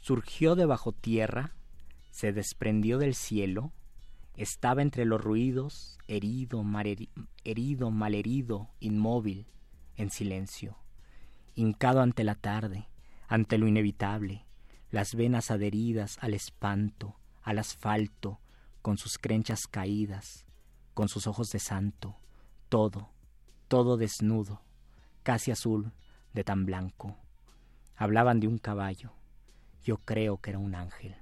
surgió 0.00 0.54
de 0.56 0.66
bajo 0.66 0.92
tierra 0.92 1.54
se 2.10 2.32
desprendió 2.32 2.98
del 2.98 3.14
cielo, 3.14 3.72
estaba 4.36 4.82
entre 4.82 5.04
los 5.04 5.20
ruidos, 5.20 5.98
herido, 6.08 6.64
herido, 7.44 7.90
malherido, 7.90 8.70
inmóvil, 8.80 9.46
en 9.96 10.10
silencio, 10.10 10.76
hincado 11.54 12.00
ante 12.00 12.24
la 12.24 12.34
tarde, 12.34 12.88
ante 13.28 13.58
lo 13.58 13.68
inevitable, 13.68 14.46
las 14.90 15.14
venas 15.14 15.50
adheridas 15.50 16.18
al 16.20 16.34
espanto, 16.34 17.16
al 17.42 17.58
asfalto, 17.58 18.40
con 18.82 18.96
sus 18.96 19.18
crenchas 19.18 19.60
caídas, 19.70 20.46
con 20.94 21.08
sus 21.08 21.26
ojos 21.26 21.48
de 21.50 21.58
santo, 21.58 22.16
todo, 22.68 23.10
todo 23.68 23.96
desnudo, 23.96 24.62
casi 25.22 25.50
azul, 25.50 25.92
de 26.32 26.44
tan 26.44 26.64
blanco. 26.64 27.16
Hablaban 27.94 28.40
de 28.40 28.48
un 28.48 28.58
caballo. 28.58 29.12
Yo 29.82 29.98
creo 29.98 30.38
que 30.38 30.50
era 30.50 30.58
un 30.58 30.74
ángel 30.74 31.19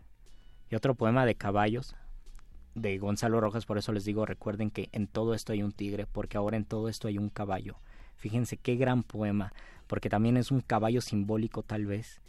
y 0.70 0.74
otro 0.74 0.94
poema 0.94 1.26
de 1.26 1.34
caballos 1.34 1.94
de 2.74 2.98
Gonzalo 2.98 3.40
Rojas, 3.40 3.66
por 3.66 3.78
eso 3.78 3.92
les 3.92 4.04
digo, 4.04 4.26
recuerden 4.26 4.70
que 4.70 4.88
en 4.92 5.06
todo 5.06 5.34
esto 5.34 5.52
hay 5.52 5.62
un 5.62 5.72
tigre, 5.72 6.06
porque 6.06 6.36
ahora 6.36 6.56
en 6.56 6.64
todo 6.64 6.88
esto 6.88 7.08
hay 7.08 7.18
un 7.18 7.30
caballo. 7.30 7.76
Fíjense 8.16 8.56
qué 8.56 8.76
gran 8.76 9.02
poema, 9.02 9.52
porque 9.86 10.08
también 10.08 10.36
es 10.36 10.50
un 10.50 10.60
caballo 10.60 11.00
simbólico 11.00 11.62
tal 11.62 11.86
vez. 11.86 12.20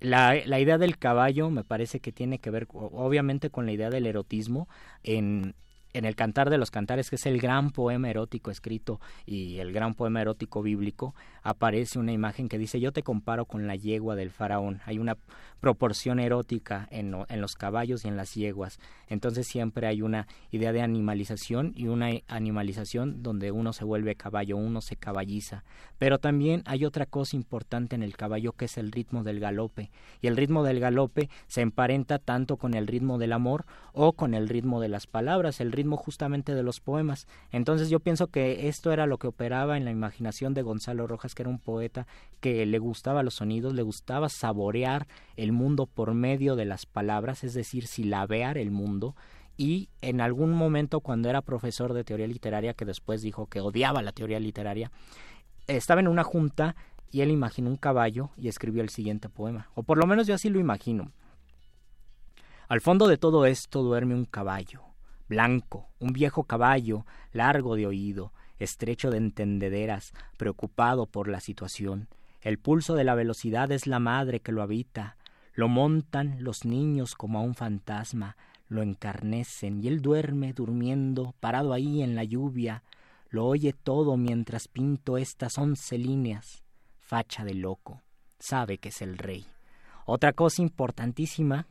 La, 0.00 0.34
la 0.46 0.60
idea 0.60 0.78
del 0.78 0.96
caballo 0.96 1.50
me 1.50 1.64
parece 1.64 2.00
que 2.00 2.12
tiene 2.12 2.38
que 2.38 2.50
ver 2.50 2.66
obviamente 2.72 3.50
con 3.50 3.66
la 3.66 3.72
idea 3.72 3.90
del 3.90 4.06
erotismo 4.06 4.68
en, 5.02 5.54
en 5.92 6.04
el 6.04 6.16
Cantar 6.16 6.50
de 6.50 6.58
los 6.58 6.70
Cantares, 6.70 7.10
que 7.10 7.16
es 7.16 7.26
el 7.26 7.40
gran 7.40 7.70
poema 7.70 8.10
erótico 8.10 8.50
escrito 8.50 9.00
y 9.26 9.58
el 9.58 9.72
gran 9.72 9.94
poema 9.94 10.20
erótico 10.20 10.62
bíblico, 10.62 11.14
aparece 11.42 11.98
una 11.98 12.12
imagen 12.12 12.48
que 12.48 12.58
dice, 12.58 12.80
yo 12.80 12.92
te 12.92 13.02
comparo 13.02 13.44
con 13.44 13.66
la 13.66 13.76
yegua 13.76 14.14
del 14.14 14.30
faraón. 14.30 14.80
Hay 14.84 14.98
una 14.98 15.16
proporción 15.60 16.20
erótica 16.20 16.88
en, 16.90 17.14
los 17.40 17.54
caballos 17.54 18.04
y 18.04 18.08
en 18.08 18.16
las 18.16 18.34
yeguas. 18.34 18.78
Entonces 19.08 19.46
siempre 19.46 19.86
hay 19.86 20.02
una 20.02 20.26
idea 20.50 20.72
de 20.72 20.80
animalización 20.80 21.72
y 21.76 21.88
una 21.88 22.10
animalización 22.28 23.22
donde 23.22 23.50
uno 23.50 23.72
se 23.72 23.84
vuelve 23.84 24.14
caballo, 24.14 24.56
uno 24.56 24.80
se 24.80 24.96
caballiza. 24.96 25.64
Pero 25.98 26.18
también 26.18 26.62
hay 26.64 26.84
otra 26.84 27.06
cosa 27.06 27.36
importante 27.36 27.94
en 27.94 28.02
el 28.02 28.16
caballo 28.16 28.52
que 28.52 28.64
es 28.64 28.78
el 28.78 28.90
ritmo 28.90 29.22
del 29.22 29.40
galope. 29.40 29.90
Y 30.22 30.28
el 30.28 30.36
ritmo 30.36 30.64
del 30.64 30.80
galope 30.80 31.28
se 31.46 31.60
emparenta 31.60 32.18
tanto 32.18 32.56
con 32.56 32.74
el 32.74 32.86
ritmo 32.86 33.18
del 33.18 33.32
amor 33.32 33.66
o 33.92 34.14
con 34.14 34.34
el 34.34 34.48
ritmo 34.48 34.80
de 34.80 34.88
las 34.88 35.06
palabras, 35.06 35.60
el 35.60 35.72
justamente 35.96 36.54
de 36.54 36.62
los 36.62 36.80
poemas. 36.80 37.26
Entonces 37.52 37.90
yo 37.90 38.00
pienso 38.00 38.28
que 38.28 38.68
esto 38.68 38.92
era 38.92 39.06
lo 39.06 39.18
que 39.18 39.26
operaba 39.26 39.76
en 39.76 39.84
la 39.84 39.90
imaginación 39.90 40.54
de 40.54 40.62
Gonzalo 40.62 41.06
Rojas, 41.06 41.34
que 41.34 41.42
era 41.42 41.50
un 41.50 41.58
poeta 41.58 42.06
que 42.40 42.66
le 42.66 42.78
gustaba 42.78 43.22
los 43.22 43.34
sonidos, 43.34 43.74
le 43.74 43.82
gustaba 43.82 44.28
saborear 44.28 45.06
el 45.36 45.52
mundo 45.52 45.86
por 45.86 46.14
medio 46.14 46.56
de 46.56 46.64
las 46.64 46.86
palabras, 46.86 47.44
es 47.44 47.54
decir, 47.54 47.86
silabear 47.86 48.58
el 48.58 48.70
mundo. 48.70 49.14
Y 49.56 49.88
en 50.00 50.20
algún 50.20 50.52
momento 50.52 51.00
cuando 51.00 51.28
era 51.28 51.42
profesor 51.42 51.92
de 51.92 52.04
teoría 52.04 52.26
literaria, 52.26 52.74
que 52.74 52.84
después 52.84 53.22
dijo 53.22 53.46
que 53.46 53.60
odiaba 53.60 54.02
la 54.02 54.12
teoría 54.12 54.40
literaria, 54.40 54.90
estaba 55.66 56.00
en 56.00 56.08
una 56.08 56.24
junta 56.24 56.76
y 57.10 57.20
él 57.22 57.30
imaginó 57.30 57.70
un 57.70 57.76
caballo 57.76 58.30
y 58.36 58.48
escribió 58.48 58.82
el 58.82 58.88
siguiente 58.88 59.28
poema. 59.28 59.68
O 59.74 59.82
por 59.82 59.98
lo 59.98 60.06
menos 60.06 60.26
yo 60.26 60.34
así 60.34 60.48
lo 60.48 60.60
imagino. 60.60 61.12
Al 62.68 62.80
fondo 62.80 63.08
de 63.08 63.16
todo 63.16 63.46
esto 63.46 63.82
duerme 63.82 64.14
un 64.14 64.24
caballo, 64.24 64.82
blanco, 65.30 65.88
un 66.00 66.12
viejo 66.12 66.42
caballo, 66.42 67.06
largo 67.32 67.76
de 67.76 67.86
oído, 67.86 68.32
estrecho 68.58 69.10
de 69.10 69.18
entendederas, 69.18 70.12
preocupado 70.36 71.06
por 71.06 71.28
la 71.28 71.38
situación. 71.40 72.08
El 72.42 72.58
pulso 72.58 72.96
de 72.96 73.04
la 73.04 73.14
velocidad 73.14 73.70
es 73.70 73.86
la 73.86 74.00
madre 74.00 74.40
que 74.40 74.50
lo 74.50 74.60
habita. 74.60 75.16
Lo 75.54 75.68
montan 75.68 76.42
los 76.42 76.64
niños 76.64 77.14
como 77.14 77.38
a 77.38 77.42
un 77.42 77.54
fantasma, 77.54 78.36
lo 78.68 78.82
encarnecen 78.82 79.82
y 79.82 79.88
él 79.88 80.02
duerme 80.02 80.52
durmiendo, 80.52 81.34
parado 81.38 81.72
ahí 81.72 82.02
en 82.02 82.16
la 82.16 82.24
lluvia, 82.24 82.82
lo 83.28 83.46
oye 83.46 83.72
todo 83.72 84.16
mientras 84.16 84.66
pinto 84.66 85.16
estas 85.16 85.58
once 85.58 85.96
líneas. 85.96 86.64
Facha 86.98 87.44
de 87.44 87.54
loco, 87.54 88.02
sabe 88.40 88.78
que 88.78 88.88
es 88.88 89.00
el 89.00 89.16
rey. 89.16 89.46
Otra 90.06 90.32
cosa 90.32 90.60
importantísima 90.62 91.68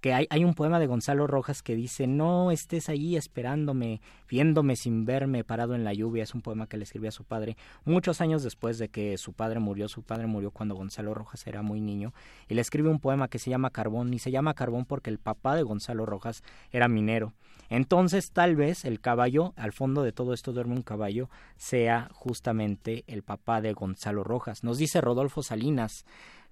que 0.00 0.14
hay, 0.14 0.26
hay 0.30 0.44
un 0.44 0.54
poema 0.54 0.78
de 0.78 0.86
Gonzalo 0.86 1.26
Rojas 1.26 1.62
que 1.62 1.74
dice, 1.74 2.06
no 2.06 2.50
estés 2.50 2.88
ahí 2.88 3.16
esperándome, 3.16 4.00
viéndome 4.28 4.76
sin 4.76 5.04
verme 5.04 5.44
parado 5.44 5.74
en 5.74 5.84
la 5.84 5.92
lluvia. 5.92 6.22
Es 6.22 6.34
un 6.34 6.42
poema 6.42 6.66
que 6.66 6.76
le 6.76 6.84
escribió 6.84 7.08
a 7.08 7.12
su 7.12 7.24
padre 7.24 7.56
muchos 7.84 8.20
años 8.20 8.42
después 8.42 8.78
de 8.78 8.88
que 8.88 9.18
su 9.18 9.32
padre 9.32 9.60
murió. 9.60 9.88
Su 9.88 10.02
padre 10.02 10.26
murió 10.26 10.50
cuando 10.50 10.74
Gonzalo 10.74 11.14
Rojas 11.14 11.46
era 11.46 11.62
muy 11.62 11.80
niño. 11.80 12.12
Y 12.48 12.54
le 12.54 12.60
escribe 12.60 12.88
un 12.88 13.00
poema 13.00 13.28
que 13.28 13.38
se 13.38 13.50
llama 13.50 13.70
Carbón. 13.70 14.14
Y 14.14 14.18
se 14.18 14.30
llama 14.30 14.54
Carbón 14.54 14.84
porque 14.84 15.10
el 15.10 15.18
papá 15.18 15.56
de 15.56 15.62
Gonzalo 15.62 16.06
Rojas 16.06 16.42
era 16.70 16.88
minero. 16.88 17.34
Entonces 17.70 18.30
tal 18.30 18.56
vez 18.56 18.84
el 18.84 19.00
caballo, 19.00 19.52
al 19.56 19.72
fondo 19.72 20.02
de 20.02 20.12
todo 20.12 20.32
esto 20.32 20.52
duerme 20.52 20.74
un 20.74 20.82
caballo, 20.82 21.28
sea 21.56 22.08
justamente 22.12 23.04
el 23.06 23.22
papá 23.22 23.60
de 23.60 23.72
Gonzalo 23.72 24.24
Rojas. 24.24 24.64
Nos 24.64 24.78
dice 24.78 25.00
Rodolfo 25.00 25.42
Salinas. 25.42 26.06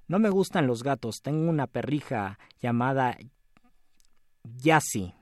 No 0.08 0.18
me 0.18 0.30
gustan 0.30 0.66
los 0.66 0.84
gatos, 0.84 1.20
tengo 1.22 1.50
una 1.50 1.66
perrija 1.66 2.38
llamada 2.60 3.16
Yassi. 4.58 5.14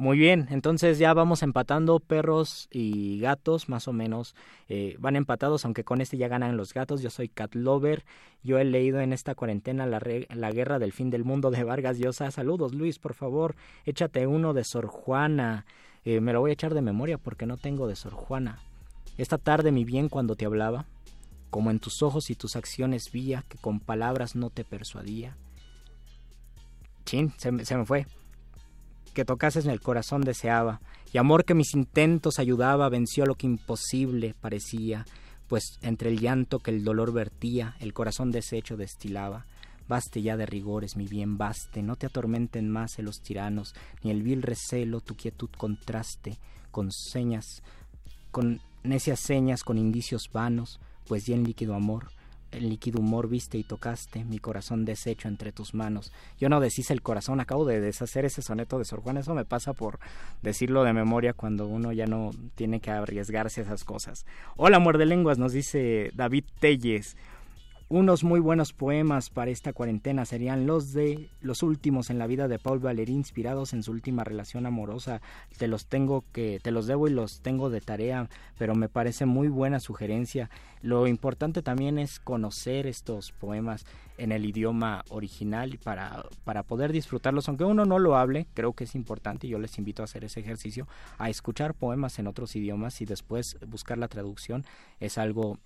Muy 0.00 0.16
bien, 0.16 0.46
entonces 0.50 1.00
ya 1.00 1.12
vamos 1.12 1.42
empatando 1.42 1.98
perros 1.98 2.68
y 2.70 3.18
gatos, 3.18 3.68
más 3.68 3.88
o 3.88 3.92
menos 3.92 4.36
eh, 4.68 4.94
van 5.00 5.16
empatados, 5.16 5.64
aunque 5.64 5.82
con 5.82 6.00
este 6.00 6.16
ya 6.16 6.28
ganan 6.28 6.56
los 6.56 6.72
gatos. 6.72 7.02
Yo 7.02 7.10
soy 7.10 7.28
cat 7.28 7.56
lover, 7.56 8.04
yo 8.44 8.58
he 8.58 8.64
leído 8.64 9.00
en 9.00 9.12
esta 9.12 9.34
cuarentena 9.34 9.86
la, 9.86 10.00
la 10.28 10.52
guerra 10.52 10.78
del 10.78 10.92
fin 10.92 11.10
del 11.10 11.24
mundo 11.24 11.50
de 11.50 11.64
Vargas 11.64 11.98
Llosa. 11.98 12.30
Saludos 12.30 12.74
Luis, 12.74 13.00
por 13.00 13.14
favor, 13.14 13.56
échate 13.86 14.28
uno 14.28 14.54
de 14.54 14.62
Sor 14.62 14.86
Juana. 14.86 15.66
Eh, 16.04 16.20
me 16.20 16.32
lo 16.32 16.42
voy 16.42 16.50
a 16.50 16.54
echar 16.54 16.74
de 16.74 16.82
memoria 16.82 17.18
porque 17.18 17.46
no 17.46 17.56
tengo 17.56 17.88
de 17.88 17.96
Sor 17.96 18.12
Juana. 18.12 18.60
Esta 19.16 19.36
tarde 19.36 19.72
mi 19.72 19.84
bien 19.84 20.08
cuando 20.08 20.36
te 20.36 20.46
hablaba, 20.46 20.86
como 21.50 21.72
en 21.72 21.80
tus 21.80 22.04
ojos 22.04 22.30
y 22.30 22.36
tus 22.36 22.54
acciones 22.54 23.10
vía 23.10 23.44
que 23.48 23.58
con 23.58 23.80
palabras 23.80 24.36
no 24.36 24.50
te 24.50 24.62
persuadía 24.64 25.36
Se, 27.08 27.50
me 27.50 27.84
fue. 27.86 28.06
Que 29.14 29.24
tocases 29.24 29.64
en 29.64 29.70
el 29.70 29.80
corazón 29.80 30.20
deseaba, 30.20 30.80
y 31.12 31.18
amor 31.18 31.44
que 31.44 31.54
mis 31.54 31.74
intentos 31.74 32.38
ayudaba 32.38 32.88
venció 32.90 33.24
lo 33.24 33.34
que 33.34 33.46
imposible 33.46 34.34
parecía, 34.40 35.06
pues 35.48 35.78
entre 35.80 36.10
el 36.10 36.20
llanto 36.20 36.58
que 36.58 36.70
el 36.70 36.84
dolor 36.84 37.12
vertía, 37.12 37.76
el 37.80 37.94
corazón 37.94 38.30
deshecho 38.30 38.76
destilaba. 38.76 39.46
Baste 39.88 40.20
ya 40.20 40.36
de 40.36 40.44
rigores, 40.44 40.96
mi 40.96 41.06
bien, 41.06 41.38
baste, 41.38 41.82
no 41.82 41.96
te 41.96 42.04
atormenten 42.04 42.68
más 42.68 42.98
los 42.98 43.22
tiranos, 43.22 43.74
ni 44.02 44.10
el 44.10 44.22
vil 44.22 44.42
recelo, 44.42 45.00
tu 45.00 45.14
quietud 45.14 45.48
contraste, 45.56 46.36
con 46.70 46.92
señas, 46.92 47.62
con 48.30 48.60
necias 48.82 49.20
señas, 49.20 49.64
con 49.64 49.78
indicios 49.78 50.28
vanos, 50.30 50.78
pues 51.06 51.24
ya 51.24 51.34
en 51.34 51.44
líquido 51.44 51.74
amor, 51.74 52.08
el 52.50 52.68
líquido 52.68 53.00
humor 53.00 53.28
viste 53.28 53.58
y 53.58 53.64
tocaste, 53.64 54.24
mi 54.24 54.38
corazón 54.38 54.84
deshecho 54.84 55.28
entre 55.28 55.52
tus 55.52 55.74
manos. 55.74 56.12
Yo 56.38 56.48
no 56.48 56.60
deshice 56.60 56.92
el 56.92 57.02
corazón, 57.02 57.40
acabo 57.40 57.64
de 57.64 57.80
deshacer 57.80 58.24
ese 58.24 58.42
soneto 58.42 58.78
de 58.78 58.84
Sor 58.84 59.00
Juan. 59.00 59.18
Eso 59.18 59.34
me 59.34 59.44
pasa 59.44 59.72
por 59.72 59.98
decirlo 60.42 60.84
de 60.84 60.92
memoria 60.92 61.32
cuando 61.32 61.66
uno 61.66 61.92
ya 61.92 62.06
no 62.06 62.30
tiene 62.54 62.80
que 62.80 62.90
arriesgarse 62.90 63.60
a 63.60 63.64
esas 63.64 63.84
cosas. 63.84 64.26
Hola, 64.56 64.78
muerde 64.78 65.06
lenguas, 65.06 65.38
nos 65.38 65.52
dice 65.52 66.10
David 66.14 66.44
Telles. 66.60 67.16
Unos 67.90 68.22
muy 68.22 68.38
buenos 68.38 68.74
poemas 68.74 69.30
para 69.30 69.50
esta 69.50 69.72
cuarentena 69.72 70.26
serían 70.26 70.66
los 70.66 70.92
de 70.92 71.30
los 71.40 71.62
últimos 71.62 72.10
en 72.10 72.18
la 72.18 72.26
vida 72.26 72.46
de 72.46 72.58
Paul 72.58 72.80
Valéry 72.80 73.14
inspirados 73.14 73.72
en 73.72 73.82
su 73.82 73.92
última 73.92 74.24
relación 74.24 74.66
amorosa. 74.66 75.22
Te 75.56 75.68
los 75.68 75.86
tengo 75.86 76.22
que 76.30 76.60
te 76.62 76.70
los 76.70 76.86
debo 76.86 77.08
y 77.08 77.12
los 77.12 77.40
tengo 77.40 77.70
de 77.70 77.80
tarea, 77.80 78.28
pero 78.58 78.74
me 78.74 78.90
parece 78.90 79.24
muy 79.24 79.48
buena 79.48 79.80
sugerencia. 79.80 80.50
Lo 80.82 81.06
importante 81.06 81.62
también 81.62 81.98
es 81.98 82.20
conocer 82.20 82.86
estos 82.86 83.32
poemas 83.32 83.86
en 84.18 84.32
el 84.32 84.44
idioma 84.44 85.02
original 85.08 85.78
para, 85.82 86.26
para 86.44 86.64
poder 86.64 86.92
disfrutarlos, 86.92 87.48
aunque 87.48 87.64
uno 87.64 87.86
no 87.86 87.98
lo 87.98 88.16
hable, 88.16 88.48
creo 88.52 88.74
que 88.74 88.84
es 88.84 88.94
importante 88.94 89.46
y 89.46 89.50
yo 89.50 89.58
les 89.58 89.78
invito 89.78 90.02
a 90.02 90.04
hacer 90.04 90.24
ese 90.24 90.40
ejercicio, 90.40 90.86
a 91.16 91.30
escuchar 91.30 91.72
poemas 91.72 92.18
en 92.18 92.26
otros 92.26 92.54
idiomas 92.54 93.00
y 93.00 93.06
después 93.06 93.56
buscar 93.66 93.96
la 93.96 94.08
traducción 94.08 94.66
es 95.00 95.16
algo 95.16 95.58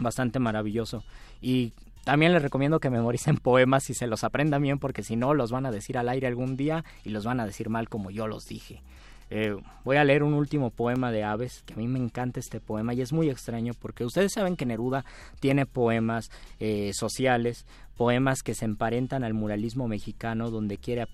bastante 0.00 0.38
maravilloso. 0.38 1.04
Y 1.40 1.72
también 2.04 2.32
les 2.32 2.42
recomiendo 2.42 2.80
que 2.80 2.90
memoricen 2.90 3.36
poemas 3.42 3.90
y 3.90 3.94
se 3.94 4.06
los 4.06 4.24
aprendan 4.24 4.62
bien 4.62 4.78
porque 4.78 5.02
si 5.02 5.16
no 5.16 5.34
los 5.34 5.50
van 5.50 5.66
a 5.66 5.70
decir 5.70 5.98
al 5.98 6.08
aire 6.08 6.26
algún 6.26 6.56
día 6.56 6.84
y 7.04 7.10
los 7.10 7.24
van 7.24 7.40
a 7.40 7.46
decir 7.46 7.68
mal 7.68 7.88
como 7.88 8.10
yo 8.10 8.26
los 8.26 8.44
dije. 8.46 8.82
Eh, 9.30 9.54
voy 9.84 9.98
a 9.98 10.04
leer 10.04 10.22
un 10.22 10.32
último 10.32 10.70
poema 10.70 11.12
de 11.12 11.22
Aves, 11.22 11.62
que 11.66 11.74
a 11.74 11.76
mí 11.76 11.86
me 11.86 11.98
encanta 11.98 12.40
este 12.40 12.60
poema 12.60 12.94
y 12.94 13.02
es 13.02 13.12
muy 13.12 13.28
extraño 13.28 13.74
porque 13.78 14.04
ustedes 14.04 14.32
saben 14.32 14.56
que 14.56 14.64
Neruda 14.64 15.04
tiene 15.38 15.66
poemas 15.66 16.30
eh, 16.60 16.92
sociales, 16.94 17.66
poemas 17.98 18.42
que 18.42 18.54
se 18.54 18.64
emparentan 18.64 19.24
al 19.24 19.34
muralismo 19.34 19.86
mexicano, 19.86 20.50
donde 20.50 20.78
quiere, 20.78 21.04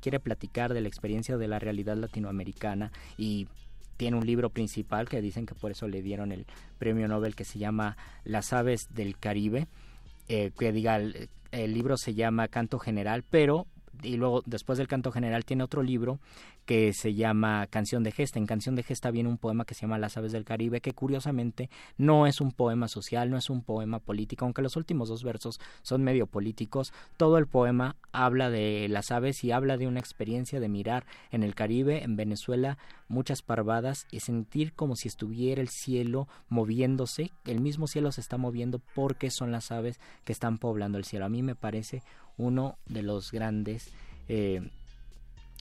quiere 0.00 0.18
platicar 0.18 0.74
de 0.74 0.80
la 0.80 0.88
experiencia 0.88 1.36
de 1.36 1.46
la 1.46 1.60
realidad 1.60 1.96
latinoamericana 1.96 2.90
y 3.16 3.46
tiene 3.98 4.16
un 4.16 4.24
libro 4.24 4.48
principal 4.48 5.08
que 5.08 5.20
dicen 5.20 5.44
que 5.44 5.54
por 5.54 5.72
eso 5.72 5.88
le 5.88 6.00
dieron 6.00 6.32
el 6.32 6.46
premio 6.78 7.08
Nobel 7.08 7.34
que 7.34 7.44
se 7.44 7.58
llama 7.58 7.98
Las 8.24 8.54
aves 8.54 8.86
del 8.94 9.18
Caribe. 9.18 9.66
Eh, 10.28 10.52
que 10.58 10.72
diga, 10.72 10.96
el, 10.96 11.28
libro 11.52 11.96
se 11.96 12.14
llama 12.14 12.48
Canto 12.48 12.78
General, 12.78 13.24
pero 13.28 13.66
y 14.02 14.16
luego 14.16 14.42
después 14.46 14.78
del 14.78 14.86
canto 14.86 15.10
general 15.10 15.44
tiene 15.44 15.64
otro 15.64 15.82
libro 15.82 16.20
que 16.68 16.92
se 16.92 17.14
llama 17.14 17.66
Canción 17.68 18.02
de 18.02 18.12
Gesta. 18.12 18.38
En 18.38 18.44
Canción 18.44 18.74
de 18.74 18.82
Gesta 18.82 19.10
viene 19.10 19.30
un 19.30 19.38
poema 19.38 19.64
que 19.64 19.72
se 19.72 19.80
llama 19.80 19.96
Las 19.96 20.18
aves 20.18 20.32
del 20.32 20.44
Caribe, 20.44 20.82
que 20.82 20.92
curiosamente 20.92 21.70
no 21.96 22.26
es 22.26 22.42
un 22.42 22.52
poema 22.52 22.88
social, 22.88 23.30
no 23.30 23.38
es 23.38 23.48
un 23.48 23.62
poema 23.62 24.00
político, 24.00 24.44
aunque 24.44 24.60
los 24.60 24.76
últimos 24.76 25.08
dos 25.08 25.24
versos 25.24 25.60
son 25.80 26.04
medio 26.04 26.26
políticos. 26.26 26.92
Todo 27.16 27.38
el 27.38 27.46
poema 27.46 27.96
habla 28.12 28.50
de 28.50 28.86
las 28.90 29.10
aves 29.12 29.44
y 29.44 29.50
habla 29.50 29.78
de 29.78 29.86
una 29.86 29.98
experiencia 29.98 30.60
de 30.60 30.68
mirar 30.68 31.06
en 31.30 31.42
el 31.42 31.54
Caribe, 31.54 32.04
en 32.04 32.16
Venezuela, 32.16 32.76
muchas 33.08 33.40
parvadas 33.40 34.06
y 34.10 34.20
sentir 34.20 34.74
como 34.74 34.94
si 34.94 35.08
estuviera 35.08 35.62
el 35.62 35.70
cielo 35.70 36.28
moviéndose. 36.50 37.32
El 37.46 37.62
mismo 37.62 37.86
cielo 37.86 38.12
se 38.12 38.20
está 38.20 38.36
moviendo 38.36 38.82
porque 38.94 39.30
son 39.30 39.52
las 39.52 39.72
aves 39.72 40.00
que 40.26 40.32
están 40.32 40.58
poblando 40.58 40.98
el 40.98 41.06
cielo. 41.06 41.24
A 41.24 41.30
mí 41.30 41.42
me 41.42 41.54
parece 41.54 42.02
uno 42.36 42.76
de 42.84 43.02
los 43.02 43.32
grandes 43.32 43.90
eh, 44.28 44.70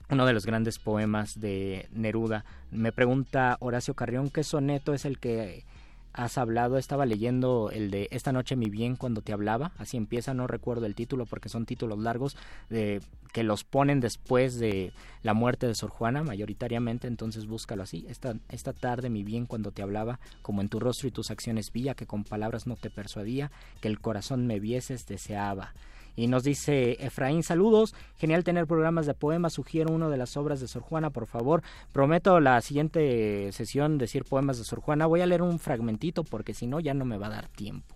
uno 0.10 0.26
de 0.26 0.34
los 0.34 0.46
grandes 0.46 0.80
poemas 0.80 1.40
de 1.40 1.88
Neruda. 1.92 2.46
Me 2.72 2.92
pregunta 2.92 3.58
Horacio 3.60 3.94
Carrión 3.94 4.30
qué 4.30 4.44
soneto 4.44 4.94
es 4.94 5.06
el 5.06 5.20
que 5.20 5.66
has 6.14 6.38
hablado. 6.38 6.78
Estaba 6.78 7.06
leyendo 7.06 7.70
el 7.72 7.92
de 7.92 8.08
Esta 8.12 8.32
noche 8.32 8.56
mi 8.56 8.70
bien 8.70 8.96
cuando 8.96 9.22
te 9.22 9.34
hablaba. 9.34 9.72
Así 9.78 9.98
empieza, 9.98 10.34
no 10.34 10.48
recuerdo 10.48 10.86
el 10.86 10.96
título 10.96 11.26
porque 11.26 11.50
son 11.50 11.66
títulos 11.66 12.00
largos 12.00 12.38
de, 12.70 13.02
que 13.34 13.44
los 13.44 13.64
ponen 13.64 14.00
después 14.00 14.58
de 14.58 14.94
la 15.24 15.34
muerte 15.34 15.68
de 15.68 15.76
Sor 15.76 15.90
Juana, 15.90 16.24
mayoritariamente. 16.24 17.08
Entonces 17.08 17.46
búscalo 17.46 17.84
así. 17.84 18.06
Esta, 18.10 18.36
esta 18.50 18.72
tarde 18.74 19.10
mi 19.10 19.24
bien 19.24 19.46
cuando 19.46 19.72
te 19.72 19.82
hablaba, 19.82 20.20
como 20.42 20.62
en 20.62 20.70
tu 20.70 20.80
rostro 20.80 21.08
y 21.08 21.12
tus 21.12 21.32
acciones 21.32 21.72
vía, 21.74 21.96
que 21.96 22.08
con 22.08 22.24
palabras 22.24 22.66
no 22.66 22.78
te 22.78 22.90
persuadía, 22.90 23.52
que 23.82 23.90
el 23.90 24.00
corazón 24.00 24.48
me 24.48 24.60
vieses 24.60 25.06
deseaba. 25.06 25.74
Y 26.18 26.26
nos 26.26 26.44
dice 26.44 26.98
Efraín, 27.00 27.44
saludos, 27.44 27.94
genial 28.18 28.44
tener 28.44 28.66
programas 28.66 29.06
de 29.06 29.14
poemas, 29.14 29.54
sugiero 29.54 29.94
uno 29.94 30.10
de 30.10 30.18
las 30.18 30.36
obras 30.36 30.60
de 30.60 30.68
Sor 30.68 30.82
Juana, 30.82 31.12
por 31.12 31.28
favor. 31.28 31.62
Prometo 31.94 32.40
la 32.40 32.60
siguiente 32.62 33.52
sesión 33.52 34.00
decir 34.00 34.24
poemas 34.24 34.58
de 34.58 34.64
Sor 34.64 34.82
Juana. 34.82 35.06
Voy 35.06 35.22
a 35.22 35.28
leer 35.28 35.44
un 35.44 35.60
fragmentito 35.60 36.24
porque 36.24 36.56
si 36.56 36.66
no 36.66 36.80
ya 36.80 36.96
no 36.96 37.06
me 37.06 37.20
va 37.20 37.28
a 37.28 37.30
dar 37.30 37.48
tiempo. 37.50 37.96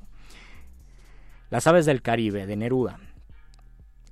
Las 1.49 1.65
aves 1.65 1.87
del 1.87 2.03
Caribe, 2.03 2.45
de 2.45 2.55
Neruda. 2.55 2.99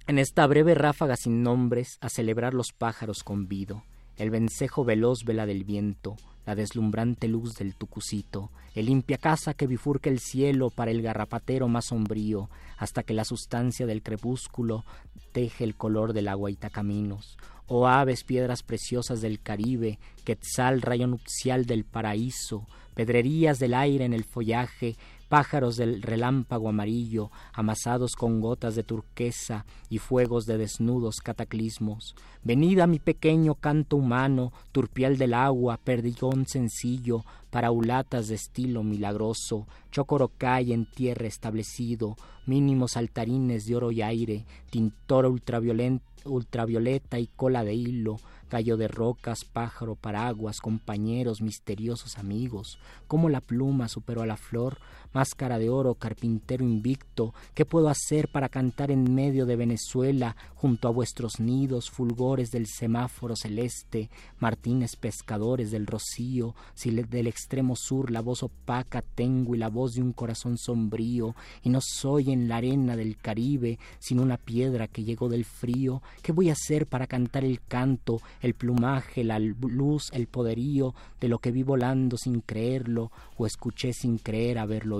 En 0.07 0.17
esta 0.17 0.47
breve 0.47 0.73
ráfaga 0.73 1.15
sin 1.15 1.43
nombres, 1.43 1.99
a 2.01 2.09
celebrar 2.09 2.55
los 2.55 2.73
pájaros 2.73 3.23
convido, 3.23 3.83
el 4.17 4.31
vencejo 4.31 4.83
veloz 4.83 5.23
vela 5.23 5.45
del 5.45 5.65
viento, 5.65 6.15
la 6.47 6.55
deslumbrante 6.55 7.27
luz 7.27 7.53
del 7.53 7.75
tucucito, 7.75 8.49
el 8.79 8.85
limpia 8.85 9.17
casa 9.17 9.53
que 9.53 9.67
bifurca 9.67 10.09
el 10.09 10.19
cielo 10.19 10.69
para 10.69 10.91
el 10.91 11.01
garrapatero 11.01 11.67
más 11.67 11.87
sombrío, 11.87 12.49
hasta 12.77 13.03
que 13.03 13.13
la 13.13 13.25
sustancia 13.25 13.85
del 13.85 14.01
crepúsculo 14.01 14.85
teje 15.31 15.63
el 15.63 15.75
color 15.75 16.13
del 16.13 16.27
agua 16.27 16.49
y 16.49 16.55
caminos. 16.55 17.37
Oh 17.67 17.87
aves, 17.87 18.23
piedras 18.23 18.63
preciosas 18.63 19.21
del 19.21 19.41
Caribe, 19.41 19.99
quetzal, 20.23 20.81
rayo 20.81 21.07
nupcial 21.07 21.65
del 21.65 21.83
paraíso, 21.83 22.65
pedrerías 22.95 23.59
del 23.59 23.73
aire 23.73 24.05
en 24.05 24.13
el 24.13 24.23
follaje, 24.23 24.95
pájaros 25.29 25.77
del 25.77 26.01
relámpago 26.01 26.67
amarillo, 26.67 27.31
amasados 27.53 28.15
con 28.15 28.41
gotas 28.41 28.75
de 28.75 28.83
turquesa 28.83 29.65
y 29.89 29.99
fuegos 29.99 30.45
de 30.45 30.57
desnudos 30.57 31.17
cataclismos. 31.17 32.15
Venid 32.43 32.79
a 32.79 32.87
mi 32.87 32.99
pequeño 32.99 33.55
canto 33.55 33.95
humano, 33.95 34.51
turpial 34.71 35.17
del 35.17 35.35
agua, 35.35 35.77
perdigón 35.77 36.47
sencillo, 36.47 37.23
paraulatas 37.51 38.27
de 38.27 38.35
estilo 38.35 38.83
milagroso, 38.83 39.67
chocorocay 39.91 40.73
en 40.73 40.85
tierra 40.85 41.27
establecido, 41.27 42.15
mínimos 42.45 42.91
saltarines 42.93 43.65
de 43.65 43.75
oro 43.75 43.91
y 43.91 44.01
aire, 44.01 44.45
tintor 44.69 45.25
ultravioleta 45.25 47.19
y 47.19 47.27
cola 47.27 47.63
de 47.63 47.73
hilo, 47.75 48.17
gallo 48.49 48.77
de 48.77 48.87
rocas, 48.87 49.45
pájaro, 49.45 49.95
paraguas, 49.95 50.59
compañeros, 50.59 51.41
misteriosos 51.41 52.17
amigos, 52.17 52.79
como 53.07 53.29
la 53.29 53.41
pluma 53.41 53.87
superó 53.87 54.23
a 54.23 54.25
la 54.25 54.37
flor, 54.37 54.79
máscara 55.13 55.57
de 55.57 55.69
oro, 55.69 55.95
carpintero 55.95 56.63
invicto, 56.63 57.33
¿qué 57.53 57.65
puedo 57.65 57.89
hacer 57.89 58.27
para 58.27 58.49
cantar 58.49 58.91
en 58.91 59.13
medio 59.13 59.45
de 59.45 59.55
Venezuela, 59.55 60.35
junto 60.55 60.87
a 60.87 60.91
vuestros 60.91 61.39
nidos, 61.39 61.89
fulgores 61.89 62.51
del 62.51 62.67
semáforo 62.67 63.35
celeste, 63.35 64.09
martines 64.39 64.95
pescadores 64.95 65.71
del 65.71 65.87
rocío, 65.87 66.55
si 66.73 66.91
del 66.91 67.27
extremo 67.27 67.75
sur 67.75 68.11
la 68.11 68.21
voz 68.21 68.43
opaca 68.43 69.01
tengo 69.01 69.55
y 69.55 69.57
la 69.57 69.69
voz 69.69 69.93
de 69.93 70.01
un 70.01 70.13
corazón 70.13 70.57
sombrío, 70.57 71.35
y 71.63 71.69
no 71.69 71.79
soy 71.81 72.31
en 72.31 72.47
la 72.47 72.57
arena 72.57 72.95
del 72.95 73.17
Caribe, 73.17 73.79
sino 73.99 74.21
una 74.21 74.37
piedra 74.37 74.87
que 74.87 75.03
llegó 75.03 75.29
del 75.29 75.45
frío, 75.45 76.01
¿qué 76.21 76.31
voy 76.31 76.49
a 76.49 76.53
hacer 76.53 76.87
para 76.87 77.07
cantar 77.07 77.43
el 77.45 77.61
canto, 77.61 78.21
el 78.41 78.53
plumaje, 78.53 79.23
la 79.23 79.39
luz, 79.39 80.09
el 80.11 80.27
poderío 80.27 80.93
de 81.19 81.29
lo 81.29 81.39
que 81.39 81.51
vi 81.51 81.63
volando 81.63 82.17
sin 82.17 82.41
creerlo, 82.41 83.11
o 83.37 83.45
escuché 83.45 83.93
sin 83.93 84.17
creer 84.17 84.59
haberlo 84.59 84.98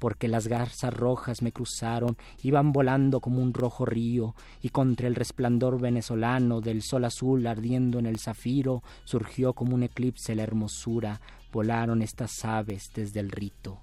porque 0.00 0.28
las 0.28 0.48
garzas 0.48 0.92
rojas 0.92 1.42
me 1.42 1.52
cruzaron, 1.52 2.16
iban 2.42 2.72
volando 2.72 3.20
como 3.20 3.42
un 3.42 3.52
rojo 3.52 3.84
río, 3.84 4.34
y 4.62 4.70
contra 4.70 5.06
el 5.06 5.14
resplandor 5.14 5.78
venezolano 5.78 6.60
del 6.60 6.82
sol 6.82 7.04
azul 7.04 7.46
ardiendo 7.46 7.98
en 7.98 8.06
el 8.06 8.18
zafiro, 8.18 8.82
surgió 9.04 9.52
como 9.52 9.74
un 9.74 9.82
eclipse 9.82 10.34
la 10.34 10.42
hermosura, 10.42 11.20
volaron 11.52 12.02
estas 12.02 12.44
aves 12.44 12.90
desde 12.94 13.20
el 13.20 13.30
rito. 13.30 13.78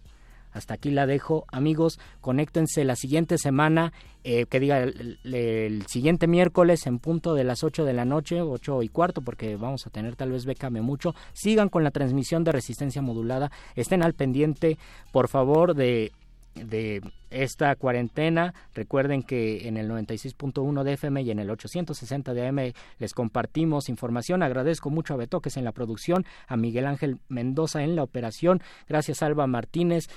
Hasta 0.58 0.74
aquí 0.74 0.91
la 0.91 1.05
dejo. 1.05 1.45
Amigos, 1.51 1.99
conéctense 2.22 2.84
la 2.84 2.95
siguiente 2.95 3.38
semana, 3.38 3.93
eh, 4.24 4.45
que 4.45 4.60
diga 4.60 4.84
el, 4.84 5.84
siguiente 5.88 6.28
miércoles 6.28 6.86
en 6.88 6.99
punto 6.99 7.34
de 7.34 7.43
las 7.43 7.64
8 7.64 7.86
de 7.86 7.93
la 7.93 8.05
noche, 8.05 8.41
8 8.41 8.84
y 8.84 8.89
cuarto, 8.89 9.22
porque 9.22 9.55
vamos 9.55 9.88
a 9.88 9.89
tener 9.89 10.16
tal 10.16 10.32
vez 10.32 10.45
Bécame 10.45 10.82
mucho. 10.82 11.16
Sigan 11.34 11.70
con 11.70 11.84
la 11.84 11.91
transmisión 11.91 12.43
de 12.43 12.51
resistencia 12.51 13.01
modulada. 13.01 13.51
Estén 13.76 14.03
al 14.03 14.14
pendiente, 14.14 14.78
por 15.12 15.28
favor, 15.28 15.76
de 15.76 16.12
de 16.66 17.01
esta 17.30 17.76
cuarentena. 17.76 18.53
Recuerden 18.74 19.24
que 19.24 19.68
en 19.68 19.78
el 19.78 19.89
96.1 19.89 20.84
de 20.84 20.93
FM 20.93 21.22
y 21.22 21.32
en 21.32 21.39
el 21.39 21.49
860 21.49 22.34
de 22.34 22.47
AM 22.47 22.74
les 22.99 23.14
compartimos 23.14 23.89
información. 23.89 24.43
Agradezco 24.43 24.89
mucho 24.89 25.14
a 25.14 25.18
Betoques 25.18 25.58
en 25.58 25.64
la 25.64 25.72
producción, 25.72 26.26
a 26.47 26.58
Miguel 26.58 26.86
Ángel 26.86 27.20
Mendoza 27.28 27.84
en 27.84 27.95
la 27.95 28.03
operación. 28.03 28.62
Gracias 28.88 29.22
Alba 29.22 29.47
Martínez. 29.47 30.08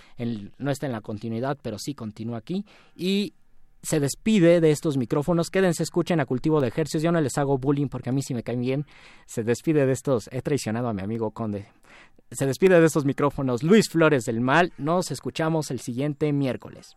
no 0.59 0.71
está 0.71 0.87
en 0.87 0.93
la 0.93 1.01
continuidad, 1.01 1.59
pero 1.63 1.79
sí 1.79 1.95
continúa 1.95 2.39
aquí. 2.39 2.65
Y 2.97 3.35
se 3.83 4.01
despide 4.01 4.61
de 4.61 4.71
estos 4.71 4.97
micrófonos. 4.97 5.51
Quédense, 5.51 5.83
escuchen 5.83 6.21
a 6.21 6.27
Cultivo 6.27 6.61
de 6.61 6.69
Ejercicios. 6.69 7.03
Yo 7.03 7.13
no 7.13 7.21
les 7.21 7.39
hago 7.39 7.59
bullying 7.59 7.89
porque 7.89 8.11
a 8.11 8.13
mí 8.13 8.23
sí 8.23 8.35
me 8.35 8.43
caen 8.43 8.61
bien. 8.61 8.87
Se 9.27 9.43
despide 9.43 9.87
de 9.87 9.93
estos. 9.93 10.29
He 10.33 10.43
traicionado 10.43 10.89
a 10.89 10.95
mi 10.95 11.03
amigo 11.03 11.31
Conde 11.31 11.69
se 12.33 12.47
despide 12.47 12.81
de 12.81 12.87
estos 12.87 13.05
micrófonos 13.05 13.63
Luis 13.63 13.89
Flores 13.89 14.25
del 14.25 14.41
Mal. 14.41 14.73
Nos 14.79 15.11
escuchamos 15.11 15.71
el 15.71 15.81
siguiente 15.81 16.33
miércoles. 16.33 16.97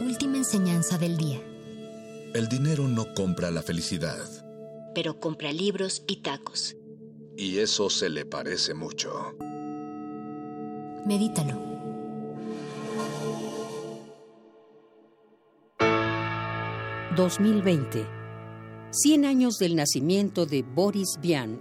Última 0.00 0.36
enseñanza 0.38 0.96
del 0.98 1.16
día. 1.16 1.40
El 2.34 2.48
dinero 2.48 2.86
no 2.86 3.14
compra 3.14 3.50
la 3.50 3.62
felicidad. 3.62 4.26
Pero 4.94 5.18
compra 5.18 5.52
libros 5.52 6.04
y 6.06 6.22
tacos. 6.22 6.76
Y 7.36 7.58
eso 7.58 7.90
se 7.90 8.08
le 8.08 8.24
parece 8.24 8.74
mucho. 8.74 9.36
Medítalo. 11.04 11.77
...2020 17.16 18.18
100 18.90 19.26
años 19.26 19.58
del 19.58 19.76
nacimiento 19.76 20.46
de 20.46 20.62
Boris 20.62 21.18
Vian. 21.20 21.60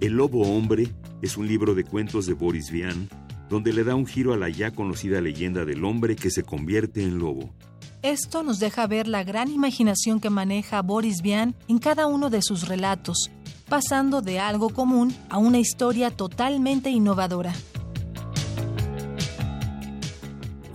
El 0.00 0.14
Lobo 0.14 0.42
Hombre 0.42 0.92
es 1.22 1.36
un 1.36 1.46
libro 1.46 1.76
de 1.76 1.84
cuentos 1.84 2.26
de 2.26 2.34
Boris 2.34 2.72
Vian, 2.72 3.08
donde 3.48 3.72
le 3.72 3.84
da 3.84 3.94
un 3.94 4.04
giro 4.04 4.32
a 4.32 4.36
la 4.36 4.48
ya 4.48 4.72
conocida 4.72 5.20
leyenda 5.20 5.64
del 5.64 5.84
hombre 5.84 6.16
que 6.16 6.30
se 6.30 6.42
convierte 6.42 7.04
en 7.04 7.18
lobo. 7.18 7.54
Esto 8.02 8.42
nos 8.42 8.58
deja 8.58 8.88
ver 8.88 9.06
la 9.06 9.22
gran 9.22 9.48
imaginación 9.48 10.18
que 10.18 10.28
maneja 10.28 10.82
Boris 10.82 11.22
Vian 11.22 11.54
en 11.68 11.78
cada 11.78 12.06
uno 12.08 12.30
de 12.30 12.42
sus 12.42 12.66
relatos, 12.66 13.30
pasando 13.68 14.22
de 14.22 14.40
algo 14.40 14.70
común 14.70 15.14
a 15.30 15.38
una 15.38 15.60
historia 15.60 16.10
totalmente 16.10 16.90
innovadora. 16.90 17.54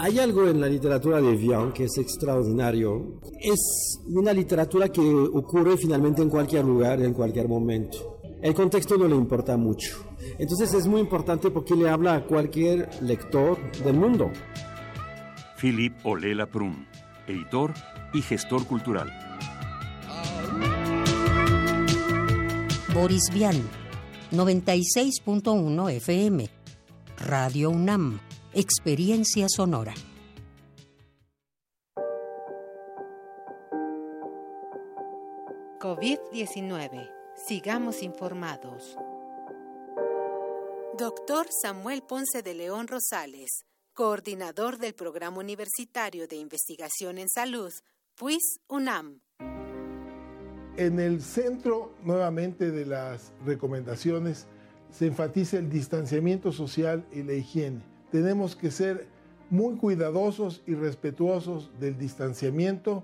Hay 0.01 0.17
algo 0.17 0.47
en 0.47 0.61
la 0.61 0.67
literatura 0.67 1.19
de 1.19 1.35
Vian 1.35 1.73
que 1.73 1.83
es 1.83 1.97
extraordinario. 1.97 3.19
Es 3.37 3.99
una 4.07 4.31
literatura 4.31 4.87
que 4.87 5.01
ocurre 5.01 5.75
finalmente 5.75 6.21
en 6.21 6.29
cualquier 6.29 6.63
lugar, 6.63 7.01
en 7.01 7.13
cualquier 7.13 7.49
momento. 7.49 8.21
El 8.41 8.53
contexto 8.53 8.97
no 8.97 9.09
le 9.09 9.15
importa 9.17 9.57
mucho. 9.57 10.05
Entonces 10.37 10.73
es 10.73 10.87
muy 10.87 11.01
importante 11.01 11.51
porque 11.51 11.75
le 11.75 11.89
habla 11.89 12.15
a 12.15 12.23
cualquier 12.23 12.89
lector 13.01 13.59
del 13.83 13.95
mundo. 13.95 14.31
Philip 15.59 15.93
Olela 16.05 16.45
Prun, 16.45 16.87
editor 17.27 17.73
y 18.13 18.21
gestor 18.21 18.65
cultural. 18.65 19.11
Boris 22.93 23.29
Vian, 23.33 23.61
96.1 24.31 25.91
FM, 25.91 26.49
Radio 27.17 27.71
UNAM. 27.71 28.28
Experiencia 28.51 29.45
Sonora. 29.47 29.93
COVID-19. 35.79 37.11
Sigamos 37.47 38.01
informados. 38.01 38.97
Doctor 40.97 41.45
Samuel 41.61 42.01
Ponce 42.01 42.41
de 42.41 42.55
León 42.55 42.87
Rosales, 42.87 43.65
coordinador 43.93 44.79
del 44.79 44.95
Programa 44.95 45.37
Universitario 45.37 46.27
de 46.27 46.37
Investigación 46.37 47.19
en 47.19 47.29
Salud, 47.29 47.71
PUIS 48.15 48.61
UNAM. 48.67 49.21
En 50.75 50.99
el 50.99 51.21
centro 51.21 51.93
nuevamente 52.03 52.71
de 52.71 52.87
las 52.87 53.31
recomendaciones 53.45 54.47
se 54.89 55.05
enfatiza 55.05 55.59
el 55.59 55.69
distanciamiento 55.69 56.51
social 56.51 57.05
y 57.11 57.21
la 57.21 57.33
higiene 57.33 57.88
tenemos 58.11 58.55
que 58.55 58.71
ser 58.71 59.07
muy 59.49 59.75
cuidadosos 59.75 60.61
y 60.67 60.75
respetuosos 60.75 61.71
del 61.79 61.97
distanciamiento, 61.97 63.03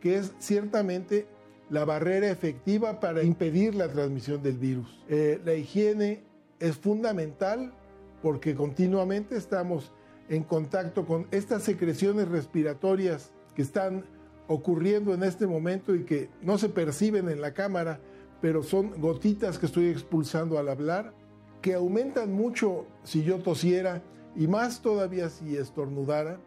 que 0.00 0.16
es 0.16 0.32
ciertamente 0.38 1.26
la 1.68 1.84
barrera 1.84 2.30
efectiva 2.30 3.00
para 3.00 3.22
impedir 3.22 3.74
la 3.74 3.88
transmisión 3.88 4.42
del 4.42 4.56
virus. 4.56 5.04
Eh, 5.08 5.40
la 5.44 5.54
higiene 5.54 6.22
es 6.60 6.76
fundamental 6.76 7.72
porque 8.22 8.54
continuamente 8.54 9.36
estamos 9.36 9.92
en 10.28 10.42
contacto 10.42 11.04
con 11.04 11.26
estas 11.30 11.62
secreciones 11.62 12.28
respiratorias 12.28 13.32
que 13.54 13.62
están 13.62 14.04
ocurriendo 14.48 15.12
en 15.12 15.22
este 15.22 15.46
momento 15.46 15.94
y 15.94 16.04
que 16.04 16.30
no 16.42 16.56
se 16.58 16.68
perciben 16.68 17.28
en 17.28 17.40
la 17.40 17.52
cámara, 17.52 18.00
pero 18.40 18.62
son 18.62 19.00
gotitas 19.00 19.58
que 19.58 19.66
estoy 19.66 19.88
expulsando 19.88 20.58
al 20.58 20.68
hablar, 20.68 21.12
que 21.62 21.74
aumentan 21.74 22.32
mucho 22.32 22.86
si 23.02 23.24
yo 23.24 23.38
tosiera 23.38 24.02
y 24.36 24.46
más 24.46 24.80
todavía 24.80 25.28
si 25.28 25.56
estornudara. 25.56 26.38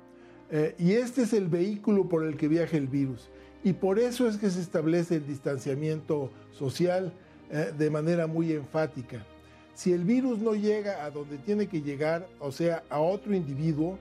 Eh, 0.51 0.75
y 0.79 0.93
este 0.93 1.23
es 1.23 1.33
el 1.33 1.47
vehículo 1.47 2.07
por 2.09 2.23
el 2.23 2.37
que 2.37 2.47
viaja 2.47 2.77
el 2.77 2.87
virus. 2.87 3.29
Y 3.63 3.73
por 3.73 3.99
eso 3.99 4.27
es 4.27 4.37
que 4.37 4.49
se 4.49 4.61
establece 4.61 5.15
el 5.15 5.27
distanciamiento 5.27 6.31
social 6.51 7.13
eh, 7.51 7.73
de 7.77 7.89
manera 7.89 8.25
muy 8.27 8.53
enfática. 8.53 9.25
Si 9.73 9.93
el 9.93 10.03
virus 10.03 10.39
no 10.39 10.55
llega 10.55 11.03
a 11.03 11.11
donde 11.11 11.37
tiene 11.37 11.67
que 11.67 11.81
llegar, 11.81 12.27
o 12.39 12.51
sea, 12.51 12.83
a 12.89 12.99
otro 12.99 13.33
individuo, 13.33 13.97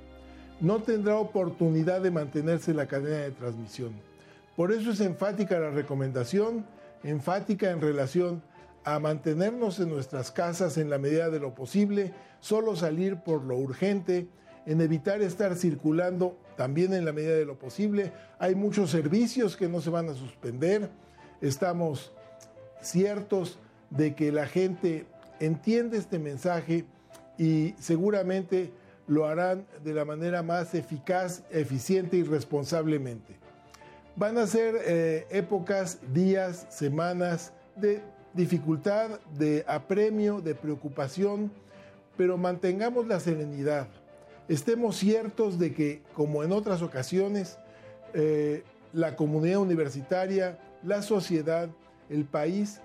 no 0.61 0.81
tendrá 0.83 1.17
oportunidad 1.17 2.01
de 2.01 2.11
mantenerse 2.11 2.73
en 2.73 2.79
la 2.79 2.87
cadena 2.87 3.19
de 3.19 3.31
transmisión. 3.31 3.93
Por 4.57 4.73
eso 4.73 4.91
es 4.91 5.01
enfática 5.01 5.59
la 5.61 5.71
recomendación, 5.71 6.67
enfática 7.05 7.71
en 7.71 7.81
relación 7.81 8.43
a 8.85 8.99
mantenernos 8.99 9.79
en 9.79 9.91
nuestras 9.91 10.33
casas 10.33 10.79
en 10.79 10.91
la 10.91 10.99
medida 10.99 11.31
de 11.31 11.39
lo 11.39 11.55
posible, 11.55 12.13
solo 12.41 12.77
salir 12.77 13.17
por 13.17 13.45
lo 13.45 13.57
urgente, 13.57 14.29
en 14.67 14.81
evitar 14.81 15.23
estar 15.23 15.57
circulando 15.57 16.37
también 16.57 16.93
en 16.93 17.05
la 17.05 17.13
medida 17.13 17.35
de 17.35 17.47
lo 17.47 17.59
posible. 17.59 18.13
Hay 18.39 18.55
muchos 18.55 18.91
servicios 18.91 19.57
que 19.57 19.69
no 19.69 19.81
se 19.81 19.91
van 19.91 20.09
a 20.09 20.15
suspender, 20.15 20.91
estamos 21.41 22.13
ciertos 22.83 23.59
de 23.91 24.15
que 24.15 24.33
la 24.33 24.47
gente 24.47 25.07
entiende 25.41 25.97
este 25.97 26.19
mensaje 26.19 26.85
y 27.39 27.75
seguramente 27.79 28.73
lo 29.07 29.27
harán 29.27 29.67
de 29.83 29.95
la 29.95 30.05
manera 30.05 30.43
más 30.43 30.75
eficaz, 30.75 31.45
eficiente 31.51 32.17
y 32.17 32.23
responsablemente. 32.23 33.37
Van 34.17 34.37
a 34.37 34.47
ser 34.47 34.75
eh, 34.85 35.27
épocas, 35.31 35.99
días, 36.13 36.67
semanas 36.71 37.53
de 37.77 38.03
dificultad, 38.35 39.21
de 39.39 39.65
apremio, 39.67 40.41
de 40.41 40.55
preocupación, 40.55 41.51
pero 42.19 42.37
mantengamos 42.37 43.07
la 43.07 43.21
serenidad. 43.21 43.89
Estemos 44.49 44.97
ciertos 44.97 45.59
de 45.59 45.73
que, 45.73 46.03
como 46.15 46.43
en 46.43 46.53
otras 46.53 46.83
ocasiones, 46.83 47.59
eh, 48.13 48.65
la 48.93 49.15
comunidad 49.17 49.61
universitaria, 49.61 50.59
la 50.83 51.01
sociedad, 51.01 51.71
el 52.11 52.25
país 52.25 52.81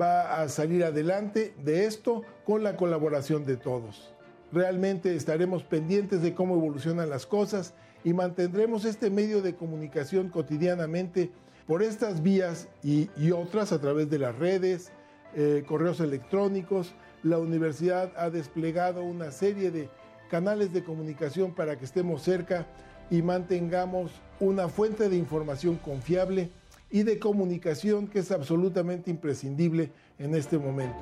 va 0.00 0.40
a 0.40 0.48
salir 0.48 0.84
adelante 0.84 1.54
de 1.64 1.84
esto 1.84 2.22
con 2.44 2.64
la 2.64 2.76
colaboración 2.76 3.44
de 3.44 3.56
todos. 3.56 4.14
Realmente 4.52 5.14
estaremos 5.14 5.62
pendientes 5.64 6.22
de 6.22 6.34
cómo 6.34 6.54
evolucionan 6.54 7.10
las 7.10 7.26
cosas 7.26 7.74
y 8.04 8.14
mantendremos 8.14 8.86
este 8.86 9.10
medio 9.10 9.42
de 9.42 9.54
comunicación 9.54 10.30
cotidianamente 10.30 11.30
por 11.66 11.82
estas 11.82 12.22
vías 12.22 12.68
y, 12.82 13.10
otras 13.32 13.72
a 13.72 13.80
través 13.80 14.08
de 14.08 14.18
las 14.18 14.34
redes, 14.38 14.92
eh, 15.34 15.64
correos 15.66 16.00
electrónicos. 16.00 16.94
La 17.22 17.38
universidad 17.38 18.12
ha 18.16 18.30
desplegado 18.30 19.02
una 19.02 19.30
serie 19.30 19.70
de 19.70 19.90
canales 20.30 20.72
de 20.72 20.84
comunicación 20.84 21.54
para 21.54 21.76
que 21.78 21.84
estemos 21.84 22.22
cerca 22.22 22.66
y 23.10 23.22
mantengamos 23.22 24.12
una 24.40 24.68
fuente 24.68 25.08
de 25.08 25.16
información 25.16 25.76
confiable 25.76 26.50
y 26.90 27.02
de 27.02 27.18
comunicación 27.18 28.06
que 28.06 28.20
es 28.20 28.30
absolutamente 28.30 29.10
imprescindible 29.10 29.90
en 30.18 30.34
este 30.34 30.58
momento. 30.58 31.00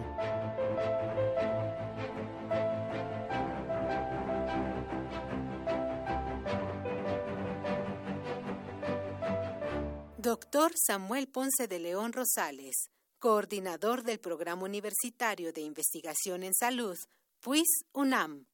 Doctor 10.18 10.72
Samuel 10.74 11.28
Ponce 11.28 11.68
de 11.68 11.78
León 11.78 12.12
Rosales, 12.12 12.90
coordinador 13.26 14.04
del 14.04 14.20
Programa 14.20 14.62
Universitario 14.62 15.52
de 15.52 15.60
Investigación 15.60 16.44
en 16.44 16.54
Salud, 16.54 16.96
PUIS 17.40 17.66
UNAM. 17.92 18.46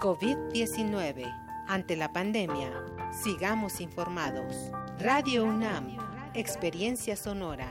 COVID-19. 0.00 1.24
Ante 1.68 1.94
la 1.94 2.12
pandemia, 2.12 2.72
sigamos 3.22 3.80
informados. 3.80 4.72
Radio 4.98 5.44
UNAM, 5.44 5.96
Experiencia 6.34 7.14
Sonora. 7.14 7.70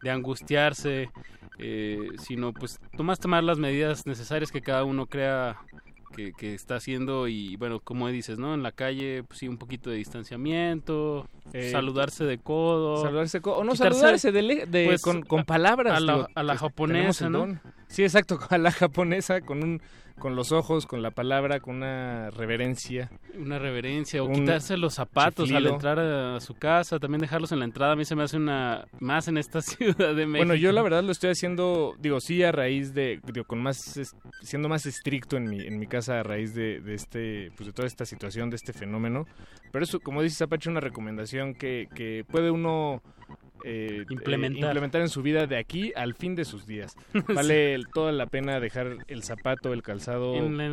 de 0.01 0.09
angustiarse 0.09 1.09
eh, 1.57 2.09
sino 2.19 2.53
pues 2.53 2.79
tomás 2.97 3.19
tomar 3.19 3.43
las 3.43 3.57
medidas 3.57 4.05
necesarias 4.05 4.51
que 4.51 4.61
cada 4.61 4.83
uno 4.83 5.05
crea 5.05 5.57
que, 6.15 6.53
está 6.53 6.75
haciendo 6.75 7.27
y 7.27 7.55
bueno, 7.57 7.79
como 7.79 8.07
dices, 8.07 8.39
¿no? 8.39 8.53
En 8.53 8.63
la 8.63 8.71
calle, 8.71 9.23
pues 9.23 9.39
sí, 9.39 9.47
un 9.47 9.57
poquito 9.57 9.89
de 9.89 9.97
distanciamiento, 9.97 11.27
eh, 11.53 11.71
saludarse 11.71 12.23
de 12.23 12.37
codo. 12.37 13.01
Saludarse 13.01 13.39
de 13.39 13.41
codo, 13.41 13.57
o 13.57 13.63
no 13.63 13.75
saludarse 13.75 14.31
de, 14.31 14.67
pues, 14.87 15.01
con, 15.01 15.23
con, 15.23 15.43
palabras. 15.43 15.97
A 15.97 15.99
la, 15.99 16.27
a 16.33 16.43
la 16.43 16.57
japonesa, 16.57 17.29
¿no? 17.29 17.59
Sí, 17.87 18.03
exacto, 18.03 18.39
a 18.49 18.57
la 18.57 18.71
japonesa, 18.71 19.41
con 19.41 19.63
un 19.63 19.81
con 20.19 20.35
los 20.35 20.51
ojos, 20.51 20.85
con 20.85 21.01
la 21.01 21.11
palabra, 21.11 21.59
con 21.59 21.77
una 21.77 22.29
reverencia. 22.31 23.11
Una 23.37 23.59
reverencia, 23.59 24.23
o 24.23 24.31
quitarse 24.31 24.77
los 24.77 24.93
zapatos 24.93 25.51
al 25.51 25.67
entrar 25.67 25.99
a, 25.99 26.39
su 26.39 26.53
casa, 26.53 26.99
también 26.99 27.21
dejarlos 27.21 27.51
en 27.51 27.59
la 27.59 27.65
entrada, 27.65 27.93
a 27.93 27.95
mí 27.95 28.05
se 28.05 28.15
me 28.15 28.23
hace 28.23 28.37
una 28.37 28.85
más 28.99 29.27
en 29.27 29.37
esta 29.37 29.61
ciudad 29.61 30.15
de 30.15 30.25
México. 30.25 30.47
Bueno, 30.47 30.55
yo 30.55 30.71
la 30.71 30.81
verdad 30.81 31.03
lo 31.03 31.11
estoy 31.11 31.31
haciendo, 31.31 31.93
digo, 31.99 32.19
sí 32.19 32.43
a 32.43 32.51
raíz 32.51 32.93
de, 32.93 33.19
digo, 33.31 33.45
con 33.45 33.61
más, 33.61 33.99
siendo 34.41 34.69
más 34.69 34.85
estricto 34.85 35.37
en 35.37 35.49
mi, 35.49 35.61
en 35.61 35.77
mi 35.79 35.87
casa 35.87 36.19
a 36.19 36.23
raíz 36.23 36.53
de, 36.55 36.79
de 36.79 36.93
este, 36.93 37.51
pues 37.55 37.67
de 37.67 37.73
toda 37.73 37.87
esta 37.87 38.05
situación, 38.05 38.49
de 38.49 38.55
este 38.55 38.73
fenómeno, 38.73 39.25
pero 39.71 39.83
eso, 39.83 39.99
como 39.99 40.21
dice 40.21 40.43
Apache, 40.43 40.69
una 40.69 40.79
recomendación 40.79 41.53
que, 41.53 41.87
que 41.93 42.23
puede 42.29 42.51
uno 42.51 43.01
eh, 43.63 44.05
implementar. 44.09 45.01
en 45.01 45.09
su 45.09 45.21
vida 45.21 45.47
de 45.47 45.57
aquí 45.57 45.91
al 45.95 46.13
fin 46.13 46.35
de 46.35 46.45
sus 46.45 46.65
días. 46.65 46.95
Vale 47.33 47.79
toda 47.93 48.11
la 48.11 48.27
pena 48.27 48.59
dejar 48.59 48.97
el 49.07 49.23
zapato, 49.23 49.73
el 49.73 49.83
calzado 49.83 50.35
en 50.35 50.57
la, 50.57 50.65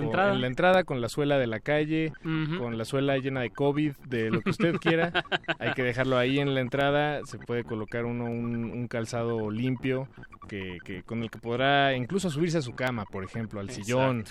entrada. 0.47 0.85
con 0.85 1.01
la 1.01 1.09
suela 1.09 1.39
de 1.39 1.47
la 1.47 1.61
calle, 1.61 2.13
con 2.23 2.77
la 2.77 2.85
suela 2.85 3.17
llena 3.19 3.41
de 3.41 3.51
COVID, 3.51 3.93
de 4.09 4.31
lo 4.31 4.41
que 4.43 4.51
usted 4.51 4.77
quiera. 4.77 5.25
Hay 5.59 5.73
que 5.73 5.83
dejarlo 5.83 6.19
ahí 6.19 6.39
en 6.39 6.55
la 6.55 6.61
entrada. 6.61 7.21
Se 7.25 7.39
puede 7.39 7.65
colocar 7.65 8.05
uno 8.05 8.25
un, 8.25 8.89
calzado 8.89 9.51
limpio 9.51 10.09
que, 10.49 11.03
con 11.07 11.23
el 11.23 11.31
que 11.31 11.39
podrá 11.39 11.95
incluso 11.95 12.31
subirse 12.31 12.59
a 12.59 12.63
su 12.63 12.73
cama, 12.73 13.05
por 13.07 13.25
ejemplo, 13.25 13.61
al 13.61 13.71
sillón. 13.71 14.25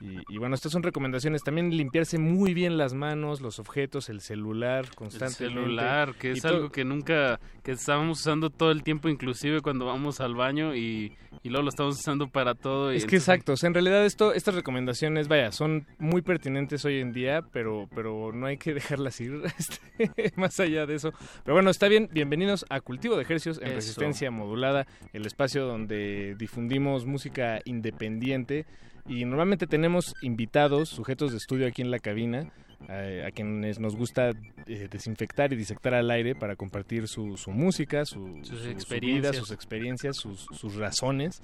Y, 0.00 0.38
bueno, 0.38 0.54
estas 0.54 0.72
son 0.72 0.82
recomendaciones. 0.82 1.42
También 1.42 1.76
limpiarse 1.76 2.18
muy 2.18 2.54
bien 2.54 2.76
las 2.76 2.94
manos, 2.94 3.40
los 3.40 3.58
objetos, 3.58 4.08
el 4.08 4.20
celular 4.20 4.94
constantemente. 4.94 5.44
El 5.44 5.64
celular, 5.64 6.14
que 6.14 6.32
es 6.32 6.44
algo 6.44 6.70
que 6.70 6.84
nunca, 6.84 7.40
que 7.62 7.75
estábamos 7.80 8.20
usando 8.20 8.50
todo 8.50 8.70
el 8.70 8.82
tiempo, 8.82 9.08
inclusive 9.08 9.60
cuando 9.60 9.86
vamos 9.86 10.20
al 10.20 10.34
baño 10.34 10.74
y, 10.74 11.16
luego 11.44 11.62
lo 11.62 11.68
estamos 11.68 11.98
usando 11.98 12.28
para 12.28 12.54
todo. 12.54 12.90
es 12.90 13.06
que 13.06 13.16
exacto, 13.16 13.52
o 13.52 13.56
sea, 13.56 13.68
en 13.68 13.74
realidad 13.74 14.04
esto, 14.04 14.32
estas 14.32 14.54
recomendaciones, 14.54 15.28
vaya, 15.28 15.52
son 15.52 15.86
muy 15.98 16.22
pertinentes 16.22 16.84
hoy 16.84 17.00
en 17.00 17.12
día, 17.12 17.42
pero, 17.52 17.88
pero 17.94 18.32
no 18.32 18.46
hay 18.46 18.56
que 18.56 18.74
dejarlas 18.74 19.20
ir 19.20 19.42
este, 19.58 20.32
más 20.36 20.58
allá 20.60 20.86
de 20.86 20.96
eso. 20.96 21.12
Pero 21.44 21.54
bueno, 21.54 21.70
está 21.70 21.88
bien, 21.88 22.08
bienvenidos 22.12 22.66
a 22.68 22.80
Cultivo 22.80 23.16
de 23.16 23.22
Ejercicios 23.22 23.60
en 23.62 23.74
Resistencia 23.74 24.30
Modulada, 24.30 24.86
el 25.12 25.26
espacio 25.26 25.66
donde 25.66 26.34
difundimos 26.38 27.06
música 27.06 27.60
independiente 27.64 28.66
y 29.08 29.24
normalmente 29.24 29.66
tenemos 29.66 30.14
invitados, 30.22 30.88
sujetos 30.88 31.30
de 31.30 31.38
estudio 31.38 31.66
aquí 31.66 31.82
en 31.82 31.90
la 31.90 31.98
cabina, 31.98 32.50
eh, 32.88 33.24
a 33.26 33.30
quienes 33.30 33.80
nos 33.80 33.96
gusta 33.96 34.30
eh, 34.66 34.88
desinfectar 34.90 35.52
y 35.52 35.56
disectar 35.56 35.94
al 35.94 36.10
aire 36.10 36.34
para 36.34 36.56
compartir 36.56 37.08
su, 37.08 37.36
su 37.36 37.50
música, 37.50 38.04
su, 38.04 38.40
sus, 38.42 38.66
experiencias. 38.66 39.36
sus 39.36 39.50
experiencias, 39.50 40.16
sus, 40.16 40.46
sus 40.52 40.76
razones. 40.76 41.42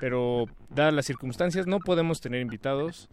Pero 0.00 0.46
dadas 0.68 0.92
las 0.92 1.06
circunstancias 1.06 1.66
no 1.66 1.78
podemos 1.78 2.20
tener 2.20 2.40
invitados. 2.40 3.08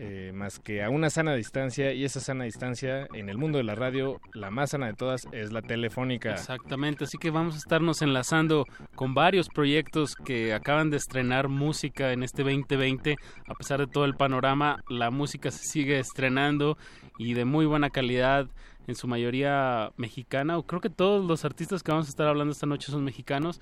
Eh, 0.00 0.30
más 0.32 0.60
que 0.60 0.84
a 0.84 0.90
una 0.90 1.10
sana 1.10 1.34
distancia 1.34 1.92
y 1.92 2.04
esa 2.04 2.20
sana 2.20 2.44
distancia 2.44 3.08
en 3.14 3.28
el 3.28 3.36
mundo 3.36 3.58
de 3.58 3.64
la 3.64 3.74
radio, 3.74 4.20
la 4.32 4.48
más 4.48 4.70
sana 4.70 4.86
de 4.86 4.94
todas 4.94 5.26
es 5.32 5.50
la 5.50 5.60
telefónica. 5.60 6.30
Exactamente, 6.30 7.02
así 7.02 7.18
que 7.18 7.32
vamos 7.32 7.56
a 7.56 7.58
estarnos 7.58 8.00
enlazando 8.00 8.64
con 8.94 9.14
varios 9.14 9.48
proyectos 9.48 10.14
que 10.14 10.54
acaban 10.54 10.90
de 10.90 10.98
estrenar 10.98 11.48
música 11.48 12.12
en 12.12 12.22
este 12.22 12.44
2020. 12.44 13.16
A 13.48 13.54
pesar 13.54 13.80
de 13.80 13.88
todo 13.88 14.04
el 14.04 14.14
panorama, 14.14 14.84
la 14.88 15.10
música 15.10 15.50
se 15.50 15.64
sigue 15.64 15.98
estrenando 15.98 16.78
y 17.18 17.34
de 17.34 17.44
muy 17.44 17.66
buena 17.66 17.90
calidad 17.90 18.48
en 18.86 18.94
su 18.94 19.08
mayoría 19.08 19.90
mexicana. 19.96 20.62
Creo 20.64 20.80
que 20.80 20.90
todos 20.90 21.26
los 21.26 21.44
artistas 21.44 21.82
que 21.82 21.90
vamos 21.90 22.06
a 22.06 22.10
estar 22.10 22.28
hablando 22.28 22.52
esta 22.52 22.66
noche 22.66 22.92
son 22.92 23.02
mexicanos, 23.02 23.60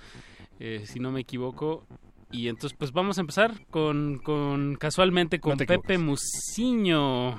eh, 0.61 0.83
si 0.85 1.01
no 1.01 1.11
me 1.13 1.21
equivoco. 1.21 1.87
Y 2.31 2.49
entonces 2.49 2.77
pues 2.79 2.93
vamos 2.93 3.19
a 3.19 3.21
empezar 3.21 3.53
con, 3.71 4.19
con 4.19 4.77
casualmente 4.77 5.39
con 5.39 5.59
Pepe 5.59 5.99
Musiño. 5.99 7.37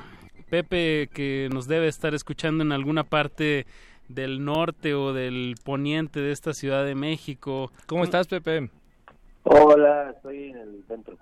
Pepe 0.50 1.10
que 1.14 1.50
nos 1.52 1.68
debe 1.68 1.88
estar 1.88 2.14
escuchando 2.14 2.64
en 2.64 2.72
alguna 2.72 3.04
parte 3.04 3.66
del 4.08 4.44
norte 4.44 4.94
o 4.94 5.12
del 5.14 5.56
poniente 5.64 6.22
de 6.22 6.32
esta 6.32 6.54
Ciudad 6.54 6.86
de 6.86 6.96
México. 6.96 7.72
¿Cómo 7.86 8.04
estás, 8.04 8.28
Pepe? 8.28 8.70
Hola, 9.44 10.12
estoy 10.16 10.50
en 10.52 10.58
el 10.58 10.84
centro. 10.88 11.18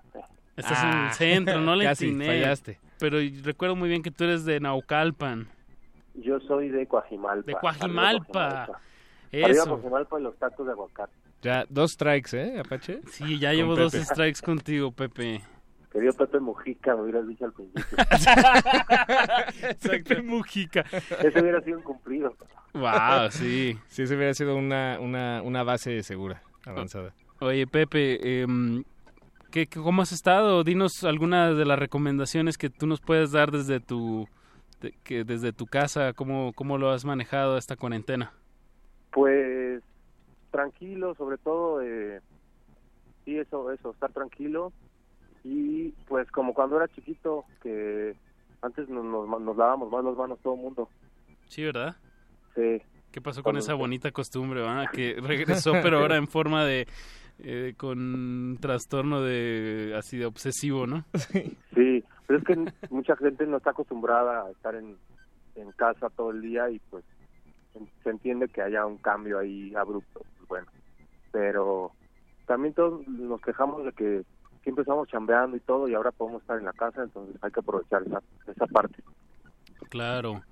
Estás 0.56 0.82
en 0.82 0.88
el 0.88 0.94
ah. 0.94 1.12
centro, 1.12 1.60
no 1.60 1.74
le 1.76 1.84
casi 1.84 2.12
fallaste. 2.14 2.78
Pero 2.98 3.18
recuerdo 3.44 3.76
muy 3.76 3.88
bien 3.88 4.02
que 4.02 4.10
tú 4.10 4.24
eres 4.24 4.44
de 4.44 4.58
Naucalpan. 4.60 5.48
Yo 6.14 6.40
soy 6.40 6.70
de 6.70 6.86
Coajimalpa. 6.86 7.46
De 7.46 7.54
Coajimalpa. 7.58 8.80
Eso. 9.30 9.68
Coajimalpa 9.68 10.18
y 10.18 10.22
los 10.22 10.36
tacos 10.36 10.66
de 10.66 10.72
aguacate. 10.72 11.12
Ya, 11.42 11.64
dos 11.68 11.92
strikes, 11.92 12.36
¿eh, 12.36 12.58
Apache? 12.58 13.00
Sí, 13.10 13.38
ya 13.38 13.52
llevo 13.52 13.76
dos 13.76 13.92
strikes 13.92 14.40
contigo, 14.44 14.90
Pepe. 14.92 15.42
Querido 15.92 16.12
Pepe 16.12 16.40
Mujica, 16.40 16.94
me 16.94 17.02
hubieras 17.02 17.26
dicho 17.26 17.44
al 17.46 17.52
principio. 17.52 17.96
Pepe 19.82 20.22
Mujica. 20.22 20.84
Ese 21.22 21.40
hubiera 21.40 21.60
sido 21.62 21.78
un 21.78 21.84
cumplido. 21.84 22.34
Wow, 22.74 23.30
sí. 23.30 23.78
Sí, 23.88 24.02
ese 24.02 24.16
hubiera 24.16 24.34
sido 24.34 24.56
una, 24.56 24.98
una, 25.00 25.40
una 25.42 25.62
base 25.62 26.02
segura, 26.02 26.42
avanzada. 26.66 27.14
Oye, 27.40 27.66
Pepe, 27.66 28.18
eh, 28.22 28.46
¿qué, 29.50 29.66
¿cómo 29.68 30.02
has 30.02 30.12
estado? 30.12 30.64
Dinos 30.64 31.04
alguna 31.04 31.52
de 31.52 31.64
las 31.64 31.78
recomendaciones 31.78 32.58
que 32.58 32.68
tú 32.68 32.86
nos 32.86 33.00
puedes 33.00 33.32
dar 33.32 33.50
desde 33.50 33.80
tu, 33.80 34.28
que 35.02 35.24
desde 35.24 35.52
tu 35.52 35.66
casa, 35.66 36.12
cómo, 36.12 36.52
cómo 36.54 36.76
lo 36.78 36.90
has 36.90 37.04
manejado 37.04 37.56
esta 37.56 37.76
cuarentena. 37.76 38.32
Pues 39.12 39.82
tranquilo, 40.56 41.14
sobre 41.16 41.36
todo, 41.36 41.82
eh, 41.82 42.20
sí, 43.24 43.36
eso, 43.36 43.70
eso, 43.70 43.90
estar 43.90 44.10
tranquilo. 44.10 44.72
Y 45.44 45.90
pues 46.08 46.30
como 46.30 46.54
cuando 46.54 46.76
era 46.76 46.88
chiquito, 46.88 47.44
que 47.62 48.16
antes 48.62 48.88
nos, 48.88 49.04
nos, 49.04 49.56
lavamos 49.56 49.90
más 49.90 50.02
las 50.02 50.16
manos 50.16 50.38
todo 50.42 50.54
el 50.54 50.60
mundo. 50.60 50.88
Sí, 51.46 51.62
¿verdad? 51.62 51.94
Sí. 52.54 52.80
¿Qué 53.12 53.20
pasó 53.20 53.42
con 53.42 53.58
esa 53.58 53.74
bonita 53.74 54.10
costumbre, 54.12 54.62
van? 54.62 54.86
Que 54.92 55.16
regresó, 55.20 55.72
pero 55.82 55.98
ahora 55.98 56.16
en 56.16 56.26
forma 56.26 56.64
de... 56.64 56.86
Eh, 57.38 57.74
con 57.76 58.56
trastorno 58.62 59.20
de 59.20 59.94
así 59.94 60.16
de 60.16 60.24
obsesivo, 60.24 60.86
¿no? 60.86 61.04
Sí, 61.74 62.02
pero 62.26 62.38
es 62.38 62.44
que 62.46 62.72
mucha 62.88 63.14
gente 63.16 63.46
no 63.46 63.58
está 63.58 63.72
acostumbrada 63.72 64.46
a 64.46 64.50
estar 64.52 64.74
en, 64.74 64.96
en 65.54 65.70
casa 65.72 66.08
todo 66.08 66.30
el 66.30 66.40
día 66.40 66.70
y 66.70 66.78
pues 66.88 67.04
se 68.02 68.08
entiende 68.08 68.48
que 68.48 68.62
haya 68.62 68.86
un 68.86 68.96
cambio 68.96 69.38
ahí 69.38 69.74
abrupto 69.74 70.22
bueno. 70.48 70.66
Pero 71.32 71.92
también 72.46 72.74
todos 72.74 73.06
nos 73.08 73.40
quejamos 73.40 73.84
de 73.84 73.92
que 73.92 74.22
siempre 74.62 74.82
estamos 74.82 75.08
chambeando 75.08 75.56
y 75.56 75.60
todo 75.60 75.88
y 75.88 75.94
ahora 75.94 76.10
podemos 76.10 76.42
estar 76.42 76.58
en 76.58 76.64
la 76.64 76.72
casa, 76.72 77.02
entonces 77.02 77.36
hay 77.42 77.50
que 77.50 77.60
aprovechar 77.60 78.02
esa, 78.02 78.20
esa 78.46 78.66
parte. 78.66 79.02
Claro. 79.90 80.42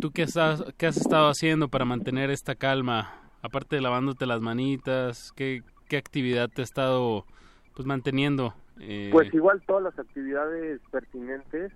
¿Tú 0.00 0.12
qué, 0.12 0.22
estás, 0.22 0.64
qué 0.78 0.86
has 0.86 0.96
estado 0.96 1.28
haciendo 1.28 1.68
para 1.68 1.84
mantener 1.84 2.30
esta 2.30 2.54
calma? 2.54 3.12
Aparte 3.42 3.76
de 3.76 3.82
lavándote 3.82 4.24
las 4.24 4.40
manitas, 4.40 5.32
¿qué, 5.36 5.62
qué 5.88 5.96
actividad 5.96 6.48
te 6.48 6.62
ha 6.62 6.64
estado 6.64 7.26
pues 7.74 7.86
manteniendo? 7.86 8.54
Eh... 8.78 9.10
Pues 9.12 9.32
igual 9.34 9.62
todas 9.66 9.82
las 9.82 9.98
actividades 9.98 10.80
pertinentes, 10.90 11.72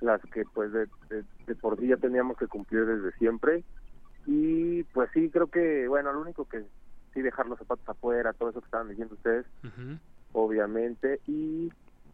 las 0.00 0.20
que 0.32 0.44
pues 0.52 0.72
de, 0.72 0.88
de 1.08 1.54
por 1.54 1.78
sí 1.78 1.88
ya 1.88 1.96
teníamos 1.96 2.36
que 2.36 2.48
cumplir 2.48 2.84
desde 2.84 3.16
siempre, 3.18 3.64
y 4.26 4.82
pues 4.84 5.08
sí, 5.14 5.30
creo 5.30 5.46
que, 5.46 5.86
bueno, 5.88 6.12
lo 6.12 6.20
único 6.20 6.44
que 6.46 6.64
sí 7.14 7.22
dejar 7.22 7.46
los 7.46 7.58
zapatos 7.58 7.88
afuera, 7.88 8.32
todo 8.32 8.50
eso 8.50 8.60
que 8.60 8.66
estaban 8.66 8.88
diciendo 8.88 9.14
ustedes, 9.14 9.46
obviamente, 10.32 11.20
y 11.26 11.70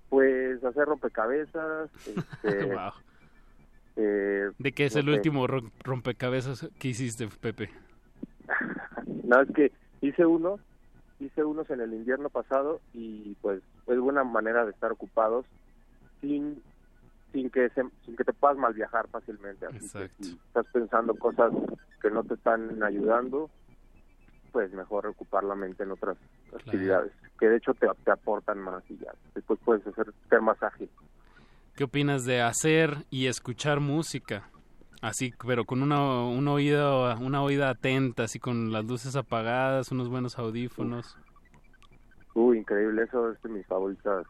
pues 0.09 0.63
hacer 0.63 0.87
rompecabezas. 0.87 1.91
Este, 3.95 4.05
eh, 4.05 4.51
¿De 4.59 4.73
qué 4.73 4.87
es 4.87 4.97
el 4.97 5.11
último 5.11 5.47
rompecabezas 5.47 6.69
que 6.79 6.89
hiciste, 6.89 7.29
Pepe? 7.29 7.69
no, 9.25 9.43
es 9.43 9.51
que 9.55 9.73
hice 10.01 10.25
uno, 10.25 10.59
hice 11.21 11.45
unos 11.45 11.69
en 11.71 11.81
el 11.81 11.93
invierno 11.93 12.31
pasado 12.31 12.81
y 12.95 13.35
pues 13.43 13.63
es 13.87 13.99
buena 13.99 14.25
manera 14.25 14.65
de 14.65 14.71
estar 14.71 14.93
ocupados 14.93 15.45
sin 16.21 16.63
sin 17.33 17.51
que 17.51 17.69
sin 17.71 18.17
que 18.17 18.25
te 18.25 18.33
puedas 18.33 18.57
mal 18.57 18.75
viajar 18.75 19.09
fácilmente. 19.09 19.67
Así 19.67 19.89
si 19.89 20.39
estás 20.47 20.67
pensando 20.73 21.15
cosas 21.15 21.53
que 22.01 22.11
no 22.11 22.23
te 22.25 22.35
están 22.35 22.83
ayudando, 22.83 23.51
pues 24.53 24.73
mejor 24.73 25.07
ocupar 25.07 25.45
la 25.45 25.55
mente 25.55 25.83
en 25.83 25.93
otras 25.93 26.17
actividades 26.55 27.13
que 27.39 27.49
de 27.49 27.57
hecho 27.57 27.75
te, 27.75 27.89
te, 28.05 28.11
aportan 28.13 28.61
más 28.61 28.89
y 28.89 28.97
ya 28.99 29.13
después 29.35 29.59
puedes 29.65 29.85
hacer 29.87 30.13
ser 30.29 30.41
más 30.41 30.63
ágil. 30.63 30.89
¿Qué 31.75 31.85
opinas 31.85 32.25
de 32.25 32.43
hacer 32.43 32.99
y 33.11 33.27
escuchar 33.27 33.81
música? 33.81 34.49
Así, 35.01 35.33
pero 35.45 35.65
con 35.65 35.83
una, 35.83 36.25
una 36.25 36.53
oída 36.53 37.17
una 37.17 37.43
oída 37.43 37.71
atenta, 37.71 38.25
así 38.25 38.39
con 38.39 38.71
las 38.71 38.85
luces 38.85 39.17
apagadas, 39.17 39.91
unos 39.91 40.09
buenos 40.09 40.39
audífonos. 40.39 41.19
Uy, 42.35 42.59
increíble, 42.59 43.03
eso 43.03 43.33
es 43.33 43.43
de 43.43 43.49
mis 43.49 43.67
favoritas 43.67 44.25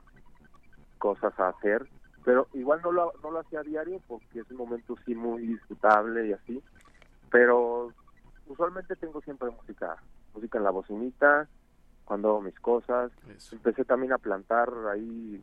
cosas 0.99 1.39
a 1.39 1.49
hacer 1.49 1.87
pero 2.25 2.49
igual 2.55 2.81
no 2.83 2.93
lo, 2.93 3.13
no 3.23 3.31
lo 3.31 3.41
hacía 3.41 3.61
a 3.61 3.65
diario 3.65 4.01
porque 4.07 4.41
es 4.41 4.51
un 4.51 4.57
momento 4.57 4.97
sí 5.05 5.15
muy 5.15 5.47
disfrutable 5.47 6.29
y 6.29 6.33
así, 6.33 6.63
pero 7.31 7.93
usualmente 8.47 8.97
tengo 8.97 9.21
siempre 9.23 9.51
música, 9.51 9.97
música 10.35 10.59
en 10.59 10.65
la 10.65 10.71
bocinita, 10.71 11.49
cuando 12.05 12.29
hago 12.29 12.43
mis 12.43 12.59
cosas, 12.61 13.11
empecé 13.53 13.85
también 13.85 14.13
a 14.13 14.19
plantar 14.19 14.71
ahí 14.93 15.43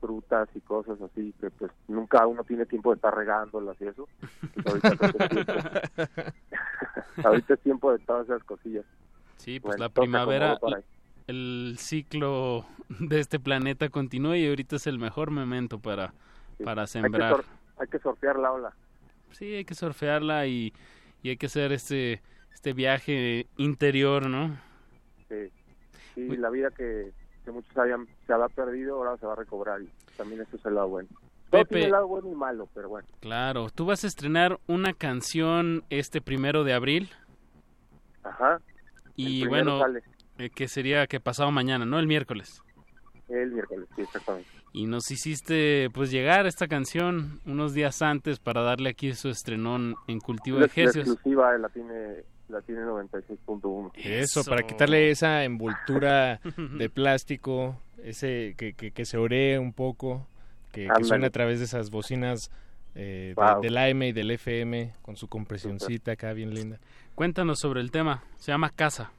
frutas 0.00 0.48
y 0.54 0.60
cosas 0.60 1.00
así 1.00 1.32
que 1.40 1.50
pues 1.50 1.72
nunca 1.88 2.26
uno 2.26 2.44
tiene 2.44 2.66
tiempo 2.66 2.90
de 2.90 2.96
estar 2.96 3.14
regándolas 3.14 3.80
y 3.80 3.86
eso. 3.86 4.06
Pues, 4.62 4.84
ahorita, 4.84 6.32
es 7.54 7.60
tiempo 7.60 7.90
de 7.90 7.98
todas 8.00 8.26
esas 8.26 8.44
cosillas. 8.44 8.84
Sí 9.38 9.60
pues 9.60 9.78
la 9.78 9.88
primavera 9.88 10.58
el 11.26 11.76
ciclo 11.78 12.66
de 12.88 13.20
este 13.20 13.40
planeta 13.40 13.88
continúa 13.88 14.36
y 14.36 14.48
ahorita 14.48 14.76
es 14.76 14.86
el 14.86 14.98
mejor 14.98 15.30
momento 15.30 15.78
para, 15.78 16.14
para 16.62 16.86
sembrar. 16.86 17.32
Hay 17.32 17.40
que, 17.40 17.46
hay 17.78 17.88
que, 17.88 17.98
surfear 17.98 18.38
la 18.38 18.52
ola. 18.52 18.72
Sí, 19.32 19.54
hay 19.54 19.64
que 19.64 19.74
surfearla 19.74 20.46
y, 20.46 20.72
y 21.22 21.30
hay 21.30 21.36
que 21.36 21.48
ser 21.48 21.72
este 21.72 22.22
este 22.64 22.72
viaje 22.72 23.46
interior, 23.58 24.26
¿no? 24.26 24.56
Sí, 25.28 25.52
y 26.16 26.36
la 26.38 26.48
vida 26.48 26.70
que, 26.70 27.12
muchos 27.52 27.76
habían, 27.76 28.06
se 28.26 28.32
había 28.32 28.48
perdido, 28.48 28.96
ahora 28.96 29.18
se 29.18 29.26
va 29.26 29.34
a 29.34 29.36
recobrar 29.36 29.82
y 29.82 29.90
también 30.16 30.40
eso 30.40 30.56
es 30.56 30.64
el 30.64 30.76
lado 30.76 30.88
bueno. 30.88 31.10
Tiene 31.50 31.84
el 31.84 31.90
lado 31.90 32.08
bueno 32.08 32.32
y 32.32 32.34
malo, 32.34 32.66
pero 32.72 32.88
bueno. 32.88 33.06
Claro, 33.20 33.68
tú 33.68 33.84
vas 33.84 34.02
a 34.04 34.06
estrenar 34.06 34.58
una 34.66 34.94
canción 34.94 35.84
este 35.90 36.22
primero 36.22 36.64
de 36.64 36.72
abril. 36.72 37.10
Ajá. 38.22 38.62
Y 39.14 39.46
bueno, 39.46 39.78
eh, 40.38 40.50
que 40.50 40.68
sería 40.68 41.06
que 41.06 41.20
pasado 41.20 41.50
mañana, 41.50 41.84
¿no? 41.84 41.98
El 41.98 42.06
miércoles. 42.06 42.62
El 43.28 43.52
miércoles, 43.52 43.88
sí, 43.96 44.02
exactamente. 44.02 44.48
Y 44.72 44.86
nos 44.86 45.10
hiciste 45.10 45.88
pues 45.94 46.10
llegar 46.10 46.46
esta 46.46 46.66
canción 46.66 47.40
unos 47.46 47.74
días 47.74 48.02
antes 48.02 48.40
para 48.40 48.62
darle 48.62 48.90
aquí 48.90 49.14
su 49.14 49.28
estrenón 49.28 49.94
en 50.08 50.18
Cultivo 50.18 50.58
de 50.58 50.68
Gesios. 50.68 51.06
La 51.06 51.12
exclusiva 51.12 51.58
la 51.58 51.68
tiene 51.68 52.24
la 52.48 52.60
tiene 52.60 52.82
96.1. 52.82 53.92
Eso, 53.94 54.44
para 54.44 54.66
quitarle 54.66 55.10
esa 55.10 55.44
envoltura 55.44 56.40
de 56.78 56.90
plástico, 56.90 57.80
ese 58.02 58.54
que, 58.56 58.74
que, 58.74 59.04
se 59.04 59.16
oree 59.16 59.58
un 59.58 59.72
poco, 59.72 60.26
que, 60.72 60.88
que 60.94 61.04
suene 61.04 61.26
a 61.26 61.30
través 61.30 61.60
de 61.60 61.64
esas 61.64 61.90
bocinas 61.90 62.50
eh, 62.94 63.34
del 63.62 63.76
AM 63.76 64.02
y 64.02 64.12
del 64.12 64.30
FM 64.30 64.92
con 65.02 65.16
su 65.16 65.28
compresioncita 65.28 66.12
acá 66.12 66.32
bien 66.32 66.54
linda. 66.54 66.78
Cuéntanos 67.14 67.58
sobre 67.60 67.80
el 67.80 67.90
tema, 67.90 68.22
se 68.36 68.52
llama 68.52 68.70
Casa. 68.70 69.12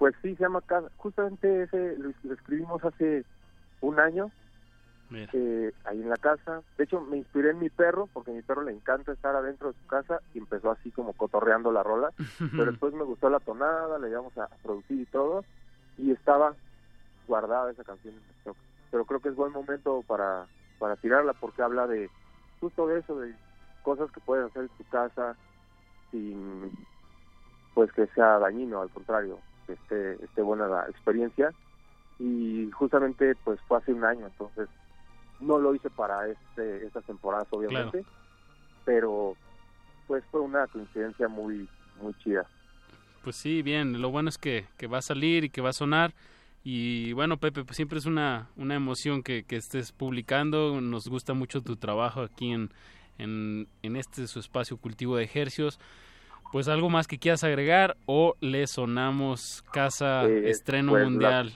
Pues 0.00 0.14
sí, 0.22 0.34
se 0.34 0.44
llama 0.44 0.62
Casa. 0.62 0.90
Justamente 0.96 1.64
ese 1.64 1.98
lo 1.98 2.32
escribimos 2.32 2.82
hace 2.82 3.22
un 3.82 4.00
año 4.00 4.30
eh, 5.10 5.72
ahí 5.84 6.00
en 6.00 6.08
la 6.08 6.16
casa. 6.16 6.62
De 6.78 6.84
hecho, 6.84 7.02
me 7.02 7.18
inspiré 7.18 7.50
en 7.50 7.58
mi 7.58 7.68
perro, 7.68 8.08
porque 8.14 8.30
a 8.30 8.34
mi 8.34 8.40
perro 8.40 8.62
le 8.62 8.72
encanta 8.72 9.12
estar 9.12 9.36
adentro 9.36 9.68
de 9.68 9.78
su 9.78 9.86
casa 9.88 10.20
y 10.32 10.38
empezó 10.38 10.70
así 10.70 10.90
como 10.90 11.12
cotorreando 11.12 11.70
la 11.70 11.82
rola. 11.82 12.12
pero 12.38 12.70
después 12.70 12.94
me 12.94 13.04
gustó 13.04 13.28
la 13.28 13.40
tonada, 13.40 13.98
le 13.98 14.08
íbamos 14.08 14.34
a 14.38 14.48
producir 14.62 15.02
y 15.02 15.04
todo, 15.04 15.44
y 15.98 16.12
estaba 16.12 16.54
guardada 17.28 17.70
esa 17.70 17.84
canción 17.84 18.14
en 18.14 18.36
stock. 18.38 18.56
Pero 18.90 19.04
creo 19.04 19.20
que 19.20 19.28
es 19.28 19.36
buen 19.36 19.52
momento 19.52 20.02
para, 20.06 20.46
para 20.78 20.96
tirarla, 20.96 21.34
porque 21.34 21.60
habla 21.60 21.86
de 21.86 22.08
justo 22.58 22.86
de 22.86 23.00
eso, 23.00 23.20
de 23.20 23.34
cosas 23.82 24.10
que 24.12 24.20
puedes 24.20 24.46
hacer 24.46 24.62
en 24.62 24.68
tu 24.78 24.84
casa 24.84 25.36
sin 26.10 26.72
pues 27.74 27.92
que 27.92 28.06
sea 28.14 28.38
dañino, 28.38 28.80
al 28.80 28.88
contrario, 28.88 29.38
que 29.70 29.74
esté, 29.74 30.24
esté 30.24 30.42
buena 30.42 30.66
la 30.66 30.86
experiencia. 30.88 31.52
Y 32.18 32.70
justamente 32.72 33.34
pues 33.44 33.58
fue 33.66 33.78
hace 33.78 33.92
un 33.92 34.04
año, 34.04 34.26
entonces 34.26 34.68
no 35.40 35.58
lo 35.58 35.74
hice 35.74 35.88
para 35.88 36.28
este, 36.28 36.86
estas 36.86 37.04
temporadas, 37.04 37.48
obviamente, 37.50 38.04
pero 38.84 39.36
pues 40.06 40.22
fue 40.30 40.40
una 40.40 40.66
coincidencia 40.66 41.28
muy, 41.28 41.66
muy 42.02 42.12
chida. 42.22 42.46
Pues 43.22 43.36
sí, 43.36 43.62
bien, 43.62 44.02
lo 44.02 44.10
bueno 44.10 44.28
es 44.28 44.38
que, 44.38 44.66
que 44.76 44.86
va 44.86 44.98
a 44.98 45.02
salir 45.02 45.44
y 45.44 45.50
que 45.50 45.62
va 45.62 45.70
a 45.70 45.74
sonar. 45.74 46.12
Y 46.62 47.14
bueno, 47.14 47.38
Pepe, 47.38 47.64
pues 47.64 47.76
siempre 47.76 47.98
es 47.98 48.06
una, 48.06 48.48
una 48.56 48.74
emoción 48.74 49.22
que, 49.22 49.44
que 49.44 49.56
estés 49.56 49.92
publicando. 49.92 50.80
Nos 50.80 51.06
gusta 51.08 51.32
mucho 51.32 51.62
tu 51.62 51.76
trabajo 51.76 52.20
aquí 52.20 52.52
en, 52.52 52.70
en, 53.16 53.66
en 53.82 53.96
este 53.96 54.26
su 54.26 54.40
espacio 54.40 54.76
cultivo 54.76 55.16
de 55.16 55.24
ejercicios. 55.24 55.78
Pues 56.52 56.68
algo 56.68 56.90
más 56.90 57.06
que 57.06 57.18
quieras 57.18 57.44
agregar 57.44 57.96
o 58.06 58.34
le 58.40 58.66
sonamos 58.66 59.62
casa 59.72 60.24
eh, 60.24 60.50
estreno 60.50 60.92
pues, 60.92 61.04
mundial 61.04 61.52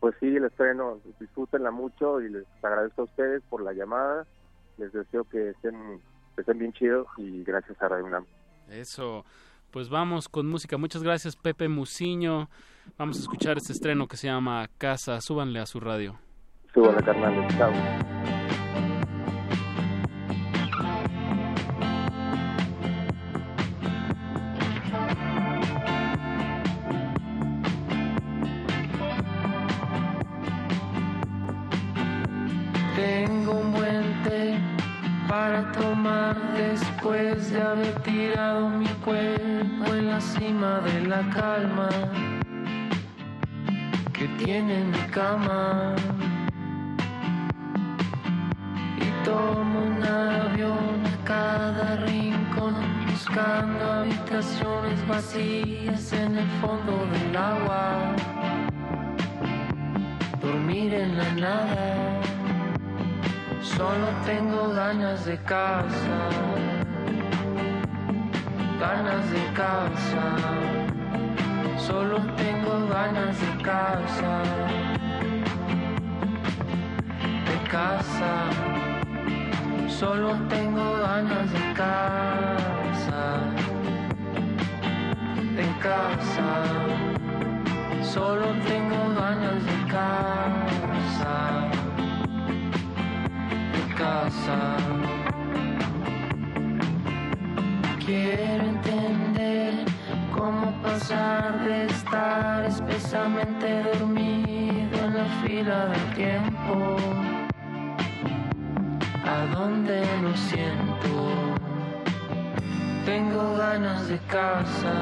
pues 0.00 0.14
sí, 0.20 0.26
el 0.26 0.44
estreno, 0.44 1.00
disfrútenla 1.18 1.70
mucho 1.70 2.20
y 2.20 2.28
les 2.28 2.44
agradezco 2.62 3.02
a 3.02 3.04
ustedes 3.04 3.42
por 3.48 3.62
la 3.62 3.72
llamada. 3.72 4.26
Les 4.76 4.92
deseo 4.92 5.24
que 5.24 5.50
estén, 5.50 6.00
estén 6.36 6.58
bien 6.58 6.72
chidos 6.72 7.06
y 7.16 7.42
gracias 7.42 7.80
a 7.82 7.88
Radio 7.88 8.04
UNAM. 8.04 8.24
Eso, 8.68 9.24
pues 9.72 9.88
vamos 9.88 10.28
con 10.28 10.46
música. 10.46 10.76
Muchas 10.76 11.02
gracias, 11.02 11.34
Pepe 11.34 11.68
Musiño. 11.68 12.48
Vamos 12.96 13.18
a 13.18 13.20
escuchar 13.20 13.56
este 13.56 13.72
estreno 13.72 14.06
que 14.06 14.16
se 14.16 14.28
llama 14.28 14.68
Casa. 14.78 15.20
Súbanle 15.20 15.58
a 15.58 15.66
su 15.66 15.80
radio. 15.80 16.18
Súbanle, 16.72 17.02
carnal. 17.02 17.48
Chao. 17.56 18.47
Después 36.56 37.52
de 37.52 37.62
haber 37.62 37.94
tirado 38.02 38.68
mi 38.68 38.88
cuerpo 39.04 39.94
en 39.94 40.06
la 40.06 40.20
cima 40.20 40.80
de 40.80 41.06
la 41.06 41.20
calma 41.30 41.88
que 44.12 44.26
tiene 44.42 44.84
mi 44.84 44.98
cama. 45.10 45.94
Y 48.96 49.24
tomo 49.24 49.84
un 49.84 50.02
avión 50.02 51.06
a 51.06 51.24
cada 51.24 51.96
rincón 52.06 52.74
buscando 53.10 53.92
habitaciones 53.92 55.06
vacías 55.06 56.12
en 56.12 56.38
el 56.38 56.48
fondo 56.60 57.06
del 57.12 57.36
agua. 57.36 58.14
Dormir 60.40 60.94
en 60.94 61.18
la 61.18 61.32
nada 61.32 62.17
Solo 63.60 64.06
tengo 64.24 64.72
ganas 64.72 65.24
de 65.24 65.36
casa, 65.38 66.28
ganas 68.78 69.30
de 69.30 69.52
casa. 69.52 70.24
Solo 71.76 72.18
tengo 72.36 72.86
ganas 72.88 73.36
de 73.40 73.62
casa, 73.62 74.42
de 77.46 77.68
casa. 77.68 78.32
Solo 79.88 80.34
tengo 80.48 80.92
ganas 81.02 81.52
de 81.52 81.72
casa, 81.74 83.40
de 85.56 85.78
casa. 85.80 86.48
Solo 88.02 88.46
tengo 88.66 89.14
ganas 89.14 89.64
de 89.64 89.92
casa 89.92 91.87
Quiero 98.06 98.54
entender 98.54 99.74
cómo 100.32 100.70
pasar 100.82 101.64
de 101.64 101.86
estar 101.86 102.64
espesamente 102.64 103.82
dormido 103.82 105.04
en 105.04 105.14
la 105.16 105.24
fila 105.42 105.86
del 105.86 106.14
tiempo 106.14 106.96
a 109.26 109.52
donde 109.52 110.06
lo 110.22 110.36
siento. 110.36 111.56
Tengo 113.04 113.56
ganas 113.56 114.06
de 114.06 114.18
casa, 114.28 114.94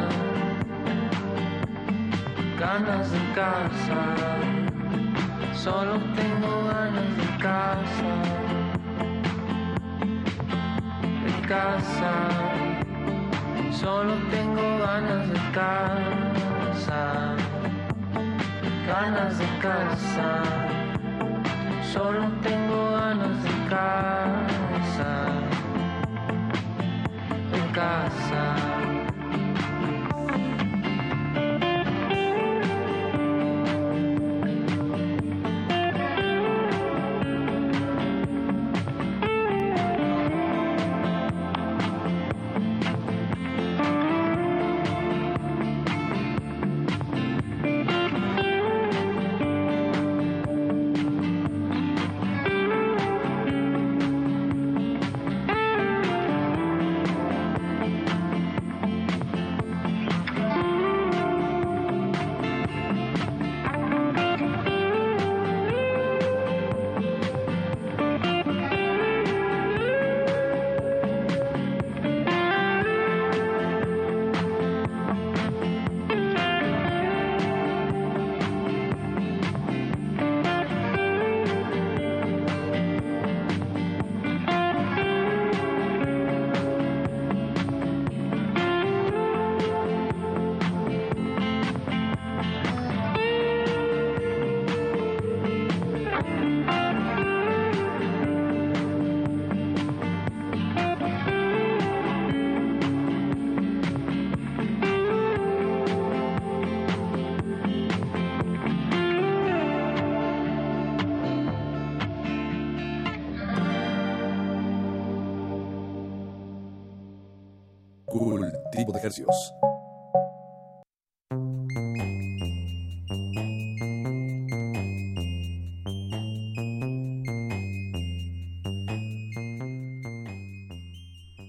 ganas 2.58 3.10
de 3.10 3.32
casa, 3.34 4.00
solo 5.54 6.00
tengo 6.14 6.64
ganas 6.64 7.16
de 7.18 7.42
casa 7.42 8.45
casa. 11.46 12.28
Solo 13.70 14.14
tengo 14.30 14.78
ganas 14.78 15.28
de 15.28 15.40
casa. 15.52 17.34
Ganas 18.86 19.38
de 19.38 19.46
casa. 19.60 20.42
Solo 21.92 22.28
tengo 22.42 22.90
ganas 22.92 23.42
de 23.44 23.68
casa. 23.68 25.26
De 27.52 27.72
casa. 27.72 28.75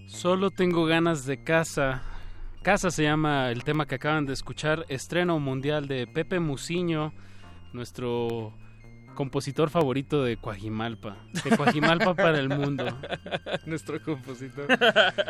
Solo 0.06 0.52
tengo 0.52 0.86
ganas 0.86 1.26
de 1.26 1.44
casa. 1.44 2.04
Casa 2.64 2.92
se 2.92 3.04
llama 3.04 3.50
el 3.50 3.64
tema 3.64 3.86
que 3.86 3.96
acaban 3.96 4.26
de 4.26 4.34
escuchar, 4.34 4.86
estreno 4.90 5.40
mundial 5.40 5.88
de 5.88 6.06
Pepe 6.06 6.40
Musiño, 6.40 7.14
nuestro 7.74 8.54
compositor 9.18 9.72
favorito 9.72 10.24
de 10.24 10.38
Coajimalpa. 10.38 11.18
De 11.44 11.58
Coajimalpa 11.58 12.14
para 12.14 12.40
el 12.40 12.50
mundo. 12.50 12.86
Nuestro 13.66 14.00
compositor. 14.00 14.68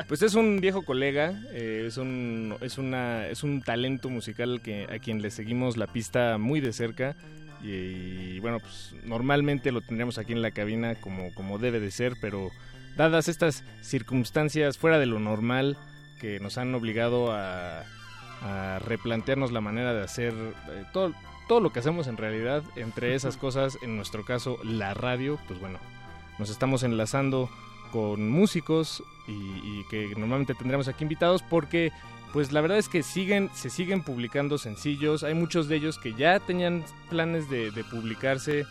Pues 0.10 0.22
es 0.24 0.36
un 0.36 0.60
viejo 0.60 0.84
colega, 0.84 1.42
eh, 1.52 1.86
es, 1.88 1.96
un, 1.96 2.54
es, 2.60 2.78
una, 2.78 3.28
es 3.28 3.44
un 3.44 3.62
talento 3.62 4.10
musical 4.10 4.62
que, 4.62 4.88
a 4.94 5.00
quien 5.00 5.22
le 5.22 5.32
seguimos 5.32 5.78
la 5.78 5.88
pista 5.88 6.38
muy 6.38 6.60
de 6.60 6.74
cerca. 6.74 7.16
Y, 7.64 8.40
bueno, 8.42 8.60
pues 8.60 8.94
normalmente 9.06 9.72
lo 9.72 9.80
tendríamos 9.80 10.18
aquí 10.18 10.34
en 10.34 10.42
la 10.42 10.52
cabina 10.52 10.96
como, 10.96 11.34
como 11.34 11.58
debe 11.58 11.80
de 11.80 11.90
ser, 11.90 12.16
pero 12.20 12.52
dadas 12.98 13.30
estas 13.30 13.64
circunstancias 13.82 14.78
fuera 14.78 15.00
de 15.00 15.06
lo 15.06 15.20
normal 15.20 15.78
que 16.20 16.42
nos 16.42 16.58
han 16.58 16.76
obligado 16.76 17.32
a, 17.32 17.86
replantearnos 18.86 19.52
la 19.52 19.62
manera 19.62 19.94
de 19.96 20.04
hacer 20.04 20.32
eh, 20.34 20.84
todo, 20.94 21.12
todo 21.48 21.60
lo 21.60 21.72
que 21.72 21.80
hacemos 21.80 22.08
en 22.08 22.18
realidad, 22.18 22.64
entre 22.76 23.16
esas 23.16 23.38
cosas, 23.38 23.78
en 23.82 23.96
nuestro 23.96 24.26
caso 24.26 24.60
la 24.64 24.94
radio, 24.94 25.40
pues 25.48 25.60
bueno, 25.60 25.80
nos 26.40 26.50
estamos 26.50 26.84
enlazando 26.84 27.50
con 27.92 28.30
músicos 28.30 29.04
y, 29.28 29.84
que 29.90 30.10
normalmente 30.18 30.54
tendremos 30.54 30.88
aquí 30.88 31.04
invitados 31.04 31.44
porque 31.44 31.92
pues 32.34 32.52
la 32.52 32.62
verdad 32.62 32.78
es 32.78 32.90
que 32.90 33.04
siguen, 33.04 33.50
se 33.54 33.70
siguen 33.70 34.04
publicando 34.04 34.58
sencillos, 34.58 35.24
hay 35.24 35.34
muchos 35.34 35.68
de 35.68 35.78
ellos 35.78 35.98
que 35.98 36.14
ya 36.14 36.40
tenían 36.40 36.84
planes 37.10 37.50
de, 37.50 37.72
de 37.72 37.84
publicarse 37.84 38.66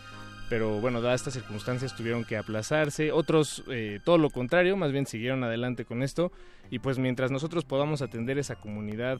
pero 0.49 0.79
bueno, 0.79 1.01
dadas 1.01 1.21
estas 1.21 1.33
circunstancias 1.33 1.95
tuvieron 1.95 2.23
que 2.23 2.37
aplazarse, 2.37 3.11
otros 3.11 3.63
eh, 3.69 3.99
todo 4.03 4.17
lo 4.17 4.29
contrario, 4.29 4.77
más 4.77 4.91
bien 4.91 5.05
siguieron 5.05 5.43
adelante 5.43 5.85
con 5.85 6.03
esto 6.03 6.31
y 6.69 6.79
pues 6.79 6.99
mientras 6.99 7.31
nosotros 7.31 7.65
podamos 7.65 8.01
atender 8.01 8.37
esa 8.37 8.55
comunidad 8.55 9.19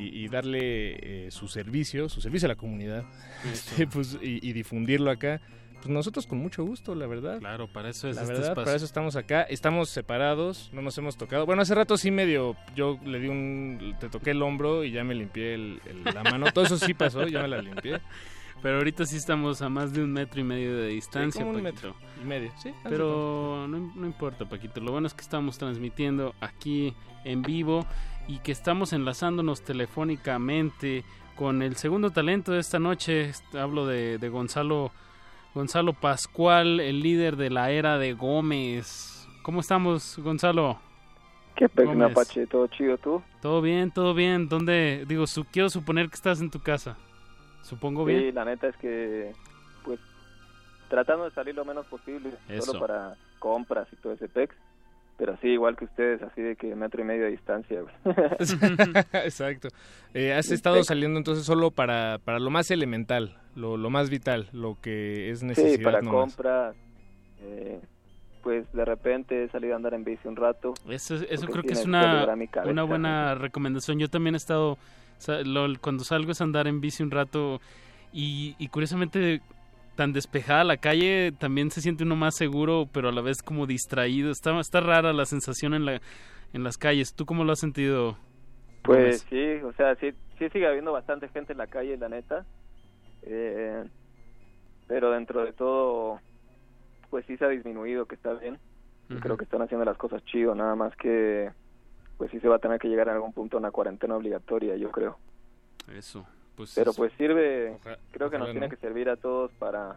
y, 0.00 0.28
darle 0.28 1.26
eh, 1.26 1.30
su 1.30 1.48
servicio, 1.48 2.08
su 2.08 2.20
servicio 2.20 2.46
a 2.46 2.50
la 2.50 2.56
comunidad, 2.56 3.04
este, 3.52 3.86
pues, 3.86 4.18
y, 4.20 4.52
difundirlo 4.52 5.10
acá, 5.10 5.40
pues 5.74 5.88
nosotros 5.88 6.26
con 6.26 6.38
mucho 6.38 6.64
gusto, 6.64 6.94
la 6.94 7.06
verdad. 7.06 7.40
Claro, 7.40 7.68
para 7.68 7.90
eso 7.90 8.08
es 8.08 8.16
la 8.16 8.22
este 8.22 8.34
verdad, 8.34 8.50
espacio. 8.50 8.64
para 8.64 8.76
eso 8.76 8.84
estamos 8.84 9.16
acá, 9.16 9.42
estamos 9.42 9.90
separados, 9.90 10.70
no 10.72 10.80
nos 10.80 10.96
hemos 10.96 11.16
tocado. 11.16 11.44
Bueno, 11.44 11.62
hace 11.62 11.74
rato 11.74 11.96
sí 11.96 12.10
medio, 12.10 12.56
yo 12.74 12.98
le 13.04 13.18
di 13.18 13.28
un, 13.28 13.96
te 13.98 14.08
toqué 14.08 14.30
el 14.30 14.42
hombro 14.42 14.84
y 14.84 14.92
ya 14.92 15.04
me 15.04 15.14
limpié 15.14 15.58
la 16.04 16.22
mano, 16.22 16.52
todo 16.52 16.64
eso 16.64 16.78
sí 16.78 16.94
pasó, 16.94 17.26
ya 17.26 17.42
me 17.42 17.48
la 17.48 17.60
limpié. 17.60 18.00
Pero 18.62 18.78
ahorita 18.78 19.04
sí 19.04 19.16
estamos 19.16 19.60
a 19.62 19.68
más 19.68 19.92
de 19.92 20.02
un 20.02 20.12
metro 20.12 20.40
y 20.40 20.44
medio 20.44 20.76
de 20.76 20.88
distancia, 20.88 21.44
un 21.44 21.62
metro 21.62 21.94
y 22.22 22.24
medio, 22.24 22.50
sí. 22.56 22.72
Pero 22.82 23.66
no, 23.68 23.92
no, 23.94 24.06
importa, 24.06 24.48
Paquito. 24.48 24.80
Lo 24.80 24.92
bueno 24.92 25.06
es 25.06 25.14
que 25.14 25.20
estamos 25.20 25.58
transmitiendo 25.58 26.34
aquí 26.40 26.94
en 27.24 27.42
vivo 27.42 27.86
y 28.26 28.38
que 28.38 28.52
estamos 28.52 28.92
enlazándonos 28.92 29.62
telefónicamente 29.62 31.04
con 31.36 31.62
el 31.62 31.76
segundo 31.76 32.10
talento 32.10 32.52
de 32.52 32.60
esta 32.60 32.78
noche. 32.78 33.32
Hablo 33.52 33.86
de, 33.86 34.18
de 34.18 34.28
Gonzalo, 34.30 34.92
Gonzalo 35.54 35.92
Pascual, 35.92 36.80
el 36.80 37.00
líder 37.00 37.36
de 37.36 37.50
la 37.50 37.70
era 37.70 37.98
de 37.98 38.14
Gómez. 38.14 39.28
¿Cómo 39.42 39.60
estamos, 39.60 40.18
Gonzalo? 40.18 40.78
¿Qué 41.54 41.68
pez, 41.68 41.88
Apache? 41.88 42.46
¿Todo 42.46 42.66
chido 42.66 42.98
tú? 42.98 43.22
Todo 43.40 43.60
bien, 43.60 43.90
todo 43.92 44.14
bien. 44.14 44.48
¿Dónde? 44.48 45.04
Digo, 45.06 45.26
su, 45.26 45.44
quiero 45.44 45.70
suponer 45.70 46.08
que 46.08 46.16
estás 46.16 46.40
en 46.40 46.50
tu 46.50 46.60
casa. 46.60 46.96
Supongo 47.64 48.04
bien. 48.04 48.20
Sí, 48.20 48.32
la 48.32 48.44
neta 48.44 48.68
es 48.68 48.76
que, 48.76 49.32
pues, 49.84 49.98
tratando 50.88 51.24
de 51.24 51.30
salir 51.30 51.54
lo 51.54 51.64
menos 51.64 51.86
posible, 51.86 52.30
solo 52.60 52.78
para 52.78 53.14
compras 53.38 53.88
y 53.92 53.96
todo 53.96 54.12
ese 54.12 54.28
pex. 54.28 54.54
Pero 55.16 55.36
sí, 55.40 55.48
igual 55.48 55.76
que 55.76 55.84
ustedes, 55.84 56.22
así 56.22 56.42
de 56.42 56.56
que 56.56 56.74
metro 56.74 57.00
y 57.00 57.04
medio 57.04 57.24
de 57.24 57.30
distancia. 57.30 57.80
Exacto. 59.12 59.68
Eh, 60.12 60.32
¿Has 60.32 60.50
estado 60.50 60.82
saliendo 60.82 61.18
entonces 61.18 61.44
solo 61.44 61.70
para, 61.70 62.18
para 62.18 62.40
lo 62.40 62.50
más 62.50 62.70
elemental, 62.70 63.38
lo, 63.54 63.76
lo 63.76 63.90
más 63.90 64.10
vital, 64.10 64.48
lo 64.52 64.76
que 64.80 65.30
es 65.30 65.42
necesario? 65.44 65.76
Sí, 65.76 65.84
para 65.84 66.02
compras. 66.02 66.74
Eh, 67.40 67.80
pues 68.42 68.70
de 68.72 68.84
repente 68.84 69.44
he 69.44 69.48
salido 69.48 69.74
a 69.74 69.76
andar 69.76 69.94
en 69.94 70.04
bici 70.04 70.26
un 70.26 70.36
rato. 70.36 70.74
Eso, 70.88 71.14
eso 71.14 71.46
creo 71.46 71.62
que 71.62 71.72
es 71.72 71.84
una, 71.84 72.26
una 72.64 72.82
buena 72.82 73.34
recomendación. 73.34 73.98
Yo 73.98 74.08
también 74.08 74.34
he 74.34 74.38
estado 74.38 74.76
cuando 75.80 76.04
salgo 76.04 76.32
es 76.32 76.40
andar 76.40 76.66
en 76.66 76.80
bici 76.80 77.02
un 77.02 77.10
rato 77.10 77.60
y, 78.12 78.68
curiosamente 78.68 79.40
tan 79.96 80.12
despejada 80.12 80.64
la 80.64 80.76
calle 80.76 81.30
también 81.38 81.70
se 81.70 81.80
siente 81.80 82.02
uno 82.02 82.16
más 82.16 82.34
seguro 82.34 82.88
pero 82.92 83.08
a 83.08 83.12
la 83.12 83.20
vez 83.20 83.42
como 83.42 83.66
distraído. 83.66 84.30
Está 84.30 84.58
está 84.58 84.80
rara 84.80 85.12
la 85.12 85.24
sensación 85.24 85.74
en 85.74 85.84
la 85.84 86.00
en 86.52 86.64
las 86.64 86.78
calles. 86.78 87.14
Tú 87.14 87.26
cómo 87.26 87.44
lo 87.44 87.52
has 87.52 87.60
sentido 87.60 88.16
pues 88.82 89.26
sí 89.30 89.54
o 89.64 89.72
sea 89.72 89.94
sí 89.96 90.12
sí 90.38 90.48
sigue 90.50 90.66
habiendo 90.66 90.92
bastante 90.92 91.28
gente 91.28 91.52
en 91.52 91.58
la 91.58 91.66
calle 91.66 91.96
la 91.96 92.08
neta. 92.08 92.44
Eh, 93.22 93.84
pero 94.86 95.10
dentro 95.10 95.44
de 95.44 95.52
todo 95.52 96.20
pues 97.10 97.24
sí 97.26 97.36
se 97.36 97.44
ha 97.44 97.48
disminuido 97.48 98.06
que 98.06 98.16
está 98.16 98.32
bien. 98.34 98.58
Creo 99.20 99.36
que 99.36 99.44
están 99.44 99.62
haciendo 99.62 99.84
las 99.84 99.96
cosas 99.96 100.24
chido 100.24 100.54
nada 100.54 100.74
más 100.74 100.96
que 100.96 101.50
pues 102.16 102.30
sí 102.30 102.40
se 102.40 102.48
va 102.48 102.56
a 102.56 102.60
tener 102.60 102.78
que 102.78 102.88
llegar 102.88 103.08
a 103.08 103.14
algún 103.14 103.32
punto 103.32 103.56
a 103.56 103.60
una 103.60 103.70
cuarentena 103.70 104.16
obligatoria, 104.16 104.76
yo 104.76 104.90
creo. 104.90 105.18
Eso, 105.92 106.26
pues 106.56 106.72
Pero 106.74 106.92
pues 106.92 107.12
sirve, 107.14 107.78
creo 108.12 108.30
que 108.30 108.38
nos 108.38 108.50
tiene 108.50 108.68
que 108.68 108.76
servir 108.76 109.08
a 109.08 109.16
todos 109.16 109.52
para 109.52 109.96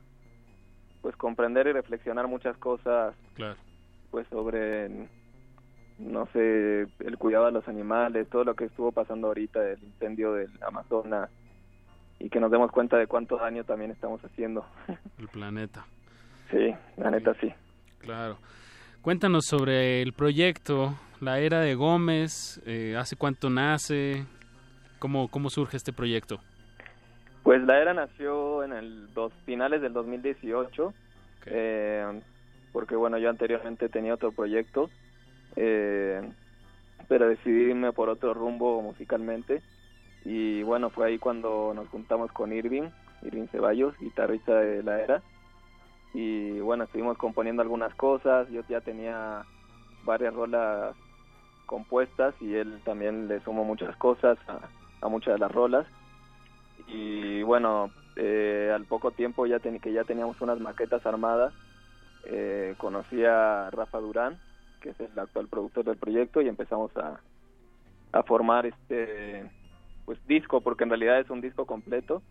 pues 1.02 1.16
comprender 1.16 1.68
y 1.68 1.72
reflexionar 1.72 2.28
muchas 2.28 2.58
cosas. 2.58 3.16
Claro. 3.36 3.56
Pues 4.12 4.28
sobre 4.30 5.10
no 6.00 6.28
sé, 6.28 6.88
el 7.00 7.18
cuidado 7.18 7.46
de 7.48 7.52
los 7.52 7.68
animales, 7.68 8.30
todo 8.30 8.44
lo 8.44 8.56
que 8.56 8.66
estuvo 8.66 8.92
pasando 8.92 9.28
ahorita, 9.28 9.68
el 9.68 9.84
incendio 9.84 10.34
del 10.34 10.52
Amazonas 10.66 11.30
y 12.20 12.30
que 12.30 12.40
nos 12.40 12.52
demos 12.52 12.72
cuenta 12.72 12.98
de 12.98 13.08
cuánto 13.08 13.38
daño 13.38 13.64
también 13.64 13.92
estamos 13.92 14.22
haciendo. 14.24 14.66
El 15.20 15.28
planeta. 15.28 15.86
Sí, 16.52 16.74
la 16.98 17.12
neta 17.12 17.34
sí. 17.42 17.54
Claro. 18.00 18.38
Cuéntanos 19.02 19.46
sobre 19.46 20.02
el 20.02 20.14
proyecto, 20.14 20.96
la 21.22 21.40
era 21.40 21.62
de 21.62 21.76
Gómez, 21.76 22.62
eh, 22.66 22.96
¿hace 22.98 23.16
cuánto 23.16 23.50
nace? 23.50 24.26
¿Cómo, 25.00 25.30
¿Cómo 25.30 25.50
surge 25.50 25.78
este 25.78 25.94
proyecto? 25.94 26.40
Pues 27.44 27.64
la 27.64 27.80
era 27.80 27.94
nació 27.94 28.64
en 28.64 28.74
el 28.74 29.14
dos, 29.14 29.32
finales 29.46 29.82
del 29.82 29.94
2018, 29.94 30.94
eh, 31.46 32.22
porque 32.74 32.96
bueno, 32.96 33.18
yo 33.18 33.30
anteriormente 33.30 33.90
tenía 33.90 34.14
otro 34.14 34.32
proyecto, 34.32 34.90
eh, 35.56 36.22
pero 37.08 37.30
decidí 37.30 37.70
irme 37.70 37.94
por 37.94 38.10
otro 38.10 38.34
rumbo 38.34 38.82
musicalmente 38.82 39.62
y 40.26 40.62
bueno, 40.64 40.90
fue 40.90 41.08
ahí 41.08 41.18
cuando 41.18 41.74
nos 41.74 41.88
juntamos 41.88 42.32
con 42.32 42.52
Irving, 42.52 42.90
Irving 43.22 43.48
Ceballos, 43.48 43.98
guitarrista 43.98 44.60
de 44.60 44.84
la 44.84 45.02
era, 45.02 45.22
y 46.14 46.60
bueno, 46.60 46.84
estuvimos 46.84 47.18
componiendo 47.18 47.62
algunas 47.62 47.96
cosas, 47.96 48.50
yo 48.50 48.62
ya 48.68 48.82
tenía 48.82 49.46
varias 50.04 50.34
rolas 50.34 50.96
compuestas 51.68 52.34
y 52.42 52.56
él 52.56 52.82
también 52.84 53.28
le 53.28 53.40
sumó 53.42 53.64
muchas 53.64 53.96
cosas 53.98 54.40
a, 55.02 55.08
muchas 55.08 55.36
de 55.36 55.40
las 55.40 55.52
rolas. 55.52 55.86
Y 56.88 57.44
bueno 57.44 57.92
eh, 58.16 58.72
al 58.74 58.86
poco 58.86 59.12
tiempo 59.12 59.46
ya 59.46 59.60
que 59.60 59.94
ya 59.94 60.04
teníamos 60.04 60.42
unas 60.42 60.60
maquetas 60.60 61.06
armadas 61.06 61.54
eh, 62.26 62.74
conocí 62.78 63.24
a 63.24 63.70
Rafa 63.70 64.00
Durán 64.00 64.40
que 64.82 64.90
es 64.90 65.00
el 65.00 65.20
actual 65.20 65.48
productor 65.48 65.86
del 65.86 65.98
proyecto 65.98 66.42
y 66.42 66.48
empezamos 66.48 66.96
a, 66.98 67.20
a 68.12 68.24
formar 68.24 68.66
este 68.66 69.50
pues 70.06 70.18
disco 70.28 70.62
porque 70.62 70.84
en 70.84 70.90
realidad 70.90 71.20
es 71.20 71.30
un 71.30 71.42
disco 71.42 71.66
completo 71.66 72.24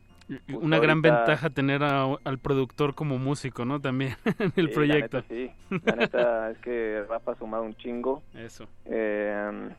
una 0.48 0.78
gran 0.78 1.03
ventaja 1.03 1.51
tener 1.51 1.82
al 1.82 2.39
productor 2.39 2.94
como 2.94 3.19
músico, 3.19 3.65
¿no? 3.65 3.81
También 3.81 4.16
en 4.39 4.53
el 4.57 4.70
proyecto. 4.70 5.19
La 5.19 5.23
neta, 5.23 5.35
sí, 5.69 5.81
la 5.85 5.97
neta 5.97 6.51
es 6.51 6.59
que 6.59 7.05
Rafa 7.09 7.32
ha 7.32 7.36
sumado 7.36 7.62
un 7.65 7.74
chingo. 7.77 8.23
Eso. 8.35 8.66
Eh, 8.85 9.70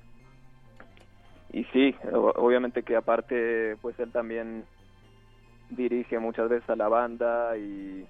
y 1.53 1.63
sí, 1.65 1.95
obviamente 2.11 2.83
que 2.83 2.95
aparte, 2.95 3.77
pues 3.81 3.99
él 3.99 4.11
también 4.11 4.65
dirige 5.69 6.19
muchas 6.19 6.49
veces 6.49 6.69
a 6.69 6.75
la 6.75 6.87
banda 6.87 7.57
y 7.57 8.05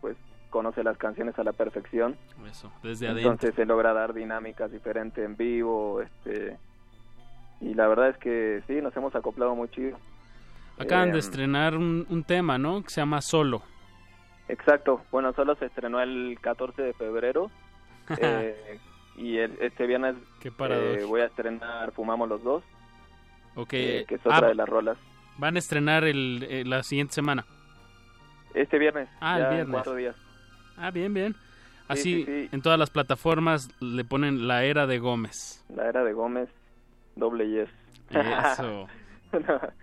pues 0.00 0.16
conoce 0.50 0.82
las 0.82 0.96
canciones 0.96 1.38
a 1.38 1.44
la 1.44 1.52
perfección. 1.52 2.16
Eso, 2.48 2.72
desde 2.82 3.06
adentro. 3.06 3.32
Entonces 3.32 3.54
se 3.54 3.66
logra 3.66 3.92
dar 3.92 4.14
dinámicas 4.14 4.70
diferentes 4.70 5.24
en 5.24 5.36
vivo, 5.36 6.00
este 6.02 6.56
y 7.60 7.74
la 7.74 7.86
verdad 7.86 8.08
es 8.08 8.16
que 8.18 8.62
sí, 8.66 8.80
nos 8.82 8.96
hemos 8.96 9.14
acoplado 9.14 9.54
muy 9.54 9.68
chido. 9.68 9.96
Acaban 10.78 11.08
de 11.10 11.14
em, 11.14 11.18
estrenar 11.18 11.76
un, 11.76 12.24
tema, 12.26 12.58
¿no? 12.58 12.82
Que 12.82 12.90
se 12.90 13.00
llama 13.00 13.20
Solo. 13.20 13.62
Exacto. 14.48 15.02
Bueno, 15.10 15.32
Solo 15.32 15.54
se 15.56 15.66
estrenó 15.66 16.00
el 16.00 16.38
14 16.40 16.82
de 16.82 16.92
febrero. 16.94 17.50
Eh, 18.20 18.80
y 19.16 19.38
este 19.38 19.86
viernes 19.86 20.16
eh, 20.42 21.04
voy 21.06 21.20
a 21.20 21.26
estrenar 21.26 21.92
Fumamos 21.92 22.28
los 22.28 22.42
dos. 22.42 22.64
Ok. 23.54 23.72
Eh, 23.74 24.04
que 24.08 24.16
es 24.16 24.20
otra 24.22 24.38
ah, 24.38 24.48
de 24.48 24.54
las 24.54 24.68
rolas. 24.68 24.98
Van 25.38 25.56
a 25.56 25.58
estrenar 25.58 26.04
el, 26.04 26.46
eh, 26.48 26.64
la 26.64 26.82
siguiente 26.82 27.14
semana. 27.14 27.44
Este 28.54 28.78
viernes. 28.78 29.08
Ah, 29.20 29.38
el 29.38 29.42
viernes. 29.42 29.66
En 29.66 29.72
cuatro 29.72 29.94
días. 29.94 30.16
Ah, 30.76 30.90
bien, 30.90 31.12
bien. 31.12 31.34
Así, 31.88 32.48
en 32.50 32.62
todas 32.62 32.78
las 32.78 32.90
plataformas 32.90 33.68
le 33.80 34.04
ponen 34.04 34.48
La 34.48 34.64
Era 34.64 34.86
de 34.86 34.98
Gómez. 34.98 35.62
La 35.74 35.88
Era 35.88 36.02
de 36.04 36.14
Gómez, 36.14 36.48
doble 37.16 37.48
yes. 37.48 37.68
Eso. 38.10 38.86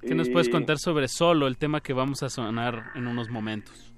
¿Qué 0.00 0.14
nos 0.14 0.28
puedes 0.28 0.48
contar 0.48 0.78
sobre 0.78 1.08
Solo, 1.08 1.46
el 1.46 1.58
tema 1.58 1.80
que 1.80 1.92
vamos 1.92 2.22
a 2.22 2.28
sonar 2.28 2.92
en 2.94 3.06
unos 3.06 3.28
momentos? 3.30 3.92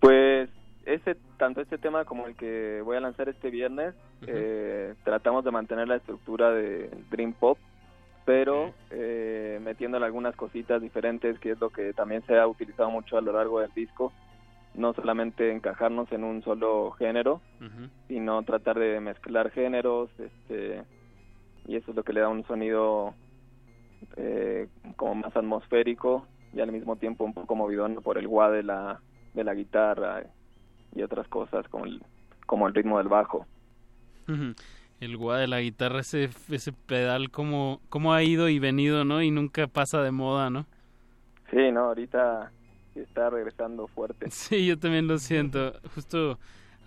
Pues 0.00 0.48
ese, 0.86 1.16
tanto 1.36 1.60
este 1.60 1.78
tema 1.78 2.04
como 2.04 2.26
el 2.26 2.34
que 2.36 2.80
voy 2.82 2.96
a 2.96 3.00
lanzar 3.00 3.28
este 3.28 3.50
viernes, 3.50 3.94
eh, 4.26 4.94
tratamos 5.04 5.44
de 5.44 5.50
mantener 5.50 5.88
la 5.88 5.96
estructura 5.96 6.50
de 6.52 6.90
Dream 7.10 7.34
Pop, 7.34 7.58
pero 8.24 8.72
eh, 8.90 9.60
metiéndole 9.62 10.06
algunas 10.06 10.34
cositas 10.36 10.80
diferentes, 10.80 11.38
que 11.38 11.52
es 11.52 11.60
lo 11.60 11.70
que 11.70 11.92
también 11.92 12.22
se 12.26 12.38
ha 12.38 12.46
utilizado 12.46 12.90
mucho 12.90 13.18
a 13.18 13.20
lo 13.20 13.32
largo 13.32 13.60
del 13.60 13.72
disco. 13.74 14.12
No 14.74 14.94
solamente 14.94 15.50
encajarnos 15.50 16.10
en 16.12 16.22
un 16.22 16.42
solo 16.42 16.92
género, 16.92 17.40
sino 18.06 18.42
tratar 18.44 18.78
de 18.78 19.00
mezclar 19.00 19.50
géneros, 19.50 20.10
este, 20.18 20.84
y 21.66 21.74
eso 21.74 21.90
es 21.90 21.96
lo 21.96 22.04
que 22.04 22.12
le 22.12 22.20
da 22.20 22.28
un 22.28 22.46
sonido 22.46 23.14
eh, 24.16 24.68
como 24.96 25.14
más 25.16 25.36
atmosférico 25.36 26.26
y 26.52 26.60
al 26.60 26.72
mismo 26.72 26.96
tiempo 26.96 27.24
un 27.24 27.34
poco 27.34 27.54
movidón 27.54 27.96
por 27.96 28.18
el 28.18 28.26
wah 28.26 28.50
de 28.50 28.62
la, 28.62 29.00
de 29.34 29.44
la 29.44 29.54
guitarra 29.54 30.24
y 30.94 31.02
otras 31.02 31.28
cosas 31.28 31.68
como 31.68 31.84
el, 31.84 32.02
como 32.46 32.66
el 32.66 32.74
ritmo 32.74 32.98
del 32.98 33.08
bajo. 33.08 33.46
El 35.00 35.16
wah 35.16 35.38
de 35.38 35.48
la 35.48 35.60
guitarra, 35.60 36.00
ese, 36.00 36.30
ese 36.50 36.72
pedal 36.72 37.30
como, 37.30 37.80
como 37.88 38.12
ha 38.12 38.22
ido 38.22 38.48
y 38.48 38.58
venido, 38.58 39.04
¿no? 39.04 39.22
Y 39.22 39.30
nunca 39.30 39.66
pasa 39.66 40.02
de 40.02 40.10
moda, 40.10 40.50
¿no? 40.50 40.66
Sí, 41.50 41.72
no, 41.72 41.86
ahorita 41.86 42.52
está 42.94 43.30
regresando 43.30 43.86
fuerte. 43.88 44.26
Sí, 44.30 44.66
yo 44.66 44.78
también 44.78 45.06
lo 45.06 45.18
siento. 45.18 45.74
Justo 45.94 46.38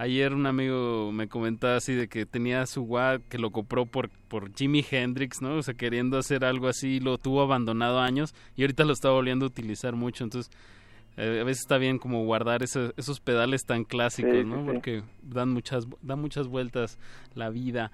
Ayer 0.03 0.33
un 0.33 0.45
amigo 0.47 1.13
me 1.13 1.29
comentaba 1.29 1.77
así 1.77 1.93
de 1.93 2.09
que 2.09 2.25
tenía 2.25 2.65
su 2.65 2.81
wah 2.81 3.19
que 3.29 3.37
lo 3.37 3.51
compró 3.51 3.85
por, 3.85 4.09
por 4.09 4.53
Jimi 4.53 4.85
Hendrix, 4.91 5.41
¿no? 5.41 5.55
O 5.55 5.63
sea, 5.63 5.75
queriendo 5.75 6.17
hacer 6.17 6.43
algo 6.43 6.67
así, 6.67 6.99
lo 6.99 7.17
tuvo 7.17 7.41
abandonado 7.41 8.01
años 8.01 8.35
y 8.57 8.63
ahorita 8.63 8.83
lo 8.83 8.91
está 8.91 9.11
volviendo 9.11 9.45
a 9.45 9.47
utilizar 9.47 9.95
mucho. 9.95 10.25
Entonces, 10.25 10.51
eh, 11.15 11.39
a 11.39 11.45
veces 11.45 11.61
está 11.61 11.77
bien 11.77 11.99
como 11.99 12.25
guardar 12.25 12.63
esos, 12.63 12.93
esos 12.97 13.21
pedales 13.21 13.63
tan 13.63 13.85
clásicos, 13.85 14.45
¿no? 14.45 14.65
Porque 14.65 15.03
dan 15.21 15.51
muchas, 15.51 15.87
dan 16.01 16.19
muchas 16.19 16.47
vueltas 16.49 16.99
la 17.33 17.49
vida. 17.49 17.89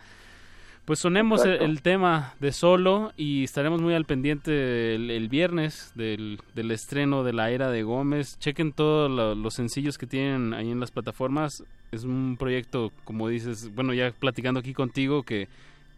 Pues 0.89 0.97
sonemos 0.97 1.45
el, 1.45 1.83
tema 1.83 2.33
de 2.39 2.51
solo 2.51 3.11
y 3.15 3.43
estaremos 3.43 3.79
muy 3.79 3.93
al 3.93 4.05
pendiente 4.05 4.95
el, 4.95 5.29
viernes 5.29 5.93
del, 5.93 6.39
del, 6.55 6.71
estreno 6.71 7.23
de 7.23 7.31
la 7.31 7.51
era 7.51 7.69
de 7.69 7.83
Gómez. 7.83 8.39
Chequen 8.39 8.73
todos 8.73 9.37
los 9.37 9.53
sencillos 9.53 9.99
que 9.99 10.07
tienen 10.07 10.55
ahí 10.55 10.71
en 10.71 10.79
las 10.79 10.89
plataformas. 10.89 11.63
Es 11.91 12.05
un 12.05 12.37
proyecto, 12.39 12.91
como 13.03 13.27
dices, 13.27 13.71
bueno, 13.75 13.93
ya 13.93 14.09
platicando 14.09 14.61
aquí 14.61 14.73
contigo, 14.73 15.21
que, 15.21 15.47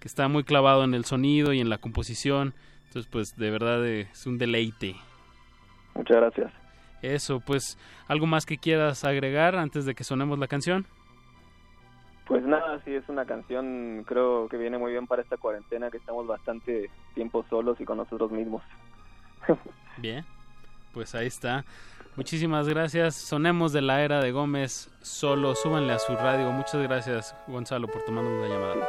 que 0.01 0.07
está 0.09 0.27
muy 0.27 0.43
clavado 0.43 0.83
en 0.83 0.93
el 0.93 1.05
sonido 1.05 1.53
y 1.53 1.61
en 1.61 1.69
la 1.69 1.77
composición. 1.77 2.53
Entonces, 2.87 3.09
pues 3.09 3.29
de 3.37 3.49
verdad 3.49 3.87
es 3.87 4.27
un 4.27 4.37
deleite. 4.37 4.97
Muchas 5.95 6.17
gracias. 6.17 6.51
Eso, 7.01 7.39
pues, 7.39 7.77
¿algo 8.09 8.27
más 8.27 8.45
que 8.45 8.57
quieras 8.57 9.05
agregar 9.05 9.55
antes 9.55 9.85
de 9.85 9.95
que 9.95 10.03
sonemos 10.03 10.37
la 10.37 10.47
canción? 10.47 10.85
Pues 12.31 12.45
nada, 12.45 12.79
sí 12.85 12.95
es 12.95 13.03
una 13.09 13.25
canción, 13.25 14.05
creo 14.07 14.47
que 14.47 14.55
viene 14.55 14.77
muy 14.77 14.93
bien 14.93 15.05
para 15.05 15.21
esta 15.21 15.35
cuarentena, 15.35 15.91
que 15.91 15.97
estamos 15.97 16.25
bastante 16.27 16.89
tiempo 17.13 17.43
solos 17.49 17.81
y 17.81 17.83
con 17.83 17.97
nosotros 17.97 18.31
mismos. 18.31 18.63
bien, 19.97 20.23
pues 20.93 21.13
ahí 21.13 21.27
está. 21.27 21.65
Muchísimas 22.15 22.69
gracias. 22.69 23.15
Sonemos 23.15 23.73
de 23.73 23.81
la 23.81 24.01
era 24.01 24.21
de 24.21 24.31
Gómez 24.31 24.89
solo. 25.01 25.55
Súbanle 25.55 25.91
a 25.91 25.99
su 25.99 26.15
radio. 26.15 26.49
Muchas 26.51 26.81
gracias, 26.83 27.35
Gonzalo, 27.47 27.89
por 27.89 28.01
tomarnos 28.05 28.47
la 28.47 28.55
llamada. 28.55 28.87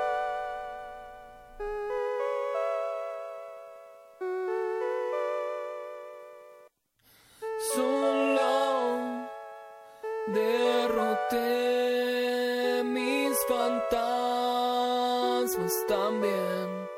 también. 15.86 16.88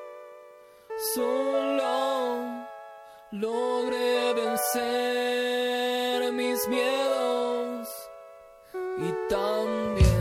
Solo 1.15 2.66
logré 3.32 4.35
vencer 4.35 6.32
mis 6.32 6.69
miedos 6.69 7.89
y 8.98 9.12
también. 9.28 10.14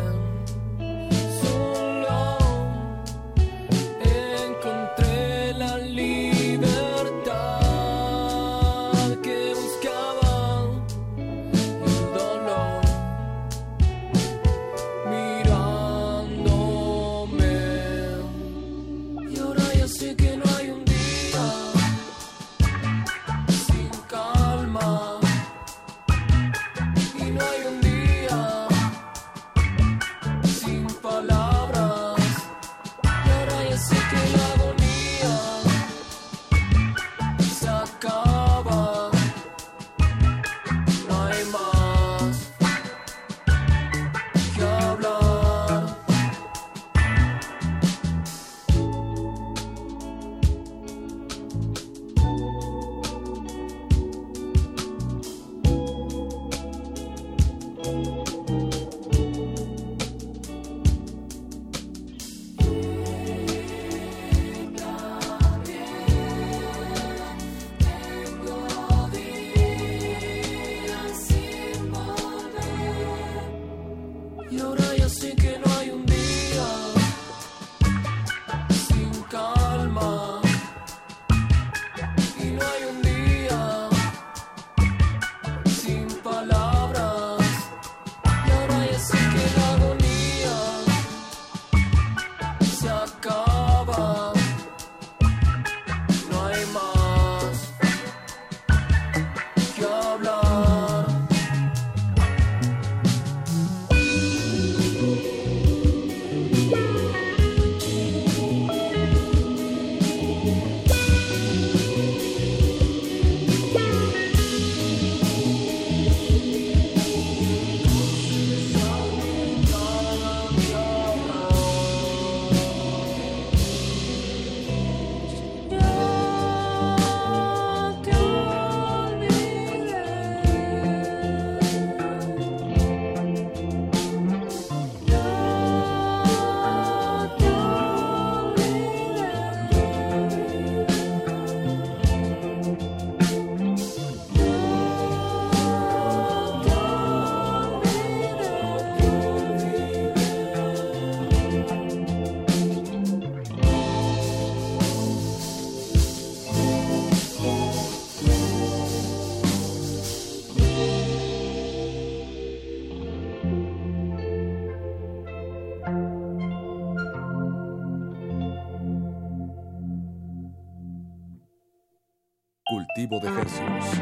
De 173.21 173.29
ejercicios. 173.29 174.01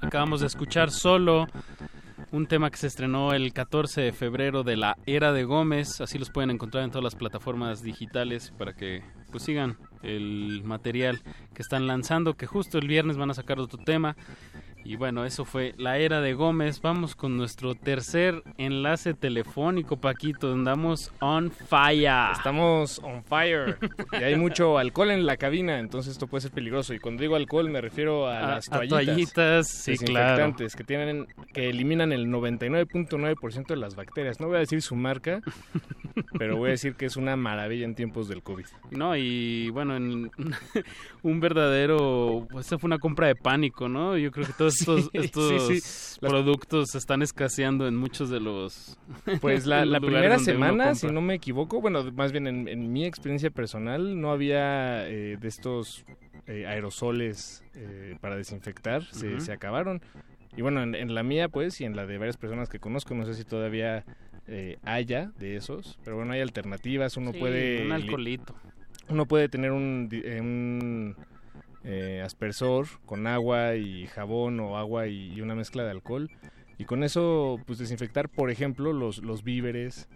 Acabamos 0.00 0.40
de 0.40 0.48
escuchar 0.48 0.90
solo 0.90 1.46
un 2.32 2.46
tema 2.46 2.70
que 2.70 2.78
se 2.78 2.88
estrenó 2.88 3.32
el 3.32 3.52
14 3.52 4.00
de 4.00 4.12
febrero 4.12 4.64
de 4.64 4.76
la 4.76 4.96
Era 5.06 5.32
de 5.32 5.44
Gómez, 5.44 6.00
así 6.00 6.18
los 6.18 6.30
pueden 6.30 6.50
encontrar 6.50 6.82
en 6.82 6.90
todas 6.90 7.04
las 7.04 7.14
plataformas 7.14 7.80
digitales 7.82 8.52
para 8.58 8.74
que 8.74 9.04
pues 9.30 9.44
sigan 9.44 9.76
el 10.04 10.62
material 10.64 11.20
que 11.54 11.62
están 11.62 11.86
lanzando, 11.86 12.34
que 12.34 12.46
justo 12.46 12.78
el 12.78 12.88
viernes 12.88 13.16
van 13.16 13.30
a 13.30 13.34
sacar 13.34 13.58
otro 13.58 13.78
tema 13.82 14.16
y 14.84 14.96
bueno, 14.96 15.24
eso 15.24 15.46
fue 15.46 15.74
la 15.78 15.96
era 15.96 16.20
de 16.20 16.34
Gómez. 16.34 16.82
Vamos 16.82 17.16
con 17.16 17.38
nuestro 17.38 17.74
tercer 17.74 18.42
enlace 18.58 19.14
telefónico, 19.14 19.96
Paquito. 19.96 20.52
Andamos 20.52 21.10
on 21.20 21.50
fire. 21.50 22.32
Estamos 22.32 22.98
on 22.98 23.24
fire. 23.24 23.78
y 24.12 24.22
hay 24.22 24.36
mucho 24.36 24.76
alcohol 24.76 25.10
en 25.10 25.24
la 25.24 25.38
cabina, 25.38 25.78
entonces 25.78 26.12
esto 26.12 26.26
puede 26.26 26.42
ser 26.42 26.50
peligroso. 26.50 26.92
Y 26.92 26.98
cuando 26.98 27.22
digo 27.22 27.34
alcohol 27.34 27.70
me 27.70 27.80
refiero 27.80 28.28
a, 28.28 28.42
las 28.42 28.66
toallitas. 28.66 29.06
toallitas, 29.06 29.68
sí, 29.68 29.96
claro. 29.96 30.54
Que, 30.54 30.84
tienen, 30.84 31.28
que 31.54 31.70
eliminan 31.70 32.12
el 32.12 32.26
99.9% 32.26 33.66
de 33.68 33.76
las 33.76 33.96
bacterias. 33.96 34.38
No 34.38 34.48
voy 34.48 34.56
a 34.56 34.60
decir 34.60 34.82
su 34.82 34.96
marca, 34.96 35.40
pero 36.38 36.58
voy 36.58 36.68
a 36.68 36.72
decir 36.72 36.94
que 36.94 37.06
es 37.06 37.16
una 37.16 37.36
maravilla 37.36 37.86
en 37.86 37.94
tiempos 37.94 38.28
del 38.28 38.42
COVID. 38.42 38.66
No, 38.90 39.16
y 39.16 39.70
bueno, 39.70 39.96
en 39.96 40.30
un 41.22 41.40
verdadero... 41.40 42.46
Pues, 42.50 42.66
esa 42.66 42.78
fue 42.78 42.88
una 42.88 42.98
compra 42.98 43.28
de 43.28 43.34
pánico, 43.34 43.88
¿no? 43.88 44.18
Yo 44.18 44.30
creo 44.30 44.46
que 44.46 44.52
todos 44.52 44.73
estos, 45.12 46.18
productos 46.20 46.94
están 46.94 47.22
escaseando 47.22 47.86
en 47.86 47.96
muchos 47.96 48.30
de 48.30 48.40
los... 48.40 48.98
Pues 49.40 49.66
la, 49.66 49.84
primera 50.00 50.38
semana, 50.38 50.94
si 50.94 51.06
no 51.08 51.20
me 51.20 51.34
equivoco, 51.34 51.80
bueno, 51.80 52.04
más 52.12 52.32
bien 52.32 52.46
en, 52.46 52.92
mi 52.92 53.04
experiencia 53.04 53.50
personal, 53.50 54.20
no 54.20 54.30
había 54.30 55.08
eh, 55.08 55.36
de 55.40 55.48
estos 55.48 56.04
eh, 56.46 56.66
aerosoles 56.66 57.64
eh, 57.74 58.16
para 58.20 58.36
desinfectar, 58.36 59.04
se, 59.04 59.52
acabaron. 59.52 60.02
Y 60.56 60.62
bueno, 60.62 60.82
en, 60.82 61.14
la 61.14 61.22
mía, 61.22 61.48
pues, 61.48 61.80
y 61.80 61.84
en 61.84 61.96
la 61.96 62.06
de 62.06 62.18
varias 62.18 62.36
personas 62.36 62.68
que 62.68 62.78
conozco, 62.78 63.14
no 63.14 63.26
sé 63.26 63.34
si 63.34 63.44
todavía 63.44 64.04
haya 64.84 65.32
de 65.38 65.56
esos, 65.56 65.98
pero 66.04 66.16
bueno, 66.16 66.32
hay 66.32 66.40
alternativas, 66.40 67.16
uno 67.16 67.32
puede... 67.32 67.86
Un 67.86 67.92
alcoholito. 67.92 68.54
Uno 69.08 69.26
puede 69.26 69.48
tener 69.48 69.72
un 69.72 70.08
eh, 71.84 72.22
aspersor 72.24 72.86
con 73.04 73.26
agua 73.26 73.76
y 73.76 74.06
jabón 74.06 74.58
o 74.60 74.78
agua 74.78 75.06
y, 75.06 75.40
una 75.40 75.54
mezcla 75.54 75.84
de 75.84 75.90
alcohol. 75.90 76.30
Y 76.76 76.86
con 76.86 77.04
eso, 77.04 77.60
pues 77.66 77.78
desinfectar, 77.78 78.28
por 78.28 78.50
ejemplo, 78.50 78.92
los, 78.92 79.18
los 79.18 79.44
víveres, 79.44 80.08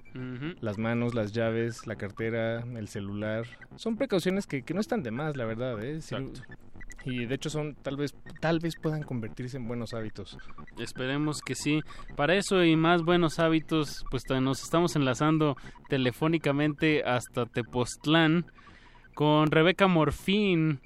las 0.60 0.76
manos, 0.76 1.14
las 1.14 1.32
llaves, 1.32 1.86
la 1.86 1.94
cartera, 1.94 2.64
el 2.76 2.88
celular. 2.88 3.46
Son 3.76 3.96
precauciones 3.96 4.46
que, 4.46 4.64
no 4.74 4.80
están 4.80 5.04
de 5.04 5.12
más, 5.12 5.36
la 5.36 5.44
verdad. 5.44 5.82
¿eh? 5.84 6.00
y 7.04 7.26
de 7.26 7.34
hecho 7.34 7.48
son 7.48 7.74
tal 7.76 7.96
vez 7.96 8.14
tal 8.40 8.58
vez 8.58 8.74
puedan 8.76 9.02
convertirse 9.02 9.56
en 9.56 9.68
buenos 9.68 9.94
hábitos. 9.94 10.36
Esperemos 10.78 11.40
que 11.42 11.54
sí. 11.54 11.80
Para 12.16 12.34
eso 12.34 12.64
y 12.64 12.76
más 12.76 13.02
buenos 13.02 13.38
hábitos, 13.38 14.04
pues 14.10 14.24
nos 14.40 14.62
estamos 14.62 14.96
enlazando 14.96 15.56
telefónicamente 15.88 17.04
hasta 17.04 17.46
Tepoztlán 17.46 18.46
con 19.14 19.50
Rebeca 19.50 19.86
Morfín 19.86 20.80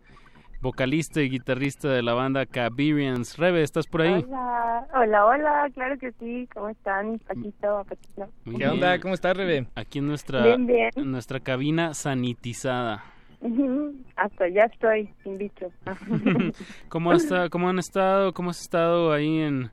vocalista 0.62 1.20
y 1.20 1.28
guitarrista 1.28 1.88
de 1.88 2.02
la 2.02 2.14
banda 2.14 2.46
Cabirians. 2.46 3.36
Rebe, 3.36 3.62
¿estás 3.62 3.88
por 3.88 4.02
ahí? 4.02 4.24
Hola, 4.28 4.86
hola, 4.94 5.26
hola, 5.26 5.70
claro 5.74 5.98
que 5.98 6.12
sí. 6.12 6.48
¿Cómo 6.54 6.68
están? 6.68 7.18
Paquito, 7.18 7.84
Paquito. 7.88 8.28
¿Qué 8.56 8.68
onda? 8.68 8.98
¿Cómo 9.00 9.14
estás, 9.14 9.36
Rebe? 9.36 9.66
Aquí 9.74 9.98
en 9.98 10.06
nuestra, 10.06 10.56
nuestra 10.96 11.40
cabina 11.40 11.94
sanitizada. 11.94 13.02
Hasta 14.16 14.48
ya 14.48 14.64
estoy, 14.66 15.10
sin 15.24 15.36
bicho. 15.36 15.72
¿Cómo, 16.88 17.12
está, 17.12 17.48
¿Cómo 17.48 17.68
han 17.68 17.80
estado? 17.80 18.32
¿Cómo 18.32 18.50
has 18.50 18.60
estado 18.60 19.12
ahí 19.12 19.40
en, 19.40 19.70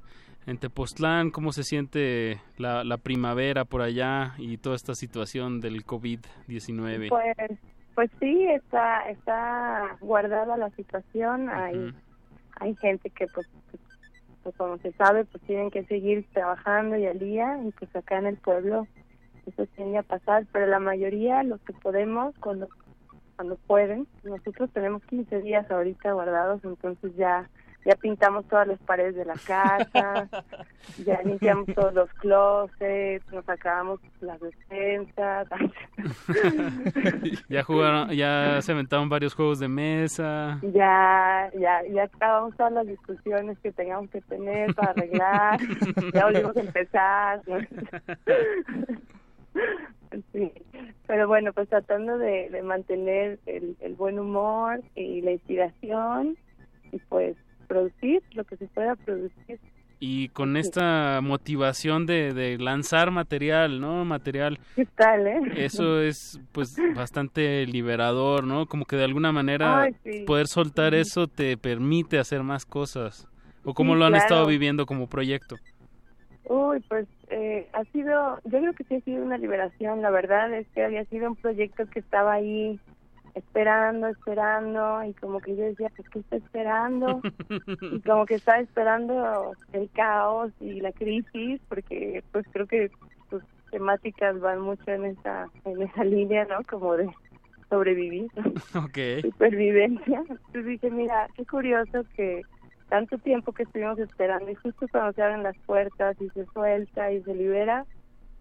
en 0.47 0.57
Tepoztlán? 0.57 1.29
¿Cómo 1.29 1.51
se 1.51 1.63
siente 1.63 2.41
la, 2.57 2.83
la 2.83 2.97
primavera 2.97 3.63
por 3.63 3.83
allá 3.83 4.33
y 4.39 4.57
toda 4.57 4.75
esta 4.75 4.95
situación 4.95 5.61
del 5.61 5.85
COVID-19? 5.85 7.09
Pues 7.09 7.59
pues 7.99 8.11
sí, 8.21 8.47
está 8.47 9.09
está 9.09 9.97
guardada 9.99 10.55
la 10.55 10.69
situación. 10.69 11.49
Hay 11.49 11.93
hay 12.61 12.73
gente 12.75 13.09
que 13.09 13.27
pues, 13.27 13.45
pues, 14.41 14.55
como 14.55 14.77
se 14.77 14.93
sabe 14.93 15.25
pues 15.25 15.43
tienen 15.43 15.69
que 15.69 15.83
seguir 15.83 16.25
trabajando 16.31 16.95
y 16.95 17.05
al 17.07 17.19
día 17.19 17.59
y 17.61 17.71
pues 17.71 17.93
acá 17.93 18.17
en 18.19 18.27
el 18.27 18.37
pueblo 18.37 18.87
eso 19.45 19.65
tiene 19.75 19.97
a 19.97 20.03
pasar, 20.03 20.45
pero 20.53 20.65
la 20.67 20.79
mayoría 20.79 21.43
los 21.43 21.59
que 21.63 21.73
podemos 21.73 22.33
cuando 22.39 22.69
cuando 23.35 23.57
pueden, 23.67 24.07
nosotros 24.23 24.69
tenemos 24.71 25.03
15 25.03 25.41
días 25.41 25.69
ahorita 25.69 26.13
guardados, 26.13 26.63
entonces 26.63 27.13
ya 27.17 27.49
ya 27.85 27.95
pintamos 27.95 28.45
todas 28.47 28.67
las 28.67 28.79
paredes 28.79 29.15
de 29.15 29.25
la 29.25 29.35
casa, 29.35 30.27
ya 31.05 31.21
limpiamos 31.23 31.67
todos 31.73 31.93
los 31.93 32.09
closets, 32.15 33.25
nos 33.31 33.47
acabamos 33.47 33.99
las 34.21 34.39
despensas. 34.39 35.47
ya 37.49 37.63
jugaron, 37.63 38.09
ya 38.11 38.61
se 38.61 38.71
inventaron 38.73 39.09
varios 39.09 39.33
juegos 39.33 39.59
de 39.59 39.67
mesa. 39.67 40.59
Ya, 40.73 41.49
ya, 41.57 41.81
ya 41.91 42.03
acabamos 42.03 42.55
todas 42.57 42.73
las 42.73 42.87
discusiones 42.87 43.57
que 43.59 43.71
tengamos 43.71 44.09
que 44.09 44.21
tener 44.21 44.73
para 44.75 44.91
arreglar. 44.91 45.59
ya 46.13 46.25
volvimos 46.25 46.57
a 46.57 46.61
empezar. 46.61 47.41
Sí, 50.33 50.51
pero 51.07 51.27
bueno, 51.27 51.53
pues 51.53 51.69
tratando 51.69 52.17
de, 52.17 52.49
de 52.49 52.61
mantener 52.61 53.39
el, 53.45 53.77
el 53.79 53.93
buen 53.93 54.19
humor 54.19 54.81
y 54.95 55.21
la 55.21 55.31
inspiración 55.31 56.35
y 56.91 56.97
pues 57.09 57.35
producir 57.69 58.21
lo 58.33 58.43
que 58.43 58.57
se 58.57 58.67
pueda 58.67 58.95
producir. 58.97 59.59
Y 60.01 60.29
con 60.29 60.57
esta 60.57 61.19
motivación 61.21 62.05
de, 62.05 62.33
de 62.33 62.57
lanzar 62.57 63.11
material, 63.11 63.79
¿no? 63.79 64.05
Material. 64.05 64.57
¿Qué 64.75 64.85
tal, 64.85 65.27
eh? 65.27 65.41
Eso 65.57 66.01
es, 66.01 66.39
pues, 66.53 66.75
bastante 66.95 67.65
liberador, 67.65 68.45
¿no? 68.45 68.65
Como 68.65 68.85
que 68.85 68.95
de 68.95 69.03
alguna 69.03 69.31
manera 69.31 69.89
poder 70.25 70.47
soltar 70.47 70.95
eso 70.95 71.27
te 71.27 71.57
permite 71.57 72.17
hacer 72.17 72.43
más 72.43 72.65
cosas. 72.65 73.27
¿O 73.65 73.73
cómo 73.73 73.93
lo 73.93 74.05
han 74.05 74.15
estado 74.15 74.47
viviendo 74.47 74.85
como 74.85 75.07
proyecto? 75.07 75.57
Uy, 76.45 76.79
pues 76.87 77.05
eh, 77.29 77.67
ha 77.73 77.83
sido, 77.91 78.39
yo 78.45 78.59
creo 78.59 78.73
que 78.73 78.85
sí 78.85 78.95
ha 78.95 79.01
sido 79.01 79.23
una 79.23 79.37
liberación. 79.37 80.01
La 80.01 80.09
verdad 80.09 80.51
es 80.53 80.65
que 80.69 80.83
había 80.83 81.03
sido 81.05 81.27
un 81.29 81.35
proyecto 81.35 81.85
que 81.87 81.99
estaba 81.99 82.33
ahí 82.33 82.79
esperando, 83.39 84.07
esperando, 84.07 85.03
y 85.03 85.13
como 85.13 85.39
que 85.39 85.55
yo 85.55 85.63
decía, 85.63 85.91
pues, 85.95 86.07
¿qué 86.09 86.19
está 86.19 86.35
esperando? 86.37 87.21
y 87.93 87.99
como 88.01 88.25
que 88.25 88.35
estaba 88.35 88.59
esperando 88.59 89.53
el 89.73 89.89
caos 89.91 90.51
y 90.59 90.79
la 90.81 90.91
crisis, 90.91 91.59
porque 91.67 92.23
pues 92.31 92.45
creo 92.51 92.67
que 92.67 92.91
sus 93.29 93.43
temáticas 93.71 94.39
van 94.39 94.61
mucho 94.61 94.91
en 94.91 95.05
esa, 95.05 95.49
en 95.65 95.81
esa 95.81 96.03
línea, 96.03 96.45
¿no? 96.45 96.63
Como 96.69 96.95
de 96.95 97.09
sobrevivir, 97.69 98.29
okay. 98.85 99.21
supervivencia. 99.21 100.23
Entonces 100.27 100.65
dije, 100.65 100.89
mira, 100.89 101.27
qué 101.35 101.45
curioso 101.45 102.03
que 102.15 102.41
tanto 102.89 103.17
tiempo 103.19 103.53
que 103.53 103.63
estuvimos 103.63 103.99
esperando 103.99 104.49
y 104.49 104.55
justo 104.55 104.87
cuando 104.91 105.13
se 105.13 105.21
abren 105.21 105.43
las 105.43 105.57
puertas 105.59 106.19
y 106.19 106.29
se 106.29 106.45
suelta 106.47 107.11
y 107.11 107.21
se 107.21 107.35
libera, 107.35 107.85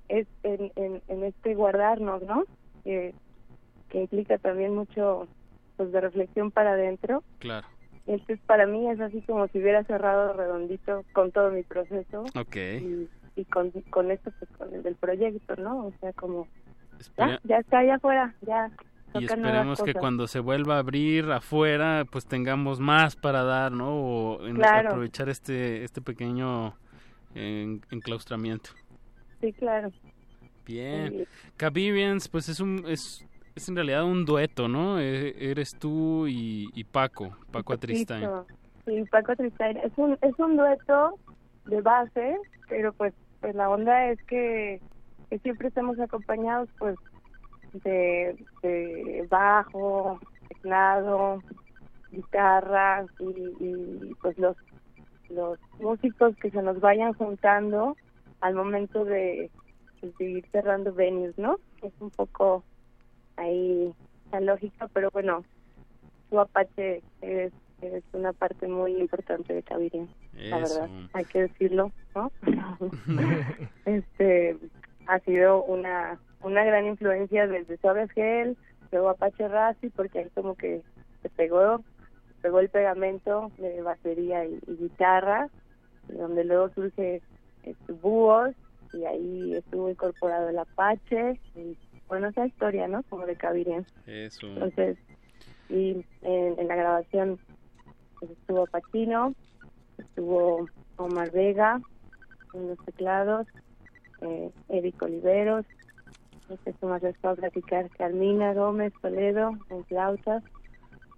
es 0.09 0.27
en, 0.43 0.73
en, 0.77 1.03
en 1.09 1.25
este 1.25 1.55
guardarnos, 1.55 2.23
¿no? 2.23 2.45
Que 2.83 3.15
que 3.89 4.01
implica 4.01 4.39
también 4.39 4.75
mucho 4.75 5.29
pues 5.77 5.93
de 5.93 6.01
reflexión 6.01 6.51
para 6.51 6.73
adentro. 6.73 7.23
Claro. 7.39 7.67
Entonces 8.07 8.41
para 8.47 8.67
mí 8.67 8.91
es 8.91 9.01
así 9.01 9.21
como 9.23 9.47
si 9.49 9.59
hubiera 9.59 9.85
cerrado 9.85 10.33
redondito 10.33 11.05
con 11.13 11.31
todo 11.31 11.51
mi 11.51 11.63
proceso. 11.63 12.25
Ok. 12.35 12.57
Y, 13.37 13.45
con, 13.45 13.71
con 13.91 14.11
esto, 14.11 14.33
pues 14.39 14.51
con 14.59 14.75
el 14.75 14.83
del 14.83 14.97
proyecto, 14.97 15.55
¿no? 15.57 15.87
O 15.87 15.93
sea, 16.01 16.13
como 16.15 16.49
ya, 17.17 17.39
ya 17.45 17.59
está 17.59 17.79
allá 17.79 17.95
afuera, 17.95 18.35
ya. 18.41 18.71
Y 19.15 19.25
esperemos 19.25 19.83
que 19.83 19.95
cuando 19.95 20.27
se 20.27 20.41
vuelva 20.41 20.77
a 20.77 20.79
abrir 20.81 21.31
afuera, 21.31 22.05
pues 22.11 22.27
tengamos 22.27 22.81
más 22.81 23.17
para 23.17 23.43
dar, 23.43 23.73
¿no? 23.73 23.95
O 23.95 24.47
en 24.47 24.63
aprovechar 24.65 25.29
este 25.29 25.85
este 25.85 26.01
pequeño 26.01 26.75
enclaustramiento. 27.35 28.71
Sí, 29.41 29.53
claro. 29.53 29.91
Bien. 30.67 31.27
Sí. 31.61 32.29
pues 32.31 32.49
es 32.49 32.61
un 32.61 32.85
es 32.87 33.25
es 33.59 33.69
en 33.69 33.77
realidad 33.77 34.05
un 34.05 34.25
dueto, 34.25 34.69
¿no? 34.69 34.99
E, 34.99 35.51
eres 35.51 35.77
tú 35.77 36.27
y, 36.27 36.85
Paco, 36.85 37.37
Paco 37.53 37.75
Atristain. 37.75 38.29
Sí, 38.87 39.05
Paco 39.11 39.33
Atristain. 39.33 39.77
Es 39.79 39.93
un, 39.97 40.17
es 40.23 40.39
un 40.39 40.57
dueto 40.57 41.19
de 41.67 41.81
base, 41.83 42.39
pero 42.69 42.93
pues, 42.93 43.13
pues 43.41 43.55
la 43.55 43.69
onda 43.69 44.11
es 44.11 44.23
que, 44.25 44.81
siempre 45.43 45.69
estamos 45.69 46.01
acompañados 46.01 46.71
pues 46.79 46.97
de, 47.85 49.27
bajo, 49.29 50.19
teclado, 50.49 51.43
guitarra 52.11 53.05
y, 53.21 54.15
pues 54.23 54.39
los 54.39 54.57
los 55.29 55.59
músicos 55.79 56.35
que 56.37 56.51
se 56.51 56.63
nos 56.63 56.81
vayan 56.81 57.13
juntando 57.13 57.99
al 58.41 58.55
momento 58.55 59.05
de, 59.05 59.51
de 60.01 60.13
seguir 60.13 60.47
cerrando 60.51 60.95
venues, 60.95 61.37
¿no? 61.37 61.59
Es 61.83 61.93
un 62.01 62.09
poco 62.09 62.65
ahí 63.39 63.93
la 64.33 64.41
lógica, 64.41 64.89
pero 64.93 65.11
bueno, 65.11 65.45
su 66.29 66.39
Apache 66.39 67.03
es, 67.23 67.53
es 67.81 68.05
una 68.13 68.33
parte 68.33 68.69
muy 68.69 68.97
importante 68.97 69.55
de 69.55 69.63
Caviria, 69.63 70.07
la 70.35 70.59
verdad, 70.59 70.89
hay 71.15 71.25
que 71.25 71.43
decirlo, 71.43 71.93
¿no? 72.15 72.31
este 73.87 74.57
ha 75.07 75.19
sido 75.21 75.65
una 75.65 76.19
una 76.43 76.65
gran 76.65 76.87
influencia 76.87 77.47
desde 77.47 77.77
Suaves 77.79 78.11
Gel, 78.13 78.57
luego 78.93 79.11
Apache 79.11 79.49
Razi, 79.49 79.91
porque 79.91 80.21
ahí 80.21 80.31
como 80.35 80.55
que 80.55 80.83
se 81.23 81.29
pegó, 81.31 81.83
pegó 82.43 82.61
el 82.61 82.69
pegamento 82.69 83.51
de 83.59 83.83
batería 83.83 84.45
y, 84.45 84.61
guitarra, 84.67 85.49
donde 86.09 86.45
luego 86.45 86.71
surge 86.71 87.23
este, 87.65 87.93
búhos, 87.93 88.55
y 88.93 89.05
ahí 89.05 89.55
estuvo 89.55 89.91
incorporado 89.91 90.49
el 90.49 90.59
Apache, 90.59 91.39
y 91.57 91.77
bueno, 92.09 92.29
esa 92.29 92.47
historia, 92.47 92.89
¿no? 92.89 93.03
Como 93.05 93.27
de 93.27 93.37
Caviria. 93.37 93.85
Eso. 94.07 94.47
Entonces, 94.47 94.99
y 95.69 96.05
en, 96.23 96.69
la 96.69 96.77
grabación 96.77 97.39
pues, 98.19 98.33
estuvo 98.33 98.67
Pachino, 98.67 99.35
estuvo 99.99 100.69
Omar 100.97 101.31
Vega 101.31 101.81
en 102.55 102.69
los 102.69 102.79
teclados, 102.85 103.47
eh, 104.23 104.51
Eric 104.69 105.01
Oliveros, 105.03 105.67
este 106.49 106.71
es 106.71 106.83
más 106.83 107.03
les 107.03 107.17
puedo 107.19 107.37
platicar, 107.37 107.91
Carmina 107.91 108.55
Gómez 108.55 108.93
Toledo 109.03 109.53
en 109.69 109.85
flautas. 109.85 110.43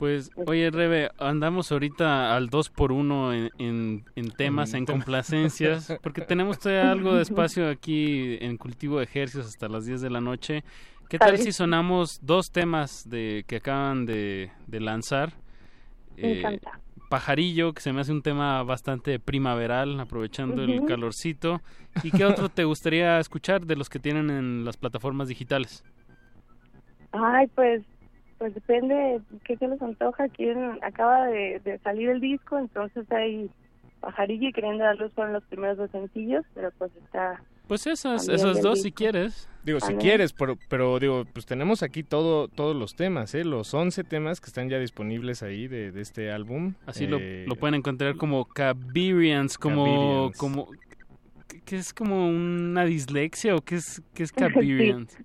Pues, 0.00 0.30
oye, 0.34 0.70
Rebe, 0.70 1.10
andamos 1.18 1.70
ahorita 1.70 2.34
al 2.34 2.48
2 2.48 2.70
por 2.70 2.90
1 2.90 3.34
en, 3.34 4.02
en, 4.16 4.30
temas, 4.30 4.72
en 4.72 4.86
complacencias, 4.86 5.94
porque 6.02 6.22
tenemos 6.22 6.58
todavía 6.58 6.90
algo 6.90 7.16
de 7.16 7.20
espacio 7.20 7.68
aquí 7.68 8.38
en 8.40 8.56
Cultivo 8.56 8.96
de 8.96 9.04
Ejercicios 9.04 9.44
hasta 9.44 9.68
las 9.68 9.84
10 9.84 10.00
de 10.00 10.08
la 10.08 10.22
noche. 10.22 10.64
¿Qué 11.10 11.18
tal 11.18 11.36
si 11.36 11.52
sonamos 11.52 12.18
dos 12.22 12.50
temas 12.50 13.10
de 13.10 13.44
que 13.46 13.56
acaban 13.56 14.06
de, 14.06 14.50
lanzar? 14.70 15.34
Me 16.16 16.40
eh, 16.40 16.60
Pajarillo, 17.10 17.74
que 17.74 17.82
se 17.82 17.92
me 17.92 18.00
hace 18.00 18.12
un 18.12 18.22
tema 18.22 18.62
bastante 18.62 19.18
primaveral, 19.18 20.00
aprovechando 20.00 20.62
el 20.62 20.82
calorcito. 20.86 21.60
¿Y 22.02 22.10
qué 22.10 22.24
otro 22.24 22.48
te 22.48 22.64
gustaría 22.64 23.20
escuchar 23.20 23.66
de 23.66 23.76
los 23.76 23.90
que 23.90 23.98
tienen 23.98 24.30
en 24.30 24.64
las 24.64 24.78
plataformas 24.78 25.28
digitales? 25.28 25.84
Ay, 27.12 27.48
pues 27.48 27.82
pues 28.40 28.54
depende 28.54 29.20
qué 29.44 29.58
se 29.58 29.68
les 29.68 29.82
antoja. 29.82 30.26
Quién 30.30 30.78
acaba 30.82 31.26
de, 31.26 31.78
salir 31.84 32.08
el 32.08 32.20
disco, 32.20 32.58
entonces 32.58 33.04
hay 33.12 33.50
Pajarillo 34.00 34.48
y 34.48 34.52
Queriendo 34.54 34.82
dar 34.82 34.96
luz 34.96 35.12
fueron 35.12 35.34
los 35.34 35.44
primeros 35.44 35.76
dos 35.76 35.90
sencillos, 35.90 36.42
pero 36.54 36.70
pues 36.78 36.90
está 37.04 37.38
pues 37.68 37.86
esas, 37.86 38.28
esos 38.28 38.62
dos 38.62 38.80
si 38.80 38.90
quieres. 38.90 39.48
Digo, 39.62 39.78
si 39.78 39.94
quieres, 39.94 40.32
pero, 40.32 40.58
pero 40.68 40.98
digo, 40.98 41.24
pues 41.32 41.44
tenemos 41.44 41.82
aquí 41.84 42.02
todo, 42.02 42.48
todos 42.48 42.74
los 42.74 42.96
temas, 42.96 43.34
¿eh? 43.34 43.44
Los 43.44 43.74
11 43.74 44.02
temas 44.04 44.40
que 44.40 44.46
están 44.46 44.70
ya 44.70 44.78
disponibles 44.78 45.42
ahí 45.42 45.68
de, 45.68 45.92
de 45.92 46.00
este 46.00 46.32
álbum. 46.32 46.74
Así 46.86 47.06
lo, 47.06 47.18
eh, 47.20 47.44
lo, 47.46 47.56
pueden 47.56 47.74
encontrar 47.74 48.16
como 48.16 48.46
Cabirians, 48.46 49.58
como... 49.58 50.32
como 50.36 50.66
¿Qué 51.64 51.76
es 51.76 51.94
como 51.94 52.28
una 52.28 52.84
dislexia 52.84 53.54
o 53.54 53.60
qué 53.60 53.76
es, 53.76 54.02
qué 54.14 54.24
es 54.24 54.32
Cabirians? 54.32 55.16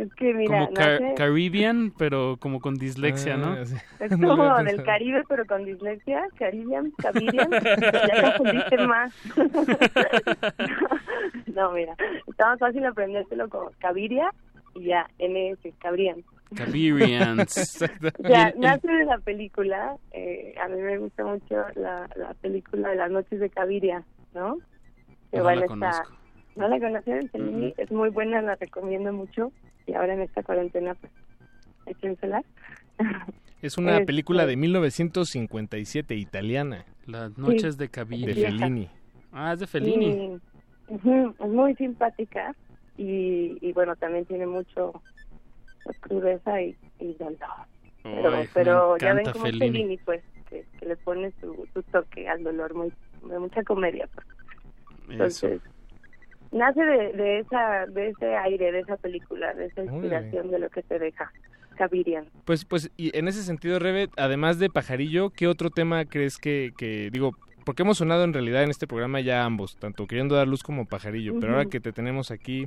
Es 0.00 0.14
que 0.14 0.32
mira, 0.32 0.66
como 0.66 1.14
Caribbean, 1.14 1.90
pero 1.90 2.38
como 2.40 2.60
con 2.60 2.76
dislexia, 2.76 3.36
¿no? 3.36 3.48
Ah, 3.48 3.60
es 3.60 3.74
como 4.16 4.56
del 4.62 4.82
Caribe, 4.82 5.24
pero 5.28 5.44
con 5.44 5.66
dislexia, 5.66 6.26
Caribbean, 6.38 6.90
Cabirian, 7.02 7.50
ya 7.50 8.22
confundiste 8.22 8.78
más. 8.86 9.14
no, 11.54 11.72
mira, 11.72 11.94
está 12.26 12.46
más 12.46 12.58
fácil 12.58 12.86
aprendértelo 12.86 13.50
como 13.50 13.72
Cabiria 13.78 14.32
y 14.74 14.84
ya, 14.84 15.06
NS, 15.18 15.70
Cabrian. 15.78 16.24
Cabirians. 16.56 17.52
sea, 17.52 18.54
nace 18.56 18.90
de 18.90 19.04
la 19.04 19.18
película, 19.18 19.98
eh, 20.12 20.54
a 20.62 20.68
mí 20.68 20.80
me 20.80 20.96
gusta 20.96 21.24
mucho 21.24 21.56
la, 21.74 22.08
la 22.16 22.32
película 22.40 22.88
de 22.88 22.96
las 22.96 23.10
noches 23.10 23.38
de 23.38 23.50
Cabiria, 23.50 24.02
¿no? 24.32 24.56
Que 25.30 25.36
no 25.36 25.54
la 25.54 25.66
conozco. 25.66 26.19
¿No 26.60 26.68
la 26.68 26.78
conocen? 26.78 27.30
Es 27.78 27.90
muy 27.90 28.10
buena, 28.10 28.42
la 28.42 28.54
recomiendo 28.56 29.12
mucho 29.12 29.50
y 29.86 29.94
ahora 29.94 30.12
en 30.14 30.20
esta 30.20 30.42
cuarentena 30.42 30.94
pues 30.94 31.12
hay 31.86 31.94
que 31.94 32.06
encelar. 32.08 32.44
Es 33.62 33.76
una 33.76 33.92
este, 33.92 34.06
película 34.06 34.46
de 34.46 34.56
1957 34.56 36.14
italiana. 36.14 36.86
Las 37.04 37.36
noches 37.36 37.76
de 37.76 37.90
Caviria. 37.90 38.34
De 38.34 38.34
Fellini. 38.34 38.88
Ah, 39.32 39.52
es 39.52 39.60
de 39.60 39.66
Fellini. 39.66 40.40
es 40.88 41.48
muy 41.50 41.74
simpática 41.74 42.56
y, 42.96 43.58
y, 43.60 43.72
bueno, 43.74 43.96
también 43.96 44.24
tiene 44.24 44.46
mucho 44.46 45.02
crudeza 46.00 46.62
y, 46.62 46.74
y 47.00 47.12
dolor. 47.18 48.48
pero, 48.54 48.96
ya 48.96 49.12
ven 49.12 49.30
como 49.30 49.44
Fellini, 49.44 49.98
pues, 49.98 50.22
que, 50.48 50.64
le 50.80 50.96
pone 50.96 51.30
su, 51.42 51.68
su, 51.74 51.82
toque 51.82 52.30
al 52.30 52.42
dolor, 52.42 52.72
muy 52.72 52.90
de 53.28 53.38
mucha 53.38 53.62
comedia. 53.62 54.08
Pues. 54.14 54.26
Entonces, 55.10 55.60
nace 56.52 56.82
de, 56.82 57.12
de, 57.12 57.38
esa 57.40 57.86
de 57.86 58.08
ese 58.08 58.36
aire 58.36 58.72
de 58.72 58.80
esa 58.80 58.96
película 58.96 59.54
de 59.54 59.66
esa 59.66 59.82
inspiración 59.84 60.50
de 60.50 60.58
lo 60.58 60.68
que 60.70 60.82
te 60.82 60.98
deja 60.98 61.32
Cavirian. 61.76 62.26
pues 62.44 62.64
pues 62.64 62.90
y 62.96 63.16
en 63.16 63.28
ese 63.28 63.42
sentido 63.42 63.78
Rebe 63.78 64.08
además 64.16 64.58
de 64.58 64.68
Pajarillo 64.68 65.30
qué 65.30 65.46
otro 65.46 65.70
tema 65.70 66.04
crees 66.04 66.38
que, 66.38 66.72
que 66.76 67.10
digo 67.10 67.32
porque 67.64 67.82
hemos 67.82 67.98
sonado 67.98 68.24
en 68.24 68.32
realidad 68.32 68.64
en 68.64 68.70
este 68.70 68.86
programa 68.86 69.20
ya 69.20 69.44
ambos 69.44 69.76
tanto 69.76 70.06
queriendo 70.06 70.34
dar 70.34 70.48
luz 70.48 70.62
como 70.62 70.86
Pajarillo 70.86 71.38
pero 71.40 71.52
ahora 71.52 71.66
que 71.66 71.80
te 71.80 71.92
tenemos 71.92 72.30
aquí 72.30 72.66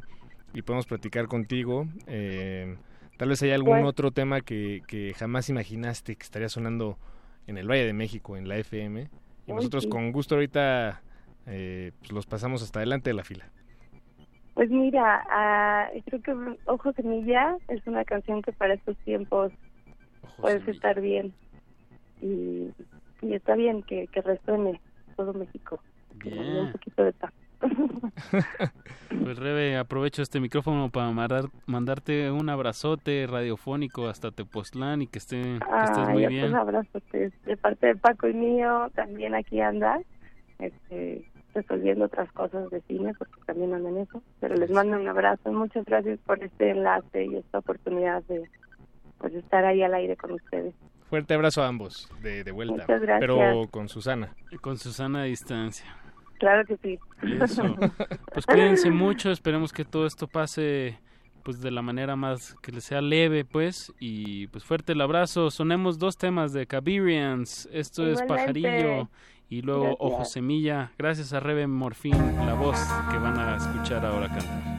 y 0.54 0.62
podemos 0.62 0.86
platicar 0.88 1.28
contigo 1.28 1.88
eh, 2.08 2.78
tal 3.18 3.30
vez 3.30 3.42
hay 3.44 3.52
algún 3.52 3.80
pues 3.80 3.86
otro 3.86 4.12
tema 4.12 4.42
que, 4.42 4.82
que 4.88 5.14
jamás 5.14 5.50
imaginaste 5.50 6.16
que 6.16 6.24
estaría 6.24 6.50
sonando 6.50 6.98
en 7.48 7.58
el 7.58 7.70
Valle 7.70 7.86
de 7.86 7.94
México 7.94 8.38
en 8.38 8.48
la 8.48 8.58
FM 8.58 9.10
y 9.46 9.52
nosotros 9.52 9.88
con 9.88 10.12
gusto 10.14 10.36
ahorita 10.36 11.02
eh, 11.46 11.92
pues 12.00 12.14
los 12.14 12.26
pasamos 12.26 12.64
hasta 12.64 12.80
adelante 12.80 13.10
de 13.10 13.16
la 13.16 13.24
fila 13.26 13.52
pues 14.54 14.70
mira, 14.70 15.24
uh, 15.28 16.02
creo 16.06 16.22
que 16.22 16.58
Ojo 16.66 16.94
Semilla 16.94 17.58
es 17.68 17.86
una 17.88 18.06
canción 18.06 18.42
que 18.42 18.52
para 18.52 18.76
estos 18.76 18.98
tiempos 19.00 19.52
puede 20.40 20.70
estar 20.70 21.02
bien. 21.02 21.34
Y, 22.22 22.70
y, 23.22 23.34
está 23.34 23.56
bien 23.56 23.84
que, 23.84 24.08
que 24.08 24.22
resuene 24.22 24.80
todo 25.16 25.34
México. 25.34 25.80
Bien. 26.16 26.58
Un 26.58 26.72
poquito 26.72 27.04
de 27.04 27.14
paz. 27.14 27.34
pues 29.24 29.38
Rebe, 29.38 29.78
aprovecho 29.78 30.22
este 30.22 30.40
micrófono 30.40 30.90
para 30.90 31.12
mandar, 31.12 31.46
mandarte 31.66 32.30
un 32.32 32.50
abrazote 32.50 33.26
radiofónico 33.28 34.08
hasta 34.08 34.32
Tepoztlán 34.32 35.02
y 35.02 35.08
que, 35.08 35.20
esté, 35.20 35.42
que 35.42 35.84
estés 35.84 36.10
muy 36.10 36.28
bien. 36.28 36.46
Un 36.50 36.56
abrazote 36.56 37.32
de 37.46 37.58
parte 37.58 37.88
de 37.88 37.96
Paco 37.96 38.28
y 38.28 38.34
mío, 38.34 38.90
también 38.96 39.34
aquí 39.36 39.62
anda. 39.62 40.00
Este, 40.60 41.26
resolviendo 41.54 42.06
otras 42.06 42.32
cosas 42.32 42.70
de 42.70 42.82
cine, 42.82 43.14
porque 43.18 43.34
también 43.46 43.74
andan 43.74 43.98
eso. 43.98 44.22
Pero 44.40 44.56
les 44.56 44.72
mando 44.72 45.00
un 45.00 45.08
abrazo. 45.08 45.52
Muchas 45.52 45.86
gracias 45.86 46.20
por 46.26 46.44
este 46.44 46.72
enlace 46.72 47.26
y 47.26 47.36
esta 47.36 47.60
oportunidad 47.60 48.24
de 48.24 48.50
pues, 49.18 49.34
estar 49.34 49.66
ahí 49.66 49.82
al 49.84 49.94
aire 49.94 50.16
con 50.18 50.32
ustedes. 50.32 50.74
Fuerte 51.10 51.34
abrazo 51.34 51.62
a 51.62 51.68
ambos, 51.68 52.10
de, 52.22 52.44
de 52.44 52.52
vuelta. 52.52 52.74
Muchas 52.74 53.02
gracias. 53.02 53.20
Pero 53.20 53.68
con 53.70 53.88
Susana. 53.88 54.34
Con 54.62 54.78
Susana 54.78 55.22
a 55.22 55.26
distancia. 55.26 55.86
Claro 56.40 56.66
que 56.66 56.76
sí. 56.78 57.00
Eso. 57.22 57.76
Pues 58.34 58.46
cuídense 58.46 58.90
mucho, 58.90 59.32
esperemos 59.32 59.72
que 59.72 59.86
todo 59.86 60.06
esto 60.06 60.28
pase 60.28 61.00
pues 61.44 61.62
de 61.62 61.72
la 61.72 61.82
manera 61.82 62.16
más 62.16 62.56
que 62.62 62.72
les 62.72 62.86
sea 62.86 63.02
leve 63.02 63.46
pues 63.46 63.94
y 64.00 64.48
pues 64.48 64.64
fuerte 64.64 64.94
el 64.94 65.02
abrazo 65.02 65.52
sonemos 65.52 66.00
dos 66.00 66.18
temas 66.18 66.54
de 66.54 66.66
Cabirians 66.66 67.68
esto 67.72 68.08
es 68.08 68.22
Pajarillo 68.22 69.10
y 69.50 69.62
luego 69.62 69.96
Ojo 70.00 70.26
Semilla. 70.26 70.92
Gracias 70.98 71.34
a 71.34 71.40
Rebe 71.40 71.68
Morfín, 71.68 72.18
la 72.46 72.54
voz 72.54 72.78
que 73.12 73.18
van 73.18 73.38
a 73.38 73.58
escuchar 73.58 74.06
ahora 74.06 74.28
cantar. 74.28 74.73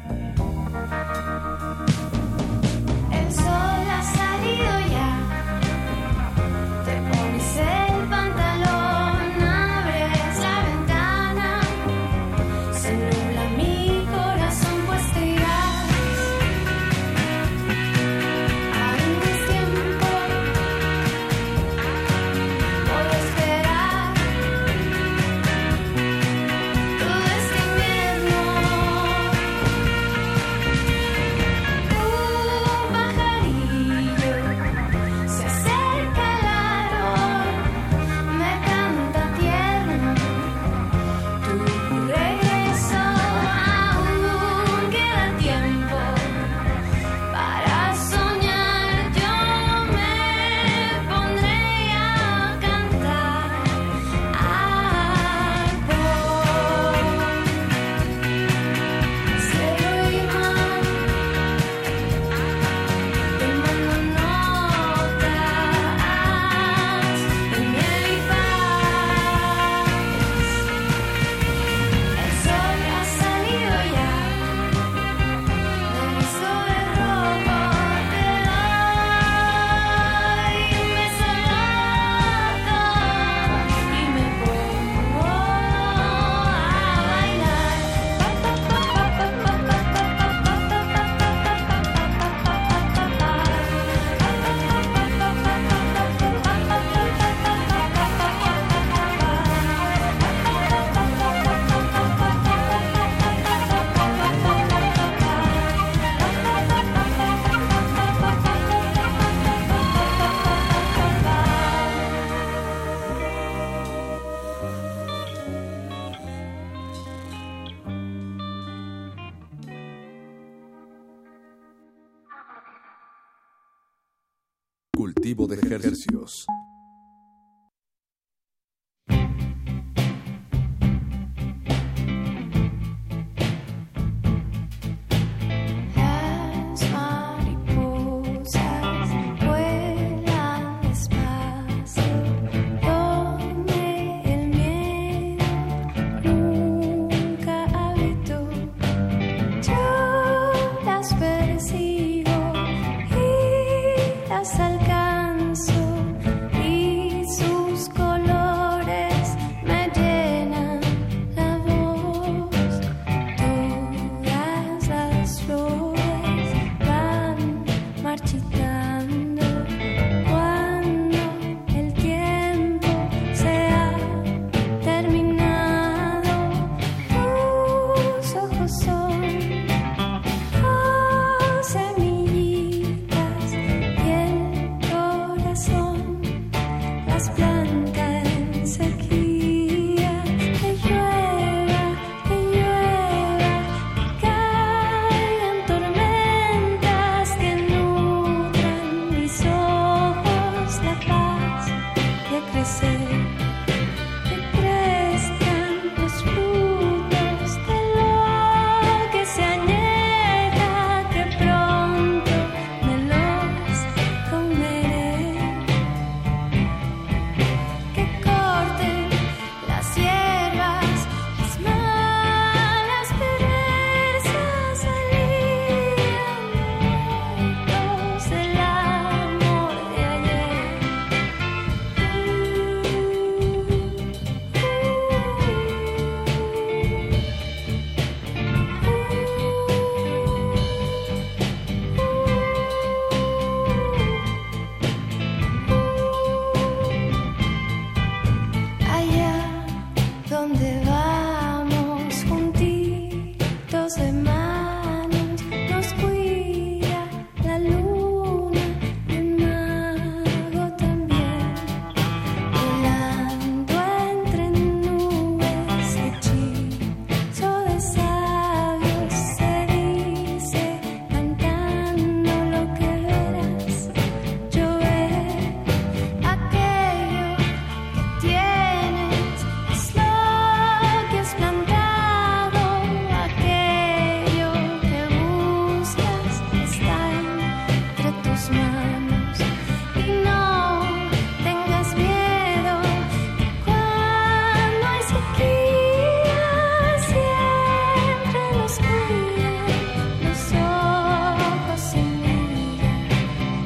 Dios. 126.24 126.46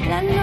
gran 0.08 0.37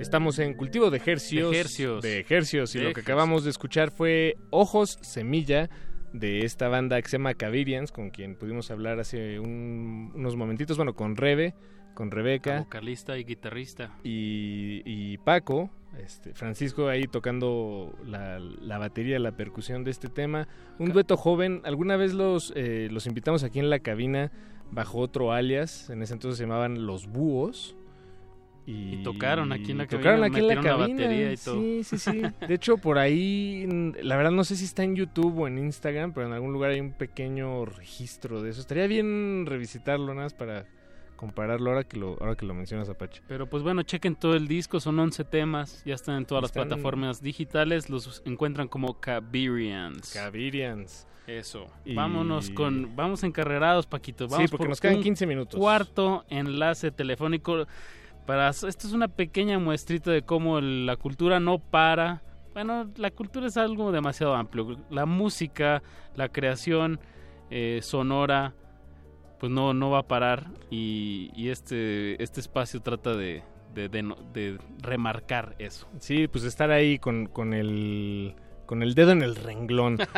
Estamos 0.00 0.38
en 0.38 0.54
cultivo 0.54 0.90
de 0.90 0.96
ejercios. 0.96 1.50
De 2.02 2.20
ejercios. 2.20 2.74
y 2.74 2.78
lo 2.78 2.92
que 2.92 3.02
acabamos 3.02 3.44
de 3.44 3.50
escuchar 3.50 3.90
fue 3.90 4.36
Ojos 4.50 4.98
Semilla 5.02 5.68
de 6.12 6.40
esta 6.40 6.68
banda 6.68 7.00
que 7.00 7.08
se 7.08 7.18
llama 7.18 7.34
Cavirians, 7.34 7.92
con 7.92 8.10
quien 8.10 8.34
pudimos 8.34 8.70
hablar 8.70 8.98
hace 8.98 9.38
unos 9.38 10.36
momentitos, 10.36 10.76
bueno, 10.76 10.94
con 10.94 11.16
Rebe, 11.16 11.54
con 11.94 12.10
Rebeca. 12.10 12.60
Vocalista 12.60 13.18
y 13.18 13.24
guitarrista. 13.24 13.90
Y, 14.02 15.18
Paco, 15.18 15.70
este, 15.98 16.34
Francisco 16.34 16.88
ahí 16.88 17.04
tocando 17.04 17.94
la, 18.06 18.78
batería, 18.78 19.18
la 19.18 19.32
percusión 19.32 19.84
de 19.84 19.90
este 19.90 20.08
tema. 20.08 20.48
Un 20.78 20.92
dueto 20.92 21.16
joven, 21.16 21.60
alguna 21.64 21.96
vez 21.96 22.14
los, 22.14 22.52
eh, 22.56 22.88
los 22.90 23.06
invitamos 23.06 23.44
aquí 23.44 23.58
en 23.58 23.70
la 23.70 23.80
cabina 23.80 24.30
bajo 24.70 24.98
otro 24.98 25.32
alias, 25.32 25.90
en 25.90 26.02
ese 26.02 26.14
entonces 26.14 26.38
se 26.38 26.44
llamaban 26.44 26.86
Los 26.86 27.06
Búhos. 27.06 27.76
Y, 28.66 29.02
tocaron 29.02 29.50
aquí 29.52 29.72
en 29.72 29.78
la 29.78 29.86
cabina. 29.86 30.02
Tocaron 30.02 30.24
aquí 30.24 30.38
en 30.38 30.46
la 30.46 30.60
cabina. 30.60 31.36
Sí, 31.36 31.82
sí, 31.82 31.98
sí. 31.98 32.22
De 32.46 32.54
hecho, 32.54 32.76
por 32.78 32.98
ahí, 32.98 33.66
la 34.00 34.16
verdad 34.16 34.30
no 34.30 34.44
sé 34.44 34.54
si 34.54 34.64
está 34.64 34.84
en 34.84 34.94
YouTube 34.94 35.40
o 35.40 35.48
en 35.48 35.58
Instagram, 35.58 36.12
pero 36.12 36.28
en 36.28 36.34
algún 36.34 36.52
lugar 36.52 36.70
hay 36.70 36.80
un 36.80 36.92
pequeño 36.92 37.64
registro 37.64 38.42
de 38.42 38.50
eso. 38.50 38.60
Estaría 38.60 38.86
bien 38.86 39.44
revisitarlo 39.46 40.14
nada 40.14 40.26
más 40.26 40.34
para 40.34 40.66
compararlo 41.20 41.68
ahora 41.68 41.84
que 41.84 41.98
lo, 41.98 42.16
ahora 42.18 42.34
que 42.34 42.46
lo 42.46 42.54
mencionas, 42.54 42.88
Apache. 42.88 43.20
Pero 43.28 43.46
pues 43.46 43.62
bueno, 43.62 43.82
chequen 43.82 44.16
todo 44.16 44.34
el 44.36 44.48
disco, 44.48 44.80
son 44.80 44.98
11 44.98 45.24
temas, 45.24 45.82
ya 45.84 45.94
están 45.94 46.16
en 46.16 46.24
todas 46.24 46.40
las 46.40 46.50
plataformas 46.50 47.20
digitales, 47.20 47.90
los 47.90 48.22
encuentran 48.24 48.68
como 48.68 48.98
Cabirians. 48.98 50.14
Cabirians. 50.14 51.06
Eso. 51.26 51.66
Vámonos 51.84 52.48
con, 52.48 52.96
vamos 52.96 53.22
encarrerados, 53.22 53.86
Paquito. 53.86 54.28
Vamos 54.28 54.48
sí, 54.48 54.50
porque 54.50 54.66
nos 54.66 54.80
quedan 54.80 55.02
15 55.02 55.26
minutos. 55.26 55.60
Cuarto 55.60 56.24
enlace 56.30 56.90
telefónico. 56.90 57.66
Para, 58.26 58.48
esto 58.48 58.68
es 58.68 58.92
una 58.94 59.08
pequeña 59.08 59.58
muestrita 59.58 60.10
de 60.10 60.22
cómo 60.22 60.58
la 60.62 60.96
cultura 60.96 61.38
no 61.38 61.58
para. 61.58 62.22
Bueno, 62.54 62.90
la 62.96 63.10
cultura 63.10 63.46
es 63.46 63.58
algo 63.58 63.92
demasiado 63.92 64.34
amplio. 64.34 64.78
La 64.88 65.04
música, 65.04 65.82
la 66.16 66.30
creación 66.30 66.98
eh, 67.50 67.80
sonora, 67.82 68.54
pues 69.40 69.50
no, 69.50 69.72
no 69.72 69.90
va 69.90 70.00
a 70.00 70.06
parar 70.06 70.50
y, 70.70 71.48
este, 71.48 72.22
este 72.22 72.40
espacio 72.40 72.80
trata 72.80 73.16
de, 73.16 73.42
de, 73.74 73.88
de, 73.88 74.58
remarcar 74.82 75.56
eso. 75.58 75.88
Sí, 75.98 76.28
pues 76.28 76.44
estar 76.44 76.70
ahí 76.70 76.98
con, 76.98 77.26
con 77.26 77.54
el 77.54 78.36
con 78.66 78.84
el 78.84 78.94
dedo 78.94 79.10
en 79.10 79.22
el 79.22 79.34
renglón. 79.34 79.98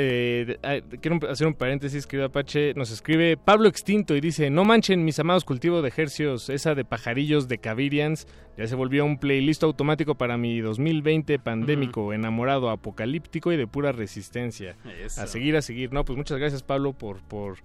Eh, 0.00 0.58
quiero 1.00 1.18
hacer 1.28 1.48
un 1.48 1.54
paréntesis, 1.54 2.06
querido 2.06 2.26
Apache. 2.26 2.72
Nos 2.74 2.92
escribe 2.92 3.36
Pablo 3.36 3.68
Extinto 3.68 4.14
y 4.14 4.20
dice: 4.20 4.48
No 4.48 4.64
manchen 4.64 5.04
mis 5.04 5.18
amados 5.18 5.44
cultivos 5.44 5.82
de 5.82 5.88
ejercios, 5.88 6.50
esa 6.50 6.76
de 6.76 6.84
pajarillos 6.84 7.48
de 7.48 7.58
Cavirians. 7.58 8.28
Ya 8.56 8.68
se 8.68 8.76
volvió 8.76 9.04
un 9.04 9.18
playlist 9.18 9.64
automático 9.64 10.14
para 10.14 10.36
mi 10.36 10.60
2020 10.60 11.40
pandémico, 11.40 12.12
enamorado, 12.12 12.70
apocalíptico 12.70 13.50
y 13.52 13.56
de 13.56 13.66
pura 13.66 13.90
resistencia. 13.90 14.76
A 15.16 15.26
seguir, 15.26 15.56
a 15.56 15.62
seguir. 15.62 15.92
No, 15.92 16.04
pues 16.04 16.16
muchas 16.16 16.38
gracias, 16.38 16.62
Pablo, 16.62 16.92
por, 16.92 17.20
por, 17.22 17.58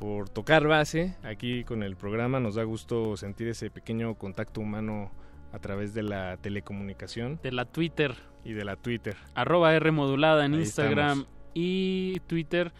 por 0.00 0.30
tocar 0.30 0.66
base 0.66 1.14
aquí 1.22 1.62
con 1.62 1.84
el 1.84 1.94
programa. 1.94 2.40
Nos 2.40 2.56
da 2.56 2.64
gusto 2.64 3.16
sentir 3.16 3.46
ese 3.48 3.70
pequeño 3.70 4.14
contacto 4.14 4.60
humano 4.60 5.12
a 5.52 5.58
través 5.58 5.94
de 5.94 6.02
la 6.02 6.38
telecomunicación. 6.38 7.38
De 7.42 7.52
la 7.52 7.66
Twitter. 7.66 8.14
Y 8.42 8.54
de 8.54 8.64
la 8.64 8.76
Twitter. 8.76 9.16
Arroba 9.34 9.74
R 9.74 9.90
modulada 9.92 10.46
en 10.46 10.54
Instagram 10.54 11.26
y 11.52 12.20
Twitter. 12.26 12.72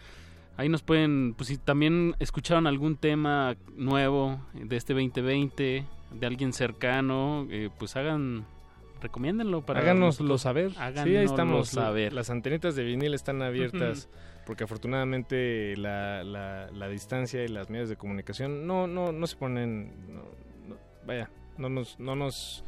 Ahí 0.57 0.67
nos 0.67 0.81
pueden, 0.81 1.35
pues 1.35 1.47
si 1.47 1.57
también 1.57 2.15
escucharon 2.19 2.65
algún 2.65 2.97
tema 2.97 3.55
nuevo 3.75 4.41
de 4.53 4.75
este 4.75 4.93
2020, 4.93 5.85
de 6.11 6.27
alguien 6.27 6.53
cercano, 6.53 7.47
eh, 7.51 7.69
pues 7.77 7.95
hagan, 7.95 8.45
recomiéndenlo 8.99 9.61
para... 9.61 9.79
Háganoslo 9.81 10.37
saber. 10.39 10.71
Háganoslo 10.77 11.03
sí, 11.03 11.17
ahí 11.17 11.25
estamos. 11.25 11.69
Saber. 11.69 12.13
Las 12.13 12.31
antenitas 12.31 12.75
de 12.75 12.83
vinil 12.83 13.13
están 13.13 13.43
abiertas. 13.43 14.09
Porque 14.45 14.63
afortunadamente 14.63 15.75
la, 15.77 16.23
la, 16.23 16.87
distancia 16.89 17.43
y 17.43 17.47
las 17.47 17.69
medios 17.69 17.89
de 17.89 17.95
comunicación 17.95 18.65
no, 18.65 18.87
no, 18.87 19.11
no 19.11 19.27
se 19.27 19.35
ponen... 19.35 19.93
vaya, 21.05 21.29
no 21.57 21.69
nos, 21.69 21.99
no 21.99 22.15
nos 22.15 22.63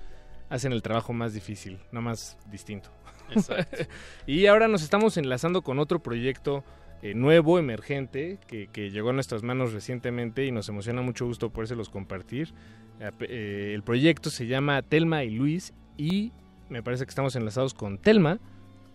hacen 0.50 0.72
el 0.72 0.82
trabajo 0.82 1.14
más 1.14 1.34
difícil, 1.34 1.80
nada 1.92 2.02
más 2.02 2.38
distinto. 2.52 2.90
y 4.28 4.46
ahora 4.46 4.68
nos 4.68 4.84
estamos 4.84 5.18
enlazando 5.18 5.64
con 5.64 5.80
otro 5.80 6.04
proyecto 6.04 6.64
eh, 7.02 7.14
nuevo, 7.16 7.60
emergente, 7.60 8.40
que, 8.48 8.90
llegó 8.90 9.10
a 9.10 9.14
nuestras 9.14 9.44
manos 9.44 9.74
recientemente 9.74 10.46
y 10.46 10.52
nos 10.52 10.70
emociona 10.70 11.02
mucho 11.02 11.26
gusto 11.26 11.52
los 11.76 11.90
compartir. 11.90 12.54
Eh, 13.02 13.12
eh, 13.22 13.72
el 13.74 13.84
proyecto 13.84 14.30
se 14.30 14.48
llama 14.48 14.82
Telma 14.84 15.26
y 15.26 15.32
Luis 15.32 15.74
y 15.98 16.32
me 16.70 16.82
parece 16.82 17.06
que 17.06 17.10
estamos 17.10 17.36
enlazados 17.36 17.74
con 17.74 17.98
Telma. 17.98 18.40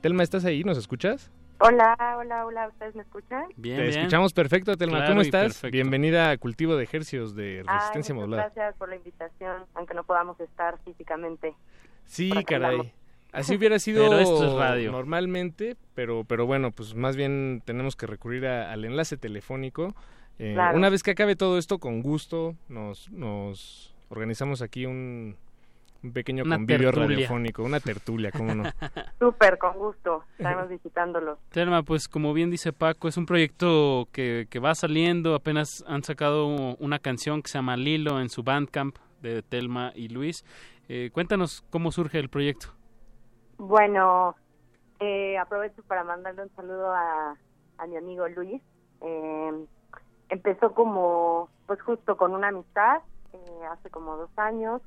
Telma, 0.00 0.22
¿estás 0.22 0.46
ahí? 0.46 0.64
¿Nos 0.64 0.78
escuchas? 0.78 1.30
Hola, 1.60 1.96
hola, 2.16 2.46
hola, 2.46 2.68
¿ustedes 2.68 2.94
me 2.94 3.02
escuchan? 3.02 3.46
Bien, 3.56 3.78
Te 3.78 3.88
escuchamos 3.88 4.32
perfecto, 4.32 4.76
Telma. 4.76 5.04
¿Cómo 5.06 5.22
estás? 5.22 5.60
Bienvenida 5.62 6.30
a 6.30 6.36
Cultivo 6.36 6.76
de 6.76 6.84
Ejercios 6.84 7.34
de 7.34 7.64
Resistencia 7.66 8.12
Ay, 8.12 8.16
Modular. 8.16 8.52
Gracias 8.54 8.76
por 8.76 8.88
la 8.88 8.94
invitación, 8.94 9.64
aunque 9.74 9.92
no 9.94 10.04
podamos 10.04 10.38
estar 10.38 10.78
físicamente. 10.84 11.54
Sí, 12.04 12.30
caray. 12.46 12.92
Así 13.32 13.56
hubiera 13.56 13.78
sido 13.80 14.08
normalmente, 14.92 15.76
pero, 15.96 16.22
pero 16.22 16.46
bueno, 16.46 16.70
pues 16.70 16.94
más 16.94 17.16
bien 17.16 17.60
tenemos 17.64 17.96
que 17.96 18.06
recurrir 18.06 18.46
al 18.46 18.84
enlace 18.84 19.16
telefónico. 19.16 19.96
Eh, 20.38 20.56
una 20.74 20.90
vez 20.90 21.02
que 21.02 21.10
acabe 21.10 21.34
todo 21.34 21.58
esto, 21.58 21.80
con 21.80 22.02
gusto, 22.02 22.54
nos, 22.68 23.10
nos 23.10 23.96
organizamos 24.10 24.62
aquí 24.62 24.86
un, 24.86 25.36
un 26.02 26.12
pequeño 26.12 26.44
convivio 26.44 26.92
radiofónico, 26.92 27.62
una 27.62 27.80
tertulia, 27.80 28.30
¿cómo 28.30 28.54
no? 28.54 28.64
Súper, 29.18 29.58
con 29.58 29.76
gusto, 29.76 30.24
estamos 30.38 30.68
visitándolo. 30.68 31.38
Telma, 31.50 31.82
pues 31.82 32.08
como 32.08 32.32
bien 32.32 32.50
dice 32.50 32.72
Paco, 32.72 33.08
es 33.08 33.16
un 33.16 33.26
proyecto 33.26 34.06
que, 34.12 34.46
que 34.48 34.60
va 34.60 34.74
saliendo, 34.74 35.34
apenas 35.34 35.84
han 35.88 36.02
sacado 36.02 36.46
una 36.46 36.98
canción 36.98 37.42
que 37.42 37.48
se 37.48 37.58
llama 37.58 37.76
Lilo 37.76 38.20
en 38.20 38.28
su 38.28 38.42
Bandcamp 38.42 38.96
de 39.22 39.42
Telma 39.42 39.92
y 39.94 40.08
Luis. 40.08 40.44
Eh, 40.88 41.10
cuéntanos 41.12 41.64
cómo 41.70 41.92
surge 41.92 42.18
el 42.18 42.28
proyecto. 42.28 42.68
Bueno, 43.58 44.36
eh, 45.00 45.36
aprovecho 45.36 45.82
para 45.82 46.04
mandarle 46.04 46.44
un 46.44 46.54
saludo 46.54 46.92
a, 46.92 47.36
a 47.78 47.86
mi 47.86 47.96
amigo 47.96 48.26
Luis. 48.28 48.62
Eh, 49.00 49.66
empezó 50.28 50.74
como, 50.74 51.50
pues 51.66 51.80
justo 51.82 52.16
con 52.16 52.34
una 52.34 52.48
amistad, 52.48 53.02
hace 53.70 53.90
como 53.90 54.16
dos 54.16 54.30
años, 54.36 54.80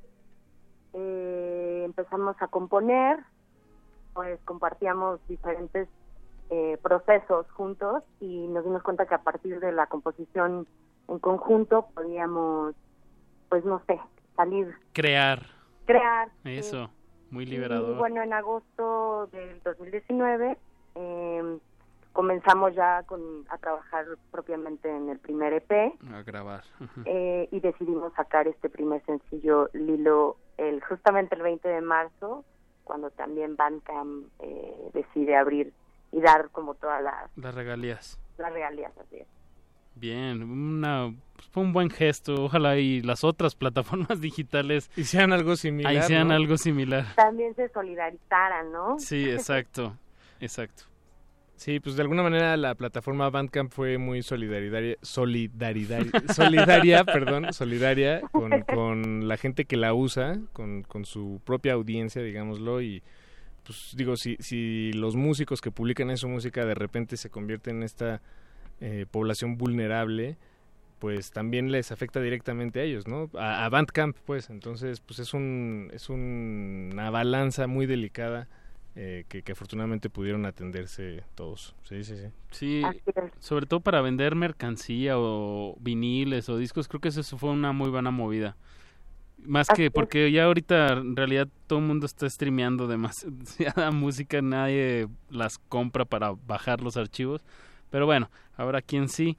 eh, 0.93 1.83
empezamos 1.85 2.35
a 2.41 2.47
componer, 2.47 3.19
pues 4.13 4.39
compartíamos 4.45 5.19
diferentes 5.27 5.87
eh, 6.49 6.77
procesos 6.81 7.49
juntos 7.51 8.03
y 8.19 8.47
nos 8.47 8.63
dimos 8.65 8.83
cuenta 8.83 9.05
que 9.05 9.15
a 9.15 9.23
partir 9.23 9.59
de 9.59 9.71
la 9.71 9.87
composición 9.87 10.67
en 11.07 11.19
conjunto 11.19 11.87
podíamos, 11.93 12.75
pues 13.49 13.63
no 13.63 13.81
sé, 13.87 13.99
salir. 14.35 14.73
Crear. 14.93 15.45
Crear. 15.85 16.29
Eso, 16.43 16.89
muy 17.29 17.45
liberador. 17.45 17.95
Y 17.95 17.99
bueno, 17.99 18.21
en 18.21 18.33
agosto 18.33 19.27
del 19.27 19.61
2019 19.63 20.57
eh, 20.95 21.57
comenzamos 22.13 22.75
ya 22.75 23.03
con, 23.03 23.21
a 23.49 23.57
trabajar 23.57 24.05
propiamente 24.31 24.89
en 24.89 25.09
el 25.09 25.19
primer 25.19 25.53
EP. 25.53 25.71
A 26.13 26.21
grabar. 26.23 26.63
Eh, 27.05 27.47
y 27.51 27.59
decidimos 27.59 28.13
sacar 28.13 28.47
este 28.47 28.69
primer 28.69 29.03
sencillo, 29.05 29.69
Lilo, 29.73 30.37
el 30.61 30.81
justamente 30.83 31.35
el 31.35 31.41
20 31.41 31.67
de 31.67 31.81
marzo, 31.81 32.45
cuando 32.83 33.09
también 33.11 33.55
Bandcamp 33.55 34.27
eh, 34.39 34.89
decide 34.93 35.35
abrir 35.35 35.73
y 36.11 36.21
dar 36.21 36.49
como 36.51 36.75
todas 36.75 37.01
las... 37.01 37.29
Las 37.37 37.55
regalías. 37.55 38.19
Las 38.37 38.53
regalías, 38.53 38.91
así 38.97 39.17
es. 39.17 39.27
Bien, 39.95 40.43
una, 40.43 41.13
pues, 41.35 41.47
fue 41.49 41.63
un 41.63 41.73
buen 41.73 41.89
gesto. 41.89 42.35
Ojalá 42.43 42.77
y 42.77 43.01
las 43.01 43.23
otras 43.23 43.55
plataformas 43.61 44.21
digitales 44.21 44.89
hicieran 44.95 45.33
algo 45.33 45.55
similar. 45.55 45.91
Ahí 45.91 46.01
sean 46.03 46.31
algo 46.31 46.57
similar. 46.57 47.05
También 47.15 47.55
se 47.55 47.69
solidarizaran, 47.69 48.71
¿no? 48.71 48.99
Sí, 48.99 49.29
exacto, 49.29 49.97
exacto. 50.39 50.90
Sí, 51.61 51.79
pues 51.79 51.95
de 51.95 52.01
alguna 52.01 52.23
manera 52.23 52.57
la 52.57 52.73
plataforma 52.73 53.29
Bandcamp 53.29 53.71
fue 53.71 53.99
muy 53.99 54.23
solidaria, 54.23 54.97
solidaridad, 55.03 56.01
solidaria, 56.35 57.03
perdón, 57.03 57.53
solidaria 57.53 58.21
con, 58.31 58.61
con, 58.61 59.27
la 59.27 59.37
gente 59.37 59.65
que 59.65 59.77
la 59.77 59.93
usa, 59.93 60.39
con, 60.53 60.81
con 60.81 61.05
su 61.05 61.39
propia 61.45 61.73
audiencia, 61.73 62.23
digámoslo, 62.23 62.81
y 62.81 63.03
pues 63.63 63.93
digo, 63.95 64.17
si, 64.17 64.37
si 64.39 64.91
los 64.93 65.15
músicos 65.15 65.61
que 65.61 65.69
publican 65.69 66.09
en 66.09 66.17
su 66.17 66.27
música 66.27 66.65
de 66.65 66.73
repente 66.73 67.15
se 67.15 67.29
convierten 67.29 67.77
en 67.77 67.83
esta 67.83 68.23
eh, 68.79 69.05
población 69.11 69.55
vulnerable, 69.55 70.37
pues 70.97 71.29
también 71.29 71.71
les 71.71 71.91
afecta 71.91 72.21
directamente 72.21 72.79
a 72.79 72.83
ellos, 72.85 73.07
¿no? 73.07 73.29
A, 73.35 73.65
a 73.65 73.69
Bandcamp, 73.69 74.17
pues, 74.25 74.49
entonces, 74.49 74.99
pues 74.99 75.19
es 75.19 75.31
un, 75.35 75.91
es 75.93 76.09
una 76.09 77.11
balanza 77.11 77.67
muy 77.67 77.85
delicada 77.85 78.47
eh, 78.95 79.25
que, 79.29 79.43
afortunadamente 79.51 80.09
pudieron 80.09 80.45
atenderse 80.45 81.23
todos. 81.35 81.75
Sí, 81.83 82.03
sí, 82.03 82.15
sí. 82.17 82.27
Sí, 82.51 82.81
sobre 83.39 83.65
todo 83.65 83.79
para 83.79 84.01
vender 84.01 84.35
mercancía 84.35 85.17
o 85.17 85.77
viniles 85.79 86.49
o 86.49 86.57
discos, 86.57 86.87
creo 86.87 86.99
que 86.99 87.09
eso 87.09 87.23
fue 87.37 87.51
una 87.51 87.71
muy 87.71 87.89
buena 87.89 88.11
movida. 88.11 88.57
Más 89.43 89.67
que 89.69 89.89
porque 89.89 90.31
ya 90.31 90.43
ahorita 90.45 90.93
en 90.93 91.15
realidad 91.15 91.47
todo 91.65 91.79
el 91.79 91.85
mundo 91.85 92.05
está 92.05 92.29
streameando 92.29 92.87
demasiada 92.87 93.91
música, 93.91 94.41
nadie 94.41 95.07
las 95.29 95.57
compra 95.57 96.05
para 96.05 96.31
bajar 96.31 96.81
los 96.81 96.97
archivos. 96.97 97.43
Pero 97.89 98.05
bueno, 98.05 98.29
ahora 98.55 98.81
quien 98.81 99.09
sí. 99.09 99.37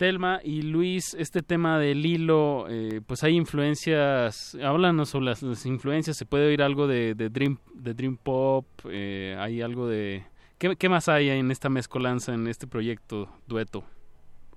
Telma 0.00 0.40
y 0.42 0.62
Luis, 0.62 1.12
este 1.12 1.42
tema 1.42 1.78
del 1.78 2.06
hilo, 2.06 2.64
eh, 2.70 3.02
pues 3.06 3.22
hay 3.22 3.36
influencias, 3.36 4.56
háblanos 4.64 5.10
sobre 5.10 5.26
las, 5.26 5.66
influencias, 5.66 6.16
se 6.16 6.24
puede 6.24 6.46
oír 6.46 6.62
algo 6.62 6.86
de, 6.86 7.14
Dream, 7.14 7.58
de 7.74 7.92
Dream 7.92 8.16
Pop, 8.16 8.64
eh, 8.88 9.36
hay 9.38 9.60
algo 9.60 9.86
de... 9.86 10.24
¿qué, 10.56 10.88
más 10.88 11.10
hay 11.10 11.28
en 11.28 11.50
esta 11.50 11.68
mezcolanza, 11.68 12.32
en 12.32 12.46
este 12.46 12.66
proyecto, 12.66 13.28
dueto? 13.46 13.84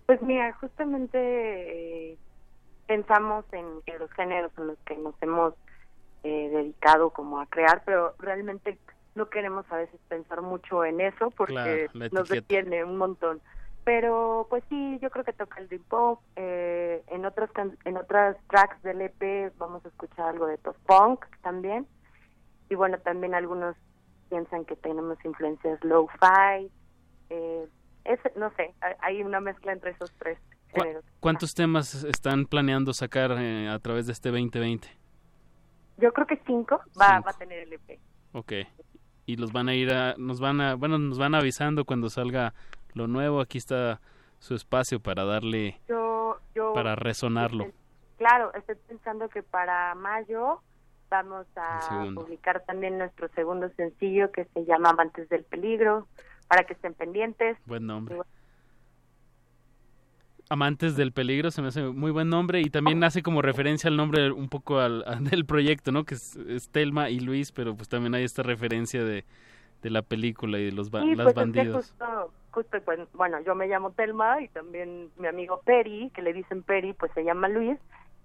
Pues 0.06 0.22
mira, 0.22 0.54
justamente 0.62 1.18
eh, 2.12 2.18
pensamos 2.88 3.44
en, 3.52 3.66
los 4.00 4.12
géneros 4.14 4.54
en 4.58 4.68
los 4.68 4.78
que 4.86 4.96
nos 4.96 5.14
hemos 5.22 5.56
dedicado 6.24 7.10
como 7.10 7.42
a 7.42 7.48
crear, 7.48 7.82
pero 7.86 8.16
realmente 8.18 8.78
no 9.16 9.30
queremos 9.30 9.70
a 9.74 9.76
veces 9.76 10.00
pensar 10.08 10.42
mucho 10.42 10.86
en 10.86 11.02
eso 11.02 11.32
porque 11.32 11.90
nos 12.14 12.30
detiene 12.30 12.86
un 12.86 12.96
montón 12.96 13.42
pero 13.84 14.48
pues 14.50 14.64
sí 14.70 14.98
yo 15.02 15.10
creo 15.10 15.26
que 15.26 15.34
toca 15.34 15.60
el 15.60 15.68
dream 15.68 15.84
pop 15.84 16.22
eh, 16.36 17.04
en 17.08 17.26
otras 17.26 17.50
en 17.86 17.98
otras 17.98 18.38
tracks 18.50 18.82
del 18.84 19.02
EP 19.02 19.54
vamos 19.58 19.84
a 19.86 19.90
escuchar 19.90 20.30
algo 20.30 20.48
de 20.48 20.58
post 20.58 20.80
punk 20.86 21.26
también 21.42 21.88
y 22.70 22.76
bueno 22.76 22.98
también 23.00 23.36
algunos 23.36 23.76
piensan 24.30 24.66
que 24.66 24.76
tenemos 24.76 25.18
influencias 25.26 25.84
low 25.84 26.08
fi 26.08 26.72
eh, 27.30 27.68
no 28.36 28.52
sé 28.56 28.74
hay 29.00 29.22
una 29.24 29.40
mezcla 29.40 29.74
entre 29.74 29.92
esos 29.92 30.12
tres 30.20 30.38
géneros 30.74 31.04
¿Cuántos 31.20 31.54
temas 31.54 32.04
están 32.04 32.46
planeando 32.46 32.94
sacar 32.94 33.32
eh, 33.38 33.70
a 33.70 33.80
través 33.80 34.08
de 34.08 34.14
este 34.14 34.30
2020? 34.30 34.88
Yo 35.98 36.12
creo 36.12 36.28
que 36.28 36.42
cinco 36.46 36.82
va, 37.00 37.20
va 37.20 37.32
a 37.32 37.38
tener 37.38 37.60
el 37.60 37.74
EP. 37.74 38.00
Ok. 38.34 38.54
Y 39.26 39.38
los 39.38 39.54
van 39.54 39.70
a 39.70 39.76
ir 39.76 39.94
a, 39.94 40.16
nos 40.18 40.42
van 40.42 40.60
a, 40.60 40.76
bueno, 40.76 40.98
nos 40.98 41.18
van 41.18 41.36
avisando 41.36 41.86
cuando 41.86 42.10
salga 42.10 42.54
lo 42.96 43.08
nuevo, 43.08 43.42
aquí 43.42 43.58
está 43.58 44.02
su 44.40 44.56
espacio 44.56 45.00
para 45.00 45.24
darle, 45.24 45.80
para 46.74 46.96
resonarlo. 46.96 47.72
Claro, 48.18 48.54
estoy 48.54 48.76
pensando 48.88 49.30
que 49.30 49.44
para 49.44 49.96
mayo 49.96 50.62
vamos 51.10 51.46
a 51.56 52.08
publicar 52.16 52.64
también 52.66 52.98
nuestro 52.98 53.28
segundo 53.36 53.70
sencillo 53.76 54.32
que 54.32 54.46
se 54.46 54.66
llama 54.66 54.90
Amantes 54.90 55.30
del 55.30 55.44
Peligro, 55.44 56.08
para 56.48 56.64
que 56.64 56.74
estén 56.74 56.94
pendientes. 56.94 57.58
Buen 57.66 57.86
nombre. 57.86 58.18
Amantes 60.50 60.96
del 60.96 61.12
Peligro 61.12 61.52
se 61.52 61.62
me 61.62 61.70
hace 61.70 61.84
muy 61.84 62.12
buen 62.12 62.30
nombre 62.30 62.62
y 62.62 62.70
también 62.70 63.04
hace 63.04 63.24
como 63.24 63.42
referencia 63.42 63.90
al 63.90 63.98
nombre 63.98 64.32
un 64.32 64.50
poco 64.50 64.80
al, 64.80 65.04
del 65.30 65.46
proyecto, 65.46 65.92
¿no? 65.92 66.04
Que 66.04 66.16
es, 66.16 66.70
Telma 66.72 67.10
y 67.10 67.20
Luis, 67.20 67.52
pero 67.52 67.76
pues 67.76 67.90
también 67.90 68.14
hay 68.14 68.24
esta 68.24 68.44
referencia 68.44 69.04
de, 69.04 69.24
de 69.82 69.90
la 69.90 70.02
película 70.02 70.60
y 70.60 70.66
de 70.66 70.72
los 70.72 70.88
sí, 70.88 71.16
las 71.16 71.26
pues 71.26 71.36
bandidos. 71.36 71.76
justo, 71.88 72.32
justo, 72.54 72.78
pues, 72.86 73.00
bueno, 73.14 73.40
yo 73.42 73.56
me 73.56 73.68
llamo 73.68 73.92
Telma 73.92 74.42
y 74.42 74.48
también 74.48 75.10
mi 75.18 75.28
amigo 75.28 75.62
Peri, 75.66 76.12
que 76.12 76.22
le 76.22 76.34
dicen 76.34 76.64
Peri, 76.64 76.94
pues 76.94 77.12
se 77.14 77.24
llama 77.24 77.50
Luis 77.50 77.80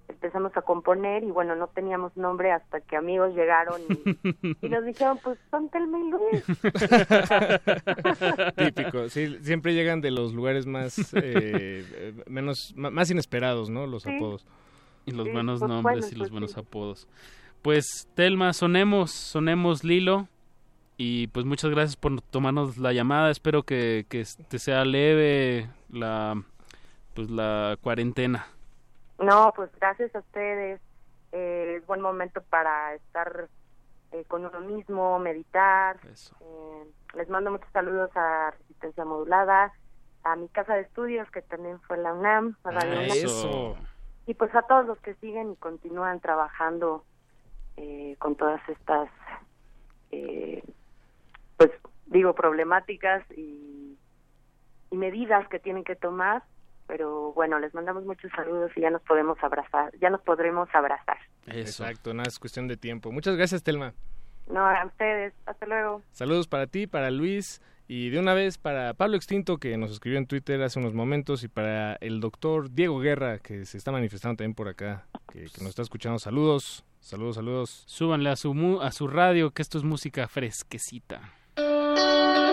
empezamos 0.08 0.56
a 0.56 0.62
componer 0.62 1.22
y 1.22 1.30
bueno, 1.30 1.54
no 1.54 1.68
teníamos 1.68 2.16
nombre 2.16 2.50
hasta 2.50 2.80
que 2.80 2.96
amigos 2.96 3.34
llegaron 3.34 3.80
y, 3.82 4.68
nos 4.68 4.84
dijeron, 4.84 5.18
pues 5.22 5.38
son 5.50 5.68
Telma 5.68 5.98
y 5.98 6.10
Luis. 6.10 6.44
Típico, 8.56 9.08
sí, 9.08 9.38
siempre 9.42 9.74
llegan 9.74 10.00
de 10.00 10.10
los 10.10 10.32
lugares 10.32 10.66
más, 10.66 10.98
eh, 11.14 12.14
menos, 12.26 12.74
más 12.76 13.10
inesperados, 13.10 13.70
¿no? 13.70 13.86
Los 13.86 14.06
apodos. 14.06 14.46
Y 15.06 15.12
los 15.12 15.30
buenos 15.30 15.60
pues, 15.60 15.70
nombres 15.70 16.12
y 16.12 16.16
los 16.16 16.28
pues, 16.28 16.30
buenos 16.30 16.56
apodos. 16.56 17.08
Pues 17.62 18.08
Telma, 18.14 18.52
sonemos, 18.52 19.10
sonemos 19.10 19.84
Lilo. 19.84 20.28
Y 20.98 21.28
pues 21.28 21.46
muchas 21.46 21.70
gracias 21.70 21.96
por 21.96 22.20
tomarnos 22.20 22.76
la 22.76 22.92
llamada. 22.92 23.30
Espero 23.30 23.62
que, 23.62 24.04
que 24.08 24.24
te 24.48 24.58
sea 24.58 24.84
leve 24.84 25.70
la 25.90 26.42
pues 27.14 27.30
la 27.30 27.78
cuarentena. 27.80 28.46
No, 29.18 29.52
pues 29.54 29.70
gracias 29.80 30.14
a 30.14 30.18
ustedes. 30.18 30.80
Eh, 31.32 31.76
es 31.76 31.86
buen 31.86 32.00
momento 32.00 32.42
para 32.42 32.94
estar 32.94 33.48
eh, 34.12 34.24
con 34.28 34.44
uno 34.44 34.60
mismo, 34.60 35.18
meditar. 35.18 35.98
Eh, 36.04 36.84
les 37.14 37.28
mando 37.28 37.50
muchos 37.50 37.70
saludos 37.72 38.10
a 38.14 38.52
Resistencia 38.52 39.04
Modulada, 39.04 39.72
a 40.24 40.36
mi 40.36 40.48
casa 40.48 40.74
de 40.74 40.82
estudios, 40.82 41.30
que 41.30 41.42
también 41.42 41.80
fue 41.82 41.98
la 41.98 42.12
UNAM. 42.12 42.56
A 42.64 42.84
Eso. 43.06 43.76
Y 44.26 44.34
pues 44.34 44.54
a 44.54 44.62
todos 44.62 44.86
los 44.86 44.98
que 44.98 45.14
siguen 45.14 45.52
y 45.52 45.56
continúan 45.56 46.20
trabajando 46.20 47.04
con 48.18 48.34
todas 48.34 48.60
estas, 48.68 49.08
pues 51.58 51.70
digo, 52.06 52.34
problemáticas 52.34 53.22
y, 53.36 53.98
y 54.90 54.96
medidas 54.96 55.46
que 55.48 55.58
tienen 55.58 55.84
que 55.84 55.96
tomar 55.96 56.42
pero 56.88 57.34
bueno, 57.34 57.60
les 57.60 57.72
mandamos 57.74 58.04
muchos 58.04 58.32
saludos 58.32 58.72
y 58.74 58.80
ya 58.80 58.90
nos 58.90 59.02
podemos 59.02 59.36
abrazar, 59.42 59.92
ya 60.00 60.08
nos 60.08 60.22
podremos 60.22 60.68
abrazar. 60.72 61.18
Exacto, 61.46 62.14
nada, 62.14 62.28
es 62.28 62.38
cuestión 62.38 62.66
de 62.66 62.76
tiempo. 62.76 63.12
Muchas 63.12 63.36
gracias, 63.36 63.62
Telma. 63.62 63.92
No, 64.48 64.66
a 64.66 64.86
ustedes, 64.86 65.34
hasta 65.44 65.66
luego. 65.66 66.02
Saludos 66.12 66.48
para 66.48 66.66
ti, 66.66 66.86
para 66.86 67.10
Luis 67.10 67.60
y 67.86 68.08
de 68.08 68.18
una 68.18 68.32
vez 68.32 68.56
para 68.56 68.94
Pablo 68.94 69.16
Extinto 69.16 69.58
que 69.58 69.76
nos 69.76 69.90
escribió 69.90 70.18
en 70.18 70.26
Twitter 70.26 70.62
hace 70.62 70.78
unos 70.78 70.94
momentos 70.94 71.44
y 71.44 71.48
para 71.48 71.94
el 71.96 72.20
doctor 72.20 72.70
Diego 72.70 72.98
Guerra 73.00 73.38
que 73.38 73.66
se 73.66 73.76
está 73.76 73.92
manifestando 73.92 74.36
también 74.36 74.54
por 74.54 74.68
acá, 74.68 75.06
que, 75.30 75.40
que 75.40 75.60
nos 75.60 75.68
está 75.68 75.82
escuchando. 75.82 76.18
Saludos, 76.18 76.86
saludos, 77.00 77.36
saludos. 77.36 77.84
Súbanle 77.86 78.30
a 78.30 78.36
su, 78.36 78.80
a 78.80 78.90
su 78.92 79.08
radio 79.08 79.50
que 79.50 79.60
esto 79.60 79.76
es 79.76 79.84
música 79.84 80.26
fresquecita. 80.26 81.20
Música 81.94 82.47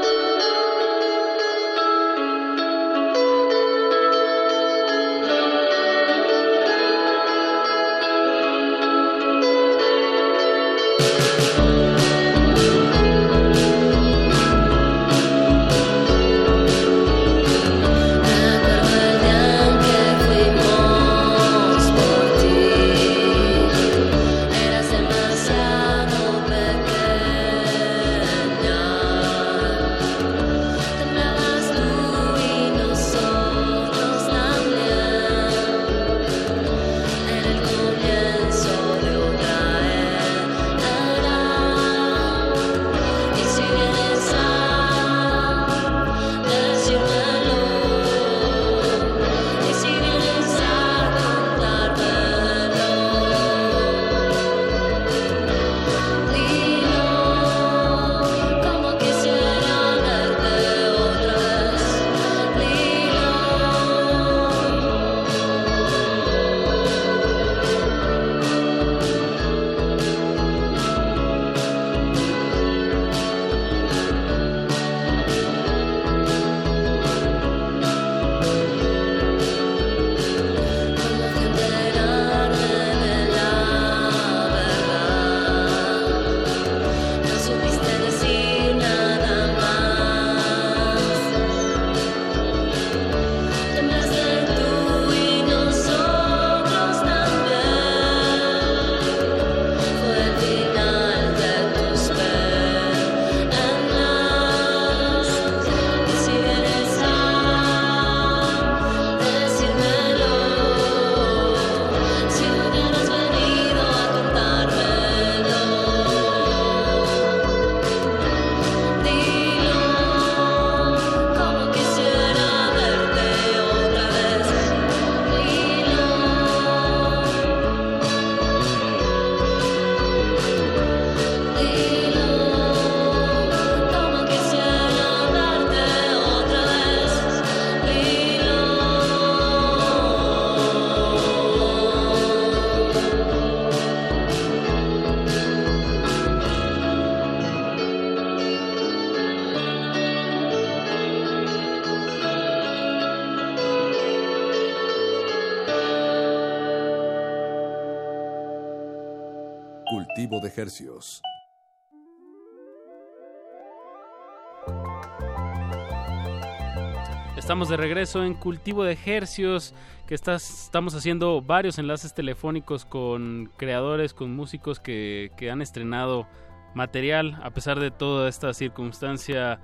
Estamos 167.37 167.69
de 167.69 167.77
regreso 167.77 168.23
en 168.23 168.33
Cultivo 168.33 168.83
de 168.83 168.97
Hercios, 169.05 169.75
que 170.07 170.15
estamos 170.15 170.95
haciendo 170.95 171.41
varios 171.41 171.77
enlaces 171.77 172.13
telefónicos 172.13 172.85
con 172.85 173.51
creadores, 173.57 174.13
con 174.13 174.35
músicos 174.35 174.79
que, 174.79 175.31
han 175.51 175.61
estrenado 175.61 176.27
material 176.73 177.39
a 177.43 177.51
pesar 177.51 177.79
de 177.79 177.91
toda 177.91 178.27
esta 178.29 178.53
circunstancia 178.53 179.59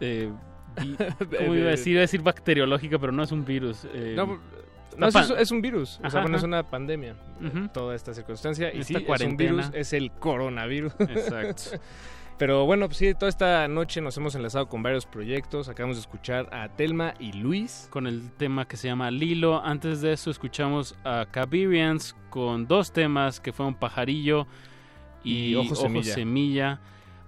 eh, 0.00 0.32
iba 1.40 1.68
a 1.68 1.70
decir, 1.70 1.98
decir 1.98 2.22
bacteriológica, 2.22 2.98
pero 2.98 3.12
no 3.12 3.22
es 3.22 3.30
un 3.30 3.44
virus. 3.44 3.86
Eh, 3.92 4.14
No, 4.16 4.40
es, 5.38 5.50
un 5.50 5.62
virus. 5.62 6.00
o 6.02 6.10
sea, 6.10 6.22
bueno, 6.22 6.36
es 6.36 6.42
una 6.42 6.62
pandemia. 6.62 7.16
Toda 7.72 7.94
esta 7.94 8.14
circunstancia. 8.14 8.72
y 8.72 8.82
sí, 8.84 8.94
es 8.96 9.20
un 9.22 9.36
virus, 9.36 9.70
es 9.72 9.92
el 9.92 10.10
coronavirus. 10.10 10.92
Exacto. 11.00 11.62
Pero 12.38 12.66
bueno, 12.66 12.86
pues 12.86 12.96
sí, 12.96 13.14
toda 13.14 13.28
esta 13.28 13.68
noche 13.68 14.00
nos 14.00 14.16
hemos 14.16 14.34
enlazado 14.34 14.66
con 14.68 14.82
varios 14.82 15.06
proyectos. 15.06 15.68
Acabamos 15.68 15.96
de 15.96 16.00
escuchar 16.00 16.52
a 16.52 16.68
Telma 16.68 17.14
y 17.20 17.32
Luis. 17.34 17.86
Con 17.90 18.08
el 18.08 18.32
tema 18.32 18.66
que 18.66 18.76
se 18.76 18.88
llama 18.88 19.12
Lilo. 19.12 19.62
Antes 19.64 20.00
de 20.00 20.12
eso 20.12 20.30
escuchamos 20.30 20.96
a 21.04 21.26
Cabirians 21.30 22.16
con 22.30 22.66
dos 22.66 22.92
temas 22.92 23.38
que 23.38 23.52
fueron 23.52 23.74
Pajarillo 23.74 24.48
y, 25.22 25.54
Ojo, 25.54 26.02
Semilla. 26.02 26.80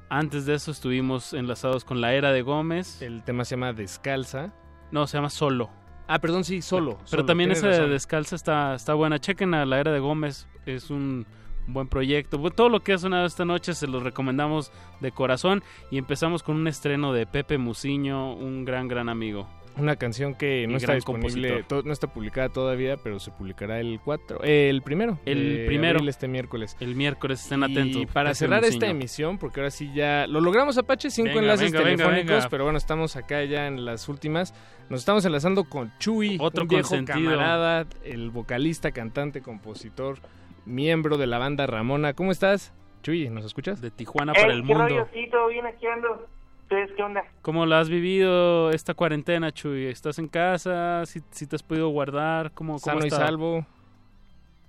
Antes 0.08 0.46
de 0.46 0.54
eso 0.54 0.72
estuvimos 0.72 1.32
enlazados 1.32 1.84
con 1.84 2.00
La 2.00 2.14
Era 2.14 2.32
de 2.32 2.42
Gómez. 2.42 3.00
El 3.00 3.22
tema 3.22 3.44
se 3.44 3.52
llama 3.54 3.72
Descalza. 3.72 4.52
No, 4.90 5.06
se 5.06 5.16
llama 5.16 5.30
Solo. 5.30 5.70
Ah, 6.06 6.18
perdón, 6.18 6.44
sí, 6.44 6.60
Solo. 6.60 6.98
Pero, 7.10 7.24
también 7.24 7.50
esa 7.50 7.68
de 7.68 7.88
Descalza 7.88 8.36
está, 8.36 8.74
está 8.74 8.94
buena. 8.94 9.18
Chequen 9.18 9.54
a 9.54 9.64
La 9.64 9.80
Era 9.80 9.92
de 9.92 10.00
Gómez. 10.00 10.46
Es 10.66 10.90
un 10.90 11.26
buen 11.66 11.88
proyecto. 11.88 12.38
Todo 12.50 12.68
lo 12.68 12.80
que 12.80 12.92
ha 12.92 12.98
sonado 12.98 13.24
esta 13.24 13.44
noche 13.44 13.74
se 13.74 13.86
los 13.86 14.02
recomendamos 14.02 14.70
de 15.00 15.12
corazón. 15.12 15.62
Y 15.90 15.98
empezamos 15.98 16.42
con 16.42 16.56
un 16.56 16.68
estreno 16.68 17.12
de 17.12 17.26
Pepe 17.26 17.58
Muciño, 17.58 18.34
un 18.34 18.64
gran, 18.64 18.88
gran 18.88 19.08
amigo. 19.08 19.48
Una 19.76 19.96
canción 19.96 20.34
que 20.34 20.66
no 20.68 20.76
está 20.76 20.94
disponible, 20.94 21.64
no 21.84 21.92
está 21.92 22.06
publicada 22.06 22.48
todavía, 22.48 22.96
pero 22.96 23.18
se 23.18 23.32
publicará 23.32 23.80
el 23.80 23.98
4, 24.04 24.40
el 24.42 24.82
primero. 24.82 25.18
El 25.24 25.64
primero. 25.66 25.98
Este 26.08 26.28
miércoles. 26.28 26.76
El 26.78 26.94
miércoles, 26.94 27.42
estén 27.42 27.64
atentos. 27.64 28.02
Y 28.02 28.06
para 28.06 28.34
cerrar 28.34 28.64
esta 28.64 28.86
emisión, 28.86 29.38
porque 29.38 29.60
ahora 29.60 29.70
sí 29.70 29.90
ya 29.94 30.26
lo 30.28 30.40
logramos, 30.40 30.78
Apache, 30.78 31.10
cinco 31.10 31.38
enlaces 31.38 31.72
telefónicos, 31.72 32.46
pero 32.48 32.64
bueno, 32.64 32.78
estamos 32.78 33.16
acá 33.16 33.42
ya 33.44 33.66
en 33.66 33.84
las 33.84 34.08
últimas. 34.08 34.54
Nos 34.88 35.00
estamos 35.00 35.24
enlazando 35.24 35.64
con 35.64 35.92
Chuy, 35.98 36.36
otro 36.40 36.62
un 36.62 36.68
viejo 36.68 36.94
camarada, 37.04 37.86
el 38.04 38.30
vocalista, 38.30 38.92
cantante, 38.92 39.40
compositor, 39.40 40.18
miembro 40.66 41.16
de 41.16 41.26
la 41.26 41.38
banda 41.38 41.66
Ramona. 41.66 42.12
¿Cómo 42.12 42.30
estás? 42.30 42.72
Chuy, 43.02 43.28
¿nos 43.28 43.44
escuchas? 43.44 43.80
De 43.80 43.90
Tijuana 43.90 44.34
para 44.34 44.52
el 44.52 44.62
mundo. 44.62 45.08
Sí, 45.12 45.26
todo 45.30 45.48
bien, 45.48 45.66
aquí 45.66 45.86
ando 45.86 46.28
qué 46.68 47.02
onda? 47.02 47.24
¿Cómo 47.42 47.66
la 47.66 47.80
has 47.80 47.88
vivido 47.88 48.70
esta 48.70 48.94
cuarentena, 48.94 49.52
Chuy? 49.52 49.86
¿Estás 49.86 50.18
en 50.18 50.28
casa? 50.28 51.04
¿Si, 51.06 51.20
si 51.30 51.46
te 51.46 51.56
has 51.56 51.62
podido 51.62 51.88
guardar? 51.88 52.52
¿Cómo, 52.52 52.74
cómo 52.74 52.78
Sano 52.78 53.06
y 53.06 53.10
salvo. 53.10 53.66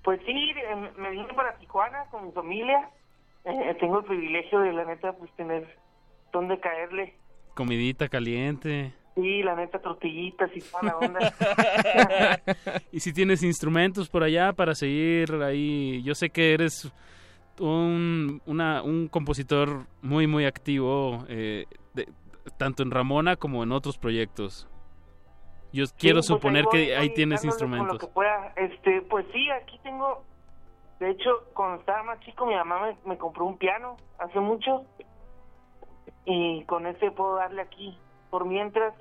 Pues 0.03 0.19
sí, 0.26 0.51
eh, 0.51 0.91
me 0.97 1.09
vine 1.11 1.34
para 1.34 1.57
Tijuana 1.57 2.05
con 2.11 2.27
mi 2.27 2.31
familia. 2.31 2.89
Eh, 3.43 3.76
tengo 3.80 3.99
el 3.99 4.05
privilegio 4.05 4.59
de, 4.59 4.73
la 4.73 4.85
neta, 4.85 5.13
pues 5.13 5.31
tener 5.35 5.67
donde 6.31 6.59
caerle. 6.59 7.15
Comidita 7.53 8.07
caliente. 8.09 8.93
Sí, 9.15 9.41
la 9.43 9.55
neta, 9.55 9.80
tortillitas 9.80 10.51
y 10.55 10.61
toda 10.61 10.84
la 10.84 10.97
onda. 10.97 11.34
¿Y 12.91 12.99
si 12.99 13.13
tienes 13.13 13.43
instrumentos 13.43 14.09
por 14.09 14.23
allá 14.23 14.51
para 14.53 14.76
seguir 14.76 15.31
ahí? 15.41 16.03
Yo 16.03 16.13
sé 16.15 16.30
que 16.30 16.53
eres 16.53 16.91
un, 17.59 18.41
una, 18.45 18.84
un 18.84 19.07
compositor 19.07 19.85
muy, 20.01 20.27
muy 20.27 20.45
activo. 20.45 21.23
Eh, 21.30 21.65
tanto 22.57 22.84
en 22.84 22.91
Ramona 22.91 23.35
como 23.35 23.63
en 23.63 23.72
otros 23.72 23.97
proyectos. 23.97 24.67
Yo 25.76 25.84
quiero 25.97 26.17
pues, 26.17 26.27
suponer 26.27 26.65
que 26.72 26.95
ahí 26.95 27.13
tienes 27.13 27.43
instrumentos. 27.43 28.09
Este, 28.55 29.01
pues 29.01 29.26
sí, 29.34 29.49
aquí 29.51 29.77
tengo. 29.84 30.23
De 30.99 31.09
hecho, 31.09 31.30
cuando 31.53 31.81
estaba 31.81 32.03
más 32.03 32.19
chico, 32.22 32.45
mi 32.45 32.55
mamá 32.55 32.95
me, 33.05 33.17
compró 33.17 33.45
un 33.45 33.57
piano 33.57 33.97
hace 34.17 34.39
mucho. 34.39 34.85
Y 36.26 36.63
con 36.63 36.88
ese 36.88 37.11
puedo 37.11 37.35
darle 37.35 37.61
aquí 37.61 37.97
por 38.30 38.45
mientras. 38.45 38.93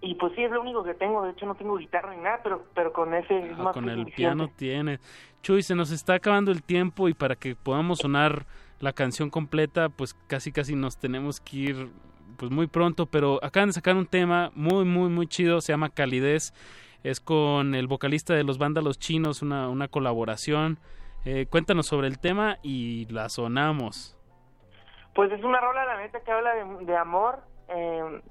Y 0.00 0.16
pues 0.16 0.32
sí, 0.34 0.42
es 0.42 0.50
lo 0.50 0.62
único 0.62 0.82
que 0.82 0.94
tengo. 0.94 1.22
De 1.22 1.30
hecho, 1.30 1.46
no 1.46 1.54
tengo 1.54 1.76
guitarra 1.76 2.14
ni 2.14 2.22
nada, 2.22 2.40
pero, 2.42 2.64
pero 2.74 2.92
con 2.92 3.14
ese 3.14 3.54
ah, 3.56 3.70
Con 3.72 3.88
el 3.88 4.06
piano 4.06 4.48
tienes. 4.48 5.00
Chuy, 5.42 5.62
se 5.62 5.76
nos 5.76 5.92
está 5.92 6.14
acabando 6.14 6.50
el 6.50 6.64
tiempo 6.64 7.08
y 7.08 7.14
para 7.14 7.36
que 7.36 7.54
podamos 7.54 8.00
sonar 8.00 8.46
la 8.80 8.92
canción 8.92 9.30
completa, 9.30 9.88
pues 9.88 10.14
casi 10.26 10.50
casi 10.50 10.74
nos 10.74 10.98
tenemos 10.98 11.40
que 11.40 11.56
ir 11.56 11.90
pues 12.36 12.50
muy 12.50 12.66
pronto, 12.66 13.06
pero 13.06 13.38
acaban 13.42 13.70
de 13.70 13.72
sacar 13.72 13.96
un 13.96 14.06
tema 14.06 14.50
muy, 14.54 14.84
muy, 14.84 15.08
muy 15.08 15.26
chido, 15.26 15.60
se 15.60 15.72
llama 15.72 15.90
Calidez, 15.90 16.52
es 17.02 17.20
con 17.20 17.74
el 17.74 17.86
vocalista 17.86 18.34
de 18.34 18.44
los 18.44 18.58
vándalos 18.58 18.98
chinos, 18.98 19.42
una, 19.42 19.68
una 19.68 19.88
colaboración. 19.88 20.78
Eh, 21.24 21.46
cuéntanos 21.46 21.86
sobre 21.86 22.06
el 22.06 22.18
tema 22.18 22.58
y 22.62 23.06
la 23.06 23.28
sonamos. 23.28 24.16
Pues 25.14 25.32
es 25.32 25.42
una 25.42 25.60
rola, 25.60 25.84
la 25.84 25.98
neta, 25.98 26.20
que 26.20 26.30
habla 26.30 26.54
de, 26.54 26.96
amor, 26.96 27.40
eh, 27.68 28.22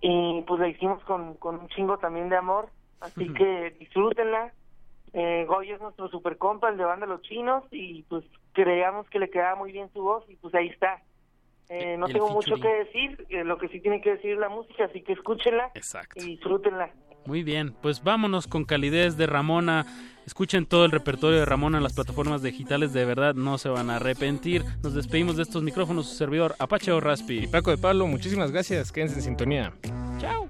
y 0.00 0.42
pues 0.46 0.60
la 0.60 0.68
hicimos 0.68 1.02
con, 1.04 1.34
con 1.34 1.60
un 1.60 1.68
chingo 1.68 1.98
también 1.98 2.28
de 2.28 2.36
amor, 2.36 2.70
así 3.00 3.32
que 3.34 3.76
disfrútenla. 3.78 4.52
Eh, 5.12 5.44
Goyo 5.46 5.74
es 5.74 5.80
nuestro 5.80 6.08
super 6.08 6.36
compa, 6.38 6.68
el 6.68 6.78
de 6.78 6.84
Vándalos 6.84 7.22
Chinos, 7.22 7.64
y 7.70 8.02
pues 8.04 8.24
creíamos 8.52 9.08
que 9.10 9.18
le 9.18 9.30
quedaba 9.30 9.56
muy 9.56 9.72
bien 9.72 9.90
su 9.92 10.02
voz, 10.02 10.24
y 10.28 10.36
pues 10.36 10.54
ahí 10.54 10.68
está. 10.68 11.02
Eh, 11.68 11.96
no 11.98 12.06
tengo 12.06 12.30
mucho 12.30 12.56
que 12.56 12.68
decir, 12.68 13.26
eh, 13.28 13.44
lo 13.44 13.58
que 13.58 13.68
sí 13.68 13.80
tiene 13.80 14.00
que 14.00 14.10
decir 14.10 14.36
la 14.38 14.48
música, 14.48 14.84
así 14.84 15.02
que 15.02 15.14
escúchenla 15.14 15.72
y 16.14 16.22
disfrútenla. 16.22 16.90
Muy 17.26 17.42
bien, 17.42 17.74
pues 17.82 18.04
vámonos 18.04 18.46
con 18.46 18.64
calidez 18.64 19.16
de 19.16 19.26
Ramona. 19.26 19.84
Escuchen 20.26 20.66
todo 20.66 20.84
el 20.84 20.92
repertorio 20.92 21.38
de 21.38 21.44
Ramona 21.44 21.78
en 21.78 21.84
las 21.84 21.94
plataformas 21.94 22.42
digitales, 22.42 22.92
de 22.92 23.04
verdad 23.04 23.34
no 23.34 23.58
se 23.58 23.68
van 23.68 23.90
a 23.90 23.96
arrepentir. 23.96 24.64
Nos 24.82 24.94
despedimos 24.94 25.36
de 25.36 25.42
estos 25.42 25.62
micrófonos, 25.62 26.08
su 26.08 26.14
servidor 26.16 26.54
Apache 26.58 26.92
o 26.92 27.00
Raspi. 27.00 27.44
Y 27.44 27.46
Paco 27.48 27.70
de 27.70 27.78
Pablo, 27.78 28.06
muchísimas 28.06 28.52
gracias, 28.52 28.92
quédense 28.92 29.16
en 29.16 29.22
sintonía. 29.22 29.72
Chao. 30.18 30.48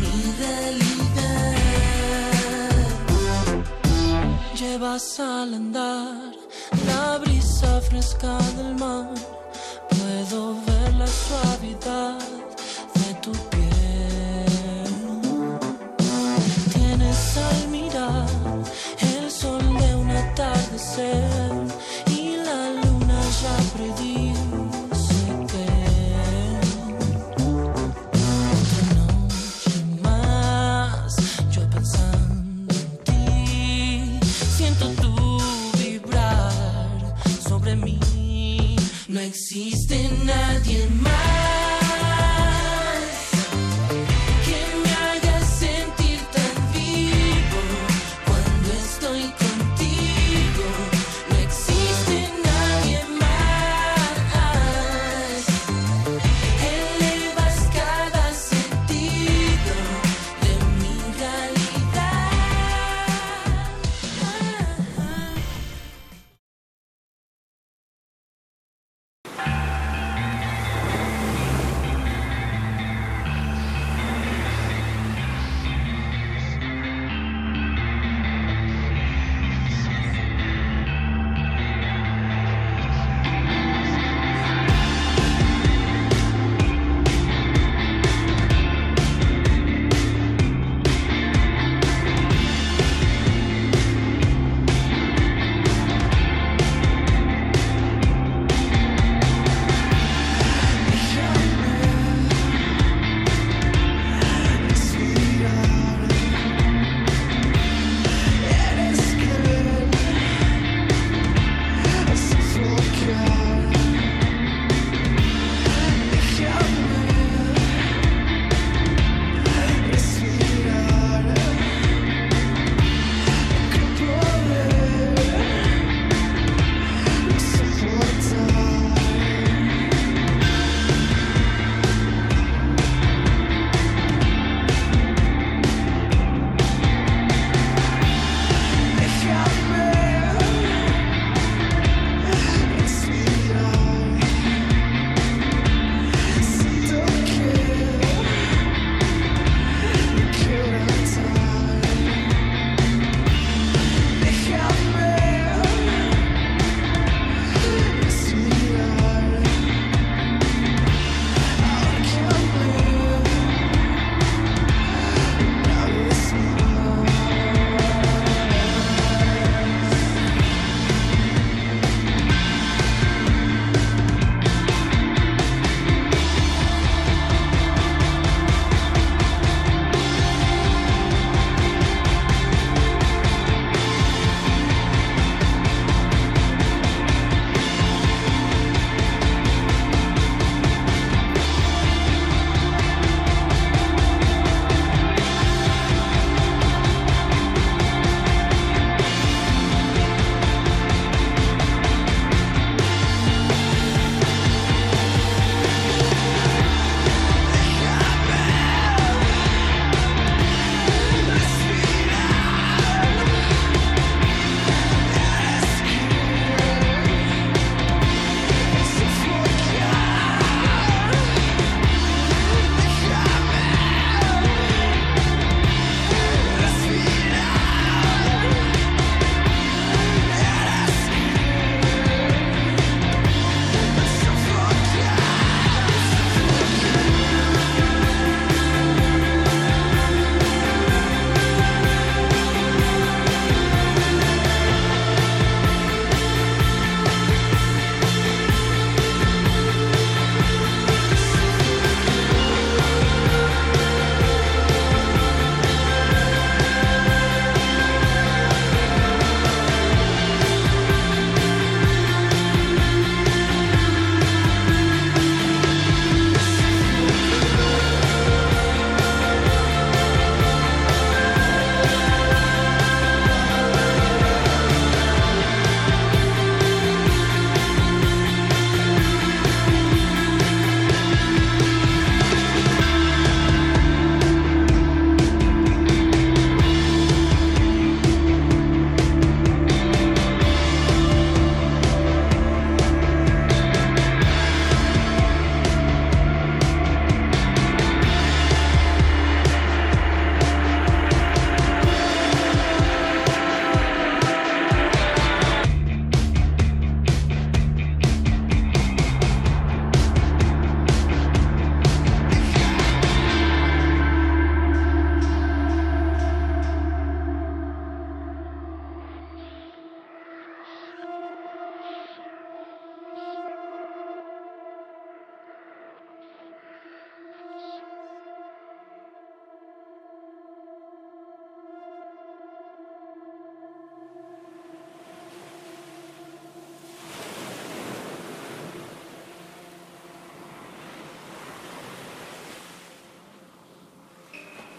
Mi 0.00 0.22
realidad. 0.38 1.18
Llevas 4.54 5.18
al 5.18 5.54
andar 5.54 6.38
la 6.86 7.18
brisa 7.18 7.80
fresca 7.80 8.38
existe 39.58 40.08
nadie 40.24 40.67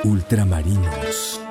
Ultramarinos. 0.10 1.49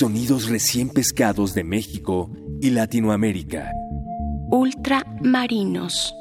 Sonidos 0.00 0.48
recién 0.48 0.88
pescados 0.88 1.52
de 1.52 1.62
México 1.62 2.30
y 2.62 2.70
Latinoamérica. 2.70 3.70
Ultramarinos. 4.50 6.14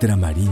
Ultramarinos. 0.00 0.49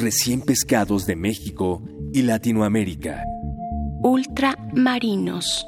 Recién 0.00 0.40
pescados 0.40 1.06
de 1.06 1.16
México 1.16 1.82
y 2.12 2.22
Latinoamérica. 2.22 3.24
Ultramarinos. 4.02 5.66